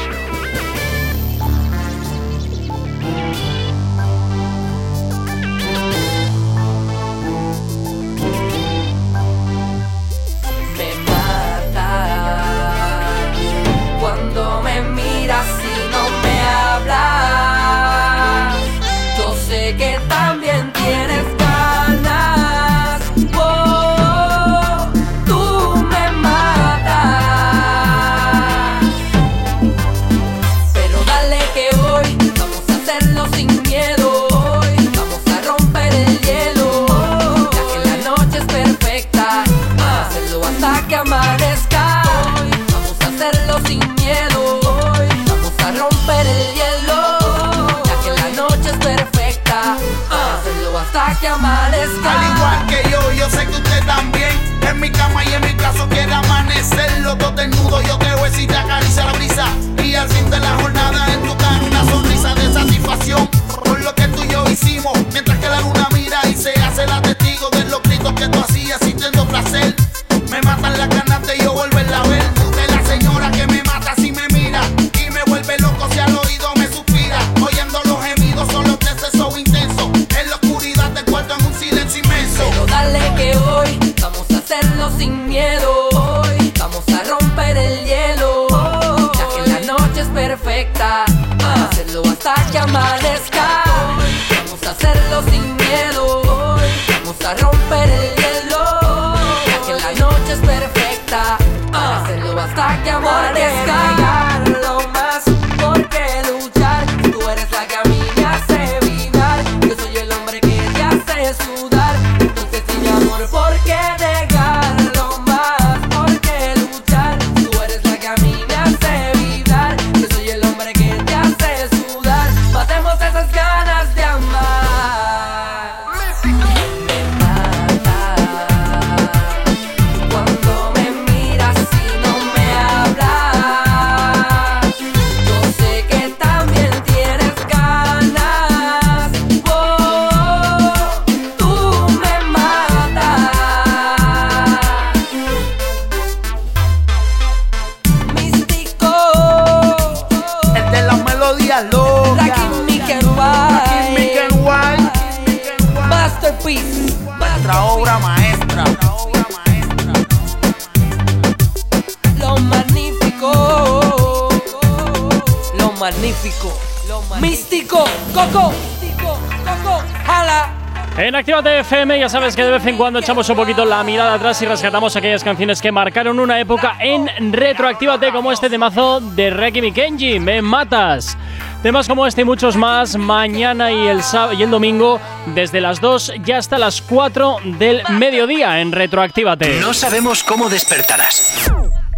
FM 171.65 171.97
ya 171.99 172.09
sabes 172.09 172.35
que 172.35 172.43
de 172.43 172.51
vez 172.51 172.65
en 172.67 172.77
cuando 172.77 172.99
echamos 172.99 173.27
un 173.27 173.35
poquito 173.35 173.65
la 173.65 173.83
mirada 173.83 174.13
atrás 174.13 174.39
y 174.39 174.45
rescatamos 174.45 174.95
aquellas 174.95 175.23
canciones 175.23 175.63
que 175.63 175.71
marcaron 175.71 176.19
una 176.19 176.39
época 176.39 176.77
en 176.79 177.09
Retroactívate 177.33 178.11
como 178.11 178.31
este 178.31 178.51
temazo 178.51 178.99
de 178.99 179.31
Reiki 179.31 179.71
Kenji, 179.71 180.19
Me 180.19 180.43
Matas. 180.43 181.17
Temas 181.63 181.87
como 181.87 182.05
este 182.05 182.21
y 182.21 182.23
muchos 182.23 182.55
más 182.55 182.95
mañana 182.97 183.71
y 183.71 183.87
el, 183.87 183.99
y 184.37 184.43
el 184.43 184.51
domingo 184.51 185.01
desde 185.33 185.59
las 185.59 185.81
2 185.81 186.13
y 186.23 186.31
hasta 186.33 186.59
las 186.59 186.83
4 186.83 187.37
del 187.57 187.81
mediodía 187.89 188.61
en 188.61 188.71
Retroactívate. 188.71 189.59
No 189.59 189.73
sabemos 189.73 190.21
cómo 190.21 190.49
despertarás, 190.49 191.51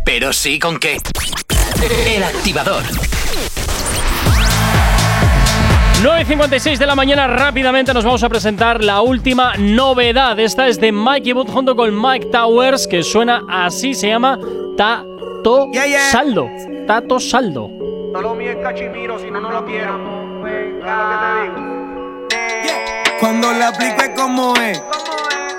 pero 0.05 0.31
sí 0.31 0.59
con 0.59 0.79
qué. 0.79 0.97
El 2.05 2.23
activador. 2.23 2.83
9.56 6.03 6.77
de 6.77 6.85
la 6.85 6.93
mañana, 6.93 7.25
rápidamente 7.25 7.91
nos 7.91 8.05
vamos 8.05 8.21
a 8.23 8.29
presentar 8.29 8.83
la 8.83 9.01
última 9.01 9.53
novedad. 9.57 10.39
Esta 10.39 10.67
es 10.67 10.79
de 10.79 10.91
Mikey 10.91 11.33
Wood 11.33 11.49
junto 11.49 11.75
con 11.75 11.99
Mike 11.99 12.27
Towers, 12.27 12.85
que 12.85 13.01
suena 13.01 13.41
así, 13.49 13.95
se 13.95 14.09
llama 14.09 14.37
Tato 14.77 15.71
Saldo. 16.11 16.51
Tato 16.85 17.19
Saldo. 17.19 17.69
No 18.13 18.21
lo 18.21 18.35
mío 18.35 18.51
es 18.51 18.57
cachimiro, 18.57 19.17
si 19.17 19.31
no, 19.31 19.41
no 19.41 19.49
lo 19.49 19.65
quiero. 19.65 19.97
Cuando 23.19 23.51
le 23.53 23.63
aplique 23.63 24.13
como 24.15 24.53
es. 24.55 24.79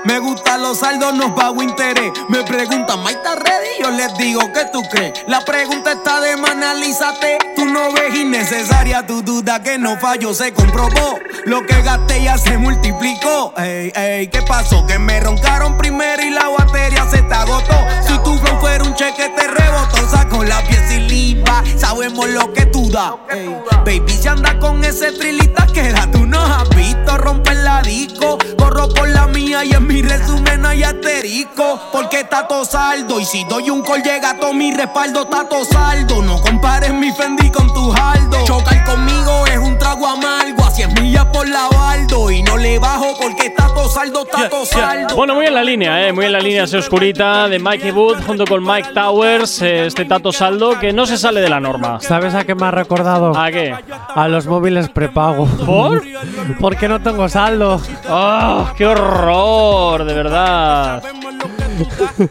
Me 0.09 0.21
gustan 0.21 0.63
los 0.63 0.79
saldos, 0.79 1.13
no 1.13 1.35
pago 1.35 1.63
interés. 1.63 2.11
Me 2.31 2.43
preguntan, 2.43 3.03
¿May 3.03 3.13
está 3.13 3.35
ready? 3.35 3.69
Yo 3.83 3.91
les 3.91 4.17
digo, 4.17 4.41
¿qué 4.55 4.65
tú 4.73 4.81
crees? 4.91 5.13
La 5.27 5.45
pregunta 5.45 5.93
está 5.93 6.23
de 6.23 6.35
más, 6.39 6.53
analízate. 6.53 7.37
Tú 7.55 7.67
no 7.67 7.93
ves 7.93 8.15
innecesaria 8.15 9.07
tu 9.07 9.21
duda 9.21 9.63
que 9.63 9.77
no 9.77 9.99
fallo, 9.99 10.33
se 10.33 10.55
comprobó. 10.55 11.19
Lo 11.45 11.67
que 11.67 11.83
gasté 11.83 12.23
ya 12.25 12.39
se 12.39 12.57
multiplicó. 12.57 13.53
Ey, 13.59 13.93
ey, 13.95 14.29
¿qué 14.29 14.41
pasó? 14.41 14.87
Que 14.87 14.99
me 14.99 15.21
roncaron 15.21 15.77
primero 15.77 16.23
y 16.23 16.31
la 16.31 16.49
batería 16.49 17.07
se 17.11 17.21
te 17.21 17.35
agotó. 17.35 17.77
Si 18.01 18.17
tu 18.21 18.35
flow 18.39 18.59
fuera 18.61 18.85
un 18.85 18.95
cheque, 18.95 19.29
te 19.37 19.47
rebotó. 19.47 20.09
Saco 20.09 20.43
la 20.43 20.63
pieza 20.63 20.95
y 20.95 21.01
lipa. 21.01 21.63
Sabemos 21.77 22.31
lo 22.31 22.51
que 22.55 22.65
tú 22.65 22.91
das. 22.91 23.13
Ey, 23.29 23.55
baby, 23.85 24.11
si 24.11 24.27
anda 24.27 24.59
con 24.59 24.83
ese 24.83 25.13
trilita, 25.13 25.67
queda 25.67 26.11
tú 26.11 26.25
no 26.25 26.41
has 26.43 26.67
visto. 26.71 27.19
Romper 27.19 27.57
la 27.57 27.83
disco. 27.83 28.39
Corro 28.57 28.89
por 28.89 29.07
la 29.09 29.27
mía 29.27 29.65
y 29.65 29.73
en 29.73 29.87
mi 29.87 29.98
resumen 30.03 30.63
no 30.63 30.69
hay 30.69 30.83
asterisco. 30.83 31.81
Porque 31.93 32.21
está 32.21 32.47
todo 32.47 32.65
saldo. 32.65 33.21
Y 33.21 33.25
si 33.25 33.45
doy 33.45 33.71
un 33.71 33.83
call, 33.83 34.03
llega 34.03 34.39
todo 34.39 34.53
mi 34.53 34.73
respaldo. 34.73 35.27
Todo 35.27 35.65
saldo. 35.65 36.23
No 36.23 36.41
compares 36.41 36.93
mi 36.93 37.13
Fendi 37.13 37.51
con 37.51 37.73
tu 37.73 37.93
Aldo. 37.93 38.45
Chocar 38.45 38.85
conmigo 38.85 39.47
es 39.47 39.59
un 39.59 39.79
trago 39.79 40.07
amargo. 40.07 40.58
Así 40.79 40.83
es 40.89 41.03
millas 41.03 41.25
por 41.27 41.49
la 41.49 41.69
baldo. 41.69 42.31
Y 42.31 42.41
no 42.45 42.57
le 42.57 42.79
bajo 42.79 43.07
porque 43.21 43.49
está 43.49 43.67
todo 43.67 43.89
Tato 43.89 43.89
saldo, 43.89 44.25
tato 44.25 44.67
saldo. 44.67 45.17
Bueno, 45.17 45.35
muy 45.35 45.47
en 45.47 45.55
la 45.55 45.65
línea, 45.65 46.07
eh, 46.07 46.13
muy 46.13 46.27
en 46.27 46.33
la 46.33 46.41
línea 46.41 46.65
ese 46.65 46.77
oscurita 46.77 47.49
de 47.49 47.59
Mikey 47.59 47.91
Wood 47.91 48.23
junto 48.27 48.45
con 48.45 48.63
Mike 48.65 48.91
Towers, 48.93 49.63
eh, 49.63 49.87
este 49.87 50.05
Tato 50.05 50.31
Saldo 50.31 50.79
que 50.79 50.93
no 50.93 51.07
se 51.07 51.17
sale 51.17 51.41
de 51.41 51.49
la 51.49 51.59
norma. 51.59 51.99
¿Sabes 52.01 52.35
a 52.35 52.45
qué 52.45 52.55
me 52.55 52.67
ha 52.67 52.71
recordado? 52.71 53.37
¿A 53.37 53.51
qué? 53.51 53.75
A 54.15 54.29
los 54.29 54.47
móviles 54.47 54.89
prepago. 54.89 55.47
¿Por? 55.47 56.03
Porque 56.61 56.87
no 56.89 57.01
tengo 57.01 57.29
saldo. 57.29 57.81
¡Ah! 58.09 58.73
¡Qué 58.77 58.87
horror! 58.87 60.05
De 60.05 60.15
verdad. 60.15 61.03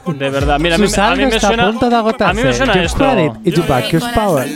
De 0.06 0.30
verdad. 0.30 0.60
Mira, 0.60 0.76
a 0.76 0.78
mí, 0.78 0.88
a 0.96 1.16
mí 1.16 1.26
me 1.26 1.36
está 1.36 1.48
suena. 1.48 1.64
a. 1.66 2.30
A 2.30 2.34
mí 2.34 2.44
me 2.44 2.54
suena 2.54 2.84
esto. 2.84 2.98
credit 2.98 3.34
y 3.44 3.52
tu 3.52 3.64
back, 3.64 3.90
your 3.90 4.04
power. 4.14 4.48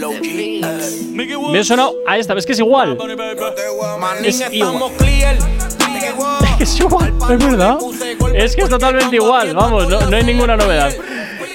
Me 1.52 1.60
ha 1.60 1.64
sonado 1.64 1.96
a 2.08 2.18
esta, 2.18 2.34
¿ves 2.34 2.46
que 2.46 2.54
es 2.54 2.60
igual? 2.60 2.98
Es 4.24 4.42
igual. 4.52 5.38
Es 6.60 6.80
igual. 6.80 7.12
Es 7.28 7.40
verdad. 7.40 7.78
Es 8.36 8.56
que 8.56 8.62
es 8.62 8.70
totalmente 8.70 9.16
igual, 9.16 9.56
vamos, 9.56 9.90
no, 9.90 10.00
no 10.02 10.16
hay 10.16 10.24
ninguna 10.24 10.56
novedad. 10.56 10.92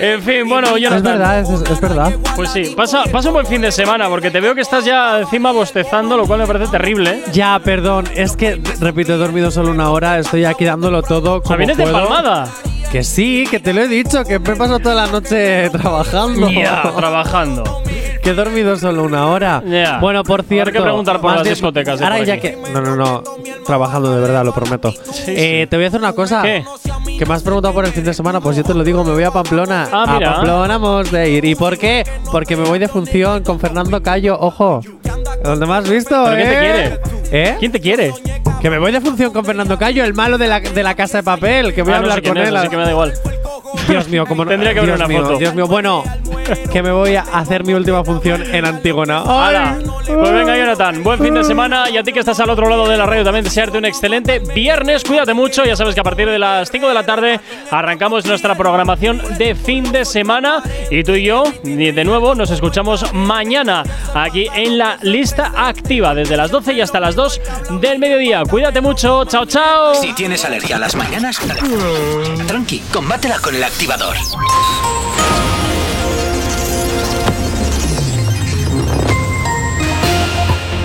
En 0.00 0.20
fin, 0.20 0.48
bueno, 0.48 0.76
Jonathan. 0.76 0.96
Es 0.98 1.02
verdad, 1.18 1.38
es, 1.40 1.70
es 1.70 1.80
verdad. 1.80 2.12
Pues 2.34 2.50
sí, 2.50 2.74
pasa, 2.76 3.04
pasa 3.10 3.28
un 3.28 3.34
buen 3.34 3.46
fin 3.46 3.60
de 3.62 3.70
semana, 3.70 4.08
porque 4.08 4.32
te 4.32 4.40
veo 4.40 4.54
que 4.54 4.60
estás 4.62 4.84
ya 4.84 5.20
encima 5.20 5.52
bostezando, 5.52 6.16
lo 6.16 6.26
cual 6.26 6.40
me 6.40 6.46
parece 6.46 6.66
terrible. 6.72 7.22
Ya, 7.32 7.58
perdón, 7.64 8.06
es 8.14 8.36
que, 8.36 8.60
repito, 8.80 9.14
he 9.14 9.16
dormido 9.16 9.50
solo 9.52 9.70
una 9.70 9.90
hora, 9.90 10.18
estoy 10.18 10.44
aquí 10.44 10.64
dándolo 10.64 11.02
todo 11.02 11.40
como 11.40 11.56
vienes 11.56 11.76
de 11.76 11.84
puedo. 11.84 11.98
palmada. 12.08 12.48
Que 12.90 13.04
sí, 13.04 13.46
que 13.50 13.60
te 13.60 13.72
lo 13.72 13.82
he 13.82 13.88
dicho, 13.88 14.24
que 14.24 14.38
me 14.40 14.52
he 14.52 14.56
pasado 14.56 14.80
toda 14.80 14.94
la 14.94 15.06
noche 15.06 15.70
trabajando. 15.70 16.50
Ya, 16.50 16.82
trabajando. 16.96 17.82
Que 18.26 18.32
he 18.32 18.34
dormido 18.34 18.76
solo 18.76 19.04
una 19.04 19.28
hora. 19.28 19.62
Ya. 19.64 19.98
Bueno, 20.00 20.24
por 20.24 20.42
cierto. 20.42 20.72
que 20.72 20.80
preguntar 20.80 21.20
por 21.20 21.30
las 21.32 21.44
bien- 21.44 21.54
discotecas 21.54 22.02
Ahora 22.02 22.16
por 22.16 22.26
ya 22.26 22.40
que. 22.40 22.58
No, 22.74 22.80
no, 22.80 22.96
no. 22.96 23.22
Trabajando 23.64 24.12
de 24.12 24.20
verdad, 24.20 24.44
lo 24.44 24.52
prometo. 24.52 24.92
Eh, 25.28 25.68
Te 25.70 25.76
voy 25.76 25.84
a 25.84 25.88
hacer 25.88 26.00
una 26.00 26.12
cosa. 26.12 26.42
¿Qué? 26.42 26.64
Que 27.18 27.24
me 27.24 27.34
has 27.34 27.44
preguntado 27.44 27.72
por 27.72 27.84
el 27.84 27.92
fin 27.92 28.02
de 28.02 28.12
semana, 28.12 28.40
pues 28.40 28.56
yo 28.56 28.64
te 28.64 28.74
lo 28.74 28.82
digo, 28.82 29.04
me 29.04 29.12
voy 29.12 29.22
a 29.22 29.30
Pamplona. 29.30 29.86
Ah, 29.92 30.14
mira. 30.14 30.30
A 30.30 30.34
Pamplona 30.34 30.74
hemos 30.74 31.10
de 31.12 31.30
ir. 31.30 31.44
¿Y 31.44 31.54
por 31.54 31.78
qué? 31.78 32.02
Porque 32.32 32.56
me 32.56 32.64
voy 32.64 32.80
de 32.80 32.88
función 32.88 33.44
con 33.44 33.60
Fernando 33.60 34.02
Cayo, 34.02 34.36
ojo. 34.40 34.80
¿Dónde 35.44 35.64
me 35.64 35.74
has 35.74 35.88
visto? 35.88 36.24
¿Pero 36.24 36.34
quién 36.36 36.48
te 36.48 36.54
eh? 36.56 36.98
quiere? 37.30 37.48
¿Eh? 37.50 37.56
¿Quién 37.60 37.70
te 37.72 37.80
quiere? 37.80 38.12
Que 38.60 38.70
me 38.70 38.78
voy 38.80 38.90
de 38.90 39.00
función 39.00 39.32
con 39.32 39.44
Fernando 39.44 39.78
Cayo, 39.78 40.02
el 40.04 40.14
malo 40.14 40.36
de 40.36 40.48
la, 40.48 40.58
de 40.58 40.82
la 40.82 40.96
casa 40.96 41.18
de 41.18 41.22
papel, 41.22 41.72
que 41.74 41.82
voy 41.82 41.92
Ah, 41.92 41.98
a 41.98 42.00
no 42.00 42.04
hablar 42.06 42.16
sé 42.18 42.22
quién 42.22 42.34
con 42.34 42.42
es, 42.42 42.48
él. 42.48 42.56
así 42.56 42.68
que 42.70 42.76
me 42.76 42.82
da 42.82 42.90
igual. 42.90 43.12
Dios 43.88 44.08
mío, 44.08 44.26
como 44.26 44.44
no. 44.44 44.50
Tendría 44.50 44.72
que 44.72 44.80
haber 44.80 44.90
Dios 44.90 44.98
una 45.00 45.08
mío, 45.08 45.22
foto. 45.22 45.38
Dios 45.38 45.54
mío, 45.54 45.66
bueno, 45.66 46.04
que 46.72 46.82
me 46.82 46.92
voy 46.92 47.16
a 47.16 47.22
hacer 47.22 47.64
mi 47.64 47.74
última 47.74 48.04
función 48.04 48.42
en 48.54 48.64
Antígona. 48.64 49.22
¡Hala! 49.22 49.78
Pues 50.06 50.32
venga, 50.32 50.56
Jonathan, 50.56 51.02
buen 51.02 51.18
fin 51.18 51.34
de 51.34 51.42
semana 51.44 51.90
y 51.90 51.96
a 51.96 52.02
ti 52.02 52.12
que 52.12 52.20
estás 52.20 52.38
al 52.40 52.50
otro 52.50 52.68
lado 52.68 52.88
de 52.88 52.96
la 52.96 53.06
radio 53.06 53.24
también 53.24 53.44
desearte 53.44 53.78
un 53.78 53.84
excelente 53.84 54.38
viernes. 54.38 55.02
Cuídate 55.02 55.34
mucho, 55.34 55.64
ya 55.64 55.74
sabes 55.74 55.94
que 55.94 56.00
a 56.00 56.04
partir 56.04 56.28
de 56.28 56.38
las 56.38 56.70
5 56.70 56.88
de 56.88 56.94
la 56.94 57.04
tarde 57.04 57.40
arrancamos 57.70 58.24
nuestra 58.24 58.54
programación 58.54 59.20
de 59.36 59.54
fin 59.54 59.90
de 59.90 60.04
semana 60.04 60.62
y 60.90 61.02
tú 61.02 61.12
y 61.12 61.24
yo, 61.24 61.44
de 61.62 62.04
nuevo, 62.04 62.34
nos 62.34 62.50
escuchamos 62.50 63.12
mañana 63.12 63.82
aquí 64.14 64.46
en 64.54 64.78
la 64.78 64.98
lista 65.02 65.52
activa 65.56 66.14
desde 66.14 66.36
las 66.36 66.50
12 66.50 66.74
y 66.74 66.80
hasta 66.80 67.00
las 67.00 67.16
2 67.16 67.40
del 67.80 67.98
mediodía. 67.98 68.42
Cuídate 68.48 68.80
mucho, 68.80 69.24
chao, 69.24 69.44
chao. 69.44 69.94
Si 69.94 70.12
tienes 70.12 70.44
alergia 70.44 70.76
a 70.76 70.78
las 70.78 70.94
mañanas, 70.94 71.40
tranqui, 72.46 72.78
combátela 72.92 73.38
con 73.38 73.54
el 73.56 73.64
activador. 73.76 74.85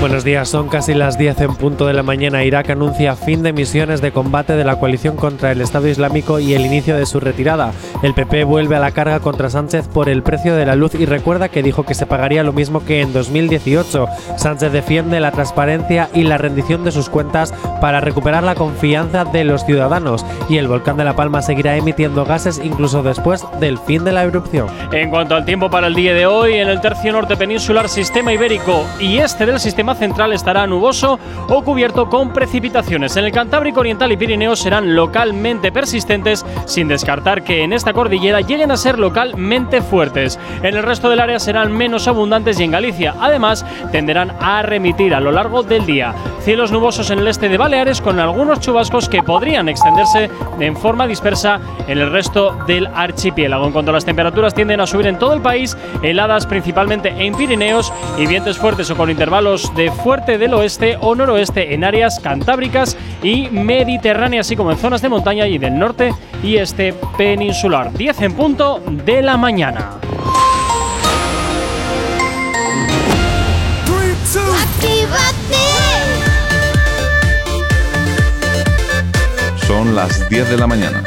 Buenos 0.02 0.24
días, 0.24 0.50
son 0.50 0.68
casi 0.68 0.96
las 0.96 1.20
10 1.20 1.42
en 1.42 1.56
punto 1.56 1.86
de 1.86 1.94
la 1.94 2.02
mañana. 2.02 2.44
Irak 2.44 2.72
anuncia 2.72 3.16
fin 3.16 3.44
de 3.44 3.54
misiones 3.54 4.02
de 4.02 4.12
combate 4.12 4.56
de 4.56 4.64
la 4.64 4.80
coalición 4.80 5.16
contra 5.16 5.52
el 5.52 5.62
Estado 5.62 5.88
Islámico 5.88 6.40
y 6.40 6.56
el 6.56 6.66
inicio 6.66 6.98
de 6.98 7.06
su 7.06 7.20
retirada. 7.20 7.72
El 8.02 8.16
PP 8.16 8.46
vuelve 8.46 8.76
a 8.76 8.80
la 8.80 8.94
carga 8.94 9.20
contra 9.20 9.52
Sánchez 9.52 9.88
por 9.88 10.10
el 10.10 10.24
precio 10.24 10.56
de 10.56 10.66
la 10.66 10.76
luz 10.76 10.96
y 10.96 11.06
recuerda 11.06 11.50
que 11.50 11.62
dijo 11.62 11.86
que 11.86 11.94
se 11.94 12.08
pagaría 12.08 12.42
lo 12.42 12.52
mismo 12.52 12.84
que 12.84 13.02
en 13.02 13.14
2018. 13.14 14.08
Sánchez 14.38 14.72
defiende 14.72 15.20
la 15.20 15.30
transparencia 15.30 16.10
y 16.16 16.24
la 16.24 16.40
rendición 16.40 16.84
de 16.84 16.92
sus 16.92 17.08
cuentas 17.08 17.54
para 17.80 18.02
recuperar 18.02 18.42
la 18.42 18.56
confianza 18.56 19.24
de 19.24 19.44
los 19.44 19.66
ciudadanos 19.66 20.26
y 20.50 20.58
el 20.58 20.68
volcán 20.68 20.98
de 20.98 21.04
La 21.04 21.16
Palma 21.16 21.44
seguirá 21.44 21.78
emitiendo 21.78 22.26
gases 22.26 22.60
incluso 22.64 23.04
después 23.04 23.46
del 23.60 23.78
fin 23.78 24.04
de 24.04 24.14
la 24.14 24.24
erupción. 24.24 24.66
En 24.92 25.12
cuanto 25.12 25.36
al 25.36 25.46
tiempo 25.46 25.70
para 25.70 25.86
el 25.86 25.94
día 25.94 26.16
de 26.16 26.26
hoy, 26.26 26.56
en 26.56 26.70
el 26.70 26.82
tercio 26.82 27.12
norte 27.12 27.38
peninsular, 27.38 27.88
sistema 27.88 28.34
ibérico 28.34 28.84
y 29.00 29.20
este 29.20 29.46
del 29.46 29.60
sistema 29.60 29.91
central 29.96 30.34
estará 30.34 30.68
nuboso 30.68 31.20
o 31.48 31.64
cubierto 31.64 32.10
con 32.10 32.34
precipitaciones. 32.34 33.18
En 33.18 33.26
el 33.26 33.32
Cantábrico 33.32 33.80
Oriental 33.80 34.12
y 34.12 34.18
Pirineos 34.18 34.60
serán 34.60 34.96
localmente 34.96 35.72
persistentes, 35.72 36.46
sin 36.66 36.88
descartar 36.88 37.44
que 37.44 37.64
en 37.64 37.74
esta 37.74 37.94
cordillera 37.94 38.42
lleguen 38.42 38.72
a 38.72 38.78
ser 38.78 39.00
localmente 39.00 39.82
fuertes. 39.82 40.40
En 40.64 40.76
el 40.76 40.84
resto 40.84 41.10
del 41.10 41.20
área 41.20 41.40
serán 41.40 41.72
menos 41.72 42.08
abundantes 42.08 42.60
y 42.60 42.64
en 42.64 42.72
Galicia, 42.72 43.16
además, 43.20 43.66
tenderán 43.92 44.32
a 44.40 44.62
remitir 44.62 45.14
a 45.14 45.20
lo 45.20 45.32
largo 45.32 45.64
del 45.64 45.86
día. 45.86 46.14
Cielos 46.42 46.72
nubosos 46.72 47.12
en 47.12 47.20
el 47.20 47.28
este 47.28 47.50
de 47.50 47.58
Baleares 47.58 48.02
con 48.02 48.20
algunos 48.20 48.60
chubascos 48.60 49.08
que 49.08 49.22
podrían 49.22 49.70
extenderse 49.70 50.30
en 50.60 50.76
forma 50.76 51.06
dispersa 51.06 51.60
en 51.88 52.00
el 52.00 52.12
resto 52.12 52.58
del 52.66 52.88
archipiélago. 52.88 53.68
En 53.68 53.74
cuanto 53.74 53.92
a 53.92 53.94
las 53.94 54.06
temperaturas 54.06 54.54
tienden 54.54 54.82
a 54.82 54.88
subir 54.88 55.08
en 55.08 55.20
todo 55.20 55.34
el 55.34 55.42
país, 55.42 55.78
heladas 56.02 56.48
principalmente 56.48 57.10
en 57.10 57.36
Pirineos 57.36 57.94
y 58.18 58.26
vientos 58.26 58.58
fuertes 58.58 58.90
o 58.90 58.98
con 58.98 59.10
intervalos 59.10 59.74
fuerte 59.90 60.38
del 60.38 60.54
oeste 60.54 60.98
o 61.00 61.16
noroeste 61.16 61.74
en 61.74 61.84
áreas 61.84 62.20
cantábricas 62.20 62.98
y 63.24 63.50
mediterráneas, 63.50 64.46
así 64.46 64.56
como 64.56 64.72
en 64.72 64.78
zonas 64.78 65.02
de 65.02 65.10
montaña 65.10 65.48
y 65.48 65.58
del 65.58 65.80
norte 65.80 66.14
y 66.44 66.58
este 66.58 66.94
peninsular. 67.18 67.92
10 67.94 68.22
en 68.22 68.34
punto 68.34 68.82
de 69.06 69.22
la 69.22 69.38
mañana. 69.38 69.92
Son 79.66 79.96
las 79.96 80.30
10 80.30 80.50
de 80.50 80.58
la 80.58 80.68
mañana. 80.68 81.04